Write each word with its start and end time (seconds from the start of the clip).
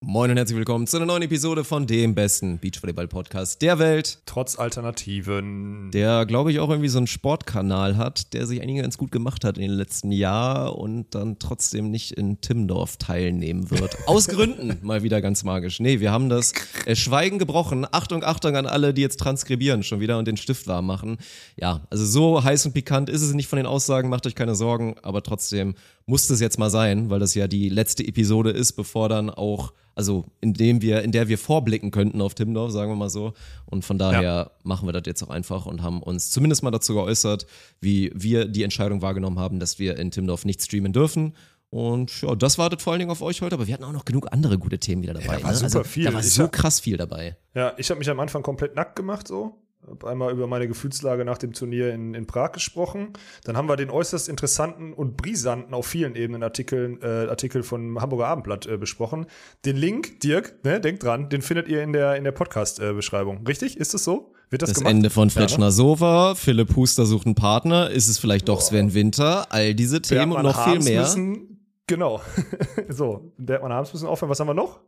Moin 0.00 0.30
und 0.30 0.36
herzlich 0.36 0.56
willkommen 0.56 0.86
zu 0.86 0.96
einer 0.96 1.06
neuen 1.06 1.22
Episode 1.24 1.64
von 1.64 1.84
dem 1.84 2.14
besten 2.14 2.60
Beachvolleyball-Podcast 2.60 3.60
der 3.60 3.80
Welt. 3.80 4.20
Trotz 4.26 4.56
Alternativen. 4.56 5.90
Der, 5.90 6.24
glaube 6.24 6.52
ich, 6.52 6.60
auch 6.60 6.70
irgendwie 6.70 6.88
so 6.88 6.98
einen 6.98 7.08
Sportkanal 7.08 7.96
hat, 7.96 8.32
der 8.32 8.46
sich 8.46 8.62
eigentlich 8.62 8.80
ganz 8.80 8.96
gut 8.96 9.10
gemacht 9.10 9.44
hat 9.44 9.58
in 9.58 9.62
den 9.62 9.72
letzten 9.72 10.12
Jahren 10.12 10.72
und 10.72 11.16
dann 11.16 11.40
trotzdem 11.40 11.90
nicht 11.90 12.12
in 12.12 12.40
Timmendorf 12.40 12.96
teilnehmen 12.96 13.72
wird. 13.72 13.98
Aus 14.06 14.28
Gründen, 14.28 14.78
mal 14.82 15.02
wieder 15.02 15.20
ganz 15.20 15.42
magisch. 15.42 15.80
Nee, 15.80 15.98
wir 15.98 16.12
haben 16.12 16.28
das 16.28 16.52
äh, 16.86 16.94
Schweigen 16.94 17.40
gebrochen. 17.40 17.84
Achtung, 17.90 18.22
Achtung 18.22 18.54
an 18.54 18.66
alle, 18.66 18.94
die 18.94 19.02
jetzt 19.02 19.18
transkribieren 19.18 19.82
schon 19.82 19.98
wieder 19.98 20.16
und 20.18 20.28
den 20.28 20.36
Stift 20.36 20.68
warm 20.68 20.86
machen. 20.86 21.18
Ja, 21.56 21.88
also 21.90 22.06
so 22.06 22.44
heiß 22.44 22.66
und 22.66 22.72
pikant 22.72 23.10
ist 23.10 23.22
es 23.22 23.34
nicht 23.34 23.48
von 23.48 23.56
den 23.56 23.66
Aussagen, 23.66 24.08
macht 24.10 24.28
euch 24.28 24.36
keine 24.36 24.54
Sorgen, 24.54 24.94
aber 25.02 25.24
trotzdem 25.24 25.74
muss 26.08 26.28
es 26.30 26.40
jetzt 26.40 26.58
mal 26.58 26.70
sein, 26.70 27.10
weil 27.10 27.20
das 27.20 27.34
ja 27.34 27.46
die 27.46 27.68
letzte 27.68 28.06
Episode 28.06 28.50
ist, 28.50 28.72
bevor 28.72 29.08
dann 29.08 29.30
auch 29.30 29.72
also 29.98 30.26
in 30.40 30.54
dem 30.54 30.80
wir, 30.80 31.02
in 31.02 31.10
der 31.10 31.26
wir 31.26 31.38
vorblicken 31.38 31.90
könnten 31.90 32.20
auf 32.22 32.32
Timdorf, 32.36 32.70
sagen 32.70 32.88
wir 32.88 32.94
mal 32.94 33.10
so. 33.10 33.32
Und 33.66 33.84
von 33.84 33.98
daher 33.98 34.22
ja. 34.22 34.50
machen 34.62 34.86
wir 34.86 34.92
das 34.92 35.02
jetzt 35.06 35.24
auch 35.24 35.28
einfach 35.28 35.66
und 35.66 35.82
haben 35.82 36.04
uns 36.04 36.30
zumindest 36.30 36.62
mal 36.62 36.70
dazu 36.70 36.94
geäußert, 36.94 37.48
wie 37.80 38.12
wir 38.14 38.44
die 38.44 38.62
Entscheidung 38.62 39.02
wahrgenommen 39.02 39.40
haben, 39.40 39.58
dass 39.58 39.80
wir 39.80 39.96
in 39.98 40.12
Timdorf 40.12 40.44
nicht 40.44 40.62
streamen 40.62 40.92
dürfen. 40.92 41.34
Und 41.70 42.22
ja, 42.22 42.36
das 42.36 42.58
wartet 42.58 42.80
vor 42.80 42.92
allen 42.92 43.00
Dingen 43.00 43.10
auf 43.10 43.22
euch 43.22 43.42
heute, 43.42 43.56
aber 43.56 43.66
wir 43.66 43.74
hatten 43.74 43.82
auch 43.82 43.92
noch 43.92 44.04
genug 44.04 44.28
andere 44.30 44.56
gute 44.56 44.78
Themen 44.78 45.02
wieder 45.02 45.14
dabei. 45.14 45.26
Ja, 45.26 45.38
da 45.38 45.42
war 45.42 45.50
ne? 45.50 45.56
super 45.56 45.78
also, 45.78 45.82
viel. 45.82 46.04
Da 46.04 46.12
war 46.12 46.20
ich 46.20 46.32
so 46.32 46.44
hab, 46.44 46.52
krass 46.52 46.78
viel 46.78 46.96
dabei. 46.96 47.36
Ja, 47.56 47.72
ich 47.76 47.90
habe 47.90 47.98
mich 47.98 48.08
am 48.08 48.20
Anfang 48.20 48.44
komplett 48.44 48.76
nackt 48.76 48.94
gemacht 48.94 49.26
so 49.26 49.58
habe 49.90 50.08
einmal 50.08 50.32
über 50.32 50.46
meine 50.46 50.68
Gefühlslage 50.68 51.24
nach 51.24 51.38
dem 51.38 51.52
Turnier 51.52 51.92
in, 51.92 52.14
in 52.14 52.26
Prag 52.26 52.52
gesprochen. 52.52 53.12
Dann 53.44 53.56
haben 53.56 53.68
wir 53.68 53.76
den 53.76 53.90
äußerst 53.90 54.28
interessanten 54.28 54.92
und 54.92 55.16
brisanten 55.16 55.74
auf 55.74 55.86
vielen 55.86 56.14
Ebenen 56.14 56.42
Artikeln, 56.42 57.00
äh, 57.02 57.28
Artikel 57.28 57.62
von 57.62 58.00
Hamburger 58.00 58.26
Abendblatt 58.28 58.66
äh, 58.66 58.76
besprochen. 58.76 59.26
Den 59.64 59.76
Link, 59.76 60.20
Dirk, 60.20 60.64
ne, 60.64 60.80
denkt 60.80 61.02
dran, 61.02 61.28
den 61.28 61.42
findet 61.42 61.68
ihr 61.68 61.82
in 61.82 61.92
der, 61.92 62.16
in 62.16 62.24
der 62.24 62.32
Podcast-Beschreibung. 62.32 63.46
Richtig? 63.46 63.76
Ist 63.76 63.94
das 63.94 64.04
so? 64.04 64.32
Wird 64.50 64.62
das, 64.62 64.70
das 64.70 64.78
gemacht? 64.78 64.92
Ende 64.92 65.10
von 65.10 65.30
Fletschner 65.30 65.66
ja, 65.66 65.66
ne? 65.66 65.72
Sova, 65.72 66.34
Philipp 66.34 66.74
Huster 66.76 67.06
sucht 67.06 67.26
einen 67.26 67.34
Partner, 67.34 67.90
ist 67.90 68.08
es 68.08 68.18
vielleicht 68.18 68.48
doch 68.48 68.60
Sven 68.60 68.94
Winter, 68.94 69.46
all 69.50 69.74
diese 69.74 70.00
Themen 70.00 70.32
und 70.32 70.42
noch 70.42 70.64
viel 70.64 70.80
mehr. 70.80 71.02
Müssen, 71.02 71.66
genau. 71.86 72.22
so, 72.88 73.32
Bergmann 73.36 73.72
Harms 73.72 73.92
müssen 73.92 74.06
aufhören. 74.06 74.30
Was 74.30 74.40
haben 74.40 74.48
wir 74.48 74.54
noch? 74.54 74.80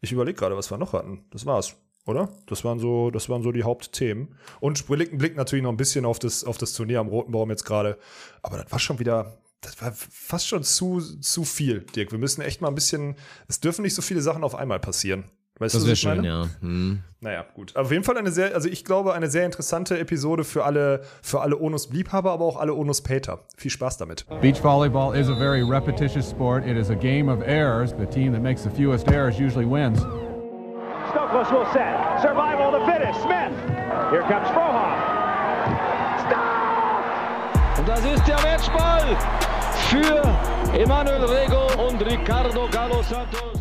Ich 0.00 0.12
überlege 0.12 0.38
gerade, 0.38 0.56
was 0.56 0.70
wir 0.70 0.78
noch 0.78 0.92
hatten. 0.92 1.24
Das 1.30 1.46
war's 1.46 1.76
oder? 2.06 2.28
Das 2.46 2.64
waren 2.64 2.78
so, 2.78 3.10
das 3.10 3.28
waren 3.28 3.42
so 3.42 3.52
die 3.52 3.62
Hauptthemen. 3.62 4.34
Und 4.60 4.86
blicken, 4.86 5.18
blicken 5.18 5.36
natürlich 5.36 5.62
noch 5.62 5.70
ein 5.70 5.76
bisschen 5.76 6.04
auf 6.04 6.18
das, 6.18 6.44
auf 6.44 6.58
das 6.58 6.72
Turnier 6.72 7.00
am 7.00 7.08
Roten 7.08 7.32
Baum 7.32 7.50
jetzt 7.50 7.64
gerade. 7.64 7.98
Aber 8.42 8.58
das 8.58 8.70
war 8.70 8.78
schon 8.78 8.98
wieder, 8.98 9.38
das 9.60 9.80
war 9.80 9.92
fast 9.92 10.48
schon 10.48 10.62
zu, 10.62 11.00
zu 11.00 11.44
viel, 11.44 11.80
Dirk. 11.80 12.12
Wir 12.12 12.18
müssen 12.18 12.42
echt 12.42 12.60
mal 12.60 12.68
ein 12.68 12.74
bisschen, 12.74 13.16
es 13.48 13.60
dürfen 13.60 13.82
nicht 13.82 13.94
so 13.94 14.02
viele 14.02 14.20
Sachen 14.20 14.44
auf 14.44 14.54
einmal 14.54 14.80
passieren. 14.80 15.24
Weißt 15.60 15.72
das 15.76 15.86
wäre 15.86 15.94
schön, 15.94 16.24
ja. 16.24 16.48
Hm. 16.60 16.98
Naja, 17.20 17.46
gut. 17.54 17.76
Auf 17.76 17.92
jeden 17.92 18.02
Fall 18.02 18.18
eine 18.18 18.32
sehr, 18.32 18.54
also 18.54 18.68
ich 18.68 18.84
glaube, 18.84 19.14
eine 19.14 19.30
sehr 19.30 19.46
interessante 19.46 19.96
Episode 19.98 20.42
für 20.42 20.64
alle, 20.64 21.02
für 21.22 21.42
alle 21.42 21.60
Onus-Liebhaber, 21.60 22.32
aber 22.32 22.44
auch 22.44 22.56
alle 22.56 22.74
Onus-Pater. 22.74 23.44
Viel 23.56 23.70
Spaß 23.70 23.96
damit. 23.98 24.26
Beach 24.40 24.60
volleyball 24.60 25.16
is 25.16 25.28
a 25.28 25.36
very 25.36 25.62
repetitious 25.62 26.28
sport. 26.28 26.66
It 26.66 26.76
is 26.76 26.90
a 26.90 26.96
game 26.96 27.28
of 27.28 27.40
errors. 27.46 27.94
The 27.96 28.06
team 28.06 28.32
that 28.32 28.42
makes 28.42 28.64
the 28.64 28.70
fewest 28.70 29.06
errors 29.06 29.38
usually 29.38 29.64
wins. 29.64 30.04
Stokos 31.14 31.48
will 31.52 31.64
set. 31.72 31.94
Survival 32.20 32.74
of 32.74 32.80
the 32.80 32.84
fittest. 32.90 33.22
Smith. 33.22 33.54
Here 34.10 34.22
comes 34.26 34.48
Frohoff. 34.50 34.98
Stop! 36.26 37.78
Und 37.78 37.88
das 37.88 38.04
ist 38.04 38.26
der 38.26 38.40
Matchball 38.42 39.16
für 39.90 40.76
Emanuel 40.76 41.24
Rego 41.24 41.86
und 41.86 42.04
Ricardo 42.04 42.68
Galo 42.68 43.00
Santos. 43.04 43.60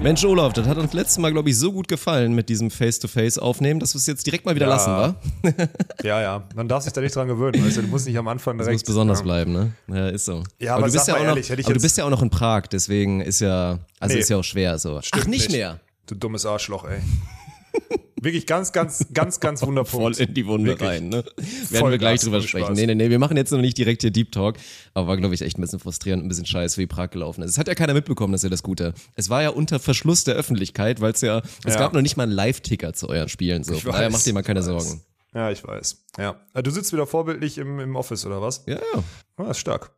Mensch, 0.00 0.24
Olaf, 0.24 0.52
das 0.52 0.68
hat 0.68 0.76
uns 0.76 0.92
letztes 0.92 1.18
Mal, 1.18 1.32
glaube 1.32 1.50
ich, 1.50 1.58
so 1.58 1.72
gut 1.72 1.88
gefallen 1.88 2.32
mit 2.32 2.48
diesem 2.48 2.70
Face-to-Face-Aufnehmen, 2.70 3.80
dass 3.80 3.94
wir 3.94 3.98
es 3.98 4.06
jetzt 4.06 4.24
direkt 4.26 4.44
mal 4.44 4.54
wieder 4.54 4.66
ja. 4.66 4.72
lassen, 4.72 4.90
wa? 4.92 5.14
ja, 6.04 6.20
ja. 6.20 6.42
Man 6.54 6.68
darf 6.68 6.84
sich 6.84 6.92
da 6.92 7.00
nicht 7.00 7.16
dran 7.16 7.26
gewöhnen. 7.26 7.64
Weißt 7.64 7.78
du, 7.78 7.82
du 7.82 7.88
musst 7.88 8.06
nicht 8.06 8.18
am 8.18 8.28
Anfang 8.28 8.56
direkt. 8.56 8.74
Das 8.74 8.82
muss 8.82 8.86
besonders 8.86 9.18
ja. 9.20 9.24
bleiben, 9.24 9.52
ne? 9.52 9.72
Ja, 9.88 10.08
ist 10.08 10.26
so. 10.26 10.44
Ja, 10.58 10.74
aber, 10.74 10.84
aber 10.84 10.86
du 10.88 10.92
bist 10.92 11.08
ja 11.08 11.14
auch 11.14 11.20
ehrlich, 11.20 11.48
noch, 11.48 11.58
aber 11.58 11.74
du 11.74 11.80
bist 11.80 11.98
ja 11.98 12.04
auch 12.04 12.10
noch 12.10 12.22
in 12.22 12.30
Prag, 12.30 12.66
deswegen 12.70 13.20
ist 13.20 13.40
ja, 13.40 13.78
also 13.98 14.14
nee. 14.14 14.20
ist 14.20 14.28
ja 14.28 14.36
auch 14.36 14.44
schwer 14.44 14.78
so. 14.78 15.00
Stimmt 15.00 15.24
Ach, 15.24 15.26
nicht, 15.26 15.48
nicht 15.48 15.56
mehr. 15.56 15.80
Du 16.06 16.14
dummes 16.14 16.44
Arschloch, 16.46 16.84
ey. 16.84 17.00
Wirklich 18.20 18.46
ganz, 18.46 18.72
ganz, 18.72 19.06
ganz, 19.12 19.38
ganz 19.38 19.62
wundervoll. 19.62 20.14
Voll 20.14 20.26
in 20.26 20.32
die 20.32 20.46
Wunde 20.46 20.70
Wirklich. 20.70 20.88
rein, 20.88 21.08
ne? 21.08 21.24
Werden 21.70 21.90
wir 21.90 21.98
gleich 21.98 22.20
drüber 22.20 22.40
sprechen. 22.40 22.66
Spaß. 22.66 22.76
Nee, 22.76 22.86
nee, 22.86 22.94
nee, 22.94 23.10
wir 23.10 23.18
machen 23.18 23.36
jetzt 23.36 23.50
noch 23.50 23.60
nicht 23.60 23.76
direkt 23.76 24.00
hier 24.00 24.10
Deep 24.10 24.32
Talk, 24.32 24.56
aber 24.94 25.08
war, 25.08 25.16
glaube 25.18 25.34
ich, 25.34 25.42
echt 25.42 25.58
ein 25.58 25.60
bisschen 25.60 25.78
frustrierend, 25.78 26.24
ein 26.24 26.28
bisschen 26.28 26.46
scheiße, 26.46 26.80
wie 26.80 26.86
Prag 26.86 27.10
gelaufen 27.10 27.42
ist. 27.42 27.50
Es 27.50 27.58
hat 27.58 27.68
ja 27.68 27.74
keiner 27.74 27.92
mitbekommen, 27.92 28.32
das 28.32 28.40
ist 28.40 28.44
ja 28.44 28.50
das 28.50 28.62
Gute. 28.62 28.94
Es 29.14 29.28
war 29.28 29.42
ja 29.42 29.50
unter 29.50 29.78
Verschluss 29.78 30.24
der 30.24 30.36
Öffentlichkeit, 30.36 31.02
weil 31.02 31.12
es 31.12 31.20
ja, 31.20 31.42
es 31.64 31.74
ja. 31.74 31.80
gab 31.80 31.92
noch 31.92 32.00
nicht 32.00 32.16
mal 32.16 32.22
einen 32.22 32.32
Live-Ticker 32.32 32.94
zu 32.94 33.10
euren 33.10 33.28
Spielen, 33.28 33.62
so. 33.62 33.74
Von 33.74 33.92
daher 33.92 34.10
macht 34.10 34.26
ihr 34.26 34.32
mal 34.32 34.42
keine 34.42 34.62
Sorgen. 34.62 35.02
Ja, 35.34 35.50
ich 35.50 35.62
weiß. 35.62 36.04
Ja. 36.16 36.40
Äh, 36.54 36.62
du 36.62 36.70
sitzt 36.70 36.92
wieder 36.92 37.06
vorbildlich 37.06 37.58
im, 37.58 37.78
im 37.80 37.96
Office, 37.96 38.24
oder 38.24 38.40
was? 38.40 38.64
Ja, 38.66 38.76
ja. 38.76 39.02
Ah, 39.36 39.50
ist 39.50 39.58
stark. 39.58 39.90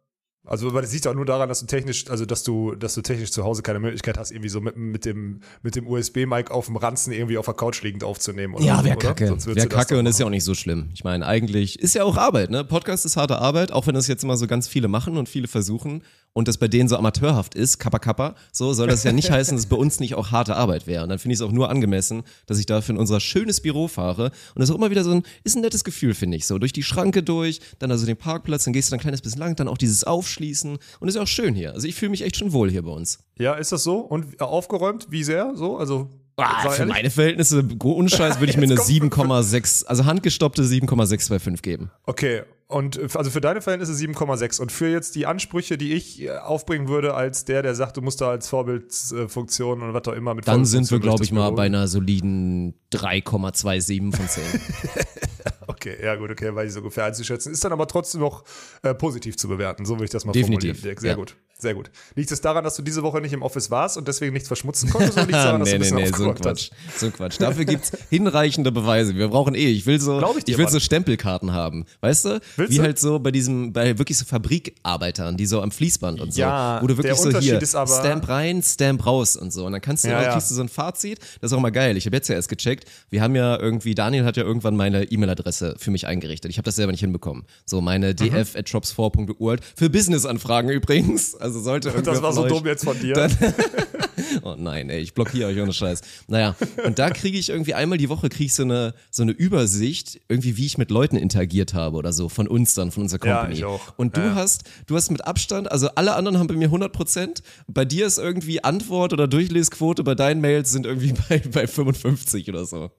Also, 0.46 0.72
weil 0.72 0.82
das 0.82 0.92
liegt 0.92 1.06
auch 1.06 1.14
nur 1.14 1.26
daran, 1.26 1.48
dass 1.48 1.60
du 1.60 1.66
technisch, 1.66 2.08
also 2.08 2.24
dass 2.24 2.44
du, 2.44 2.74
dass 2.74 2.94
du 2.94 3.02
technisch 3.02 3.32
zu 3.32 3.44
Hause 3.44 3.62
keine 3.62 3.80
Möglichkeit 3.80 4.16
hast, 4.16 4.30
irgendwie 4.30 4.48
so 4.48 4.60
mit, 4.60 4.76
mit 4.76 5.04
dem, 5.04 5.40
mit 5.62 5.74
dem 5.74 5.86
USB-Mic 5.86 6.50
auf 6.50 6.66
dem 6.66 6.76
Ranzen 6.76 7.12
irgendwie 7.12 7.36
auf 7.36 7.46
der 7.46 7.54
Couch 7.54 7.82
liegend 7.82 8.04
aufzunehmen. 8.04 8.54
Oder 8.54 8.64
ja, 8.64 8.84
wäre 8.84 8.96
kacke. 8.96 9.36
Wäre 9.54 9.68
kacke 9.68 9.98
und 9.98 10.06
ist 10.06 10.20
ja 10.20 10.26
auch 10.26 10.30
nicht 10.30 10.44
so 10.44 10.54
schlimm. 10.54 10.90
Ich 10.94 11.04
meine, 11.04 11.26
eigentlich 11.26 11.80
ist 11.80 11.94
ja 11.94 12.04
auch 12.04 12.16
Arbeit, 12.16 12.50
ne? 12.50 12.64
Podcast 12.64 13.04
ist 13.04 13.16
harte 13.16 13.38
Arbeit, 13.38 13.72
auch 13.72 13.86
wenn 13.86 13.94
das 13.94 14.06
jetzt 14.06 14.22
immer 14.22 14.36
so 14.36 14.46
ganz 14.46 14.68
viele 14.68 14.88
machen 14.88 15.16
und 15.16 15.28
viele 15.28 15.48
versuchen 15.48 16.02
und 16.36 16.48
das 16.48 16.58
bei 16.58 16.68
denen 16.68 16.86
so 16.86 16.98
amateurhaft 16.98 17.54
ist, 17.54 17.78
kappa 17.78 17.98
kappa, 17.98 18.34
so 18.52 18.74
soll 18.74 18.88
das 18.88 19.04
ja 19.04 19.12
nicht 19.12 19.30
heißen, 19.30 19.56
dass 19.56 19.64
es 19.64 19.70
bei 19.70 19.76
uns 19.76 20.00
nicht 20.00 20.16
auch 20.16 20.32
harte 20.32 20.54
Arbeit 20.54 20.86
wäre. 20.86 21.02
Und 21.02 21.08
dann 21.08 21.18
finde 21.18 21.32
ich 21.32 21.40
es 21.40 21.46
auch 21.46 21.50
nur 21.50 21.70
angemessen, 21.70 22.24
dass 22.44 22.58
ich 22.58 22.66
dafür 22.66 22.94
in 22.94 23.00
unser 23.00 23.20
schönes 23.20 23.62
Büro 23.62 23.88
fahre. 23.88 24.24
Und 24.24 24.60
das 24.60 24.68
ist 24.68 24.74
auch 24.74 24.78
immer 24.78 24.90
wieder 24.90 25.02
so 25.02 25.12
ein, 25.12 25.22
ist 25.44 25.56
ein 25.56 25.62
nettes 25.62 25.82
Gefühl, 25.82 26.12
finde 26.12 26.36
ich. 26.36 26.44
So 26.44 26.58
durch 26.58 26.74
die 26.74 26.82
Schranke 26.82 27.22
durch, 27.22 27.60
dann 27.78 27.90
also 27.90 28.04
den 28.04 28.18
Parkplatz, 28.18 28.64
dann 28.64 28.74
gehst 28.74 28.90
du 28.90 28.96
ein 28.96 29.00
kleines 29.00 29.22
bisschen 29.22 29.40
lang, 29.40 29.56
dann 29.56 29.66
auch 29.66 29.78
dieses 29.78 30.04
Aufschließen. 30.04 30.76
Und 31.00 31.08
es 31.08 31.14
ist 31.14 31.20
auch 31.22 31.26
schön 31.26 31.54
hier. 31.54 31.72
Also 31.72 31.88
ich 31.88 31.94
fühle 31.94 32.10
mich 32.10 32.20
echt 32.20 32.36
schon 32.36 32.52
wohl 32.52 32.70
hier 32.70 32.82
bei 32.82 32.90
uns. 32.90 33.18
Ja, 33.38 33.54
ist 33.54 33.72
das 33.72 33.82
so? 33.82 34.00
Und 34.00 34.38
aufgeräumt? 34.42 35.06
Wie 35.08 35.24
sehr? 35.24 35.52
So? 35.56 35.78
Also 35.78 36.10
Ah, 36.38 36.68
für 36.68 36.84
meine 36.84 37.08
Verhältnisse, 37.08 37.66
unscheiß, 37.82 38.40
würde 38.40 38.50
ich 38.50 38.56
mir 38.58 38.64
eine 38.64 38.76
7,6, 38.76 39.86
also 39.86 40.04
handgestoppte 40.04 40.64
7,625 40.64 41.62
geben. 41.62 41.90
Okay, 42.04 42.42
und 42.68 42.98
also 43.16 43.30
für 43.30 43.40
deine 43.40 43.60
Verhältnisse 43.60 43.92
7,6. 43.92 44.60
Und 44.60 44.72
für 44.72 44.88
jetzt 44.88 45.14
die 45.14 45.26
Ansprüche, 45.26 45.78
die 45.78 45.94
ich 45.94 46.22
äh, 46.22 46.30
aufbringen 46.30 46.88
würde, 46.88 47.14
als 47.14 47.44
der, 47.44 47.62
der 47.62 47.76
sagt, 47.76 47.96
du 47.96 48.02
musst 48.02 48.20
da 48.20 48.30
als 48.30 48.48
Vorbildfunktion 48.48 49.82
und 49.82 49.94
was 49.94 50.08
auch 50.08 50.14
immer 50.14 50.34
mit 50.34 50.48
Dann 50.48 50.64
sind 50.64 50.90
wir, 50.90 50.98
glaube 50.98 51.22
ich, 51.22 51.30
mal 51.30 51.50
bei 51.50 51.66
einer 51.66 51.86
soliden 51.86 52.74
3,27 52.92 54.16
von 54.16 54.28
10. 54.28 54.42
okay, 55.86 56.04
ja 56.04 56.14
gut, 56.16 56.30
okay, 56.30 56.54
weiß 56.54 56.68
ich 56.68 56.72
so 56.74 56.80
ungefähr 56.80 57.04
einzuschätzen. 57.04 57.52
Ist 57.52 57.64
dann 57.64 57.72
aber 57.72 57.86
trotzdem 57.86 58.20
noch 58.20 58.44
äh, 58.82 58.94
positiv 58.94 59.36
zu 59.36 59.48
bewerten, 59.48 59.84
so 59.86 59.94
würde 59.94 60.04
ich 60.04 60.10
das 60.10 60.24
mal 60.24 60.32
Definitiv. 60.32 60.76
formulieren. 60.76 61.00
Sehr 61.00 61.10
ja. 61.10 61.16
gut. 61.16 61.36
Sehr 61.58 61.72
gut. 61.72 61.90
Liegt 62.14 62.30
es 62.30 62.42
daran, 62.42 62.64
dass 62.64 62.76
du 62.76 62.82
diese 62.82 63.02
Woche 63.02 63.18
nicht 63.22 63.32
im 63.32 63.40
Office 63.40 63.70
warst 63.70 63.96
und 63.96 64.06
deswegen 64.06 64.34
nichts 64.34 64.46
verschmutzen 64.46 64.90
konntest? 64.90 65.16
Oder 65.16 65.22
liegt 65.26 65.38
es 65.38 65.42
daran, 65.42 65.60
dass 65.60 65.68
nee, 65.70 65.72
du 65.72 65.76
ein 65.76 65.80
bisschen 65.80 65.96
nee, 65.96 66.10
nee, 66.10 66.16
so 66.16 66.28
ein 66.28 66.34
Quatsch. 66.34 66.70
So 66.94 67.06
ein 67.06 67.12
Quatsch. 67.14 67.40
Dafür 67.40 67.64
gibt's 67.64 67.92
hinreichende 68.10 68.72
Beweise. 68.72 69.16
Wir 69.16 69.28
brauchen 69.28 69.54
eh, 69.54 69.68
ich 69.68 69.86
will 69.86 69.98
so, 69.98 70.20
ich, 70.36 70.48
ich 70.48 70.58
will 70.58 70.68
so 70.68 70.78
Stempelkarten 70.78 71.52
haben. 71.52 71.86
Weißt 72.02 72.26
du? 72.26 72.40
Willst 72.56 72.72
Wie 72.72 72.76
du? 72.76 72.82
halt 72.82 72.98
so 72.98 73.20
bei 73.20 73.30
diesem, 73.30 73.72
bei 73.72 73.96
wirklich 73.98 74.18
so 74.18 74.26
Fabrikarbeitern, 74.26 75.38
die 75.38 75.46
so 75.46 75.62
am 75.62 75.70
Fließband 75.70 76.20
und 76.20 76.34
so. 76.34 76.42
Ja, 76.42 76.82
wo 76.82 76.88
du 76.88 76.98
wirklich 76.98 77.16
so 77.16 77.38
hier, 77.38 77.58
Stamp 77.64 78.28
rein, 78.28 78.62
Stamp 78.62 79.06
raus 79.06 79.36
und 79.36 79.50
so. 79.50 79.64
Und 79.64 79.72
dann 79.72 79.80
kannst 79.80 80.04
du, 80.04 80.08
ja, 80.08 80.22
ja. 80.22 80.32
kriegst 80.32 80.50
du 80.50 80.54
so 80.54 80.60
ein 80.60 80.68
Fazit. 80.68 81.20
Das 81.40 81.52
ist 81.52 81.56
auch 81.56 81.62
mal 81.62 81.70
geil. 81.70 81.96
Ich 81.96 82.04
habe 82.04 82.16
jetzt 82.16 82.28
ja 82.28 82.34
erst 82.34 82.50
gecheckt. 82.50 82.84
Wir 83.08 83.22
haben 83.22 83.34
ja 83.34 83.58
irgendwie, 83.58 83.94
Daniel 83.94 84.26
hat 84.26 84.36
ja 84.36 84.42
irgendwann 84.42 84.76
meine 84.76 85.04
E-Mail-Adresse 85.04 85.75
für 85.78 85.90
mich 85.90 86.06
eingerichtet. 86.06 86.50
Ich 86.50 86.58
habe 86.58 86.64
das 86.64 86.76
selber 86.76 86.92
nicht 86.92 87.00
hinbekommen. 87.00 87.44
So 87.64 87.80
meine 87.80 88.10
mhm. 88.10 88.16
df 88.16 88.56
at 88.56 88.68
drops4.org 88.68 89.60
für 89.74 89.90
Business-Anfragen 89.90 90.70
übrigens. 90.70 91.34
Also 91.34 91.60
sollte 91.60 91.90
Das 91.90 92.22
war 92.22 92.32
so 92.32 92.46
dumm 92.46 92.66
jetzt 92.66 92.84
von 92.84 92.98
dir. 92.98 93.14
Dann, 93.14 93.32
oh 94.42 94.54
nein, 94.56 94.90
ey, 94.90 95.00
ich 95.00 95.14
blockiere 95.14 95.48
euch 95.48 95.60
ohne 95.60 95.72
Scheiß. 95.72 96.00
Naja, 96.28 96.56
und 96.84 96.98
da 96.98 97.10
kriege 97.10 97.38
ich 97.38 97.50
irgendwie 97.50 97.74
einmal 97.74 97.98
die 97.98 98.08
Woche 98.08 98.28
kriege 98.28 98.46
ich 98.46 98.54
so 98.54 98.62
eine, 98.62 98.94
so 99.10 99.22
eine 99.22 99.32
Übersicht, 99.32 100.20
irgendwie 100.28 100.56
wie 100.56 100.66
ich 100.66 100.78
mit 100.78 100.90
Leuten 100.90 101.16
interagiert 101.16 101.74
habe 101.74 101.96
oder 101.96 102.12
so, 102.12 102.28
von 102.28 102.48
uns 102.48 102.74
dann, 102.74 102.90
von 102.90 103.04
unserer 103.04 103.18
Company. 103.18 103.54
Ja, 103.54 103.58
ich 103.58 103.64
auch. 103.64 103.94
Und 103.96 104.16
du 104.16 104.22
ja. 104.22 104.34
hast, 104.34 104.64
du 104.86 104.96
hast 104.96 105.10
mit 105.10 105.26
Abstand, 105.26 105.70
also 105.70 105.88
alle 105.94 106.14
anderen 106.14 106.38
haben 106.38 106.46
bei 106.46 106.54
mir 106.54 106.66
100 106.66 106.92
Prozent, 106.92 107.42
bei 107.68 107.84
dir 107.84 108.06
ist 108.06 108.18
irgendwie 108.18 108.62
Antwort 108.62 109.12
oder 109.12 109.28
Durchlesquote 109.28 110.04
bei 110.04 110.14
deinen 110.14 110.40
Mails 110.40 110.70
sind 110.72 110.86
irgendwie 110.86 111.14
bei, 111.28 111.38
bei 111.38 111.66
55 111.66 112.48
oder 112.48 112.66
so. 112.66 112.90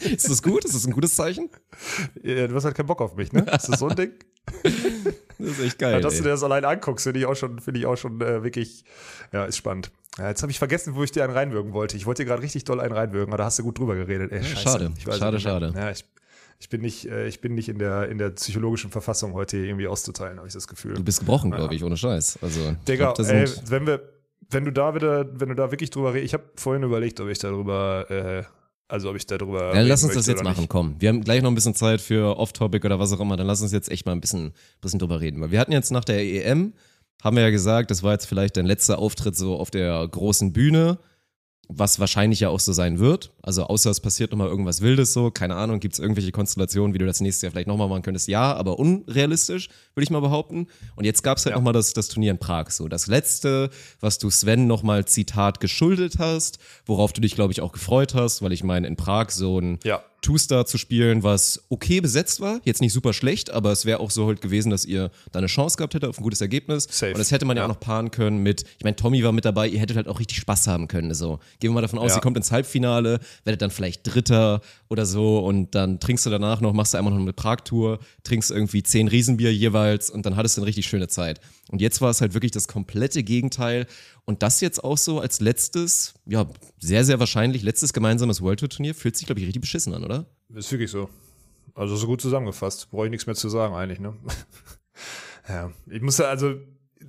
Ist 0.00 0.28
das 0.28 0.42
gut? 0.42 0.64
Ist 0.64 0.74
das 0.74 0.86
ein 0.86 0.92
gutes 0.92 1.14
Zeichen? 1.14 1.50
Ja, 2.22 2.46
du 2.46 2.54
hast 2.54 2.64
halt 2.64 2.74
keinen 2.74 2.86
Bock 2.86 3.00
auf 3.00 3.16
mich, 3.16 3.32
ne? 3.32 3.46
Ist 3.52 3.68
das 3.68 3.80
so 3.80 3.88
ein 3.88 3.96
Ding? 3.96 4.12
Das 5.38 5.48
ist 5.48 5.60
echt 5.60 5.78
geil. 5.78 5.92
Ja, 5.92 6.00
dass 6.00 6.14
ey. 6.14 6.18
du 6.20 6.24
dir 6.24 6.30
das 6.30 6.42
allein 6.42 6.64
anguckst, 6.64 7.04
finde 7.04 7.20
ich 7.20 7.26
auch 7.26 7.34
schon, 7.34 7.58
finde 7.58 7.78
ich 7.80 7.84
auch 7.84 7.96
schon 7.96 8.20
äh, 8.22 8.42
wirklich, 8.42 8.84
ja, 9.32 9.44
ist 9.44 9.58
spannend. 9.58 9.90
Ja, 10.18 10.28
jetzt 10.28 10.40
habe 10.42 10.50
ich 10.50 10.58
vergessen, 10.58 10.94
wo 10.94 11.02
ich 11.02 11.12
dir 11.12 11.24
einen 11.24 11.34
reinwürgen 11.34 11.74
wollte. 11.74 11.96
Ich 11.96 12.06
wollte 12.06 12.22
dir 12.22 12.28
gerade 12.28 12.42
richtig 12.42 12.64
doll 12.64 12.80
einen 12.80 12.92
reinwürgen, 12.92 13.28
aber 13.32 13.38
da 13.38 13.44
hast 13.44 13.58
du 13.58 13.62
gut 13.62 13.78
drüber 13.78 13.94
geredet. 13.94 14.32
Ey, 14.32 14.38
ja, 14.38 14.44
schade, 14.44 14.92
schade, 14.98 15.40
schade. 15.40 15.74
Ja, 15.76 15.90
ich, 15.90 16.06
ich 16.58 16.70
bin 16.70 16.80
nicht, 16.80 17.06
äh, 17.06 17.26
ich 17.26 17.40
bin 17.40 17.54
nicht 17.54 17.68
in 17.68 17.78
der, 17.78 18.08
in 18.08 18.16
der 18.16 18.30
psychologischen 18.30 18.90
Verfassung 18.90 19.34
heute 19.34 19.58
irgendwie 19.58 19.86
auszuteilen, 19.86 20.38
habe 20.38 20.48
ich 20.48 20.54
das 20.54 20.68
Gefühl. 20.68 20.94
Du 20.94 21.04
bist 21.04 21.20
gebrochen, 21.20 21.50
glaube 21.50 21.74
ich, 21.74 21.84
ohne 21.84 21.98
Scheiß. 21.98 22.38
Also, 22.40 22.74
Digga, 22.88 23.12
glaub, 23.12 23.28
ey, 23.28 23.46
wenn 23.66 23.86
wir, 23.86 24.00
wenn 24.48 24.64
du 24.64 24.72
da 24.72 24.94
wieder, 24.94 25.26
wenn 25.38 25.50
du 25.50 25.54
da 25.54 25.70
wirklich 25.70 25.90
drüber 25.90 26.14
redest, 26.14 26.26
ich 26.26 26.34
habe 26.34 26.44
vorhin 26.56 26.82
überlegt, 26.82 27.20
ob 27.20 27.28
ich 27.28 27.38
darüber, 27.38 28.10
äh, 28.10 28.44
also 28.88 29.10
ob 29.10 29.16
ich 29.16 29.26
darüber. 29.26 29.74
Ja, 29.74 29.80
lass 29.82 30.04
uns 30.04 30.14
das 30.14 30.26
jetzt 30.26 30.44
machen, 30.44 30.60
nicht. 30.62 30.70
komm. 30.70 30.96
Wir 30.98 31.08
haben 31.08 31.22
gleich 31.22 31.42
noch 31.42 31.50
ein 31.50 31.54
bisschen 31.54 31.74
Zeit 31.74 32.00
für 32.00 32.38
Off-Topic 32.38 32.86
oder 32.86 32.98
was 32.98 33.12
auch 33.12 33.20
immer. 33.20 33.36
Dann 33.36 33.46
lass 33.46 33.60
uns 33.62 33.72
jetzt 33.72 33.90
echt 33.90 34.06
mal 34.06 34.12
ein 34.12 34.20
bisschen, 34.20 34.52
bisschen 34.80 34.98
drüber 34.98 35.20
reden. 35.20 35.40
Weil 35.40 35.50
wir 35.50 35.58
hatten 35.58 35.72
jetzt 35.72 35.90
nach 35.90 36.04
der 36.04 36.20
EM, 36.20 36.72
haben 37.22 37.36
wir 37.36 37.42
ja 37.42 37.50
gesagt, 37.50 37.90
das 37.90 38.02
war 38.02 38.12
jetzt 38.12 38.26
vielleicht 38.26 38.56
dein 38.56 38.66
letzter 38.66 38.98
Auftritt 38.98 39.36
so 39.36 39.56
auf 39.56 39.70
der 39.70 40.06
großen 40.06 40.52
Bühne, 40.52 40.98
was 41.68 41.98
wahrscheinlich 41.98 42.40
ja 42.40 42.48
auch 42.48 42.60
so 42.60 42.72
sein 42.72 42.98
wird. 42.98 43.32
Also 43.42 43.64
außer 43.64 43.90
es 43.90 44.00
passiert 44.00 44.30
nochmal 44.30 44.48
irgendwas 44.48 44.80
Wildes 44.80 45.12
so, 45.12 45.30
keine 45.30 45.56
Ahnung, 45.56 45.80
gibt 45.80 45.94
es 45.94 46.00
irgendwelche 46.00 46.30
Konstellationen, 46.32 46.94
wie 46.94 46.98
du 46.98 47.06
das 47.06 47.20
nächstes 47.20 47.42
Jahr 47.42 47.50
vielleicht 47.50 47.66
nochmal 47.68 47.88
machen 47.88 48.02
könntest? 48.02 48.28
Ja, 48.28 48.54
aber 48.54 48.78
unrealistisch, 48.78 49.68
würde 49.94 50.04
ich 50.04 50.10
mal 50.10 50.20
behaupten. 50.20 50.68
Und 50.94 51.04
jetzt 51.04 51.22
gab 51.22 51.38
es 51.38 51.44
halt 51.44 51.52
Ja. 51.54 51.58
nochmal 51.58 51.72
das, 51.72 51.92
das 51.92 52.08
Turnier 52.08 52.30
in 52.30 52.38
Prag. 52.38 52.70
So, 52.70 52.88
das 52.88 53.06
letzte, 53.08 53.70
was 54.00 54.18
du 54.18 54.30
Sven 54.30 54.66
nochmal 54.66 55.04
Zitat 55.06 55.60
geschuldet 55.60 56.18
hast, 56.18 56.58
worauf 56.86 57.12
du 57.12 57.20
dich, 57.20 57.34
glaube 57.34 57.52
ich, 57.52 57.60
auch 57.60 57.72
gefreut 57.72 58.14
hast, 58.14 58.42
weil 58.42 58.52
ich 58.52 58.62
meine, 58.62 58.86
in 58.86 58.96
Prag 58.96 59.30
so 59.30 59.58
ein 59.60 59.78
Ja. 59.84 60.02
Two-Star 60.22 60.66
zu 60.66 60.78
spielen, 60.78 61.22
was 61.22 61.62
okay 61.68 62.00
besetzt 62.00 62.40
war. 62.40 62.60
Jetzt 62.64 62.80
nicht 62.80 62.92
super 62.92 63.12
schlecht, 63.12 63.50
aber 63.50 63.70
es 63.72 63.84
wäre 63.84 64.00
auch 64.00 64.10
so 64.10 64.26
halt 64.26 64.40
gewesen, 64.40 64.70
dass 64.70 64.84
ihr 64.84 65.10
da 65.32 65.38
eine 65.38 65.46
Chance 65.46 65.76
gehabt 65.76 65.94
hättet 65.94 66.08
auf 66.08 66.18
ein 66.18 66.22
gutes 66.22 66.40
Ergebnis. 66.40 66.88
Safe. 66.90 67.12
Und 67.12 67.18
das 67.18 67.30
hätte 67.30 67.44
man 67.44 67.56
ja, 67.56 67.62
Ja. 67.62 67.66
auch 67.66 67.74
noch 67.74 67.80
paaren 67.80 68.10
können 68.10 68.42
mit, 68.42 68.64
ich 68.78 68.84
meine, 68.84 68.96
Tommy 68.96 69.22
war 69.22 69.32
mit 69.32 69.44
dabei, 69.44 69.68
ihr 69.68 69.78
hättet 69.78 69.96
halt 69.96 70.08
auch 70.08 70.18
richtig 70.18 70.38
Spaß 70.38 70.66
haben 70.66 70.88
können. 70.88 71.14
So. 71.14 71.38
Gehen 71.60 71.70
wir 71.70 71.74
mal 71.74 71.80
davon 71.82 71.98
aus, 71.98 72.10
Ja. 72.10 72.16
ihr 72.18 72.20
kommt 72.22 72.36
ins 72.36 72.50
Halbfinale, 72.50 73.20
werdet 73.44 73.62
dann 73.62 73.70
vielleicht 73.70 74.06
Dritter 74.06 74.60
oder 74.88 75.06
so 75.06 75.38
und 75.40 75.74
dann 75.74 76.00
trinkst 76.00 76.26
du 76.26 76.30
danach 76.30 76.60
noch, 76.60 76.72
machst 76.72 76.94
du 76.94 76.98
einmal 76.98 77.12
noch 77.12 77.20
eine 77.20 77.32
Prag-Tour, 77.32 77.98
trinkst 78.22 78.50
irgendwie 78.50 78.82
zehn 78.82 79.08
Riesenbier 79.08 79.52
jeweils 79.52 80.10
und 80.10 80.26
dann 80.26 80.36
hattest 80.36 80.56
du 80.56 80.60
eine 80.60 80.66
richtig 80.68 80.86
schöne 80.86 81.08
Zeit. 81.08 81.40
Und 81.70 81.80
jetzt 81.80 82.00
war 82.00 82.10
es 82.10 82.20
halt 82.20 82.34
wirklich 82.34 82.52
das 82.52 82.68
komplette 82.68 83.22
Gegenteil. 83.22 83.86
Und 84.24 84.42
das 84.42 84.60
jetzt 84.60 84.82
auch 84.82 84.98
so 84.98 85.20
als 85.20 85.40
letztes, 85.40 86.14
ja, 86.26 86.46
sehr, 86.78 87.04
sehr 87.04 87.18
wahrscheinlich 87.20 87.62
letztes 87.62 87.92
gemeinsames 87.92 88.40
World 88.40 88.60
Tour 88.60 88.68
Turnier, 88.68 88.94
fühlt 88.94 89.16
sich, 89.16 89.26
glaube 89.26 89.40
ich, 89.40 89.46
richtig 89.46 89.62
beschissen 89.62 89.94
an, 89.94 90.04
oder? 90.04 90.26
Ist 90.54 90.70
wirklich 90.70 90.90
so. 90.90 91.08
Also 91.74 91.96
so 91.96 92.06
gut 92.06 92.20
zusammengefasst. 92.20 92.90
Brauche 92.90 93.06
ich 93.06 93.10
nichts 93.10 93.26
mehr 93.26 93.34
zu 93.34 93.48
sagen 93.48 93.74
eigentlich, 93.74 94.00
ne? 94.00 94.14
ja. 95.48 95.72
Ich 95.90 96.02
muss 96.02 96.18
ja, 96.18 96.26
also, 96.26 96.54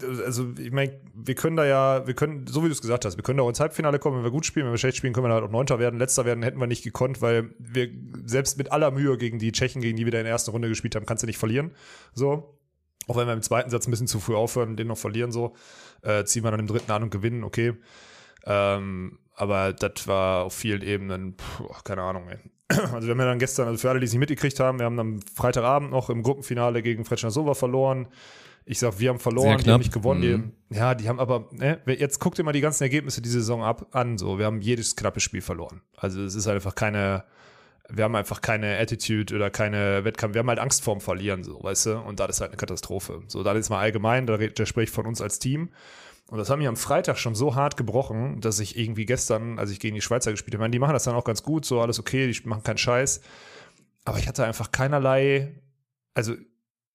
also 0.03 0.53
ich 0.57 0.71
meine, 0.71 0.99
wir 1.13 1.35
können 1.35 1.55
da 1.55 1.65
ja, 1.65 2.07
wir 2.07 2.13
können, 2.13 2.47
so 2.47 2.63
wie 2.63 2.67
du 2.67 2.71
es 2.71 2.81
gesagt 2.81 3.05
hast, 3.05 3.17
wir 3.17 3.23
können 3.23 3.37
da 3.37 3.43
auch 3.43 3.49
ins 3.49 3.59
Halbfinale 3.59 3.99
kommen, 3.99 4.17
wenn 4.17 4.23
wir 4.23 4.31
gut 4.31 4.45
spielen, 4.45 4.65
wenn 4.65 4.73
wir 4.73 4.77
schlecht 4.77 4.97
spielen, 4.97 5.13
können 5.13 5.27
wir 5.27 5.33
halt 5.33 5.43
auch 5.43 5.51
Neunter 5.51 5.79
werden. 5.79 5.99
Letzter 5.99 6.25
werden 6.25 6.43
hätten 6.43 6.59
wir 6.59 6.67
nicht 6.67 6.83
gekonnt, 6.83 7.21
weil 7.21 7.51
wir 7.59 7.89
selbst 8.25 8.57
mit 8.57 8.71
aller 8.71 8.91
Mühe 8.91 9.17
gegen 9.17 9.39
die 9.39 9.51
Tschechen, 9.51 9.81
gegen 9.81 9.97
die 9.97 10.05
wir 10.05 10.11
da 10.11 10.19
in 10.19 10.25
der 10.25 10.33
ersten 10.33 10.51
Runde 10.51 10.69
gespielt 10.69 10.95
haben, 10.95 11.05
kannst 11.05 11.23
du 11.23 11.27
nicht 11.27 11.37
verlieren. 11.37 11.71
So. 12.13 12.57
Auch 13.07 13.15
wenn 13.15 13.27
wir 13.27 13.33
im 13.33 13.41
zweiten 13.41 13.69
Satz 13.69 13.87
ein 13.87 13.91
bisschen 13.91 14.07
zu 14.07 14.19
früh 14.19 14.35
aufhören, 14.35 14.75
den 14.75 14.87
noch 14.87 14.97
verlieren, 14.97 15.31
so, 15.31 15.55
äh, 16.01 16.25
ziehen 16.25 16.43
wir 16.43 16.51
dann 16.51 16.59
im 16.59 16.67
dritten 16.67 16.91
an 16.91 17.03
und 17.03 17.09
gewinnen, 17.09 17.43
okay. 17.43 17.73
Ähm, 18.45 19.19
aber 19.33 19.71
das 19.71 20.07
war 20.07 20.45
auf 20.45 20.53
vielen 20.53 20.81
Ebenen, 20.81 21.35
puh, 21.37 21.67
keine 21.83 22.01
Ahnung, 22.01 22.27
ey. 22.29 22.39
Also 22.93 23.07
wir 23.07 23.11
haben 23.11 23.19
ja 23.19 23.25
dann 23.25 23.39
gestern, 23.39 23.67
also 23.67 23.79
für 23.79 23.89
alle, 23.89 23.99
die 23.99 24.05
es 24.05 24.11
nicht 24.11 24.19
mitgekriegt 24.19 24.59
haben, 24.59 24.79
wir 24.79 24.85
haben 24.85 24.99
am 24.99 25.19
Freitagabend 25.35 25.91
noch 25.91 26.09
im 26.09 26.23
Gruppenfinale 26.23 26.81
gegen 26.81 27.05
Frechnasova 27.05 27.53
verloren. 27.53 28.07
Ich 28.69 28.79
sag, 28.79 28.99
wir 28.99 29.09
haben 29.09 29.19
verloren, 29.19 29.57
die 29.63 29.71
haben 29.71 29.79
nicht 29.79 29.93
gewonnen. 29.93 30.19
Mhm. 30.19 30.51
Die, 30.69 30.75
ja, 30.75 30.93
die 30.93 31.07
haben 31.07 31.21
aber, 31.21 31.47
ne, 31.51 31.79
jetzt 31.85 32.19
guckt 32.19 32.37
ihr 32.37 32.43
mal 32.43 32.51
die 32.51 32.59
ganzen 32.59 32.83
Ergebnisse 32.83 33.21
die 33.21 33.29
Saison 33.29 33.63
ab 33.63 33.87
an. 33.95 34.17
So, 34.17 34.37
wir 34.37 34.45
haben 34.45 34.59
jedes 34.59 34.97
knappe 34.97 35.21
Spiel 35.21 35.41
verloren. 35.41 35.81
Also 35.95 36.21
es 36.21 36.35
ist 36.35 36.47
einfach 36.47 36.75
keine, 36.75 37.23
wir 37.87 38.03
haben 38.03 38.15
einfach 38.17 38.41
keine 38.41 38.77
Attitude 38.77 39.33
oder 39.33 39.49
keine 39.49 40.03
Wettkampf. 40.03 40.33
Wir 40.33 40.39
haben 40.39 40.49
halt 40.49 40.59
Angst 40.59 40.83
vorm 40.83 40.99
Verlieren, 40.99 41.45
so, 41.45 41.63
weißt 41.63 41.85
du? 41.85 41.99
Und 41.99 42.19
das 42.19 42.31
ist 42.31 42.41
halt 42.41 42.51
eine 42.51 42.57
Katastrophe. 42.57 43.21
So, 43.27 43.41
das 43.41 43.57
ist 43.57 43.69
mal 43.69 43.79
allgemein, 43.79 44.27
da, 44.27 44.35
da 44.35 44.65
spreche 44.65 44.83
ich 44.83 44.91
von 44.91 45.05
uns 45.05 45.21
als 45.21 45.39
Team. 45.39 45.69
Und 46.29 46.37
das 46.37 46.49
haben 46.49 46.59
mich 46.59 46.67
am 46.67 46.75
Freitag 46.75 47.17
schon 47.19 47.35
so 47.35 47.55
hart 47.55 47.77
gebrochen, 47.77 48.41
dass 48.41 48.59
ich 48.59 48.77
irgendwie 48.77 49.05
gestern, 49.05 49.59
als 49.59 49.71
ich 49.71 49.79
gegen 49.79 49.95
die 49.95 50.01
Schweizer 50.01 50.31
gespielt 50.31 50.55
habe, 50.55 50.57
ich 50.57 50.65
meine, 50.65 50.71
die 50.71 50.79
machen 50.79 50.91
das 50.91 51.05
dann 51.05 51.15
auch 51.15 51.23
ganz 51.23 51.41
gut, 51.41 51.63
so 51.63 51.79
alles 51.79 52.01
okay, 52.01 52.29
die 52.29 52.49
machen 52.49 52.63
keinen 52.63 52.77
Scheiß. 52.77 53.21
Aber 54.03 54.19
ich 54.19 54.27
hatte 54.27 54.43
einfach 54.43 54.73
keinerlei, 54.73 55.55
also 56.13 56.35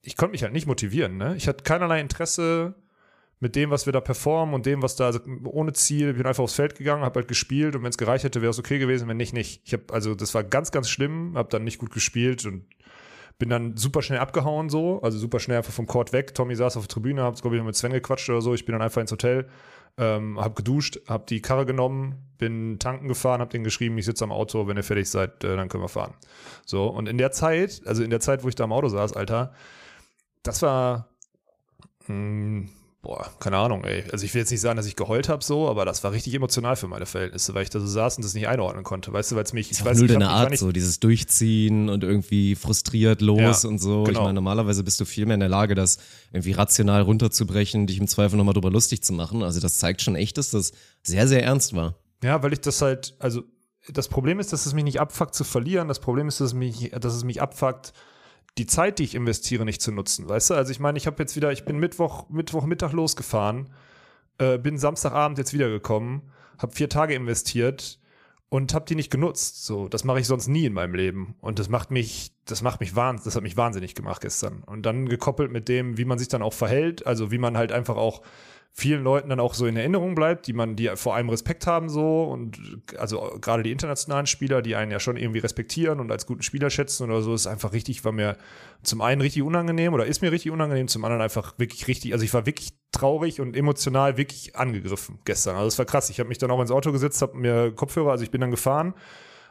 ich 0.02 0.16
konnte 0.16 0.32
mich 0.32 0.43
halt 0.43 0.52
nicht 0.52 0.66
motivieren, 0.66 1.16
ne? 1.16 1.34
Ich 1.37 1.49
hatte 1.49 1.64
keinerlei 1.64 2.00
Interesse 2.00 2.75
mit 3.38 3.56
dem, 3.56 3.70
was 3.70 3.87
wir 3.87 3.93
da 3.93 4.00
performen 4.00 4.54
und 4.54 4.66
dem, 4.66 4.82
was 4.82 4.94
da, 4.94 5.06
also 5.06 5.20
ohne 5.44 5.72
Ziel, 5.72 6.14
bin 6.14 6.26
einfach 6.26 6.44
aufs 6.44 6.54
Feld 6.54 6.76
gegangen, 6.76 7.02
habe 7.02 7.20
halt 7.20 7.28
gespielt 7.28 7.75
und 7.75 7.82
wenn 7.82 7.90
es 7.90 7.99
gereicht 7.99 8.25
hätte, 8.25 8.40
wäre 8.40 8.50
es 8.50 8.58
okay 8.58 8.78
gewesen, 8.78 9.08
wenn 9.08 9.16
nicht, 9.16 9.32
nicht. 9.32 9.62
Ich 9.64 9.72
habe, 9.72 9.84
also 9.90 10.14
das 10.14 10.32
war 10.34 10.44
ganz, 10.44 10.70
ganz 10.70 10.88
schlimm, 10.88 11.32
habe 11.37 11.49
dann 11.49 11.64
nicht 11.64 11.78
gut 11.78 11.93
gespielt 11.93 12.46
und 12.46 12.64
bin 13.38 13.49
dann 13.49 13.76
super 13.76 14.02
schnell 14.02 14.20
abgehauen 14.20 14.69
so, 14.69 15.02
also 15.02 15.19
super 15.19 15.40
schnell 15.40 15.56
einfach 15.58 15.72
vom 15.72 15.87
Court 15.87 16.12
weg. 16.12 16.34
Tommy 16.34 16.54
saß 16.54 16.76
auf 16.76 16.87
der 16.87 16.94
Tribüne, 16.94 17.22
hab 17.22 17.40
glaube 17.40 17.56
ich 17.56 17.62
mit 17.64 17.75
Sven 17.75 17.93
gequatscht 17.93 18.28
oder 18.31 18.40
so. 18.40 18.54
Ich 18.54 18.64
bin 18.64 18.75
dann 18.75 18.82
einfach 18.82 19.00
ins 19.00 19.10
Hotel, 19.10 19.49
ähm, 19.99 20.38
hab 20.38 20.54
geduscht, 20.54 21.00
hab 21.08 21.26
die 21.26 21.43
Karre 21.43 21.66
genommen, 21.66 22.14
bin 22.38 22.78
tanken 22.78 23.08
gefahren, 23.08 23.40
hab 23.40 23.50
den 23.50 23.64
geschrieben, 23.64 23.99
ich 23.99 24.04
sitze 24.04 24.22
am 24.22 24.31
Auto, 24.31 24.69
wenn 24.69 24.76
ihr 24.76 24.84
fertig 24.84 25.10
seid, 25.10 25.43
äh, 25.43 25.56
dann 25.56 25.69
können 25.69 25.82
wir 25.82 25.88
fahren. 25.88 26.14
So 26.64 26.87
und 26.87 27.08
in 27.08 27.19
der 27.19 27.32
Zeit, 27.32 27.82
also 27.87 28.04
in 28.04 28.10
der 28.10 28.20
Zeit, 28.20 28.44
wo 28.44 28.49
ich 28.49 28.54
da 28.54 28.62
am 28.62 28.72
Auto 28.72 28.87
saß, 28.87 29.14
Alter, 29.14 29.52
das 30.42 30.62
war 30.62 31.08
mh, 32.06 32.68
boah, 33.02 33.28
keine 33.40 33.56
Ahnung, 33.58 33.84
ey. 33.84 34.04
Also 34.12 34.24
ich 34.24 34.32
will 34.32 34.40
jetzt 34.40 34.50
nicht 34.50 34.60
sagen, 34.60 34.76
dass 34.76 34.86
ich 34.86 34.96
geheult 34.96 35.28
habe 35.28 35.42
so, 35.42 35.68
aber 35.68 35.84
das 35.84 36.04
war 36.04 36.12
richtig 36.12 36.34
emotional 36.34 36.76
für 36.76 36.86
meine 36.86 37.04
Verhältnisse, 37.04 37.52
weil 37.52 37.64
ich 37.64 37.70
da 37.70 37.80
so 37.80 37.86
saß 37.86 38.16
und 38.16 38.24
das 38.24 38.34
nicht 38.34 38.46
einordnen 38.48 38.84
konnte. 38.84 39.12
Weißt 39.12 39.32
du, 39.32 39.36
weil 39.36 39.42
es 39.42 39.52
mich, 39.52 39.70
Ist 39.70 39.78
ich 39.78 39.82
auch 39.82 39.90
weiß 39.90 39.98
null 39.98 40.06
ich 40.06 40.12
deine 40.12 40.24
ich 40.24 40.30
Art, 40.30 40.56
so 40.56 40.72
dieses 40.72 41.00
Durchziehen 41.00 41.88
und 41.88 42.04
irgendwie 42.04 42.54
frustriert 42.54 43.20
los 43.20 43.64
Ja, 43.64 43.68
und 43.68 43.78
so. 43.78 44.02
Ich 44.02 44.10
genau. 44.10 44.22
meine, 44.22 44.34
normalerweise 44.34 44.84
bist 44.84 45.00
du 45.00 45.04
viel 45.04 45.26
mehr 45.26 45.34
in 45.34 45.40
der 45.40 45.48
Lage, 45.48 45.74
das 45.74 45.98
irgendwie 46.32 46.52
rational 46.52 47.02
runterzubrechen, 47.02 47.86
dich 47.86 47.98
im 47.98 48.06
Zweifel 48.06 48.36
nochmal 48.36 48.54
drüber 48.54 48.70
lustig 48.70 49.02
zu 49.02 49.12
machen. 49.12 49.42
Also 49.42 49.60
das 49.60 49.78
zeigt 49.78 50.00
schon 50.00 50.14
echt, 50.14 50.38
dass 50.38 50.50
das 50.50 50.72
sehr, 51.02 51.26
sehr 51.26 51.42
ernst 51.42 51.74
war. 51.74 51.96
Ja, 52.22 52.42
weil 52.42 52.52
ich 52.52 52.60
das 52.60 52.80
halt, 52.82 53.16
also 53.18 53.42
das 53.88 54.06
Problem 54.06 54.38
ist, 54.38 54.52
dass 54.52 54.64
es 54.64 54.74
mich 54.74 54.84
nicht 54.84 55.00
abfuckt 55.00 55.34
zu 55.34 55.42
verlieren. 55.42 55.88
Das 55.88 55.98
Problem 55.98 56.28
ist, 56.28 56.40
dass 56.40 56.48
es 56.48 56.54
mich, 56.54 56.92
dass 56.92 57.14
es 57.14 57.24
mich 57.24 57.42
abfuckt, 57.42 57.92
die 58.58 58.66
Zeit, 58.66 58.99
die 58.99 59.04
ich 59.04 59.14
investiere, 59.14 59.64
nicht 59.64 59.81
zu 59.81 59.93
nutzen. 59.93 60.28
Weißt 60.28 60.50
du? 60.50 60.54
Also 60.54 60.70
ich 60.70 60.81
meine, 60.81 60.99
ich 60.99 61.06
habe 61.06 61.22
jetzt 61.22 61.37
wieder, 61.37 61.52
ich 61.52 61.64
bin 61.64 61.78
Mittwoch, 61.78 62.28
Mittwochmittag 62.28 62.93
losgefahren, 62.93 63.70
äh, 64.38 64.58
bin 64.58 64.78
Samstagabend 64.78 65.38
jetzt 65.38 65.52
wiedergekommen, 65.52 66.22
habe 66.58 66.72
vier 66.72 66.88
Tage 66.88 67.14
investiert 67.14 67.99
und 68.49 68.75
habe 68.75 68.84
die 68.84 68.94
nicht 68.94 69.10
genutzt. 69.10 69.64
So, 69.64 69.88
das 69.88 70.04
mache 70.04 70.20
ich 70.20 70.26
sonst 70.26 70.49
nie 70.49 70.66
in 70.66 70.75
meinem 70.75 70.94
Leben. 70.94 71.34
Und 71.40 71.58
das 71.58 71.70
macht 71.70 71.90
mich, 71.90 72.32
das 72.44 72.60
macht 72.60 72.81
mich 72.81 72.94
wahnsinnig, 72.94 73.25
das 73.25 73.37
hat 73.37 73.43
mich 73.43 73.56
wahnsinnig 73.56 73.94
gemacht 73.94 74.20
gestern. 74.20 74.62
Und 74.64 74.84
dann 74.84 75.08
gekoppelt 75.08 75.50
mit 75.50 75.69
dem, 75.69 75.96
wie 75.96 76.04
man 76.04 76.19
sich 76.19 76.28
dann 76.28 76.43
auch 76.43 76.52
verhält, 76.52 77.06
also 77.06 77.31
wie 77.31 77.38
man 77.38 77.56
halt 77.56 77.72
einfach 77.72 77.96
auch 77.96 78.20
vielen 78.74 79.04
Leuten 79.04 79.28
dann 79.28 79.38
auch 79.38 79.52
so 79.52 79.66
in 79.66 79.76
Erinnerung 79.76 80.14
bleibt, 80.14 80.46
die 80.46 80.54
man, 80.54 80.76
die 80.76 80.90
vor 80.94 81.14
allem 81.14 81.28
Respekt 81.28 81.66
haben 81.66 81.90
so 81.90 82.24
und 82.24 82.58
also 82.98 83.36
gerade 83.40 83.62
die 83.62 83.70
internationalen 83.70 84.26
Spieler, 84.26 84.62
die 84.62 84.76
einen 84.76 84.90
ja 84.90 84.99
schon 84.99 85.16
irgendwie 85.16 85.40
respektieren 85.40 86.00
und 86.00 86.11
als 86.11 86.26
guten 86.26 86.42
Spieler 86.42 86.70
schätzen 86.70 87.04
oder 87.04 87.20
so, 87.20 87.35
ist 87.35 87.47
einfach 87.47 87.75
richtig, 87.75 88.02
war 88.04 88.12
mir 88.12 88.37
zum 88.82 89.02
einen 89.02 89.20
richtig 89.20 89.42
unangenehm 89.42 89.92
oder 89.92 90.06
ist 90.06 90.23
mir 90.23 90.32
richtig 90.32 90.52
unangenehm, 90.52 90.88
zum 90.88 91.04
anderen 91.04 91.23
einfach 91.23 91.58
wirklich 91.58 91.87
richtig, 91.87 92.14
also 92.14 92.25
ich 92.25 92.32
war 92.32 92.47
wirklich 92.47 92.73
traurig 92.92 93.40
und 93.40 93.56
emotional 93.56 94.16
wirklich 94.16 94.56
angegriffen 94.56 95.18
gestern. 95.25 95.56
Also 95.56 95.68
es 95.68 95.78
war 95.78 95.87
krass. 95.87 96.11
Ich 96.11 96.18
habe 96.18 96.28
mich 96.28 96.38
dann 96.38 96.50
auch 96.50 96.61
ins 96.61 96.70
Auto 96.70 96.92
gesetzt, 96.92 97.20
habe 97.23 97.37
mir 97.37 97.73
Kopfhörer, 97.73 98.12
also 98.12 98.25
ich 98.25 98.30
bin 98.30 98.40
dann 98.40 98.50
gefahren, 98.50 98.94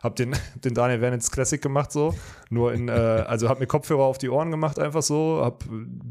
habe 0.01 0.15
den, 0.15 0.35
den 0.63 0.73
Daniel 0.73 1.01
Wernitz 1.01 1.31
Classic 1.31 1.61
gemacht 1.61 1.91
so, 1.91 2.13
nur 2.49 2.73
in, 2.73 2.89
äh, 2.89 2.91
also 2.91 3.49
habe 3.49 3.59
mir 3.59 3.67
Kopfhörer 3.67 4.03
auf 4.03 4.17
die 4.17 4.29
Ohren 4.29 4.51
gemacht 4.51 4.79
einfach 4.79 5.01
so, 5.01 5.41
habe 5.43 5.57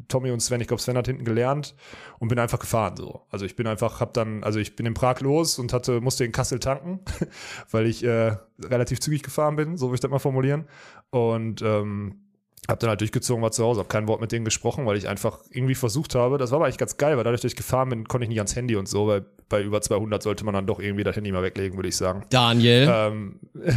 Tommy 0.09 0.31
und 0.31 0.41
Sven, 0.41 0.61
ich 0.61 0.69
glaube 0.69 0.83
Sven 0.83 0.97
hat 0.97 1.07
hinten 1.07 1.25
gelernt 1.25 1.75
und 2.19 2.29
bin 2.29 2.39
einfach 2.39 2.59
gefahren 2.59 2.97
so. 2.97 3.23
Also 3.31 3.45
ich 3.45 3.57
bin 3.57 3.67
einfach, 3.67 4.01
habe 4.01 4.13
dann, 4.13 4.45
also 4.45 4.59
ich 4.59 4.77
bin 4.77 4.87
in 4.87 4.95
Prag 4.95 5.21
los 5.21 5.59
und 5.59 5.73
hatte, 5.73 6.01
musste 6.01 6.25
in 6.25 6.33
Kassel 6.33 6.59
tanken, 6.59 7.01
weil 7.71 7.87
ich 7.87 8.05
äh, 8.05 8.37
relativ 8.63 9.01
zügig 9.01 9.23
gefahren 9.23 9.57
bin, 9.57 9.77
so 9.77 9.87
würde 9.89 9.97
ich 9.97 10.01
das 10.01 10.11
mal 10.11 10.19
formulieren. 10.19 10.67
Und 11.11 11.63
ähm, 11.63 12.21
hab 12.69 12.79
dann 12.81 12.91
halt 12.91 13.01
durchgezogen, 13.01 13.43
war 13.43 13.51
zu 13.51 13.65
Hause, 13.65 13.81
hab 13.81 13.89
kein 13.89 14.07
Wort 14.07 14.21
mit 14.21 14.33
denen 14.33 14.45
gesprochen, 14.45 14.87
weil 14.87 14.97
ich 14.97 15.09
einfach 15.09 15.39
irgendwie 15.51 15.75
versucht 15.75 16.15
habe, 16.15 16.39
das 16.39 16.51
war 16.51 16.57
aber 16.57 16.67
eigentlich 16.67 16.79
ganz 16.79 16.97
geil, 16.97 17.17
weil 17.17 17.25
dadurch, 17.25 17.41
dass 17.41 17.53
ich 17.53 17.57
gefahren 17.57 17.89
bin, 17.89 18.07
konnte 18.07 18.25
ich 18.25 18.29
nicht 18.29 18.39
ans 18.39 18.55
Handy 18.55 18.77
und 18.77 18.89
so, 18.89 19.07
weil 19.07 19.25
bei 19.49 19.63
über 19.63 19.81
200 19.81 20.23
sollte 20.23 20.45
man 20.45 20.55
dann 20.55 20.67
doch 20.67 20.79
irgendwie 20.79 21.03
das 21.03 21.17
Handy 21.17 21.33
mal 21.33 21.43
weglegen, 21.43 21.77
würde 21.77 21.89
ich 21.89 21.97
sagen. 21.97 22.25
Daniel, 22.31 22.89
Ähm, 22.91 23.41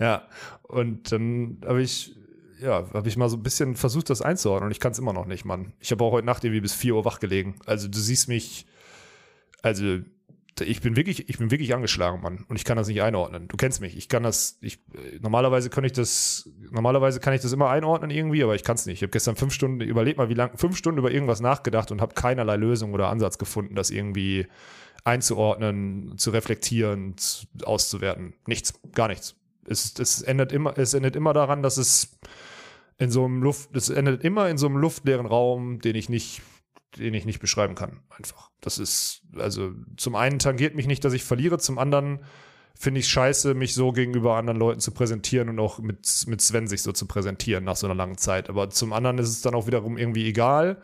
ja, 0.00 0.22
und 0.62 1.12
dann 1.12 1.58
habe 1.66 1.82
ich, 1.82 2.14
ja, 2.60 2.86
habe 2.94 3.08
ich 3.08 3.16
mal 3.16 3.28
so 3.28 3.36
ein 3.36 3.42
bisschen 3.42 3.74
versucht, 3.74 4.08
das 4.08 4.22
einzuordnen 4.22 4.68
und 4.68 4.72
ich 4.72 4.80
kann 4.80 4.92
es 4.92 4.98
immer 4.98 5.12
noch 5.12 5.26
nicht, 5.26 5.44
Mann. 5.44 5.72
Ich 5.80 5.90
habe 5.90 6.02
auch 6.04 6.12
heute 6.12 6.26
Nacht 6.26 6.44
irgendwie 6.44 6.60
bis 6.62 6.74
4 6.74 6.94
Uhr 6.94 7.04
wach 7.04 7.20
gelegen. 7.20 7.56
Also 7.66 7.88
du 7.88 7.98
siehst 7.98 8.28
mich, 8.28 8.66
also 9.62 9.98
ich 10.60 10.80
bin 10.80 10.96
wirklich, 10.96 11.28
ich 11.28 11.38
bin 11.38 11.50
wirklich 11.50 11.74
angeschlagen, 11.74 12.20
Mann. 12.20 12.44
Und 12.48 12.56
ich 12.56 12.64
kann 12.64 12.76
das 12.76 12.88
nicht 12.88 13.02
einordnen. 13.02 13.48
Du 13.48 13.56
kennst 13.56 13.80
mich. 13.80 13.96
Ich 13.96 14.08
kann 14.08 14.22
das, 14.22 14.58
ich, 14.60 14.78
normalerweise 15.20 15.70
kann 15.70 15.84
ich 15.84 15.92
das, 15.92 16.48
normalerweise 16.70 17.20
kann 17.20 17.34
ich 17.34 17.40
das 17.40 17.52
immer 17.52 17.70
einordnen 17.70 18.10
irgendwie, 18.10 18.42
aber 18.44 18.54
ich 18.54 18.62
kann 18.62 18.76
es 18.76 18.86
nicht. 18.86 18.98
Ich 18.98 19.02
habe 19.02 19.10
gestern 19.10 19.36
fünf 19.36 19.52
Stunden, 19.52 19.80
überleg 19.80 20.16
mal, 20.16 20.28
wie 20.28 20.34
lang, 20.34 20.56
fünf 20.56 20.76
Stunden 20.76 20.98
über 20.98 21.10
irgendwas 21.10 21.40
nachgedacht 21.40 21.90
und 21.90 22.00
habe 22.00 22.14
keinerlei 22.14 22.56
Lösung 22.56 22.92
oder 22.92 23.08
Ansatz 23.08 23.38
gefunden, 23.38 23.74
das 23.74 23.90
irgendwie 23.90 24.46
einzuordnen, 25.02 26.16
zu 26.18 26.30
reflektieren, 26.30 27.16
zu, 27.16 27.46
auszuwerten. 27.64 28.34
Nichts, 28.46 28.74
gar 28.92 29.08
nichts. 29.08 29.34
Es, 29.66 29.98
es 29.98 30.22
endet 30.22 30.52
immer, 30.52 30.76
es 30.78 30.94
endet 30.94 31.16
immer 31.16 31.32
daran, 31.32 31.62
dass 31.62 31.78
es 31.78 32.18
in 32.98 33.10
so 33.10 33.24
einem 33.24 33.42
Luft, 33.42 33.74
es 33.76 33.88
endet 33.88 34.24
immer 34.24 34.48
in 34.48 34.58
so 34.58 34.66
einem 34.66 34.76
luftleeren 34.76 35.26
Raum, 35.26 35.80
den 35.80 35.96
ich 35.96 36.08
nicht 36.08 36.42
den 36.96 37.14
ich 37.14 37.24
nicht 37.24 37.40
beschreiben 37.40 37.74
kann, 37.74 38.00
einfach. 38.10 38.50
Das 38.60 38.78
ist, 38.78 39.22
also 39.36 39.72
zum 39.96 40.14
einen 40.14 40.38
tangiert 40.38 40.74
mich 40.74 40.86
nicht, 40.86 41.04
dass 41.04 41.12
ich 41.12 41.24
verliere, 41.24 41.58
zum 41.58 41.78
anderen 41.78 42.20
finde 42.74 43.00
ich 43.00 43.08
scheiße, 43.08 43.54
mich 43.54 43.74
so 43.74 43.92
gegenüber 43.92 44.36
anderen 44.36 44.58
Leuten 44.58 44.80
zu 44.80 44.90
präsentieren 44.90 45.48
und 45.48 45.58
auch 45.60 45.78
mit, 45.78 46.24
mit 46.26 46.40
Sven 46.40 46.66
sich 46.66 46.82
so 46.82 46.92
zu 46.92 47.06
präsentieren 47.06 47.64
nach 47.64 47.76
so 47.76 47.86
einer 47.86 47.94
langen 47.94 48.18
Zeit. 48.18 48.48
Aber 48.48 48.70
zum 48.70 48.92
anderen 48.92 49.18
ist 49.18 49.28
es 49.28 49.42
dann 49.42 49.54
auch 49.54 49.66
wiederum 49.66 49.96
irgendwie 49.96 50.26
egal. 50.26 50.82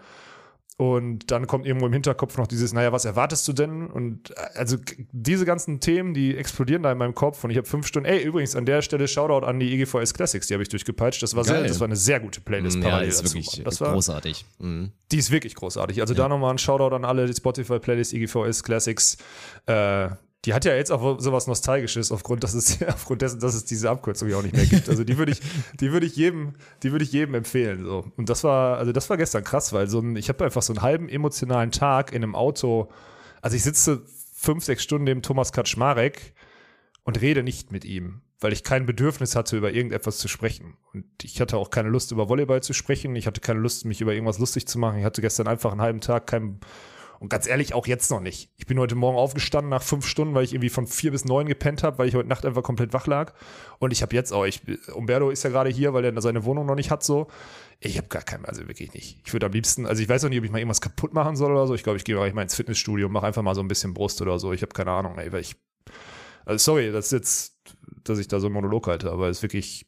Und 0.77 1.31
dann 1.31 1.47
kommt 1.47 1.67
irgendwo 1.67 1.87
im 1.87 1.93
Hinterkopf 1.93 2.39
noch 2.39 2.47
dieses, 2.47 2.73
naja, 2.73 2.91
was 2.91 3.05
erwartest 3.05 3.47
du 3.47 3.53
denn? 3.53 3.87
Und 3.89 4.31
äh, 4.31 4.35
also 4.55 4.79
diese 5.13 5.45
ganzen 5.45 5.79
Themen, 5.81 6.15
die 6.15 6.35
explodieren 6.37 6.83
da 6.83 6.91
in 6.91 6.97
meinem 6.97 7.15
Kopf. 7.15 7.45
Und 7.45 7.51
ich 7.51 7.59
habe 7.59 7.67
fünf 7.67 7.87
Stunden, 7.87 8.09
ey, 8.09 8.23
übrigens 8.23 8.57
an 8.57 8.65
der 8.65 8.81
Stelle 8.81 9.07
Shoutout 9.07 9.45
an 9.47 9.61
die 9.61 9.75
EGVS 9.75 10.15
Classics, 10.15 10.47
die 10.47 10.55
habe 10.55 10.63
ich 10.63 10.71
durchgepeitscht. 10.71 11.23
Das 11.23 11.37
war, 11.37 11.45
sehr, 11.45 11.63
das 11.63 11.81
war 11.81 11.87
eine 11.87 11.97
sehr 11.97 12.19
gute 12.21 12.41
Playlist 12.41 12.79
Ja, 12.79 12.85
parallel 12.85 13.09
ist 13.11 13.21
dazu. 13.23 13.35
wirklich 13.35 13.63
Das 13.63 13.81
war, 13.83 13.93
großartig. 13.93 14.47
Mhm. 14.59 14.93
die 15.13 15.19
ist 15.19 15.31
wirklich 15.31 15.55
großartig. 15.55 16.01
Also 16.01 16.15
da 16.15 16.29
nochmal 16.29 16.53
ein 16.53 16.59
Shoutout 16.59 16.95
an 16.97 17.05
alle 17.05 17.27
die 17.27 17.35
Spotify-Playlist 17.35 18.15
EGVS 18.15 18.63
Classics. 18.65 19.19
Äh, 19.67 20.09
die 20.47 20.55
hat 20.55 20.65
ja 20.65 20.75
jetzt 20.75 20.91
auch 20.91 21.21
sowas 21.21 21.47
Nostalgisches 21.47 22.11
aufgrund, 22.13 22.45
dass 22.45 22.55
es, 22.55 22.83
aufgrund 22.89 23.23
dessen, 23.23 23.41
dass 23.41 23.55
es 23.55 23.65
diese 23.65 23.91
Abkürzung 23.91 24.29
ja 24.29 24.39
auch 24.39 24.43
nicht 24.43 24.57
mehr 24.57 24.67
gibt. 24.67 24.89
Also 24.89 25.05
die 25.05 25.19
würde 25.19 25.33
ich, 25.33 25.41
die 25.79 25.93
würde 25.93 26.07
ich 26.07 26.17
jedem, 26.17 26.55
die 26.83 26.93
würde 26.93 27.05
ich 27.05 27.13
jedem 27.13 27.35
empfehlen. 27.35 27.85
So. 27.85 28.11
Und 28.17 28.31
das 28.31 28.45
war, 28.45 28.79
also 28.79 28.93
das 28.93 29.11
war 29.11 29.17
gestern 29.17 29.45
krass, 29.45 29.73
weil 29.73 29.89
so 29.89 30.01
ein, 30.01 30.17
ich 30.17 30.29
habe 30.29 30.45
einfach 30.45 30.63
so 30.63 30.73
einen 30.73 30.83
halben 30.83 31.09
emotionalen 31.09 31.73
Tag 31.73 32.13
in 32.13 32.23
einem 32.23 32.35
Auto. 32.35 32.89
Also 33.43 33.57
ich 33.57 33.63
sitze 33.63 34.03
fünf, 34.33 34.65
sechs 34.65 34.83
Stunden 34.83 35.05
neben 35.05 35.23
Thomas 35.23 35.53
Kaczmarek 35.53 36.35
und 37.05 37.21
rede 37.21 37.43
nicht 37.43 37.73
mit 37.73 37.85
ihm, 37.85 38.23
weil 38.41 38.55
ich 38.55 38.65
kein 38.65 38.87
Bedürfnis 38.87 39.37
hatte, 39.37 39.59
über 39.59 39.73
irgendetwas 39.73 40.17
zu 40.17 40.29
sprechen. 40.29 40.79
Und 40.95 41.05
ich 41.23 41.43
hatte 41.43 41.59
auch 41.59 41.69
keine 41.69 41.91
Lust, 41.91 42.13
über 42.13 42.31
Volleyball 42.31 42.63
zu 42.63 42.73
sprechen. 42.73 43.15
Ich 43.17 43.27
hatte 43.27 43.43
keine 43.43 43.61
Lust, 43.61 43.85
mich 43.85 44.01
über 44.01 44.15
irgendwas 44.15 44.39
lustig 44.39 44.67
zu 44.67 44.79
machen. 44.79 45.01
Ich 45.01 45.05
hatte 45.05 45.21
gestern 45.21 45.47
einfach 45.47 45.73
einen 45.73 45.83
halben 45.83 46.01
Tag 46.01 46.27
kein, 46.27 46.61
und 47.21 47.29
ganz 47.29 47.47
ehrlich, 47.47 47.75
auch 47.75 47.87
jetzt 47.87 48.11
noch 48.11 48.21
nicht. 48.21 48.51
Ich 48.57 48.65
bin 48.65 48.79
heute 48.79 48.95
Morgen 48.95 49.19
aufgestanden 49.19 49.69
nach 49.69 49.83
fünf 49.83 50.07
Stunden, 50.07 50.35
weil 50.35 50.43
ich 50.43 50.55
irgendwie 50.55 50.71
von 50.71 50.87
vier 50.87 51.11
bis 51.11 51.27
neun 51.27 51.47
gepennt 51.47 51.83
habe, 51.83 51.99
weil 51.99 52.09
ich 52.09 52.15
heute 52.15 52.31
Nacht 52.31 52.47
einfach 52.47 52.63
komplett 52.63 52.95
wach 52.95 53.07
lag. 53.07 53.35
Und 53.79 53.93
ich 53.93 54.01
habe 54.01 54.17
jetzt 54.17 54.33
auch, 54.33 54.47
ich, 54.47 54.63
Umberto 54.95 55.29
ist 55.29 55.43
ja 55.43 55.51
gerade 55.51 55.69
hier, 55.69 55.93
weil 55.93 56.03
er 56.03 56.23
seine 56.23 56.47
Wohnung 56.47 56.65
noch 56.65 56.77
nicht 56.77 56.91
hat, 56.91 57.05
so. 57.05 57.29
Ich 57.79 57.99
habe 57.99 58.09
gar 58.09 58.23
keinen, 58.23 58.47
also 58.47 58.67
wirklich 58.69 58.95
nicht. 58.95 59.19
Ich 59.27 59.35
würde 59.35 59.45
am 59.45 59.53
liebsten, 59.53 59.85
also 59.85 60.03
ich 60.03 60.09
weiß 60.09 60.25
auch 60.25 60.31
nicht, 60.31 60.39
ob 60.39 60.47
ich 60.47 60.51
mal 60.51 60.61
irgendwas 60.61 60.81
kaputt 60.81 61.13
machen 61.13 61.37
soll 61.37 61.53
oder 61.53 61.67
so. 61.67 61.75
Ich 61.75 61.83
glaube, 61.83 61.99
ich 61.99 62.05
gehe 62.05 62.17
mal 62.17 62.41
ins 62.41 62.55
Fitnessstudio 62.55 63.07
und 63.07 63.13
mache 63.13 63.27
einfach 63.27 63.43
mal 63.43 63.55
so 63.55 63.61
ein 63.61 63.69
bisschen 63.69 63.93
Brust 63.93 64.23
oder 64.23 64.39
so. 64.39 64.55
Ich 64.55 64.63
habe 64.63 64.73
keine 64.73 64.93
Ahnung, 64.93 65.19
ey, 65.19 65.31
weil 65.31 65.43
ich, 65.43 65.57
also 66.47 66.73
sorry, 66.73 66.91
das 66.91 67.07
ist 67.07 67.13
jetzt, 67.13 67.57
dass 68.03 68.19
ich 68.19 68.29
da 68.29 68.41
so 68.41 68.47
einen 68.47 68.55
Monolog 68.55 68.87
halte, 68.87 69.13
aber 69.13 69.29
es 69.29 69.39
ist 69.39 69.43
wirklich, 69.43 69.87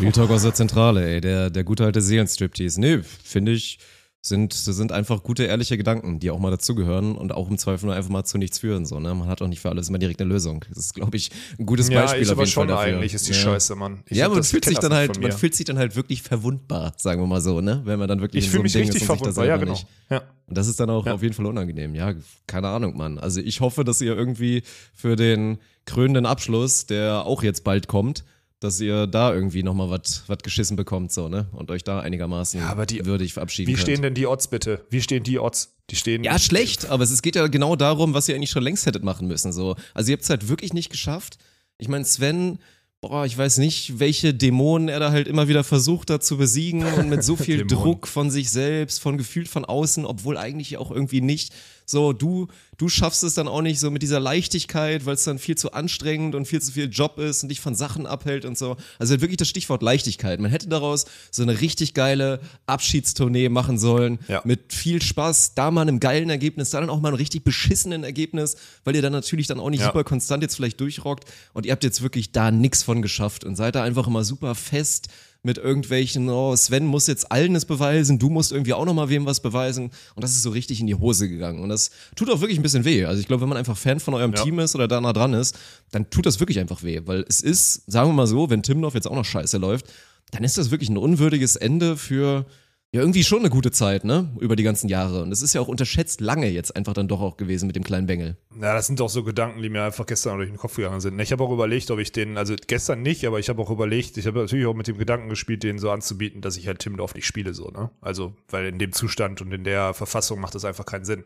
Real 0.00 0.10
Talk 0.10 0.30
aus 0.30 0.42
der 0.42 0.54
Zentrale, 0.54 1.06
ey, 1.06 1.20
der, 1.20 1.50
der 1.50 1.62
gute 1.62 1.84
alte 1.84 2.00
Seelenstriptease. 2.00 2.80
Nee, 2.80 3.02
finde 3.02 3.52
ich, 3.52 3.78
sind, 4.26 4.54
sind 4.54 4.90
einfach 4.90 5.22
gute, 5.22 5.44
ehrliche 5.44 5.76
Gedanken, 5.76 6.18
die 6.18 6.30
auch 6.30 6.38
mal 6.38 6.50
dazugehören 6.50 7.14
und 7.14 7.32
auch 7.32 7.50
im 7.50 7.58
Zweifel 7.58 7.84
nur 7.86 7.94
einfach 7.94 8.08
mal 8.08 8.24
zu 8.24 8.38
nichts 8.38 8.58
führen. 8.58 8.86
So, 8.86 8.98
ne? 8.98 9.14
Man 9.14 9.28
hat 9.28 9.42
auch 9.42 9.48
nicht 9.48 9.60
für 9.60 9.68
alles 9.68 9.90
immer 9.90 9.98
direkt 9.98 10.18
eine 10.22 10.30
Lösung. 10.30 10.64
Das 10.70 10.78
ist, 10.78 10.94
glaube 10.94 11.14
ich, 11.18 11.30
ein 11.58 11.66
gutes 11.66 11.90
ja, 11.90 12.00
Beispiel 12.00 12.22
ich 12.22 12.28
auf 12.30 12.38
aber 12.38 12.46
schon 12.46 12.68
dafür. 12.68 12.94
eigentlich, 12.96 13.12
ist 13.12 13.28
die 13.28 13.32
ja. 13.32 13.38
Scheiße, 13.38 13.74
Mann. 13.74 14.02
Ich 14.08 14.16
ja, 14.16 14.30
man 14.30 14.42
fühlt 14.42 14.64
sich 14.64 14.78
dann 14.78 14.94
halt, 14.94 15.20
man 15.20 15.30
fühlt 15.32 15.54
sich 15.54 15.66
dann 15.66 15.76
halt 15.76 15.94
wirklich 15.94 16.22
verwundbar, 16.22 16.94
sagen 16.96 17.20
wir 17.20 17.26
mal 17.26 17.42
so, 17.42 17.60
ne? 17.60 17.82
Wenn 17.84 17.98
man 17.98 18.08
dann 18.08 18.22
wirklich 18.22 18.44
Ich 18.46 18.50
in 18.50 18.56
so 18.56 18.62
mich 18.62 18.74
richtig 18.74 19.02
ist 19.02 19.10
und 19.10 19.18
verwundbar, 19.18 19.44
ja, 19.44 19.58
genau. 19.58 19.72
nicht. 19.72 19.86
Ja. 20.08 20.22
Und 20.46 20.56
das 20.56 20.68
ist 20.68 20.80
dann 20.80 20.88
auch 20.88 21.04
Ja. 21.04 21.12
auf 21.12 21.22
jeden 21.22 21.34
Fall 21.34 21.44
unangenehm. 21.44 21.94
Ja, 21.94 22.14
keine 22.46 22.68
Ahnung, 22.68 22.96
Mann. 22.96 23.18
Also 23.18 23.42
ich 23.42 23.60
hoffe, 23.60 23.84
dass 23.84 24.00
ihr 24.00 24.16
irgendwie 24.16 24.62
für 24.94 25.16
den 25.16 25.58
krönenden 25.84 26.24
Abschluss, 26.24 26.86
der 26.86 27.26
auch 27.26 27.42
jetzt 27.42 27.62
bald 27.62 27.88
kommt, 27.88 28.24
dass 28.64 28.80
ihr 28.80 29.06
da 29.06 29.32
irgendwie 29.32 29.62
nochmal 29.62 29.88
was 29.90 30.24
geschissen 30.42 30.76
bekommt, 30.76 31.12
so, 31.12 31.28
ne? 31.28 31.46
Und 31.52 31.70
euch 31.70 31.84
da 31.84 32.00
einigermaßen 32.00 32.58
Ja, 32.60 32.68
aber 32.68 32.86
die- 32.86 33.04
würdig 33.06 33.32
verabschieden 33.34 33.68
Wie 33.68 33.74
könnt. 33.74 33.82
stehen 33.82 34.02
denn 34.02 34.14
die 34.14 34.26
Odds 34.26 34.48
bitte? 34.48 34.84
Wie 34.90 35.00
stehen 35.00 35.22
die 35.22 35.38
Odds? 35.38 35.74
Die 35.90 35.96
stehen. 35.96 36.24
Ja, 36.24 36.38
schlecht, 36.38 36.86
aber 36.86 37.04
es, 37.04 37.22
geht 37.22 37.36
ja 37.36 37.46
genau 37.46 37.76
darum, 37.76 38.14
was 38.14 38.28
ihr 38.28 38.34
eigentlich 38.34 38.50
schon 38.50 38.62
längst 38.64 38.86
hättet 38.86 39.04
machen 39.04 39.28
müssen. 39.28 39.52
So. 39.52 39.76
Also 39.92 40.10
ihr 40.10 40.14
habt 40.16 40.24
es 40.24 40.30
halt 40.30 40.48
wirklich 40.48 40.72
nicht 40.72 40.90
geschafft. 40.90 41.38
Ich 41.78 41.88
meine, 41.88 42.04
Sven, 42.06 42.58
boah, 43.02 43.26
ich 43.26 43.36
weiß 43.36 43.58
nicht, 43.58 43.98
welche 43.98 44.32
Dämonen 44.32 44.88
er 44.88 44.98
da 44.98 45.10
halt 45.10 45.28
immer 45.28 45.46
wieder 45.46 45.62
versucht 45.62 46.08
hat 46.10 46.24
zu 46.24 46.38
besiegen 46.38 46.84
und 46.94 47.10
mit 47.10 47.22
so 47.22 47.36
viel. 47.36 47.66
Druck 47.66 48.06
von 48.08 48.30
sich 48.30 48.50
selbst, 48.50 49.00
von 49.00 49.18
gefühlt 49.18 49.48
von 49.48 49.64
außen, 49.66 50.06
obwohl 50.06 50.38
eigentlich 50.38 50.78
auch 50.78 50.90
irgendwie 50.90 51.20
nicht. 51.20 51.52
So, 51.86 52.12
du, 52.12 52.48
du 52.78 52.88
schaffst 52.88 53.22
es 53.24 53.34
dann 53.34 53.46
auch 53.48 53.60
nicht 53.62 53.78
so 53.78 53.90
mit 53.90 54.02
dieser 54.02 54.20
Leichtigkeit, 54.20 55.04
weil 55.06 55.14
es 55.14 55.24
dann 55.24 55.38
viel 55.38 55.56
zu 55.56 55.72
anstrengend 55.72 56.34
und 56.34 56.46
viel 56.46 56.62
zu 56.62 56.72
viel 56.72 56.88
Job 56.90 57.18
ist 57.18 57.42
und 57.42 57.50
dich 57.50 57.60
von 57.60 57.74
Sachen 57.74 58.06
abhält 58.06 58.44
und 58.44 58.56
so. 58.56 58.76
Also 58.98 59.12
halt 59.12 59.20
wirklich 59.20 59.36
das 59.36 59.48
Stichwort 59.48 59.82
Leichtigkeit. 59.82 60.40
Man 60.40 60.50
hätte 60.50 60.68
daraus 60.68 61.04
so 61.30 61.42
eine 61.42 61.60
richtig 61.60 61.92
geile 61.94 62.40
Abschiedstournee 62.66 63.48
machen 63.48 63.78
sollen 63.78 64.18
Ja. 64.28 64.40
mit 64.44 64.72
viel 64.72 65.02
Spaß, 65.02 65.54
da 65.54 65.70
mal 65.70 65.82
einem 65.82 66.00
geilen 66.00 66.30
Ergebnis, 66.30 66.70
da 66.70 66.80
dann 66.80 66.90
auch 66.90 67.00
mal 67.00 67.08
einem 67.08 67.16
richtig 67.18 67.44
beschissenen 67.44 68.02
Ergebnis, 68.04 68.56
weil 68.84 68.96
ihr 68.96 69.02
dann 69.02 69.12
natürlich 69.12 69.46
dann 69.46 69.60
auch 69.60 69.70
nicht 69.70 69.80
Ja. 69.80 69.86
super 69.86 70.04
konstant 70.04 70.42
jetzt 70.42 70.56
vielleicht 70.56 70.80
durchrockt 70.80 71.24
und 71.52 71.66
ihr 71.66 71.72
habt 71.72 71.84
jetzt 71.84 72.02
wirklich 72.02 72.32
da 72.32 72.50
nix 72.50 72.82
von 72.82 73.02
geschafft 73.02 73.44
und 73.44 73.56
seid 73.56 73.74
da 73.74 73.82
einfach 73.82 74.06
immer 74.06 74.24
super 74.24 74.54
fest 74.54 75.08
mit 75.44 75.58
irgendwelchen, 75.58 76.28
oh, 76.30 76.56
Sven 76.56 76.86
muss 76.86 77.06
jetzt 77.06 77.30
allen 77.30 77.54
es 77.54 77.66
beweisen, 77.66 78.18
du 78.18 78.30
musst 78.30 78.50
irgendwie 78.50 78.72
auch 78.72 78.84
nochmal 78.84 79.10
wem 79.10 79.26
was 79.26 79.40
beweisen 79.40 79.90
und 80.14 80.24
das 80.24 80.32
ist 80.32 80.42
so 80.42 80.50
richtig 80.50 80.80
in 80.80 80.86
die 80.86 80.94
Hose 80.94 81.28
gegangen 81.28 81.62
und 81.62 81.68
das 81.68 81.90
tut 82.16 82.30
auch 82.30 82.40
wirklich 82.40 82.58
ein 82.58 82.62
bisschen 82.62 82.84
weh. 82.84 83.04
Also 83.04 83.20
ich 83.20 83.26
glaube, 83.26 83.42
wenn 83.42 83.48
man 83.50 83.58
einfach 83.58 83.76
Fan 83.76 84.00
von 84.00 84.14
eurem 84.14 84.32
Ja. 84.32 84.42
Team 84.42 84.58
ist 84.58 84.74
oder 84.74 84.88
da 84.88 85.00
nah 85.00 85.12
dran 85.12 85.34
ist, 85.34 85.56
dann 85.90 86.08
tut 86.08 86.24
das 86.26 86.40
wirklich 86.40 86.58
einfach 86.58 86.82
weh, 86.82 87.02
weil 87.04 87.24
es 87.28 87.40
ist, 87.40 87.82
sagen 87.90 88.08
wir 88.08 88.14
mal 88.14 88.26
so, 88.26 88.48
wenn 88.48 88.62
Timdorf 88.62 88.94
jetzt 88.94 89.06
auch 89.06 89.14
noch 89.14 89.24
scheiße 89.24 89.58
läuft, 89.58 89.86
dann 90.30 90.44
ist 90.44 90.56
das 90.56 90.70
wirklich 90.70 90.88
ein 90.88 90.96
unwürdiges 90.96 91.56
Ende 91.56 91.96
für 91.96 92.46
ja, 92.94 93.00
irgendwie 93.00 93.24
schon 93.24 93.40
eine 93.40 93.50
gute 93.50 93.72
Zeit, 93.72 94.04
ne? 94.04 94.32
Über 94.38 94.54
die 94.54 94.62
ganzen 94.62 94.88
Jahre. 94.88 95.22
Und 95.22 95.32
es 95.32 95.42
ist 95.42 95.52
ja 95.52 95.60
auch 95.60 95.66
unterschätzt 95.66 96.20
lange 96.20 96.48
jetzt 96.48 96.76
einfach 96.76 96.92
dann 96.92 97.08
doch 97.08 97.20
auch 97.20 97.36
gewesen 97.36 97.66
mit 97.66 97.74
dem 97.74 97.82
kleinen 97.82 98.06
Bengel. 98.06 98.36
Ja, 98.54 98.72
das 98.72 98.86
sind 98.86 99.00
doch 99.00 99.08
so 99.08 99.24
Gedanken, 99.24 99.60
die 99.62 99.68
mir 99.68 99.82
einfach 99.82 100.06
gestern 100.06 100.36
durch 100.36 100.48
den 100.48 100.58
Kopf 100.58 100.76
gegangen 100.76 101.00
sind. 101.00 101.18
Ich 101.18 101.32
habe 101.32 101.42
auch 101.42 101.50
überlegt, 101.50 101.90
ob 101.90 101.98
ich 101.98 102.12
den, 102.12 102.38
also 102.38 102.54
gestern 102.68 103.02
nicht, 103.02 103.26
aber 103.26 103.40
ich 103.40 103.48
habe 103.48 103.60
auch 103.60 103.70
überlegt, 103.70 104.16
ich 104.16 104.28
habe 104.28 104.38
natürlich 104.38 104.66
auch 104.66 104.74
mit 104.74 104.86
dem 104.86 104.96
Gedanken 104.96 105.28
gespielt, 105.28 105.64
den 105.64 105.80
so 105.80 105.90
anzubieten, 105.90 106.40
dass 106.40 106.56
ich 106.56 106.68
halt 106.68 106.78
Timdorf 106.78 107.16
nicht 107.16 107.26
spiele, 107.26 107.52
so, 107.52 107.68
ne? 107.68 107.90
Also, 108.00 108.36
weil 108.48 108.66
in 108.66 108.78
dem 108.78 108.92
Zustand 108.92 109.42
und 109.42 109.50
in 109.50 109.64
der 109.64 109.92
Verfassung 109.92 110.38
macht 110.38 110.54
das 110.54 110.64
einfach 110.64 110.86
keinen 110.86 111.04
Sinn. 111.04 111.24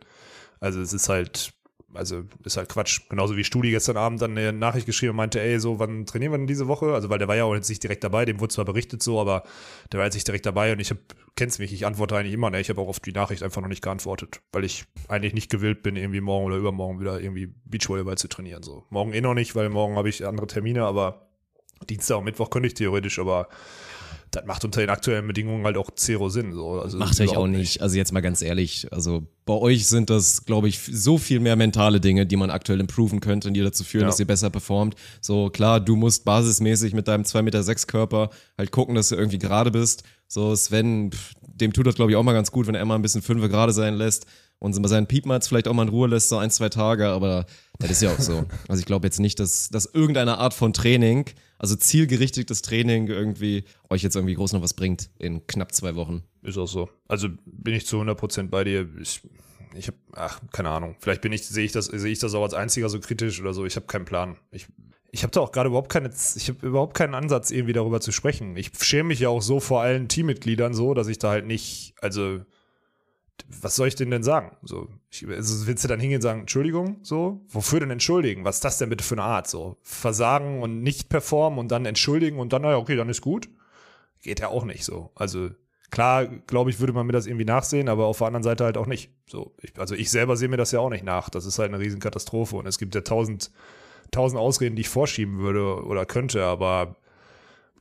Also, 0.61 0.81
es 0.81 0.95
ist 0.95 1.11
halt, 1.11 1.51
also, 1.95 2.25
ist 2.45 2.57
halt 2.57 2.69
Quatsch. 2.69 3.01
Genauso 3.09 3.37
wie 3.37 3.45
Studi 3.45 3.71
gestern 3.71 3.97
Abend 3.97 4.21
dann 4.21 4.37
eine 4.37 4.53
Nachricht 4.53 4.87
geschrieben 4.87 5.11
und 5.11 5.17
meinte, 5.17 5.41
ey, 5.41 5.59
so, 5.59 5.79
wann 5.79 6.05
trainieren 6.05 6.33
wir 6.33 6.39
denn 6.39 6.47
diese 6.47 6.69
Woche? 6.69 6.93
Also, 6.93 7.09
weil 7.09 7.19
der 7.19 7.29
war 7.29 7.37
ja 7.37 7.45
auch 7.45 7.55
jetzt 7.55 7.69
nicht 7.69 7.83
direkt 7.83 8.05
dabei, 8.05 8.25
dem 8.25 8.41
wurde 8.41 8.53
zwar 8.53 8.65
berichtet 8.65 9.03
so, 9.03 9.19
aber 9.21 9.43
der 9.91 9.99
war 9.99 10.07
jetzt 10.07 10.15
nicht 10.15 10.27
direkt 10.27 10.45
dabei 10.45 10.73
und 10.73 10.81
ich 10.81 10.91
habe, 10.91 11.01
kennst 11.35 11.59
mich, 11.59 11.73
ich 11.73 11.87
antworte 11.87 12.17
eigentlich 12.17 12.35
immer, 12.35 12.51
ne? 12.51 12.61
Ich 12.61 12.69
habe 12.69 12.81
auch 12.81 12.89
auf 12.89 13.01
die 13.01 13.13
Nachricht 13.13 13.43
einfach 13.43 13.63
noch 13.63 13.69
nicht 13.69 13.83
geantwortet, 13.83 14.41
weil 14.53 14.65
ich 14.65 14.85
eigentlich 15.09 15.35
nicht 15.35 15.51
gewillt 15.51 15.83
bin, 15.83 15.97
irgendwie 15.97 16.21
morgen 16.21 16.47
oder 16.47 16.57
übermorgen 16.57 17.01
wieder 17.01 17.21
irgendwie 17.21 17.53
Beachvolleyball 17.65 18.19
zu 18.19 18.29
trainieren, 18.29 18.63
so. 18.63 18.85
Morgen 18.91 19.13
eh 19.13 19.21
noch 19.21 19.35
nicht, 19.35 19.57
weil 19.57 19.71
morgen 19.71 19.97
habe 19.97 20.09
ich 20.09 20.27
andere 20.27 20.47
Termine, 20.47 20.85
aber 20.85 21.29
Dienstag 21.89 22.19
und 22.19 22.25
Mittwoch 22.25 22.51
könnte 22.51 22.67
ich 22.67 22.75
theoretisch, 22.75 23.19
aber 23.19 23.49
das 24.31 24.45
macht 24.45 24.65
unter 24.65 24.81
den 24.81 24.91
aktuellen 24.91 25.27
Bedingungen 25.27 25.65
halt 25.65 25.77
auch 25.77 25.91
zero 25.95 26.29
Sinn, 26.29 26.53
so. 26.53 26.81
Also, 26.81 26.99
Macht 26.99 27.19
euch 27.21 27.29
auch 27.31 27.33
überhaupt 27.35 27.51
nicht. 27.51 27.81
Also 27.81 27.97
jetzt 27.97 28.13
mal 28.13 28.21
ganz 28.21 28.43
ehrlich, 28.43 28.87
also 28.93 29.27
bei 29.47 29.55
euch 29.55 29.87
sind 29.87 30.11
das, 30.11 30.45
glaube 30.45 30.69
ich, 30.69 30.79
so 30.81 31.17
viel 31.19 31.41
mehr 31.41 31.57
mentale 31.57 32.01
Dinge, 32.01 32.27
die 32.27 32.37
man 32.37 32.51
aktuell 32.51 32.81
improven 32.81 33.21
könnte 33.21 33.49
und 33.49 33.55
die 33.55 33.63
dazu 33.63 33.85
führen, 33.85 34.03
Ja. 34.03 34.09
dass 34.09 34.21
ihr 34.21 34.27
besser 34.27 34.51
performt. 34.51 34.95
So 35.21 35.49
klar, 35.51 35.81
du 35.81 35.97
musst 35.97 36.25
basismäßig 36.25 36.93
mit 36.95 37.09
deinem 37.09 37.25
2,6 37.25 37.43
Meter 37.43 37.63
sechs 37.63 37.87
Körper 37.87 38.31
halt 38.59 38.71
gucken, 38.71 38.95
dass 38.95 39.09
du 39.09 39.17
irgendwie 39.17 39.39
gerade 39.39 39.71
bist. 39.71 40.03
So 40.27 40.55
Sven, 40.55 41.11
pff, 41.13 41.33
dem 41.43 41.73
tut 41.73 41.87
das, 41.87 41.95
glaube 41.95 42.11
ich, 42.11 42.17
auch 42.17 42.23
mal 42.23 42.35
ganz 42.35 42.51
gut, 42.51 42.67
wenn 42.67 42.75
er 42.75 42.85
mal 42.85 42.95
ein 42.95 43.03
bisschen 43.03 43.23
fünfe 43.23 43.49
gerade 43.49 43.73
sein 43.73 43.95
lässt 43.95 44.27
und 44.59 44.75
seinen 44.89 45.07
Piepmatz 45.07 45.49
vielleicht 45.49 45.69
auch 45.69 45.73
mal 45.75 45.85
in 45.85 45.89
Ruhe 45.89 46.09
lässt, 46.09 46.29
so 46.29 46.37
ein, 46.37 46.51
zwei 46.51 46.69
Tage, 46.69 47.07
aber 47.09 47.47
das 47.79 47.91
ist 47.93 48.03
ja 48.03 48.13
auch 48.13 48.19
so. 48.21 48.45
Also 48.69 48.81
ich 48.81 48.87
glaube 48.87 49.07
jetzt 49.07 49.21
nicht, 49.21 49.41
dass, 49.41 49.69
dass 49.71 49.87
irgendeine 49.87 50.39
Art 50.39 50.53
von 50.53 50.73
Training, 50.73 51.27
also 51.59 51.77
zielgerichtetes 51.77 52.63
Training 52.63 53.09
irgendwie 53.09 53.65
euch 53.91 54.03
jetzt 54.03 54.15
irgendwie 54.17 54.35
groß 54.35 54.53
noch 54.53 54.63
was 54.63 54.75
bringt 54.75 55.11
in 55.19 55.47
knapp 55.47 55.75
zwei 55.75 55.97
Wochen. 55.97 56.23
Ist 56.43 56.57
auch 56.57 56.69
so. 56.69 56.89
Also 57.09 57.29
bin 57.45 57.75
ich 57.75 57.87
zu 57.87 58.01
100% 58.01 58.49
bei 58.49 58.65
dir. 58.65 58.89
Ich, 59.01 59.21
ich 59.75 59.89
habe, 59.89 59.99
ach, 60.13 60.41
keine 60.53 60.71
Ahnung. 60.71 60.97
Vielleicht 61.01 61.21
bin 61.21 61.33
ich, 61.33 61.47
sehe 61.47 61.65
ich 61.65 61.73
das, 61.73 61.89
ich 61.89 62.19
das 62.21 62.35
auch 62.35 62.45
als 62.45 62.55
einziger 62.55 62.89
so 62.89 63.01
kritisch 63.01 63.41
oder 63.41 63.53
so. 63.53 63.67
Ich 63.67 63.77
habe 63.77 63.87
keinen 63.87 64.05
Plan. 64.05 64.37
Ich, 64.53 64.67
ich 65.11 65.25
habe 65.25 65.33
da 65.33 65.41
auch 65.41 65.51
gerade 65.51 65.69
überhaupt 65.69 65.91
keine, 65.91 66.11
ich 66.11 66.49
habe 66.49 66.67
überhaupt 66.67 66.97
keinen 66.97 67.15
Ansatz, 67.15 67.51
irgendwie 67.51 67.73
darüber 67.73 68.01
zu 68.01 68.13
sprechen. 68.13 68.57
Ich 68.57 68.71
schäme 68.81 69.09
mich 69.09 69.21
ja 69.21 69.29
auch 69.29 69.43
so 69.43 69.59
vor 69.59 69.81
allen 69.83 70.09
Teammitgliedern 70.09 70.75
so, 70.75 70.95
dass 70.95 71.09
ich 71.09 71.19
da 71.19 71.31
halt 71.31 71.47
nicht, 71.47 71.95
also, 72.01 72.41
was 73.47 73.77
soll 73.77 73.89
ich 73.89 73.95
denen 73.95 74.11
denn 74.11 74.23
sagen? 74.23 74.57
So, 74.63 74.89
ich, 75.11 75.27
also 75.27 75.67
willst 75.67 75.85
du 75.85 75.89
dann 75.89 76.01
hingehen 76.01 76.19
und 76.19 76.23
sagen, 76.23 76.41
Entschuldigung, 76.41 76.99
so? 77.03 77.41
Wofür 77.49 77.81
denn 77.81 77.91
entschuldigen? 77.91 78.45
Was 78.45 78.57
ist 78.57 78.65
das 78.65 78.79
denn 78.79 78.91
bitte 78.91 79.05
für 79.05 79.15
eine 79.15 79.23
Art? 79.23 79.49
So, 79.49 79.77
versagen 79.83 80.63
und 80.63 80.83
nicht 80.83 81.09
performen 81.09 81.59
und 81.59 81.69
dann 81.69 81.87
entschuldigen 81.87 82.39
und 82.39 82.53
dann, 82.53 82.63
naja, 82.63 82.77
okay, 82.77 82.97
dann 82.97 83.09
ist 83.09 83.21
gut. 83.21 83.49
Geht 84.23 84.41
ja 84.41 84.49
auch 84.49 84.65
nicht 84.65 84.85
so. 84.85 85.11
Also, 85.15 85.51
klar, 85.91 86.27
glaube 86.27 86.71
ich, 86.71 86.81
würde 86.81 86.93
man 86.93 87.07
mir 87.07 87.13
das 87.13 87.27
irgendwie 87.27 87.45
nachsehen, 87.45 87.89
aber 87.89 88.07
auf 88.07 88.19
der 88.19 88.27
anderen 88.27 88.43
Seite 88.43 88.65
halt 88.65 88.77
auch 88.77 88.87
nicht. 88.87 89.11
So, 89.27 89.55
ich, 89.63 89.79
also 89.79 89.95
ich 89.95 90.11
selber 90.11 90.37
sehe 90.37 90.49
mir 90.49 90.57
das 90.57 90.73
ja 90.73 90.81
auch 90.81 90.91
nicht 90.91 91.05
nach. 91.05 91.31
Das 91.31 91.47
ist 91.47 91.59
halt 91.59 91.73
eine 91.73 91.83
Riesenkatastrophe 91.83 92.57
und 92.57 92.67
es 92.67 92.79
gibt 92.79 92.95
ja 92.95 93.03
tausend, 93.03 93.51
tausend 94.11 94.41
Ausreden, 94.41 94.77
die 94.77 94.83
ich 94.83 94.89
vorschieben 94.89 95.39
würde 95.39 95.85
oder 95.85 96.07
könnte, 96.07 96.45
aber 96.45 96.97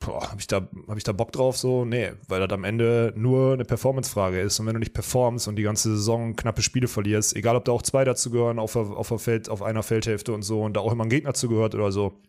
habe 0.06 0.40
ich, 0.40 0.46
da, 0.46 0.68
hab 0.86 0.96
ich 0.96 1.04
da 1.04 1.12
Bock 1.12 1.32
drauf? 1.32 1.56
So, 1.56 1.84
nee, 1.84 2.12
weil 2.28 2.40
das 2.40 2.50
am 2.52 2.64
Ende 2.64 3.12
nur 3.16 3.54
eine 3.54 3.64
Performance-Frage 3.64 4.40
ist. 4.40 4.58
Und 4.60 4.66
wenn 4.66 4.74
du 4.74 4.80
nicht 4.80 4.94
performst 4.94 5.48
und 5.48 5.56
die 5.56 5.62
ganze 5.62 5.90
Saison 5.90 6.36
knappe 6.36 6.62
Spiele 6.62 6.88
verlierst, 6.88 7.36
egal 7.36 7.56
ob 7.56 7.64
da 7.64 7.72
auch 7.72 7.82
zwei 7.82 8.04
dazu 8.04 8.30
gehören 8.30 8.58
auf, 8.58 8.76
auf, 8.76 9.08
der 9.08 9.18
Feld, 9.18 9.48
auf 9.48 9.62
einer 9.62 9.82
Feldhälfte 9.82 10.32
und 10.32 10.42
so 10.42 10.62
und 10.62 10.76
da 10.76 10.80
auch 10.80 10.92
immer 10.92 11.04
ein 11.04 11.10
Gegner 11.10 11.34
zugehört 11.34 11.74
oder 11.74 11.92
so, 11.92 12.20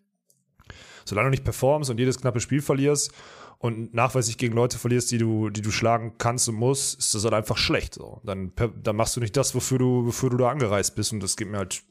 solange 1.05 1.27
du 1.27 1.31
nicht 1.31 1.43
performst 1.43 1.89
und 1.89 1.99
jedes 1.99 2.19
knappe 2.19 2.39
Spiel 2.39 2.61
verlierst 2.61 3.11
und 3.59 3.93
nachweislich 3.93 4.37
gegen 4.37 4.55
Leute 4.55 4.77
verlierst, 4.77 5.11
die 5.11 5.17
du, 5.17 5.49
die 5.49 5.61
du 5.61 5.71
schlagen 5.71 6.13
kannst 6.17 6.47
und 6.47 6.55
musst, 6.55 6.97
ist 6.97 7.13
das 7.13 7.23
halt 7.25 7.33
einfach 7.33 7.57
schlecht. 7.57 7.93
So. 7.93 8.21
Dann, 8.23 8.53
dann 8.81 8.95
machst 8.95 9.17
du 9.17 9.19
nicht 9.19 9.35
das, 9.35 9.53
wofür 9.53 9.77
du, 9.77 10.05
wofür 10.05 10.29
du 10.29 10.37
da 10.37 10.49
angereist 10.49 10.95
bist. 10.95 11.11
Und 11.11 11.21
das 11.21 11.35
geht 11.35 11.49
mir 11.49 11.57
halt, 11.57 11.83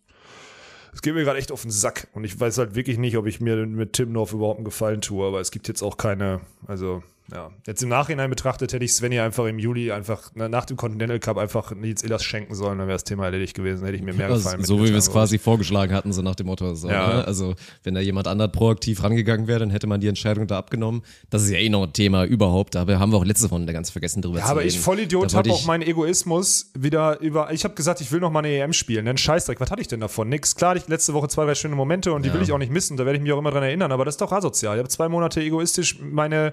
das 0.92 1.02
geht 1.02 1.14
mir 1.14 1.25
gerade 1.25 1.38
echt 1.38 1.52
auf 1.52 1.62
den 1.62 1.71
Sack. 1.71 2.09
Und 2.14 2.25
ich 2.25 2.38
weiß 2.38 2.59
halt 2.59 2.75
wirklich 2.75 2.99
nicht, 2.99 3.16
ob 3.16 3.26
ich 3.26 3.40
mir 3.40 3.66
mit 3.66 3.95
Tim 3.95 4.12
North 4.12 4.33
überhaupt 4.33 4.59
einen 4.59 4.64
Gefallen 4.64 5.00
tue, 5.00 5.26
aber 5.26 5.40
es 5.40 5.50
gibt 5.50 5.68
jetzt 5.68 5.83
auch 5.83 5.97
keine, 5.97 6.40
also 6.66 7.02
ja, 7.32 7.50
jetzt 7.66 7.82
im 7.82 7.88
Nachhinein 7.90 8.30
betrachtet 8.30 8.73
hätte 8.73 8.85
ich 8.85 8.92
Svenny 8.94 9.18
einfach 9.20 9.44
im 9.47 9.58
Juli 9.58 9.92
einfach 9.92 10.30
na, 10.35 10.49
nach 10.49 10.64
dem 10.64 10.76
Continental 10.76 11.18
Cup 11.18 11.37
einfach 11.37 11.73
Nils 11.75 12.02
Illas 12.02 12.25
schenken 12.25 12.54
sollen, 12.54 12.78
dann 12.78 12.87
wäre 12.88 12.94
das 12.97 13.04
Thema 13.04 13.25
erledigt 13.26 13.54
gewesen, 13.54 13.85
hätte 13.85 13.97
ich 13.97 14.02
mir 14.02 14.14
mehr 14.14 14.26
Also, 14.28 14.38
gefallen. 14.44 14.58
mit 14.58 14.66
so 14.66 14.78
wie 14.82 14.88
wir 14.90 14.97
es 14.97 15.11
quasi 15.11 15.38
vorgeschlagen 15.38 15.92
hatten, 15.94 16.12
so 16.12 16.23
nach 16.23 16.35
dem 16.37 16.47
Motto. 16.47 16.75
So, 16.75 16.88
Ja. 16.88 17.16
ne? 17.16 17.25
Also, 17.26 17.54
wenn 17.82 17.94
da 17.94 18.00
jemand 18.00 18.26
anderes 18.28 18.52
proaktiv 18.52 19.02
rangegangen 19.02 19.47
wäre, 19.47 19.58
dann 19.61 19.70
hätte 19.70 19.87
man 19.87 20.00
die 20.00 20.08
Entscheidung 20.08 20.47
da 20.47 20.56
abgenommen. 20.58 21.02
Das 21.30 21.42
ist 21.42 21.50
ja 21.50 21.58
eh 21.58 21.68
noch 21.68 21.82
ein 21.85 21.92
Thema 21.92 22.25
überhaupt. 22.25 22.75
Da 22.75 22.87
haben 22.87 23.12
wir 23.12 23.18
auch 23.18 23.25
letzte 23.25 23.50
Woche 23.50 23.64
ganz 23.66 23.90
vergessen 23.90 24.23
drüber 24.23 24.38
Ja, 24.38 24.44
zu 24.47 24.50
aber 24.52 24.61
reden. 24.61 24.68
ich 24.70 24.80
Vollidiot 24.80 25.35
habe 25.35 25.50
auch 25.52 25.66
meinen 25.66 25.82
Egoismus 25.82 26.70
wieder 26.78 27.20
über. 27.20 27.52
Ich 27.52 27.64
habe 27.64 27.75
gesagt, 27.75 28.00
ich 28.00 28.11
will 28.12 28.20
noch 28.20 28.30
mal 28.30 28.38
eine 28.40 28.49
EM 28.49 28.73
spielen. 28.73 29.04
Dann 29.04 29.18
Scheißdreck, 29.18 29.61
was 29.61 29.70
hatte 29.70 29.82
ich 29.82 29.88
denn 29.88 30.00
davon? 30.00 30.28
Nix. 30.28 30.54
Klar, 30.54 30.76
ich 30.76 30.88
letzte 30.88 31.12
Woche 31.14 31.28
zwei, 31.28 31.44
drei 31.44 31.54
schöne 31.54 31.75
Momente 31.76 32.12
und 32.12 32.23
die 32.25 32.28
Ja. 32.28 32.35
will 32.35 32.42
ich 32.42 32.52
auch 32.52 32.58
nicht 32.58 32.73
missen. 32.73 32.97
Da 32.97 33.04
werde 33.04 33.16
ich 33.18 33.23
mich 33.23 33.32
auch 33.32 33.38
immer 33.38 33.50
dran 33.50 33.62
erinnern. 33.62 33.92
Aber 33.92 34.04
das 34.04 34.14
ist 34.14 34.20
doch 34.20 34.32
asozial. 34.32 34.76
Ich 34.76 34.78
habe 34.78 34.88
zwei 34.88 35.08
Monate 35.08 35.40
egoistisch 35.42 35.99
meine 36.00 36.52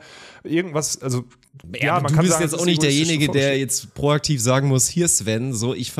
irgendwas. 0.65 1.01
Also 1.01 1.25
Ja, 1.79 1.95
aber 1.95 2.09
du 2.09 2.17
bist 2.17 2.31
sagen, 2.31 2.43
jetzt 2.43 2.53
auch 2.53 2.65
nicht 2.65 2.81
derjenige, 2.81 3.29
der 3.29 3.57
jetzt 3.57 3.93
proaktiv 3.93 4.41
sagen 4.41 4.67
muss, 4.67 4.87
hier 4.87 5.07
Sven, 5.07 5.53
so 5.53 5.73
ich 5.73 5.93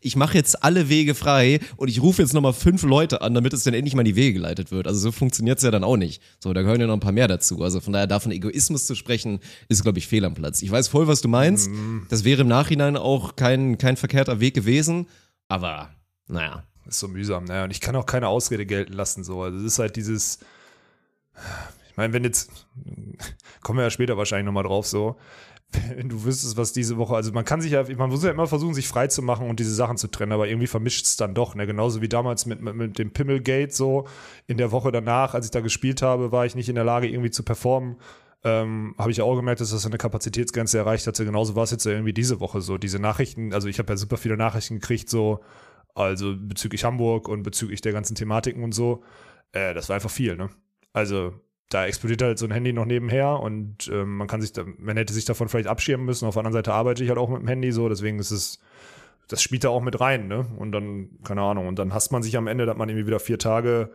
ich 0.00 0.16
mache 0.16 0.36
jetzt 0.36 0.62
alle 0.62 0.88
Wege 0.88 1.14
frei 1.14 1.60
und 1.76 1.88
ich 1.88 2.00
rufe 2.00 2.22
jetzt 2.22 2.32
nochmal 2.32 2.52
fünf 2.52 2.82
Leute 2.82 3.20
an, 3.20 3.34
damit 3.34 3.52
es 3.52 3.64
dann 3.64 3.74
endlich 3.74 3.94
mal 3.94 4.02
in 4.02 4.06
die 4.06 4.16
Wege 4.16 4.34
geleitet 4.34 4.70
wird. 4.70 4.86
Also 4.86 4.98
so 5.00 5.12
funktioniert's 5.12 5.62
ja 5.62 5.70
dann 5.70 5.84
auch 5.84 5.96
nicht. 5.96 6.22
So, 6.38 6.52
da 6.52 6.62
gehören 6.62 6.80
ja 6.80 6.86
noch 6.86 6.94
ein 6.94 7.00
paar 7.00 7.12
mehr 7.12 7.28
dazu. 7.28 7.62
Also 7.62 7.80
von 7.80 7.92
daher 7.92 8.06
davon 8.06 8.32
Egoismus 8.32 8.86
zu 8.86 8.94
sprechen, 8.94 9.40
ist 9.68 9.82
glaube 9.82 9.98
ich 9.98 10.06
fehl 10.06 10.24
am 10.24 10.34
Platz. 10.34 10.62
Ich 10.62 10.70
weiß 10.70 10.88
voll, 10.88 11.06
was 11.08 11.20
du 11.20 11.28
meinst. 11.28 11.70
Mhm. 11.70 12.06
Das 12.08 12.24
wäre 12.24 12.42
im 12.42 12.48
Nachhinein 12.48 12.96
auch 12.96 13.36
kein 13.36 13.78
kein 13.78 13.96
verkehrter 13.96 14.40
Weg 14.40 14.54
gewesen, 14.54 15.06
aber 15.48 15.90
naja. 16.28 16.64
ist 16.86 16.98
so 16.98 17.08
mühsam, 17.08 17.44
ne? 17.44 17.64
Und 17.64 17.70
ich 17.70 17.80
kann 17.80 17.96
auch 17.96 18.06
keine 18.06 18.28
Ausrede 18.28 18.66
gelten 18.66 18.92
lassen. 18.92 19.24
So. 19.24 19.42
Also 19.42 19.58
es 19.58 19.64
ist 19.64 19.78
halt 19.78 19.96
dieses. 19.96 20.38
Ich 21.92 21.96
meine, 21.96 22.12
wenn 22.12 22.24
jetzt, 22.24 22.66
kommen 23.62 23.78
wir 23.78 23.84
ja 23.84 23.90
später 23.90 24.16
wahrscheinlich 24.16 24.46
nochmal 24.46 24.64
drauf, 24.64 24.86
so, 24.86 25.16
wenn 25.96 26.08
du 26.08 26.24
wüsstest, 26.24 26.56
was 26.56 26.72
diese 26.72 26.96
Woche, 26.96 27.14
also 27.14 27.32
man 27.32 27.44
kann 27.44 27.60
sich 27.60 27.72
ja, 27.72 27.84
man 27.96 28.10
muss 28.10 28.24
ja 28.24 28.30
immer 28.30 28.46
versuchen, 28.46 28.74
sich 28.74 28.88
frei 28.88 29.06
zu 29.06 29.22
machen 29.22 29.48
und 29.48 29.58
diese 29.58 29.74
Sachen 29.74 29.96
zu 29.96 30.08
trennen, 30.08 30.32
aber 30.32 30.48
irgendwie 30.48 30.66
vermischt 30.66 31.06
es 31.06 31.16
dann 31.16 31.34
doch, 31.34 31.54
ne? 31.54 31.66
Genauso 31.66 32.02
wie 32.02 32.08
damals 32.08 32.46
mit, 32.46 32.60
mit, 32.60 32.74
mit 32.74 32.98
dem 32.98 33.12
Pimmelgate, 33.12 33.72
so 33.72 34.06
in 34.46 34.58
der 34.58 34.72
Woche 34.72 34.92
danach, 34.92 35.34
als 35.34 35.46
ich 35.46 35.50
da 35.50 35.60
gespielt 35.60 36.02
habe, 36.02 36.32
war 36.32 36.44
ich 36.44 36.54
nicht 36.54 36.68
in 36.68 36.74
der 36.74 36.84
Lage, 36.84 37.08
irgendwie 37.08 37.30
zu 37.30 37.42
performen. 37.42 37.96
Ähm, 38.44 38.94
habe 38.98 39.10
ich 39.10 39.18
ja 39.18 39.24
auch 39.24 39.36
gemerkt, 39.36 39.60
dass 39.60 39.70
das 39.70 39.86
eine 39.86 39.98
Kapazitätsgrenze 39.98 40.76
erreicht 40.76 41.06
hatte. 41.06 41.24
Genauso 41.24 41.54
war 41.54 41.62
es 41.62 41.70
jetzt 41.70 41.86
ja 41.86 41.92
irgendwie 41.92 42.12
diese 42.12 42.40
Woche 42.40 42.60
so. 42.60 42.76
Diese 42.76 42.98
Nachrichten, 42.98 43.54
also 43.54 43.68
ich 43.68 43.78
habe 43.78 43.92
ja 43.92 43.96
super 43.96 44.16
viele 44.16 44.36
Nachrichten 44.36 44.74
gekriegt, 44.74 45.08
so, 45.08 45.40
also 45.94 46.34
bezüglich 46.36 46.84
Hamburg 46.84 47.28
und 47.28 47.44
bezüglich 47.44 47.80
der 47.82 47.92
ganzen 47.92 48.14
Thematiken 48.16 48.64
und 48.64 48.72
so. 48.72 49.04
Äh, 49.52 49.74
das 49.74 49.88
war 49.88 49.94
einfach 49.94 50.10
viel, 50.10 50.36
ne? 50.36 50.50
Also 50.92 51.32
da 51.72 51.86
explodiert 51.86 52.22
halt 52.22 52.38
so 52.38 52.46
ein 52.46 52.50
Handy 52.50 52.72
noch 52.72 52.84
nebenher 52.84 53.40
und 53.40 53.88
ähm, 53.92 54.16
man 54.16 54.28
kann 54.28 54.40
sich, 54.40 54.52
da, 54.52 54.64
man 54.78 54.96
hätte 54.96 55.12
sich 55.12 55.24
davon 55.24 55.48
vielleicht 55.48 55.68
abschirmen 55.68 56.04
müssen. 56.04 56.26
Auf 56.26 56.34
der 56.34 56.40
anderen 56.40 56.54
Seite 56.54 56.72
arbeite 56.72 57.02
ich 57.02 57.08
halt 57.08 57.18
auch 57.18 57.28
mit 57.30 57.40
dem 57.40 57.48
Handy 57.48 57.72
so, 57.72 57.88
deswegen 57.88 58.18
ist 58.18 58.30
es, 58.30 58.60
das 59.28 59.42
spielt 59.42 59.64
da 59.64 59.70
auch 59.70 59.80
mit 59.80 60.00
rein, 60.00 60.28
ne? 60.28 60.46
Und 60.58 60.72
dann, 60.72 61.08
keine 61.24 61.42
Ahnung, 61.42 61.68
und 61.68 61.78
dann 61.78 61.94
hasst 61.94 62.12
man 62.12 62.22
sich 62.22 62.36
am 62.36 62.46
Ende, 62.46 62.66
dass 62.66 62.76
man 62.76 62.88
irgendwie 62.88 63.06
wieder 63.06 63.20
vier 63.20 63.38
Tage 63.38 63.90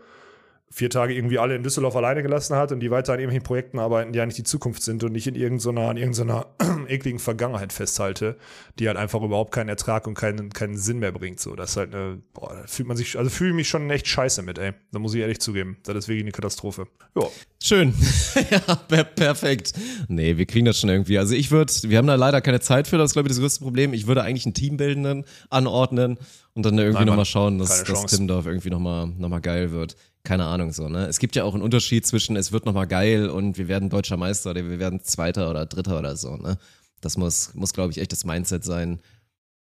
vier 0.70 0.90
Tage 0.90 1.14
irgendwie 1.14 1.40
alle 1.40 1.56
in 1.56 1.64
Düsseldorf 1.64 1.96
alleine 1.96 2.22
gelassen 2.22 2.56
hat 2.56 2.72
und 2.72 2.82
die 2.82 2.92
weiter 2.92 3.14
an 3.14 3.20
irgendwelchen 3.20 3.46
Projekten 3.46 3.80
arbeiten, 3.80 4.12
die 4.12 4.20
eigentlich 4.20 4.36
die 4.36 4.44
Zukunft 4.44 4.84
sind 4.84 5.04
und 5.04 5.14
nicht 5.14 5.26
in 5.26 5.36
irgendeiner, 5.36 5.92
in 5.92 5.98
irgendeiner 5.98 6.48
ekligen 6.88 7.20
Vergangenheit 7.20 7.72
festhalte, 7.72 8.36
die 8.78 8.88
halt 8.88 8.98
einfach 8.98 9.22
überhaupt 9.22 9.54
keinen 9.54 9.70
Ertrag 9.70 10.08
und 10.08 10.16
keinen, 10.16 10.50
keinen 10.50 10.78
Sinn 10.78 11.00
mehr 11.00 11.14
bringt. 11.14 11.40
So, 11.40 11.56
das 11.56 11.72
ist 11.72 11.78
halt 11.78 11.96
eine, 11.96 12.22
boah, 12.34 12.54
da 12.54 12.68
fühlt 12.68 12.88
man 12.88 12.98
sich, 12.98 13.18
also 13.18 13.30
fühle 13.30 13.52
ich 13.52 13.56
mich 13.56 13.70
schon 13.70 13.90
echt 13.90 14.08
scheiße 14.08 14.42
mit, 14.42 14.58
ey. 14.58 14.74
Da 14.92 15.00
muss 15.00 15.14
ich 15.14 15.22
ehrlich 15.22 15.40
zugeben. 15.40 15.78
Das 15.84 15.96
ist 15.96 16.08
wirklich 16.10 16.26
eine 16.26 16.32
Katastrophe. 16.32 16.88
Ja. 17.16 17.28
Schön. 17.64 17.94
ja, 18.52 18.76
per 18.76 19.06
perfekt. 19.06 19.74
Nee, 20.10 20.38
wir 20.38 20.46
kriegen 20.46 20.66
das 20.66 20.80
schon 20.80 20.90
irgendwie. 20.90 21.18
Also 21.18 21.34
ich 21.34 21.50
würde, 21.50 21.72
wir 21.84 21.98
haben 21.98 22.08
da 22.08 22.16
leider 22.16 22.42
keine 22.42 22.60
Zeit 22.60 22.88
für, 22.88 22.98
das 22.98 23.12
ist 23.12 23.14
glaube 23.14 23.30
ich 23.30 23.32
das 23.32 23.40
größte 23.40 23.64
Problem. 23.64 23.94
Ich 23.94 24.06
würde 24.06 24.24
eigentlich 24.24 24.46
einen 24.46 24.54
Teambildenden 24.54 25.26
anordnen 25.50 26.20
und 26.54 26.66
dann 26.66 26.78
irgendwie 26.78 27.06
nochmal 27.06 27.26
schauen, 27.26 27.58
dass, 27.60 27.84
dass. 27.84 28.06
Timmendorf 28.06 28.46
irgendwie 28.46 28.70
nochmal 28.70 29.08
noch 29.08 29.30
mal 29.30 29.40
geil 29.40 29.72
wird. 29.72 29.96
Keine 30.28 30.44
Ahnung 30.44 30.74
so, 30.74 30.90
ne? 30.90 31.06
Es 31.08 31.20
gibt 31.20 31.38
ja 31.38 31.46
auch 31.46 31.54
einen 31.54 31.64
Unterschied 31.64 32.06
zwischen 32.06 32.36
es 32.36 32.52
wird 32.52 32.66
nochmal 32.66 32.86
geil 32.86 33.30
und 33.30 33.58
wir 33.58 33.70
werden 33.70 33.90
deutscher 33.90 34.18
Meister 34.18 34.50
oder 34.50 34.70
wir 34.70 34.78
werden 34.78 35.00
Zweiter 35.02 35.50
oder 35.50 35.66
Dritter 35.66 35.98
oder 35.98 36.18
so, 36.18 36.36
ne? 36.36 36.58
Das 37.00 37.16
muss, 37.16 37.52
muss 37.54 37.72
glaube 37.72 37.92
ich, 37.92 37.98
echt 37.98 38.12
das 38.12 38.26
Mindset 38.26 38.66
sein, 38.66 39.00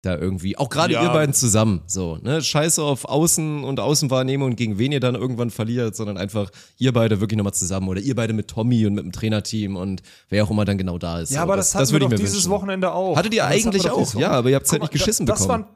da 0.00 0.16
irgendwie, 0.16 0.56
auch 0.56 0.70
gerade 0.70 0.94
Ja. 0.94 1.02
ihr 1.02 1.10
beiden 1.10 1.34
zusammen, 1.34 1.82
so, 1.86 2.16
ne? 2.22 2.40
Scheiße 2.40 2.82
auf 2.82 3.04
Außen 3.04 3.62
und 3.62 3.78
Außenwahrnehmung 3.78 4.52
und 4.52 4.56
gegen 4.56 4.78
wen 4.78 4.90
ihr 4.90 5.00
dann 5.00 5.16
irgendwann 5.16 5.50
verliert, 5.50 5.96
sondern 5.96 6.16
einfach 6.16 6.48
ihr 6.78 6.94
beide 6.94 7.20
wirklich 7.20 7.36
nochmal 7.36 7.52
zusammen 7.52 7.88
oder 7.88 8.00
ihr 8.00 8.14
beide 8.14 8.32
mit 8.32 8.48
Tommy 8.48 8.86
und 8.86 8.94
mit 8.94 9.04
dem 9.04 9.12
Trainerteam 9.12 9.76
und 9.76 10.00
wer 10.30 10.44
auch 10.44 10.50
immer 10.50 10.64
dann 10.64 10.78
genau 10.78 10.96
da 10.96 11.20
ist. 11.20 11.30
Ja, 11.30 11.40
so. 11.40 11.42
aber 11.42 11.56
das, 11.56 11.74
hatten 11.74 11.88
wir 11.88 11.92
würde 11.92 12.08
doch 12.08 12.16
dieses 12.16 12.36
wünschen. 12.36 12.50
Wochenende 12.52 12.90
auch. 12.90 13.18
Hattet 13.18 13.34
ihr 13.34 13.42
Das 13.42 13.50
wir 13.52 13.66
eigentlich 13.66 13.90
auch, 13.90 14.14
ja, 14.14 14.30
aber 14.30 14.48
ihr 14.48 14.56
habt's 14.56 14.72
halt 14.72 14.80
Guck 14.80 14.92
nicht 14.94 14.98
geschissen 14.98 15.26
das, 15.26 15.40
das 15.40 15.46
bekommen. 15.46 15.66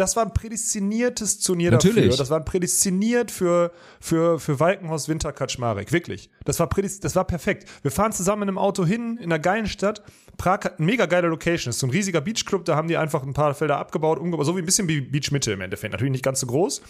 Das 0.00 0.16
war 0.16 0.24
ein 0.24 0.32
prädestiniertes 0.32 1.40
Turnier 1.40 1.72
Natürlich. 1.72 2.06
dafür. 2.06 2.16
Das 2.16 2.30
war 2.30 2.40
prädestiniert 2.40 3.30
für, 3.30 3.70
für, 4.00 4.40
für 4.40 4.58
Walkenhorst 4.58 5.10
Winter 5.10 5.30
Kaczmarek. 5.30 5.92
Wirklich. 5.92 6.30
Das 6.46 6.58
war, 6.58 6.68
prädest, 6.68 7.04
das 7.04 7.16
war 7.16 7.26
perfekt. 7.26 7.68
Wir 7.82 7.90
fahren 7.90 8.10
zusammen 8.10 8.44
in 8.44 8.48
einem 8.48 8.58
Auto 8.58 8.86
hin, 8.86 9.18
in 9.18 9.24
einer 9.24 9.38
geilen 9.38 9.66
Stadt. 9.66 10.02
Prag 10.38 10.64
hat 10.64 10.78
eine 10.78 10.86
mega 10.86 11.04
geile 11.04 11.28
Location. 11.28 11.68
Das 11.68 11.76
ist 11.76 11.80
so 11.80 11.86
ein 11.86 11.90
riesiger 11.90 12.22
Beachclub. 12.22 12.64
Da 12.64 12.76
haben 12.76 12.88
die 12.88 12.96
einfach 12.96 13.22
ein 13.22 13.34
paar 13.34 13.52
Felder 13.52 13.76
abgebaut, 13.76 14.18
umgebaut. 14.18 14.46
So 14.46 14.56
wie 14.56 14.60
ein 14.60 14.64
bisschen 14.64 14.88
wie 14.88 15.02
Beach 15.02 15.32
Mitte 15.32 15.52
im 15.52 15.60
Endeffekt. 15.60 15.92
Natürlich 15.92 16.12
nicht 16.12 16.24
ganz 16.24 16.40
so 16.40 16.46
groß. 16.46 16.80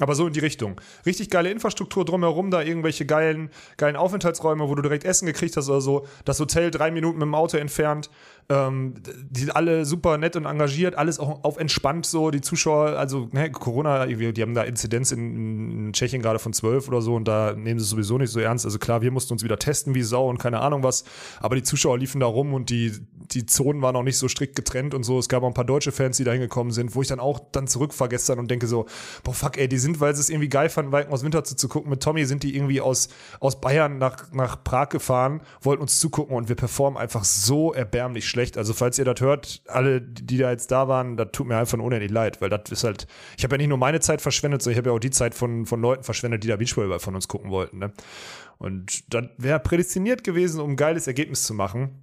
Aber 0.00 0.14
so 0.14 0.26
in 0.26 0.32
die 0.32 0.40
Richtung. 0.40 0.80
Richtig 1.04 1.30
geile 1.30 1.50
Infrastruktur 1.50 2.04
drumherum, 2.04 2.50
da 2.50 2.62
irgendwelche 2.62 3.04
geilen, 3.04 3.50
geilen 3.76 3.96
Aufenthaltsräume, 3.96 4.68
wo 4.68 4.74
du 4.74 4.82
direkt 4.82 5.04
Essen 5.04 5.26
gekriegt 5.26 5.56
hast 5.56 5.68
oder 5.68 5.80
so. 5.80 6.06
Das 6.24 6.40
Hotel 6.40 6.70
drei 6.70 6.90
Minuten 6.90 7.18
mit 7.18 7.26
dem 7.26 7.34
Auto 7.34 7.58
entfernt. 7.58 8.08
Ähm, 8.48 8.94
die 9.30 9.40
sind 9.40 9.50
alle 9.50 9.84
super 9.84 10.18
nett 10.18 10.36
und 10.36 10.44
engagiert, 10.44 10.96
alles 10.96 11.18
auch 11.18 11.44
auf 11.44 11.56
entspannt 11.58 12.06
so. 12.06 12.30
Die 12.30 12.40
Zuschauer, 12.40 12.98
also 12.98 13.28
ne, 13.32 13.50
Corona, 13.50 14.06
die 14.06 14.42
haben 14.42 14.54
da 14.54 14.62
Inzidenz 14.62 15.12
in, 15.12 15.86
in 15.86 15.92
Tschechien 15.92 16.22
gerade 16.22 16.38
von 16.38 16.52
12 16.52 16.88
oder 16.88 17.02
so 17.02 17.14
und 17.14 17.26
da 17.26 17.54
nehmen 17.54 17.78
sie 17.78 17.84
es 17.84 17.90
sowieso 17.90 18.18
nicht 18.18 18.30
so 18.30 18.40
ernst. 18.40 18.64
Also 18.64 18.78
klar, 18.78 19.02
wir 19.02 19.10
mussten 19.10 19.32
uns 19.32 19.44
wieder 19.44 19.58
testen 19.58 19.94
wie 19.94 20.02
Sau 20.02 20.28
und 20.28 20.38
keine 20.38 20.60
Ahnung 20.60 20.82
was. 20.82 21.04
Aber 21.40 21.54
die 21.54 21.62
Zuschauer 21.62 21.98
liefen 21.98 22.20
da 22.20 22.26
rum 22.26 22.54
und 22.54 22.70
die, 22.70 22.92
die 23.30 23.46
Zonen 23.46 23.82
waren 23.82 23.96
auch 23.96 24.02
nicht 24.02 24.18
so 24.18 24.28
strikt 24.28 24.56
getrennt 24.56 24.94
und 24.94 25.04
so. 25.04 25.18
Es 25.18 25.28
gab 25.28 25.42
auch 25.42 25.48
ein 25.48 25.54
paar 25.54 25.64
deutsche 25.64 25.92
Fans, 25.92 26.16
die 26.16 26.24
da 26.24 26.32
hingekommen 26.32 26.72
sind, 26.72 26.94
wo 26.94 27.02
ich 27.02 27.08
dann 27.08 27.20
auch 27.20 27.40
dann 27.52 27.66
zurückfahre 27.66 28.10
gestern 28.10 28.38
und 28.38 28.50
denke 28.50 28.66
so, 28.66 28.86
boah, 29.22 29.34
fuck, 29.34 29.56
ey, 29.58 29.68
die 29.68 29.78
sind, 29.78 30.00
weil 30.00 30.14
sie 30.14 30.20
es 30.20 30.30
irgendwie 30.30 30.48
geil 30.48 30.68
fanden, 30.68 30.92
Walken 30.92 31.12
aus 31.12 31.22
Winter 31.22 31.44
zu, 31.44 31.56
zu 31.56 31.68
gucken. 31.68 31.90
Mit 31.90 32.02
Tommy 32.02 32.24
sind 32.24 32.42
die 32.42 32.56
irgendwie 32.56 32.80
aus, 32.80 33.08
aus 33.40 33.60
Bayern 33.60 33.98
nach, 33.98 34.32
nach 34.32 34.62
Prag 34.62 34.88
gefahren, 34.88 35.40
wollten 35.60 35.82
uns 35.82 36.00
zugucken 36.00 36.36
und 36.36 36.48
wir 36.48 36.56
performen 36.56 37.00
einfach 37.00 37.24
so 37.24 37.72
erbärmlich 37.72 38.26
schlecht. 38.32 38.58
Also, 38.58 38.74
falls 38.74 38.98
ihr 38.98 39.04
das 39.04 39.20
hört, 39.20 39.62
alle, 39.68 40.00
die 40.00 40.38
da 40.38 40.50
jetzt 40.50 40.72
da 40.72 40.88
waren, 40.88 41.16
das 41.16 41.28
tut 41.32 41.46
mir 41.46 41.56
einfach 41.56 41.78
unendlich 41.78 42.10
leid, 42.10 42.40
weil 42.40 42.48
das 42.48 42.70
ist 42.70 42.82
halt, 42.82 43.06
ich 43.38 43.44
habe 43.44 43.54
ja 43.54 43.58
nicht 43.58 43.68
nur 43.68 43.78
meine 43.78 44.00
Zeit 44.00 44.20
verschwendet, 44.20 44.62
sondern 44.62 44.72
ich 44.72 44.78
habe 44.78 44.90
ja 44.90 44.96
auch 44.96 45.00
die 45.00 45.10
Zeit 45.10 45.34
von, 45.34 45.66
von 45.66 45.80
Leuten 45.80 46.02
verschwendet, 46.02 46.42
die 46.42 46.48
da 46.48 46.56
Beachvolleyball 46.56 46.98
von 46.98 47.14
uns 47.14 47.28
gucken 47.28 47.50
wollten. 47.50 47.78
Ne? 47.78 47.92
Und 48.58 49.14
das 49.14 49.26
wäre 49.38 49.60
prädestiniert 49.60 50.24
gewesen, 50.24 50.60
um 50.60 50.70
ein 50.70 50.76
geiles 50.76 51.06
Ergebnis 51.06 51.44
zu 51.44 51.54
machen. 51.54 52.02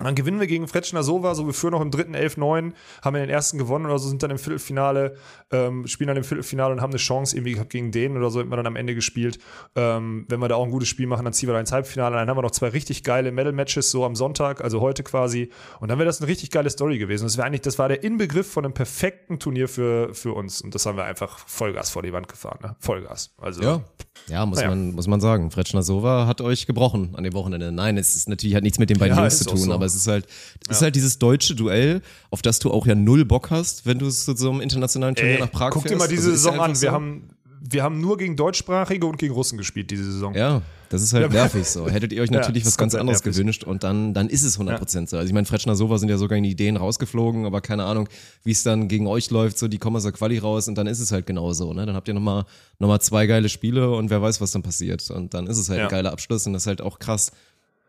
Dann 0.00 0.14
gewinnen 0.14 0.38
wir 0.38 0.46
gegen 0.46 0.68
Fretschner 0.68 1.02
Sova, 1.02 1.34
so 1.34 1.44
wir 1.46 1.52
führen 1.52 1.72
noch 1.72 1.80
im 1.80 1.90
dritten 1.90 2.14
11-9, 2.14 2.72
haben 3.02 3.14
wir 3.14 3.20
den 3.20 3.30
ersten 3.30 3.58
gewonnen 3.58 3.84
oder 3.86 3.98
so, 3.98 4.08
sind 4.08 4.22
dann 4.22 4.30
im 4.30 4.38
Viertelfinale, 4.38 5.16
ähm, 5.50 5.88
spielen 5.88 6.06
dann 6.06 6.16
im 6.16 6.22
Viertelfinale 6.22 6.72
und 6.72 6.80
haben 6.80 6.92
eine 6.92 6.98
Chance 7.00 7.34
irgendwie 7.36 7.54
gehabt 7.54 7.70
gegen 7.70 7.90
den 7.90 8.16
oder 8.16 8.30
so, 8.30 8.38
hätten 8.38 8.48
wir 8.50 8.56
dann 8.56 8.68
am 8.68 8.76
Ende 8.76 8.94
gespielt. 8.94 9.40
Ähm, 9.74 10.24
wenn 10.28 10.38
wir 10.38 10.46
da 10.46 10.54
auch 10.54 10.64
ein 10.64 10.70
gutes 10.70 10.88
Spiel 10.88 11.08
machen, 11.08 11.24
dann 11.24 11.32
ziehen 11.32 11.48
wir 11.48 11.54
da 11.54 11.58
ins 11.58 11.72
Halbfinale. 11.72 12.14
Dann 12.14 12.28
haben 12.30 12.36
wir 12.36 12.42
noch 12.42 12.52
zwei 12.52 12.68
richtig 12.68 13.02
geile 13.02 13.32
Medal-Matches 13.32 13.90
so 13.90 14.04
am 14.04 14.14
Sonntag, 14.14 14.62
also 14.62 14.80
heute 14.80 15.02
quasi. 15.02 15.50
Und 15.80 15.88
dann 15.88 15.98
wäre 15.98 16.06
das 16.06 16.20
eine 16.20 16.28
richtig 16.28 16.52
geile 16.52 16.70
Story 16.70 16.98
gewesen. 16.98 17.24
Das 17.24 17.36
wäre 17.36 17.48
eigentlich, 17.48 17.62
das 17.62 17.80
war 17.80 17.88
der 17.88 18.04
Inbegriff 18.04 18.48
von 18.52 18.64
einem 18.64 18.74
perfekten 18.74 19.40
Turnier 19.40 19.66
für, 19.68 20.14
für 20.14 20.32
uns. 20.32 20.60
Und 20.60 20.76
das 20.76 20.86
haben 20.86 20.96
wir 20.96 21.06
einfach 21.06 21.38
Vollgas 21.40 21.90
vor 21.90 22.02
die 22.04 22.12
Wand 22.12 22.28
gefahren, 22.28 22.58
ne? 22.62 22.76
Vollgas. 22.78 23.34
Also, 23.36 23.62
Ja. 23.62 23.80
Ja, 24.28 24.44
muss, 24.44 24.58
Naja. 24.58 24.70
man, 24.70 24.92
muss 24.92 25.06
man 25.06 25.20
sagen. 25.20 25.50
Fretschner 25.50 25.82
Sova 25.82 26.26
hat 26.26 26.40
euch 26.40 26.66
gebrochen 26.66 27.14
an 27.14 27.24
dem 27.24 27.32
Wochenende. 27.34 27.72
Nein, 27.72 27.96
es 27.96 28.14
ist 28.16 28.28
natürlich 28.28 28.56
hat 28.56 28.62
nichts 28.62 28.78
mit 28.78 28.90
den 28.90 28.98
beiden 28.98 29.16
Ja, 29.16 29.22
Jungs 29.22 29.38
zu 29.38 29.44
tun, 29.46 29.56
so. 29.58 29.72
aber 29.72 29.87
es 29.88 30.02
ist 30.02 30.06
halt, 30.06 30.26
es 30.68 30.76
ist 30.76 30.82
halt 30.82 30.94
dieses 30.96 31.18
deutsche 31.18 31.54
Duell, 31.54 32.00
auf 32.30 32.42
das 32.42 32.58
du 32.60 32.70
auch 32.70 32.86
ja 32.86 32.94
null 32.94 33.24
Bock 33.24 33.50
hast, 33.50 33.84
wenn 33.86 33.98
du 33.98 34.08
zu 34.08 34.36
so 34.36 34.50
einem 34.50 34.60
internationalen 34.60 35.14
Turnier 35.16 35.34
Ey, 35.34 35.40
nach 35.40 35.50
Prag 35.50 35.70
guck 35.70 35.82
dir 35.82 35.90
fährst. 35.90 36.00
mal 36.00 36.08
diese 36.08 36.30
Also 36.30 36.30
ja 36.30 36.36
Saison 36.36 36.54
an. 36.60 36.70
einfach 36.70 36.82
Wir 36.82 36.88
so. 36.90 36.94
haben, 36.94 37.28
wir 37.60 37.82
haben 37.82 38.00
nur 38.00 38.16
gegen 38.16 38.36
Deutschsprachige 38.36 39.04
und 39.06 39.18
gegen 39.18 39.34
Russen 39.34 39.58
gespielt 39.58 39.90
diese 39.90 40.04
Saison. 40.10 40.32
Ja, 40.34 40.62
das 40.90 41.02
ist 41.02 41.12
halt 41.12 41.24
Ja. 41.24 41.28
nervig 41.42 41.66
so. 41.68 41.88
Hättet 41.88 42.12
ihr 42.12 42.22
euch 42.22 42.30
Ja, 42.30 42.38
natürlich 42.38 42.62
das 42.62 42.72
was 42.74 42.78
ganz 42.78 42.94
anderes 42.94 43.18
nervig. 43.24 43.36
gewünscht 43.36 43.64
und 43.64 43.82
dann, 43.84 44.14
dann 44.14 44.30
ist 44.30 44.42
es 44.44 44.58
100% 44.58 45.08
so. 45.08 45.16
Also 45.18 45.26
ich 45.28 45.34
meine, 45.34 45.44
Fretschner 45.44 45.74
Sova 45.74 45.98
sind 45.98 46.08
ja 46.08 46.16
sogar 46.18 46.38
in 46.38 46.44
die 46.44 46.50
Ideen 46.52 46.76
rausgeflogen, 46.76 47.44
aber 47.46 47.60
keine 47.60 47.84
Ahnung, 47.84 48.08
wie 48.44 48.52
es 48.52 48.62
dann 48.62 48.86
gegen 48.88 49.06
euch 49.08 49.28
läuft, 49.30 49.58
so 49.58 49.66
die 49.68 49.76
kommen 49.78 49.96
aus 49.96 50.04
der 50.04 50.12
Quali 50.12 50.38
raus 50.38 50.68
und 50.68 50.76
dann 50.78 50.86
ist 50.86 51.00
es 51.00 51.10
halt 51.12 51.26
genauso, 51.26 51.72
ne? 51.74 51.84
Dann 51.84 51.96
habt 51.96 52.06
ihr 52.08 52.14
nochmal 52.14 52.44
noch 52.78 52.88
mal 52.88 53.00
zwei 53.00 53.26
geile 53.26 53.48
Spiele 53.48 53.90
und 53.90 54.08
wer 54.08 54.22
weiß, 54.22 54.40
was 54.40 54.52
dann 54.52 54.62
passiert. 54.62 55.10
Und 55.10 55.34
dann 55.34 55.46
ist 55.48 55.58
es 55.58 55.68
halt 55.68 55.80
Ja. 55.80 55.86
ein 55.86 55.90
geiler 55.90 56.12
Abschluss 56.12 56.46
und 56.46 56.52
das 56.54 56.62
ist 56.62 56.66
halt 56.68 56.80
auch 56.80 57.00
krass. 57.00 57.32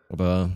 Aber 0.10 0.50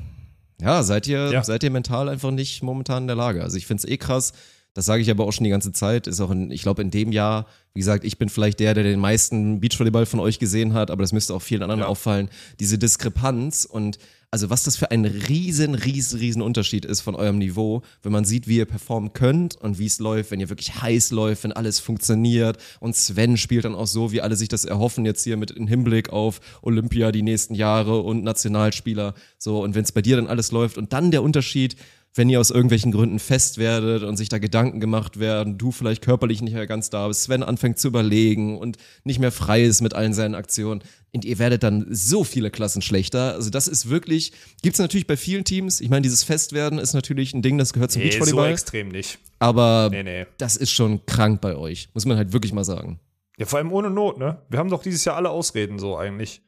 ja, 0.61 0.83
seid 0.83 1.07
ihr, 1.07 1.31
Ja. 1.31 1.43
seid 1.43 1.63
ihr 1.63 1.71
mental 1.71 2.09
einfach 2.09 2.31
nicht 2.31 2.63
momentan 2.63 3.03
in 3.03 3.07
der 3.07 3.15
Lage. 3.15 3.41
Also 3.43 3.57
ich 3.57 3.65
find's 3.65 3.85
eh 3.85 3.97
krass. 3.97 4.33
Das 4.73 4.85
sage 4.85 5.01
ich 5.03 5.11
aber 5.11 5.25
auch 5.25 5.31
schon 5.31 5.43
die 5.43 5.49
ganze 5.49 5.71
Zeit. 5.71 6.07
Ist 6.07 6.19
auch 6.19 6.31
in, 6.31 6.49
ich 6.51 6.63
glaube, 6.63 6.81
in 6.81 6.89
dem 6.89 7.11
Jahr, 7.11 7.45
wie 7.73 7.79
gesagt, 7.79 8.03
ich 8.03 8.17
bin 8.17 8.29
vielleicht 8.29 8.59
der, 8.59 8.73
der 8.73 8.83
den 8.83 8.99
meisten 8.99 9.59
Beachvolleyball 9.59 10.05
von 10.05 10.19
euch 10.19 10.39
gesehen 10.39 10.73
hat, 10.73 10.89
aber 10.89 11.03
das 11.03 11.13
müsste 11.13 11.33
auch 11.33 11.41
vielen 11.41 11.61
anderen 11.61 11.81
Ja. 11.81 11.87
auffallen. 11.87 12.29
Diese 12.59 12.77
Diskrepanz 12.77 13.65
und 13.65 13.99
also 14.31 14.49
was 14.49 14.63
das 14.63 14.77
für 14.77 14.89
ein 14.89 15.05
riesen, 15.05 15.75
riesen, 15.75 16.17
riesen 16.17 16.41
Unterschied 16.41 16.85
ist 16.85 17.01
von 17.01 17.13
eurem 17.13 17.37
Niveau, 17.37 17.83
wenn 18.01 18.11
man 18.11 18.25
sieht, 18.25 18.47
wie 18.47 18.57
ihr 18.57 18.65
performen 18.65 19.13
könnt 19.13 19.57
und 19.57 19.77
wie 19.77 19.85
es 19.85 19.99
läuft, 19.99 20.31
wenn 20.31 20.39
ihr 20.39 20.49
wirklich 20.49 20.81
heiß 20.81 21.11
läuft, 21.11 21.43
wenn 21.43 21.51
alles 21.51 21.79
funktioniert 21.79 22.57
und 22.79 22.95
Sven 22.95 23.37
spielt 23.37 23.65
dann 23.65 23.75
auch 23.75 23.85
so, 23.85 24.11
wie 24.11 24.21
alle 24.21 24.35
sich 24.35 24.49
das 24.49 24.65
erhoffen 24.65 25.05
jetzt 25.05 25.23
hier 25.23 25.37
mit 25.37 25.51
im 25.51 25.67
Hinblick 25.67 26.09
auf 26.09 26.41
Olympia 26.63 27.11
die 27.11 27.21
nächsten 27.21 27.53
Jahre 27.53 27.99
und 28.01 28.23
Nationalspieler, 28.23 29.13
so 29.37 29.61
und 29.61 29.75
wenn 29.75 29.83
es 29.83 29.91
bei 29.91 30.01
dir 30.01 30.15
dann 30.15 30.25
alles 30.25 30.51
läuft 30.51 30.79
und 30.79 30.93
dann 30.93 31.11
der 31.11 31.21
Unterschied, 31.21 31.75
wenn 32.15 32.29
ihr 32.29 32.39
aus 32.39 32.51
irgendwelchen 32.51 32.91
Gründen 32.91 33.19
fest 33.19 33.57
werdet 33.57 34.03
und 34.03 34.17
sich 34.17 34.29
da 34.29 34.37
Gedanken 34.37 34.79
gemacht 34.79 35.19
werden, 35.19 35.57
du 35.57 35.71
vielleicht 35.71 36.03
körperlich 36.03 36.41
nicht 36.41 36.53
mehr 36.53 36.67
ganz 36.67 36.89
da 36.89 37.07
bist, 37.07 37.23
Sven 37.23 37.43
anfängt 37.43 37.79
zu 37.79 37.87
überlegen 37.87 38.57
und 38.57 38.77
nicht 39.03 39.19
mehr 39.19 39.31
frei 39.31 39.63
ist 39.63 39.81
mit 39.81 39.93
allen 39.93 40.13
seinen 40.13 40.35
Aktionen 40.35 40.83
und 41.11 41.25
ihr 41.25 41.39
werdet 41.39 41.63
dann 41.63 41.87
so 41.89 42.23
viele 42.23 42.51
Klassen 42.51 42.81
schlechter. 42.81 43.33
Also 43.33 43.49
das 43.49 43.67
ist 43.67 43.89
wirklich, 43.89 44.31
gibt's 44.61 44.79
natürlich 44.79 45.07
bei 45.07 45.17
vielen 45.17 45.43
Teams. 45.43 45.81
Ich 45.81 45.89
meine, 45.89 46.03
dieses 46.03 46.23
Festwerden 46.23 46.79
ist 46.79 46.93
natürlich 46.93 47.33
ein 47.33 47.41
Ding, 47.41 47.57
das 47.57 47.73
gehört 47.73 47.91
zum 47.91 48.01
Nee, 48.01 48.11
so 48.11 48.19
Beachvolleyball, 48.19 48.51
extrem 48.51 48.89
nicht. 48.89 49.19
aber 49.39 49.89
Nee, 49.91 50.03
nee. 50.03 50.25
das 50.37 50.55
ist 50.55 50.71
schon 50.71 51.05
krank 51.05 51.41
bei 51.41 51.55
euch, 51.55 51.89
muss 51.93 52.05
man 52.05 52.17
halt 52.17 52.33
wirklich 52.33 52.53
mal 52.53 52.63
sagen. 52.63 52.99
Ja, 53.39 53.47
vor 53.47 53.57
allem 53.57 53.71
ohne 53.71 53.89
Not, 53.89 54.19
ne? 54.19 54.37
Wir 54.49 54.59
haben 54.59 54.69
doch 54.69 54.83
dieses 54.83 55.03
Jahr 55.05 55.15
alle 55.15 55.31
Ausreden 55.31 55.79
so 55.79 55.97
eigentlich. 55.97 56.41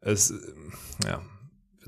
Es, 0.00 0.32
ja, 1.04 1.22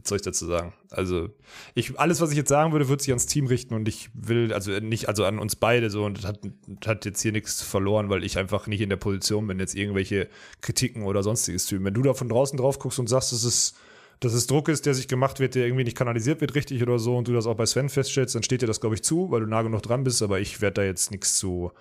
ich 0.08 0.22
dazu 0.22 0.46
sagen? 0.46 0.72
Also, 0.90 1.28
ich, 1.74 1.98
alles, 1.98 2.20
was 2.20 2.30
ich 2.30 2.36
jetzt 2.36 2.48
sagen 2.48 2.72
würde, 2.72 2.88
wird 2.88 3.00
sich 3.00 3.10
ans 3.10 3.26
Team 3.26 3.46
richten 3.46 3.74
und 3.74 3.88
ich 3.88 4.10
will, 4.14 4.52
also 4.52 4.72
nicht, 4.72 5.08
also 5.08 5.24
an 5.24 5.38
uns 5.38 5.56
beide 5.56 5.90
so 5.90 6.04
und 6.04 6.24
hat, 6.24 6.40
hat 6.86 7.04
jetzt 7.04 7.20
hier 7.20 7.32
nichts 7.32 7.62
verloren, 7.62 8.08
weil 8.08 8.24
ich 8.24 8.38
einfach 8.38 8.66
nicht 8.66 8.80
in 8.80 8.88
der 8.88 8.96
Position 8.96 9.46
bin, 9.46 9.58
jetzt 9.58 9.74
irgendwelche 9.74 10.28
Kritiken 10.60 11.04
oder 11.04 11.22
sonstiges 11.22 11.66
zu 11.66 11.76
üben. 11.76 11.84
Wenn 11.84 11.94
du 11.94 12.02
da 12.02 12.14
von 12.14 12.28
draußen 12.28 12.58
drauf 12.58 12.78
guckst 12.78 12.98
und 12.98 13.08
sagst, 13.08 13.32
dass 13.32 13.44
es, 13.44 13.74
dass 14.20 14.34
es 14.34 14.46
Druck 14.46 14.68
ist, 14.68 14.86
der 14.86 14.94
sich 14.94 15.08
gemacht 15.08 15.40
wird, 15.40 15.54
der 15.54 15.66
irgendwie 15.66 15.84
nicht 15.84 15.96
kanalisiert 15.96 16.40
wird 16.40 16.54
richtig 16.54 16.82
oder 16.82 16.98
so 16.98 17.16
und 17.16 17.28
du 17.28 17.32
das 17.32 17.46
auch 17.46 17.56
bei 17.56 17.66
Sven 17.66 17.88
feststellst, 17.88 18.34
dann 18.34 18.42
steht 18.42 18.62
dir 18.62 18.66
das, 18.66 18.80
glaube 18.80 18.94
ich, 18.94 19.02
zu, 19.02 19.30
weil 19.30 19.40
du 19.40 19.46
nah 19.46 19.62
genug 19.62 19.82
dran 19.82 20.04
bist, 20.04 20.22
aber 20.22 20.40
ich 20.40 20.60
werde 20.60 20.74
da 20.74 20.82
jetzt 20.82 21.10
nichts 21.10 21.38
zu, 21.38 21.72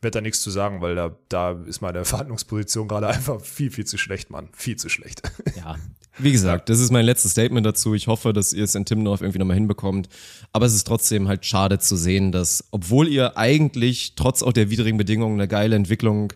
werde 0.00 0.18
da 0.18 0.20
nichts 0.20 0.40
zu 0.42 0.50
sagen, 0.50 0.80
weil 0.80 0.94
da, 0.94 1.16
da 1.28 1.52
ist 1.52 1.80
meine 1.80 2.04
Verhandlungsposition 2.06 2.88
gerade 2.88 3.08
einfach 3.08 3.40
viel, 3.40 3.70
viel 3.70 3.84
zu 3.84 3.98
schlecht, 3.98 4.30
Mann. 4.30 4.48
Viel 4.52 4.76
zu 4.76 4.88
schlecht. 4.88 5.22
Ja. 5.56 5.76
Wie 6.18 6.32
gesagt, 6.32 6.70
das 6.70 6.80
ist 6.80 6.90
mein 6.90 7.04
letztes 7.04 7.32
Statement 7.32 7.66
dazu. 7.66 7.94
Ich 7.94 8.06
hoffe, 8.06 8.32
dass 8.32 8.52
ihr 8.54 8.64
es 8.64 8.74
in 8.74 8.86
Timdorf 8.86 9.20
irgendwie 9.20 9.38
nochmal 9.38 9.56
hinbekommt. 9.56 10.08
Aber 10.52 10.64
es 10.64 10.74
ist 10.74 10.86
trotzdem 10.86 11.28
halt 11.28 11.44
schade 11.44 11.78
zu 11.78 11.96
sehen, 11.96 12.32
dass, 12.32 12.64
obwohl 12.70 13.08
ihr 13.08 13.36
eigentlich 13.36 14.14
trotz 14.16 14.42
auch 14.42 14.52
der 14.52 14.70
widrigen 14.70 14.96
Bedingungen 14.96 15.38
eine 15.38 15.48
geile 15.48 15.76
Entwicklung 15.76 16.32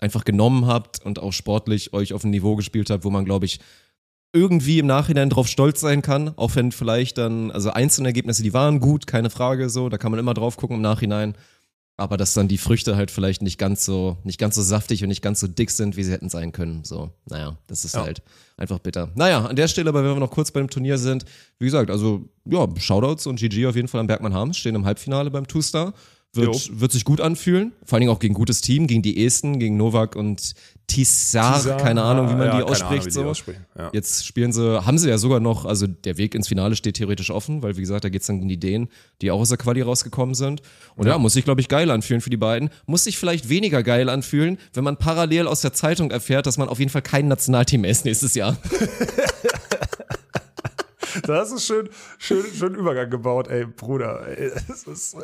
einfach 0.00 0.24
genommen 0.24 0.66
habt 0.66 1.00
und 1.04 1.18
auch 1.18 1.32
sportlich 1.32 1.94
euch 1.94 2.12
auf 2.12 2.24
ein 2.24 2.30
Niveau 2.30 2.56
gespielt 2.56 2.90
habt, 2.90 3.04
wo 3.04 3.10
man, 3.10 3.24
glaube 3.24 3.46
ich, 3.46 3.60
irgendwie 4.34 4.78
im 4.78 4.86
Nachhinein 4.86 5.30
drauf 5.30 5.46
stolz 5.46 5.80
sein 5.80 6.02
kann, 6.02 6.32
auch 6.36 6.56
wenn 6.56 6.72
vielleicht 6.72 7.18
dann, 7.18 7.50
also 7.50 7.70
einzelne 7.70 8.08
Ergebnisse, 8.08 8.42
die 8.42 8.54
waren 8.54 8.80
gut, 8.80 9.06
keine 9.06 9.30
Frage, 9.30 9.68
so, 9.68 9.88
da 9.88 9.98
kann 9.98 10.10
man 10.10 10.20
immer 10.20 10.34
drauf 10.34 10.56
gucken 10.56 10.76
im 10.76 10.82
Nachhinein. 10.82 11.34
Aber 12.02 12.16
dass 12.16 12.34
dann 12.34 12.48
die 12.48 12.58
Früchte 12.58 12.96
halt 12.96 13.12
vielleicht 13.12 13.42
nicht 13.42 13.58
ganz 13.58 13.84
so, 13.84 14.16
nicht 14.24 14.38
ganz 14.38 14.56
so 14.56 14.62
saftig 14.62 15.04
und 15.04 15.08
nicht 15.08 15.22
ganz 15.22 15.38
so 15.38 15.46
dick 15.46 15.70
sind, 15.70 15.96
wie 15.96 16.02
sie 16.02 16.10
hätten 16.10 16.28
sein 16.28 16.50
können. 16.50 16.82
So, 16.82 17.10
naja, 17.26 17.56
das 17.68 17.84
ist 17.84 17.94
Ja. 17.94 18.02
halt 18.02 18.22
einfach 18.56 18.80
bitter. 18.80 19.10
Naja, 19.14 19.44
an 19.46 19.54
der 19.54 19.68
Stelle, 19.68 19.88
aber 19.88 20.02
wenn 20.02 20.10
wir 20.14 20.18
noch 20.18 20.32
kurz 20.32 20.50
beim 20.50 20.68
Turnier 20.68 20.98
sind, 20.98 21.24
wie 21.60 21.66
gesagt, 21.66 21.90
also 21.92 22.28
ja, 22.44 22.66
Shoutouts 22.76 23.28
und 23.28 23.38
GG 23.38 23.66
auf 23.66 23.76
jeden 23.76 23.86
Fall 23.86 24.00
am 24.00 24.08
Bergmann 24.08 24.34
Harms, 24.34 24.56
stehen 24.56 24.74
im 24.74 24.84
Halbfinale 24.84 25.30
beim 25.30 25.46
Two-Star. 25.46 25.94
Wird, 26.34 26.80
wird 26.80 26.90
sich 26.92 27.04
gut 27.04 27.20
anfühlen, 27.20 27.72
vor 27.84 27.96
allen 27.96 28.00
Dingen 28.00 28.12
auch 28.12 28.18
gegen 28.18 28.32
gutes 28.34 28.62
Team, 28.62 28.86
gegen 28.86 29.02
die 29.02 29.24
Esten, 29.24 29.58
gegen 29.60 29.76
Novak 29.76 30.16
und 30.16 30.54
Tissar, 30.92 31.76
keine 31.78 32.02
Ahnung, 32.02 32.28
wie 32.28 32.34
man 32.34 32.46
ja, 32.46 32.58
die 32.58 32.62
keine 32.62 32.64
Ahnung, 32.64 32.70
ausspricht. 32.70 33.04
wie 33.06 33.08
die 33.08 33.14
so. 33.14 33.24
aussprechen, 33.24 33.64
ja. 33.78 33.90
Jetzt 33.92 34.26
spielen 34.26 34.52
sie, 34.52 34.84
haben 34.84 34.98
sie 34.98 35.08
ja 35.08 35.16
sogar 35.16 35.40
noch, 35.40 35.64
also 35.64 35.86
der 35.86 36.18
Weg 36.18 36.34
ins 36.34 36.48
Finale 36.48 36.76
steht 36.76 36.96
theoretisch 36.96 37.30
offen, 37.30 37.62
weil 37.62 37.76
wie 37.76 37.80
gesagt, 37.80 38.04
da 38.04 38.08
geht's 38.08 38.26
dann 38.26 38.36
gegen 38.38 38.48
die 38.48 38.60
Dänen, 38.60 38.88
die 39.22 39.30
auch 39.30 39.40
aus 39.40 39.48
der 39.48 39.58
Quali 39.58 39.80
rausgekommen 39.80 40.34
sind. 40.34 40.60
Und 40.96 41.06
ja, 41.06 41.16
muss 41.16 41.32
sich, 41.32 41.44
glaube 41.44 41.60
ich, 41.60 41.68
geil 41.68 41.90
anfühlen 41.90 42.20
für 42.20 42.30
die 42.30 42.36
beiden. 42.36 42.70
Muss 42.86 43.04
sich 43.04 43.16
vielleicht 43.16 43.48
weniger 43.48 43.82
geil 43.82 44.08
anfühlen, 44.08 44.58
wenn 44.74 44.84
man 44.84 44.96
parallel 44.98 45.46
aus 45.46 45.62
der 45.62 45.72
Zeitung 45.72 46.10
erfährt, 46.10 46.46
dass 46.46 46.58
man 46.58 46.68
auf 46.68 46.78
jeden 46.78 46.90
Fall 46.90 47.02
kein 47.02 47.28
Nationalteam 47.28 47.80
mehr 47.82 47.90
ist 47.90 48.04
nächstes 48.04 48.34
Jahr. 48.34 48.58
Da 51.22 51.38
hast 51.38 51.52
du 51.52 51.58
schön, 51.58 51.88
schön, 52.18 52.44
schön 52.54 52.74
Übergang 52.74 53.10
gebaut, 53.10 53.48
ey, 53.48 53.66
Bruder. 53.66 54.26
Ey, 54.26 54.50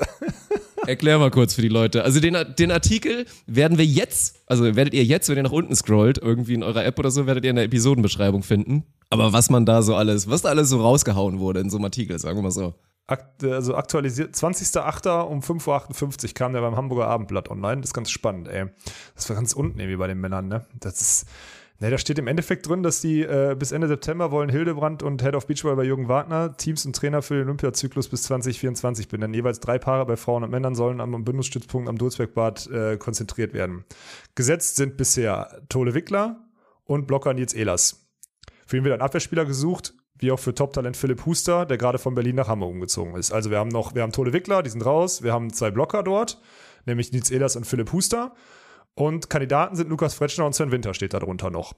Erklär 0.87 1.19
mal 1.19 1.31
kurz 1.31 1.55
für 1.55 1.63
die 1.63 1.69
Leute. 1.69 2.05
Also 2.05 2.21
den, 2.21 2.37
den 2.59 2.71
Artikel 2.71 3.27
werden 3.47 3.79
wir 3.79 3.85
jetzt, 3.85 4.41
also 4.47 4.77
werdet 4.77 4.95
ihr 4.95 5.05
jetzt, 5.05 5.29
wenn 5.29 5.37
ihr 5.37 5.43
nach 5.43 5.53
unten 5.53 5.75
scrollt, 5.75 6.19
irgendwie 6.19 6.55
in 6.55 6.63
eurer 6.63 6.85
App 6.85 6.99
oder 6.99 7.11
so, 7.11 7.27
werdet 7.27 7.45
ihr 7.45 7.51
in 7.51 7.57
der 7.57 7.65
Episodenbeschreibung 7.65 8.43
finden. 8.43 8.85
Aber 9.11 9.33
was 9.33 9.51
man 9.51 9.67
da 9.67 9.83
so 9.83 9.95
alles, 9.95 10.29
was 10.29 10.43
da 10.43 10.51
alles 10.51 10.69
so 10.69 10.81
rausgehauen 10.81 11.39
wurde 11.39 11.61
in 11.61 11.71
so 11.71 11.77
einem 11.77 11.85
Artikel, 11.85 12.19
sagen 12.19 12.39
wir 12.39 12.43
mal 12.43 12.51
so. 12.51 12.75
akt, 13.07 13.43
also 13.45 13.75
aktualisiert, 13.75 14.35
20.08. 14.35 15.23
um 15.23 15.41
5.58 15.41 16.25
Uhr 16.29 16.35
kam 16.35 16.53
der 16.53 16.61
beim 16.61 16.77
Hamburger 16.77 17.09
Abendblatt 17.09 17.51
online. 17.51 17.81
Das 17.81 17.91
ist 17.91 17.95
ganz 17.95 18.11
spannend, 18.11 18.49
ey. 18.49 18.67
Das 19.15 19.29
war 19.29 19.37
ganz 19.37 19.55
unten 19.55 19.79
irgendwie 19.81 19.97
bei 19.97 20.07
den 20.07 20.21
Männern, 20.21 20.49
ne? 20.49 20.67
Das 20.79 21.01
ist, 21.01 21.27
ne, 21.79 21.91
da 21.91 21.99
steht 21.99 22.19
im 22.19 22.27
Endeffekt 22.27 22.69
drin, 22.69 22.83
dass 22.83 23.01
die 23.01 23.23
äh, 23.23 23.57
bis 23.59 23.73
Ende 23.73 23.89
September 23.89 24.31
wollen 24.31 24.49
Hildebrand 24.49 25.03
und 25.03 25.23
Head 25.23 25.35
of 25.35 25.47
Beachball 25.47 25.77
bei 25.77 25.85
Jürgen 25.85 26.09
Wagner 26.09 26.57
Teams 26.57 26.85
und 26.87 26.95
Trainer 26.95 27.23
für 27.23 27.35
den 27.35 27.45
Olympiazyklus 27.45 28.09
bis 28.09 28.23
2024 28.25 29.09
benennen. 29.09 29.35
Jeweils 29.35 29.61
drei 29.61 29.79
Paare 29.79 30.07
bei 30.07 30.17
Frauen 30.17 30.45
und 30.45 30.51
Männern 30.51 30.75
sollen 30.75 31.01
am 31.01 31.25
Bundesstützpunkt 31.25 31.89
am 31.89 31.99
Dulzbergbad 31.99 32.67
äh, 32.71 32.97
konzentriert 32.97 33.53
werden. 33.53 33.85
Gesetzt 34.35 34.77
sind 34.77 34.97
bisher 34.97 35.63
Tole 35.69 35.95
Wickler 35.95 36.45
und 36.85 37.07
Blocker 37.07 37.35
Nils 37.35 37.55
Ehlers. 37.55 38.09
Für 38.67 38.77
ihn 38.77 38.85
wird 38.85 38.95
ein 38.95 39.01
Abwehrspieler 39.01 39.45
gesucht, 39.45 39.95
wie 40.19 40.33
auch 40.33 40.39
für 40.39 40.55
Top-Talent 40.55 40.97
Philipp 40.97 41.25
Huster, 41.27 41.65
der 41.65 41.79
gerade 41.79 41.99
von 41.99 42.15
Berlin 42.15 42.37
nach 42.37 42.49
Hamburg 42.49 42.71
umgezogen 42.71 43.15
ist. 43.15 43.33
Also 43.33 43.51
wir 43.51 43.59
haben 43.59 43.69
noch, 43.69 43.95
wir 43.95 44.03
haben 44.03 44.13
Tole 44.13 44.33
Wickler, 44.33 44.63
die 44.63 44.71
sind 44.71 44.85
raus, 44.85 45.23
wir 45.23 45.33
haben 45.33 45.53
zwei 45.53 45.71
Blocker 45.71 46.03
dort, 46.03 46.41
nämlich 46.87 47.13
Nils 47.13 47.31
Ehlers 47.31 47.57
und 47.57 47.67
Philipp 47.67 47.93
Huster. 47.93 48.35
Und 48.99 49.31
Kandidaten 49.31 49.77
sind 49.77 49.91
Lukas 49.91 50.15
Fretschner 50.15 50.45
und 50.45 50.55
Sven 50.55 50.73
Winter 50.73 50.93
steht 50.93 51.15
da 51.15 51.21
drunter 51.21 51.51
noch. 51.51 51.73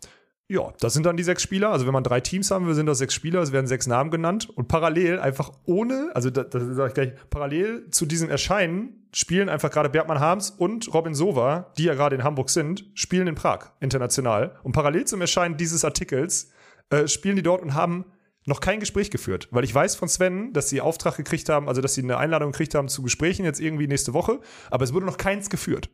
Ja, 0.49 0.73
das 0.81 0.95
sind 0.95 1.05
dann 1.05 1.19
die 1.19 1.23
sechs 1.23 1.43
Spieler. 1.43 1.71
Also 1.71 1.85
wenn 1.85 1.93
man 1.93 2.03
drei 2.03 2.21
Teams 2.21 2.51
haben 2.51 2.67
will, 2.67 2.73
sind 2.73 2.87
das 2.87 2.97
sechs 2.97 3.13
Spieler, 3.13 3.43
es 3.43 3.53
werden 3.53 3.67
sechs 3.67 3.87
Namen 3.87 4.11
genannt. 4.11 4.49
Und 4.49 4.69
parallel, 4.69 5.21
einfach 5.21 5.53
ohne, 5.67 6.11
also 6.15 6.31
das, 6.31 6.49
das 6.49 6.63
sage 6.75 6.89
ich 6.89 6.95
gleich, 6.95 7.13
parallel 7.29 7.91
zu 7.91 8.07
diesem 8.07 8.31
Erscheinen 8.31 9.07
spielen 9.13 9.51
einfach 9.51 9.71
gerade 9.71 9.91
Bergmann 9.91 10.19
Harms 10.19 10.49
und 10.49 10.95
Robin 10.95 11.13
Sova, 11.13 11.75
die 11.77 11.85
ja 11.85 11.95
gerade 11.95 12.17
in 12.17 12.25
Hamburg 12.25 12.49
sind, 12.49 12.87
spielen 12.95 13.27
in 13.27 13.35
Prag 13.35 13.73
international. 13.81 14.57
Und 14.63 14.73
parallel 14.73 15.05
zum 15.05 15.21
Erscheinen 15.21 15.59
dieses 15.59 15.85
Artikels 15.85 16.51
äh, 16.89 17.07
spielen 17.07 17.37
die 17.37 17.43
dort 17.43 17.61
und 17.61 17.75
haben 17.75 18.07
noch 18.47 18.61
kein 18.61 18.81
Gespräch 18.81 19.11
geführt, 19.11 19.49
weil 19.51 19.65
ich 19.65 19.75
weiß 19.75 19.95
von 19.95 20.09
Sven, 20.09 20.55
dass 20.55 20.71
sie 20.71 20.81
Auftrag 20.81 21.19
gekriegt 21.19 21.51
haben, 21.51 21.69
also 21.69 21.83
dass 21.83 21.93
sie 21.93 22.03
eine 22.03 22.17
Einladung 22.17 22.53
gekriegt 22.53 22.75
haben 22.75 22.89
zu 22.89 23.03
Gesprächen 23.03 23.45
jetzt 23.45 23.61
irgendwie 23.61 23.87
nächste 23.87 24.15
Woche, 24.15 24.41
aber 24.71 24.85
es 24.85 24.95
wurde 24.95 25.05
noch 25.05 25.19
keins 25.19 25.51
geführt. 25.51 25.91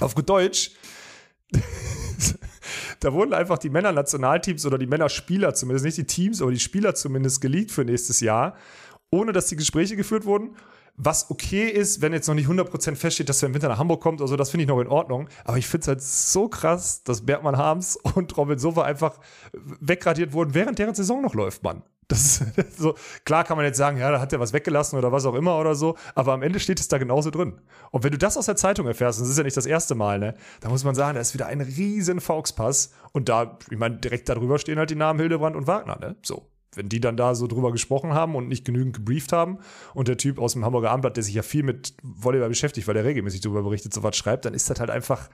Auf 0.00 0.14
gut 0.14 0.28
Deutsch, 0.28 0.72
da 3.00 3.12
wurden 3.12 3.32
einfach 3.32 3.58
die 3.58 3.70
Männer-Nationalteams 3.70 4.66
oder 4.66 4.78
die 4.78 4.86
Männerspieler 4.86 5.54
zumindest, 5.54 5.84
nicht 5.84 5.98
die 5.98 6.06
Teams, 6.06 6.42
aber 6.42 6.50
die 6.50 6.58
Spieler 6.58 6.94
zumindest 6.94 7.40
geleakt 7.40 7.70
für 7.70 7.84
nächstes 7.84 8.20
Jahr, 8.20 8.56
ohne 9.10 9.32
dass 9.32 9.46
die 9.46 9.56
Gespräche 9.56 9.96
geführt 9.96 10.24
wurden. 10.24 10.56
Was 10.96 11.30
okay 11.30 11.68
ist, 11.68 12.02
wenn 12.02 12.12
jetzt 12.12 12.28
noch 12.28 12.34
nicht 12.34 12.48
100% 12.48 12.94
feststeht, 12.94 13.28
dass 13.28 13.40
Sven 13.40 13.52
Winter 13.52 13.68
nach 13.68 13.78
Hamburg 13.78 14.00
kommt, 14.00 14.20
also 14.20 14.36
das 14.36 14.50
finde 14.50 14.62
ich 14.62 14.68
noch 14.68 14.80
in 14.80 14.86
Ordnung. 14.86 15.28
Aber 15.44 15.58
ich 15.58 15.66
finde 15.66 15.82
es 15.82 15.88
halt 15.88 16.02
so 16.02 16.48
krass, 16.48 17.02
dass 17.02 17.26
Bergmann 17.26 17.56
Harms 17.56 17.96
und 17.96 18.36
Robin 18.36 18.58
Sova 18.58 18.84
einfach 18.84 19.18
wegradiert 19.52 20.32
wurden, 20.32 20.54
während 20.54 20.78
deren 20.78 20.94
Saison 20.94 21.20
noch 21.20 21.34
läuft, 21.34 21.64
Mann. 21.64 21.82
Das 22.08 22.40
ist 22.40 22.76
so, 22.78 22.94
klar 23.24 23.44
kann 23.44 23.56
man 23.56 23.66
jetzt 23.66 23.78
sagen, 23.78 23.96
ja, 23.96 24.10
da 24.10 24.20
hat 24.20 24.32
er 24.32 24.40
was 24.40 24.52
weggelassen 24.52 24.98
oder 24.98 25.12
was 25.12 25.24
auch 25.26 25.34
immer 25.34 25.58
oder 25.58 25.74
so, 25.74 25.96
aber 26.14 26.32
am 26.32 26.42
Ende 26.42 26.60
steht 26.60 26.80
es 26.80 26.88
da 26.88 26.98
genauso 26.98 27.30
drin. 27.30 27.60
Und 27.90 28.04
wenn 28.04 28.12
du 28.12 28.18
das 28.18 28.36
aus 28.36 28.46
der 28.46 28.56
Zeitung 28.56 28.86
erfährst, 28.86 29.18
und 29.18 29.24
das 29.24 29.30
ist 29.30 29.38
ja 29.38 29.44
nicht 29.44 29.56
das 29.56 29.66
erste 29.66 29.94
Mal, 29.94 30.18
ne, 30.18 30.34
da 30.60 30.68
muss 30.68 30.84
man 30.84 30.94
sagen, 30.94 31.14
da 31.14 31.20
ist 31.20 31.34
wieder 31.34 31.46
ein 31.46 31.60
riesen 31.60 32.20
Fauxpass 32.20 32.92
und 33.12 33.28
da, 33.28 33.58
ich 33.70 33.78
meine, 33.78 33.96
direkt 33.96 34.28
darüber 34.28 34.58
stehen 34.58 34.78
halt 34.78 34.90
die 34.90 34.96
Namen 34.96 35.18
Hildebrand 35.18 35.56
und 35.56 35.66
Wagner, 35.66 35.98
ne, 35.98 36.16
so. 36.22 36.48
Wenn 36.76 36.88
die 36.88 36.98
dann 36.98 37.16
da 37.16 37.36
so 37.36 37.46
drüber 37.46 37.70
gesprochen 37.70 38.14
haben 38.14 38.34
und 38.34 38.48
nicht 38.48 38.64
genügend 38.64 38.96
gebrieft 38.96 39.32
haben 39.32 39.58
und 39.94 40.08
der 40.08 40.16
Typ 40.16 40.40
aus 40.40 40.54
dem 40.54 40.64
Hamburger 40.64 40.90
Abendblatt, 40.90 41.16
der 41.16 41.22
sich 41.22 41.34
ja 41.34 41.42
viel 41.42 41.62
mit 41.62 41.94
Volleyball 42.02 42.48
beschäftigt, 42.48 42.88
weil 42.88 42.96
er 42.96 43.04
regelmäßig 43.04 43.42
darüber 43.42 43.62
berichtet, 43.62 43.94
so 43.94 44.02
was 44.02 44.16
schreibt, 44.16 44.44
dann 44.44 44.54
ist 44.54 44.68
das 44.68 44.80
halt 44.80 44.90
einfach, 44.90 45.30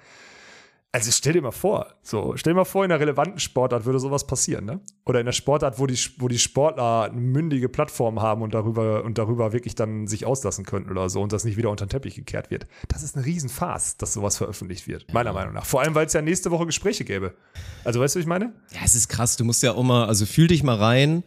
Also 0.92 1.12
stell 1.12 1.34
dir 1.34 1.42
mal 1.42 1.52
vor, 1.52 1.94
so, 2.02 2.32
stell 2.36 2.52
dir 2.52 2.56
mal 2.56 2.64
vor, 2.64 2.84
in 2.84 2.90
einer 2.90 2.98
relevanten 2.98 3.38
Sportart 3.38 3.84
würde 3.84 4.00
sowas 4.00 4.26
passieren, 4.26 4.64
ne? 4.64 4.80
Oder 5.06 5.20
in 5.20 5.24
einer 5.24 5.32
Sportart, 5.32 5.78
wo 5.78 5.86
die, 5.86 5.96
wo 6.18 6.26
die 6.26 6.38
Sportler 6.38 7.04
eine 7.04 7.20
mündige 7.20 7.68
Plattform 7.68 8.20
haben 8.20 8.42
und 8.42 8.54
darüber, 8.54 9.04
und 9.04 9.16
darüber 9.16 9.52
wirklich 9.52 9.76
dann 9.76 10.08
sich 10.08 10.26
auslassen 10.26 10.64
könnten 10.64 10.90
oder 10.90 11.08
so 11.08 11.20
und 11.20 11.32
das 11.32 11.44
nicht 11.44 11.56
wieder 11.56 11.70
unter 11.70 11.86
den 11.86 11.90
Teppich 11.90 12.16
gekehrt 12.16 12.50
wird. 12.50 12.66
Das 12.88 13.04
ist 13.04 13.16
eine 13.16 13.24
Riesenfarce, 13.24 13.98
dass 13.98 14.14
sowas 14.14 14.36
veröffentlicht 14.36 14.88
wird, 14.88 15.12
meiner 15.12 15.32
Meinung 15.32 15.54
nach. 15.54 15.64
Vor 15.64 15.80
allem, 15.80 15.94
weil 15.94 16.06
es 16.06 16.12
ja 16.12 16.22
nächste 16.22 16.50
Woche 16.50 16.66
Gespräche 16.66 17.04
gäbe. 17.04 17.34
Also 17.84 18.00
weißt 18.00 18.16
du, 18.16 18.18
was 18.18 18.24
ich 18.24 18.28
meine? 18.28 18.52
Ja, 18.72 18.80
es 18.84 18.96
ist 18.96 19.08
krass. 19.08 19.36
Du 19.36 19.44
musst 19.44 19.62
ja 19.62 19.72
auch 19.72 19.84
mal, 19.84 20.06
also 20.06 20.26
fühl 20.26 20.48
dich 20.48 20.64
mal 20.64 20.76
rein. 20.76 21.22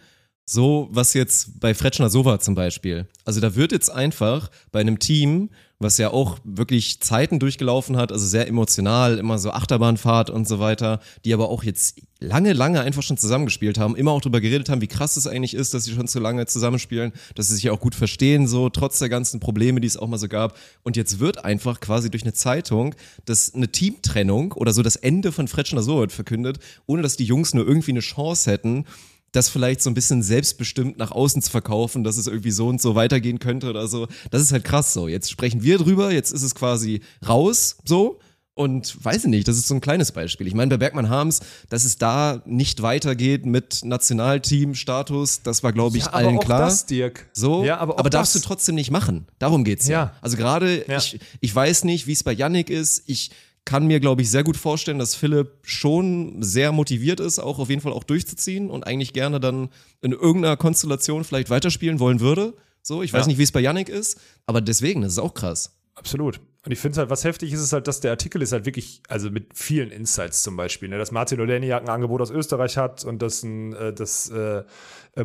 So, 0.45 0.89
was 0.91 1.13
jetzt 1.13 1.61
bei 1.61 1.73
Fretschner 1.73 2.09
so 2.09 2.25
war 2.25 2.41
zum 2.41 2.53
Beispiel. 2.53 3.07
Also 3.23 3.39
da 3.39 3.55
wird 3.55 3.71
jetzt 3.71 3.89
einfach 3.89 4.51
bei 4.73 4.81
einem 4.81 4.99
Team, 4.99 5.51
was 5.83 5.97
ja 5.97 6.11
auch 6.11 6.39
wirklich 6.43 6.99
Zeiten 7.01 7.39
durchgelaufen 7.39 7.97
hat, 7.97 8.11
also 8.11 8.25
sehr 8.25 8.47
emotional, 8.47 9.19
immer 9.19 9.37
so 9.37 9.51
Achterbahnfahrt 9.51 10.29
und 10.29 10.47
so 10.47 10.59
weiter, 10.59 10.99
die 11.25 11.33
aber 11.33 11.49
auch 11.49 11.63
jetzt 11.63 12.01
lange, 12.19 12.53
lange 12.53 12.81
einfach 12.81 13.03
schon 13.03 13.17
zusammengespielt 13.17 13.77
haben, 13.77 13.95
immer 13.95 14.11
auch 14.11 14.21
darüber 14.21 14.41
geredet 14.41 14.69
haben, 14.69 14.81
wie 14.81 14.87
krass 14.87 15.17
es 15.17 15.27
eigentlich 15.27 15.53
ist, 15.53 15.73
dass 15.73 15.83
sie 15.83 15.93
schon 15.93 16.07
so 16.07 16.19
lange 16.19 16.45
zusammenspielen, 16.45 17.11
dass 17.35 17.49
sie 17.49 17.55
sich 17.55 17.65
ja 17.65 17.71
auch 17.71 17.79
gut 17.79 17.95
verstehen, 17.95 18.47
so 18.47 18.69
trotz 18.69 18.99
der 18.99 19.09
ganzen 19.09 19.39
Probleme, 19.39 19.81
die 19.81 19.87
es 19.87 19.97
auch 19.97 20.07
mal 20.07 20.17
so 20.17 20.27
gab. 20.27 20.57
Und 20.83 20.97
jetzt 20.97 21.19
wird 21.19 21.45
einfach 21.45 21.79
quasi 21.79 22.09
durch 22.09 22.23
eine 22.23 22.33
Zeitung 22.33 22.95
das 23.25 23.53
eine 23.53 23.67
Teamtrennung 23.67 24.53
oder 24.53 24.73
so 24.73 24.81
das 24.81 24.95
Ende 24.95 25.31
von 25.31 25.47
Fretschner 25.47 25.83
so 25.83 26.07
verkündet, 26.07 26.59
ohne 26.87 27.03
dass 27.03 27.17
die 27.17 27.25
Jungs 27.25 27.53
nur 27.53 27.67
irgendwie 27.67 27.91
eine 27.91 27.99
Chance 27.99 28.49
hätten, 28.49 28.85
das 29.33 29.49
vielleicht 29.49 29.81
so 29.81 29.89
ein 29.89 29.93
bisschen 29.93 30.23
selbstbestimmt 30.23 30.97
nach 30.97 31.11
außen 31.11 31.41
zu 31.41 31.51
verkaufen, 31.51 32.03
dass 32.05 32.15
es 32.17 32.27
irgendwie 32.27 32.51
so 32.51 32.67
und 32.69 32.81
so 32.81 32.95
weitergehen 32.95 33.39
könnte 33.39 33.69
oder 33.69 33.87
so. 33.87 34.07
Das 34.31 34.41
ist 34.41 34.53
halt 34.53 34.63
krass 34.63 34.93
so. 34.93 35.07
Jetzt 35.09 35.29
sprechen 35.29 35.61
wir 35.63 35.77
drüber, 35.77 36.11
jetzt 36.11 36.31
ist 36.31 36.43
es 36.43 36.55
quasi 36.55 37.01
raus 37.27 37.77
so. 37.83 38.19
Und 38.55 39.03
weiß 39.03 39.23
ich 39.23 39.29
nicht, 39.31 39.47
das 39.47 39.57
ist 39.57 39.67
so 39.67 39.73
ein 39.73 39.81
kleines 39.81 40.11
Beispiel. 40.11 40.45
Ich 40.45 40.53
meine, 40.53 40.69
bei 40.69 40.77
Bergmann 40.77 41.09
Harms, 41.09 41.39
dass 41.71 41.85
es 41.85 41.97
da 41.97 42.43
nicht 42.45 42.83
weitergeht 42.83 43.47
mit 43.47 43.83
Nationalteam-Status, 43.83 45.41
das 45.43 45.63
war, 45.63 45.73
glaube 45.73 45.97
ich, 45.97 46.03
Ja, 46.03 46.09
aber 46.13 46.17
allen 46.17 46.37
auch 46.37 46.45
klar. 46.45 46.59
das, 46.61 46.85
Dirk. 46.85 47.27
So, 47.33 47.63
Ja, 47.63 47.77
aber 47.77 47.97
aber 47.99 48.09
darfst 48.09 48.35
das. 48.35 48.41
du 48.43 48.47
trotzdem 48.47 48.75
nicht 48.75 48.91
machen. 48.91 49.25
Darum 49.39 49.63
geht's 49.63 49.87
ja. 49.87 49.93
Ja. 49.93 50.13
Also 50.21 50.37
gerade, 50.37 50.85
Ja. 50.87 50.97
ich, 50.97 51.19
ich 51.41 51.55
weiß 51.55 51.83
nicht, 51.85 52.07
wie 52.07 52.13
es 52.13 52.23
bei 52.23 52.31
Yannick 52.31 52.69
ist. 52.69 53.03
Ich 53.07 53.31
kann 53.65 53.87
mir, 53.87 53.99
glaube 53.99 54.21
ich, 54.21 54.29
sehr 54.29 54.43
gut 54.43 54.57
vorstellen, 54.57 54.99
dass 54.99 55.15
Philipp 55.15 55.51
schon 55.63 56.43
sehr 56.43 56.71
motiviert 56.71 57.19
ist, 57.19 57.39
auch 57.39 57.59
auf 57.59 57.69
jeden 57.69 57.81
Fall 57.81 57.93
auch 57.93 58.03
durchzuziehen 58.03 58.69
und 58.69 58.85
eigentlich 58.85 59.13
gerne 59.13 59.39
dann 59.39 59.69
in 60.01 60.11
irgendeiner 60.11 60.57
Konstellation 60.57 61.23
vielleicht 61.23 61.49
weiterspielen 61.49 61.99
wollen 61.99 62.19
würde. 62.19 62.53
So, 62.81 63.01
ich 63.03 63.13
weiß 63.13 63.21
Ja. 63.21 63.27
nicht, 63.27 63.37
wie 63.37 63.43
es 63.43 63.51
bei 63.53 63.61
Yannick 63.61 63.87
ist, 63.89 64.19
aber 64.45 64.59
deswegen, 64.59 65.01
das 65.01 65.13
ist 65.13 65.19
auch 65.19 65.33
krass. 65.33 65.71
Absolut. 65.95 66.41
Und 66.65 66.71
ich 66.71 66.79
finde 66.79 66.99
halt, 66.99 67.09
was 67.09 67.25
heftig 67.25 67.51
ist, 67.51 67.59
ist 67.59 67.73
halt, 67.73 67.87
dass 67.87 67.99
der 67.99 68.11
Artikel 68.11 68.41
ist 68.41 68.53
halt 68.53 68.65
wirklich, 68.65 69.01
also 69.09 69.29
mit 69.29 69.53
vielen 69.53 69.91
Insights 69.91 70.43
zum 70.43 70.55
Beispiel, 70.55 70.87
ne, 70.87 70.97
dass 70.97 71.11
Martin 71.11 71.41
Oleniak 71.41 71.81
ein 71.81 71.89
Angebot 71.89 72.21
aus 72.21 72.31
Österreich 72.31 72.77
hat 72.77 73.03
und 73.03 73.21
dass 73.21 73.43
ein, 73.43 73.73
äh, 73.73 73.91
das 73.91 74.29
äh, 74.29 74.63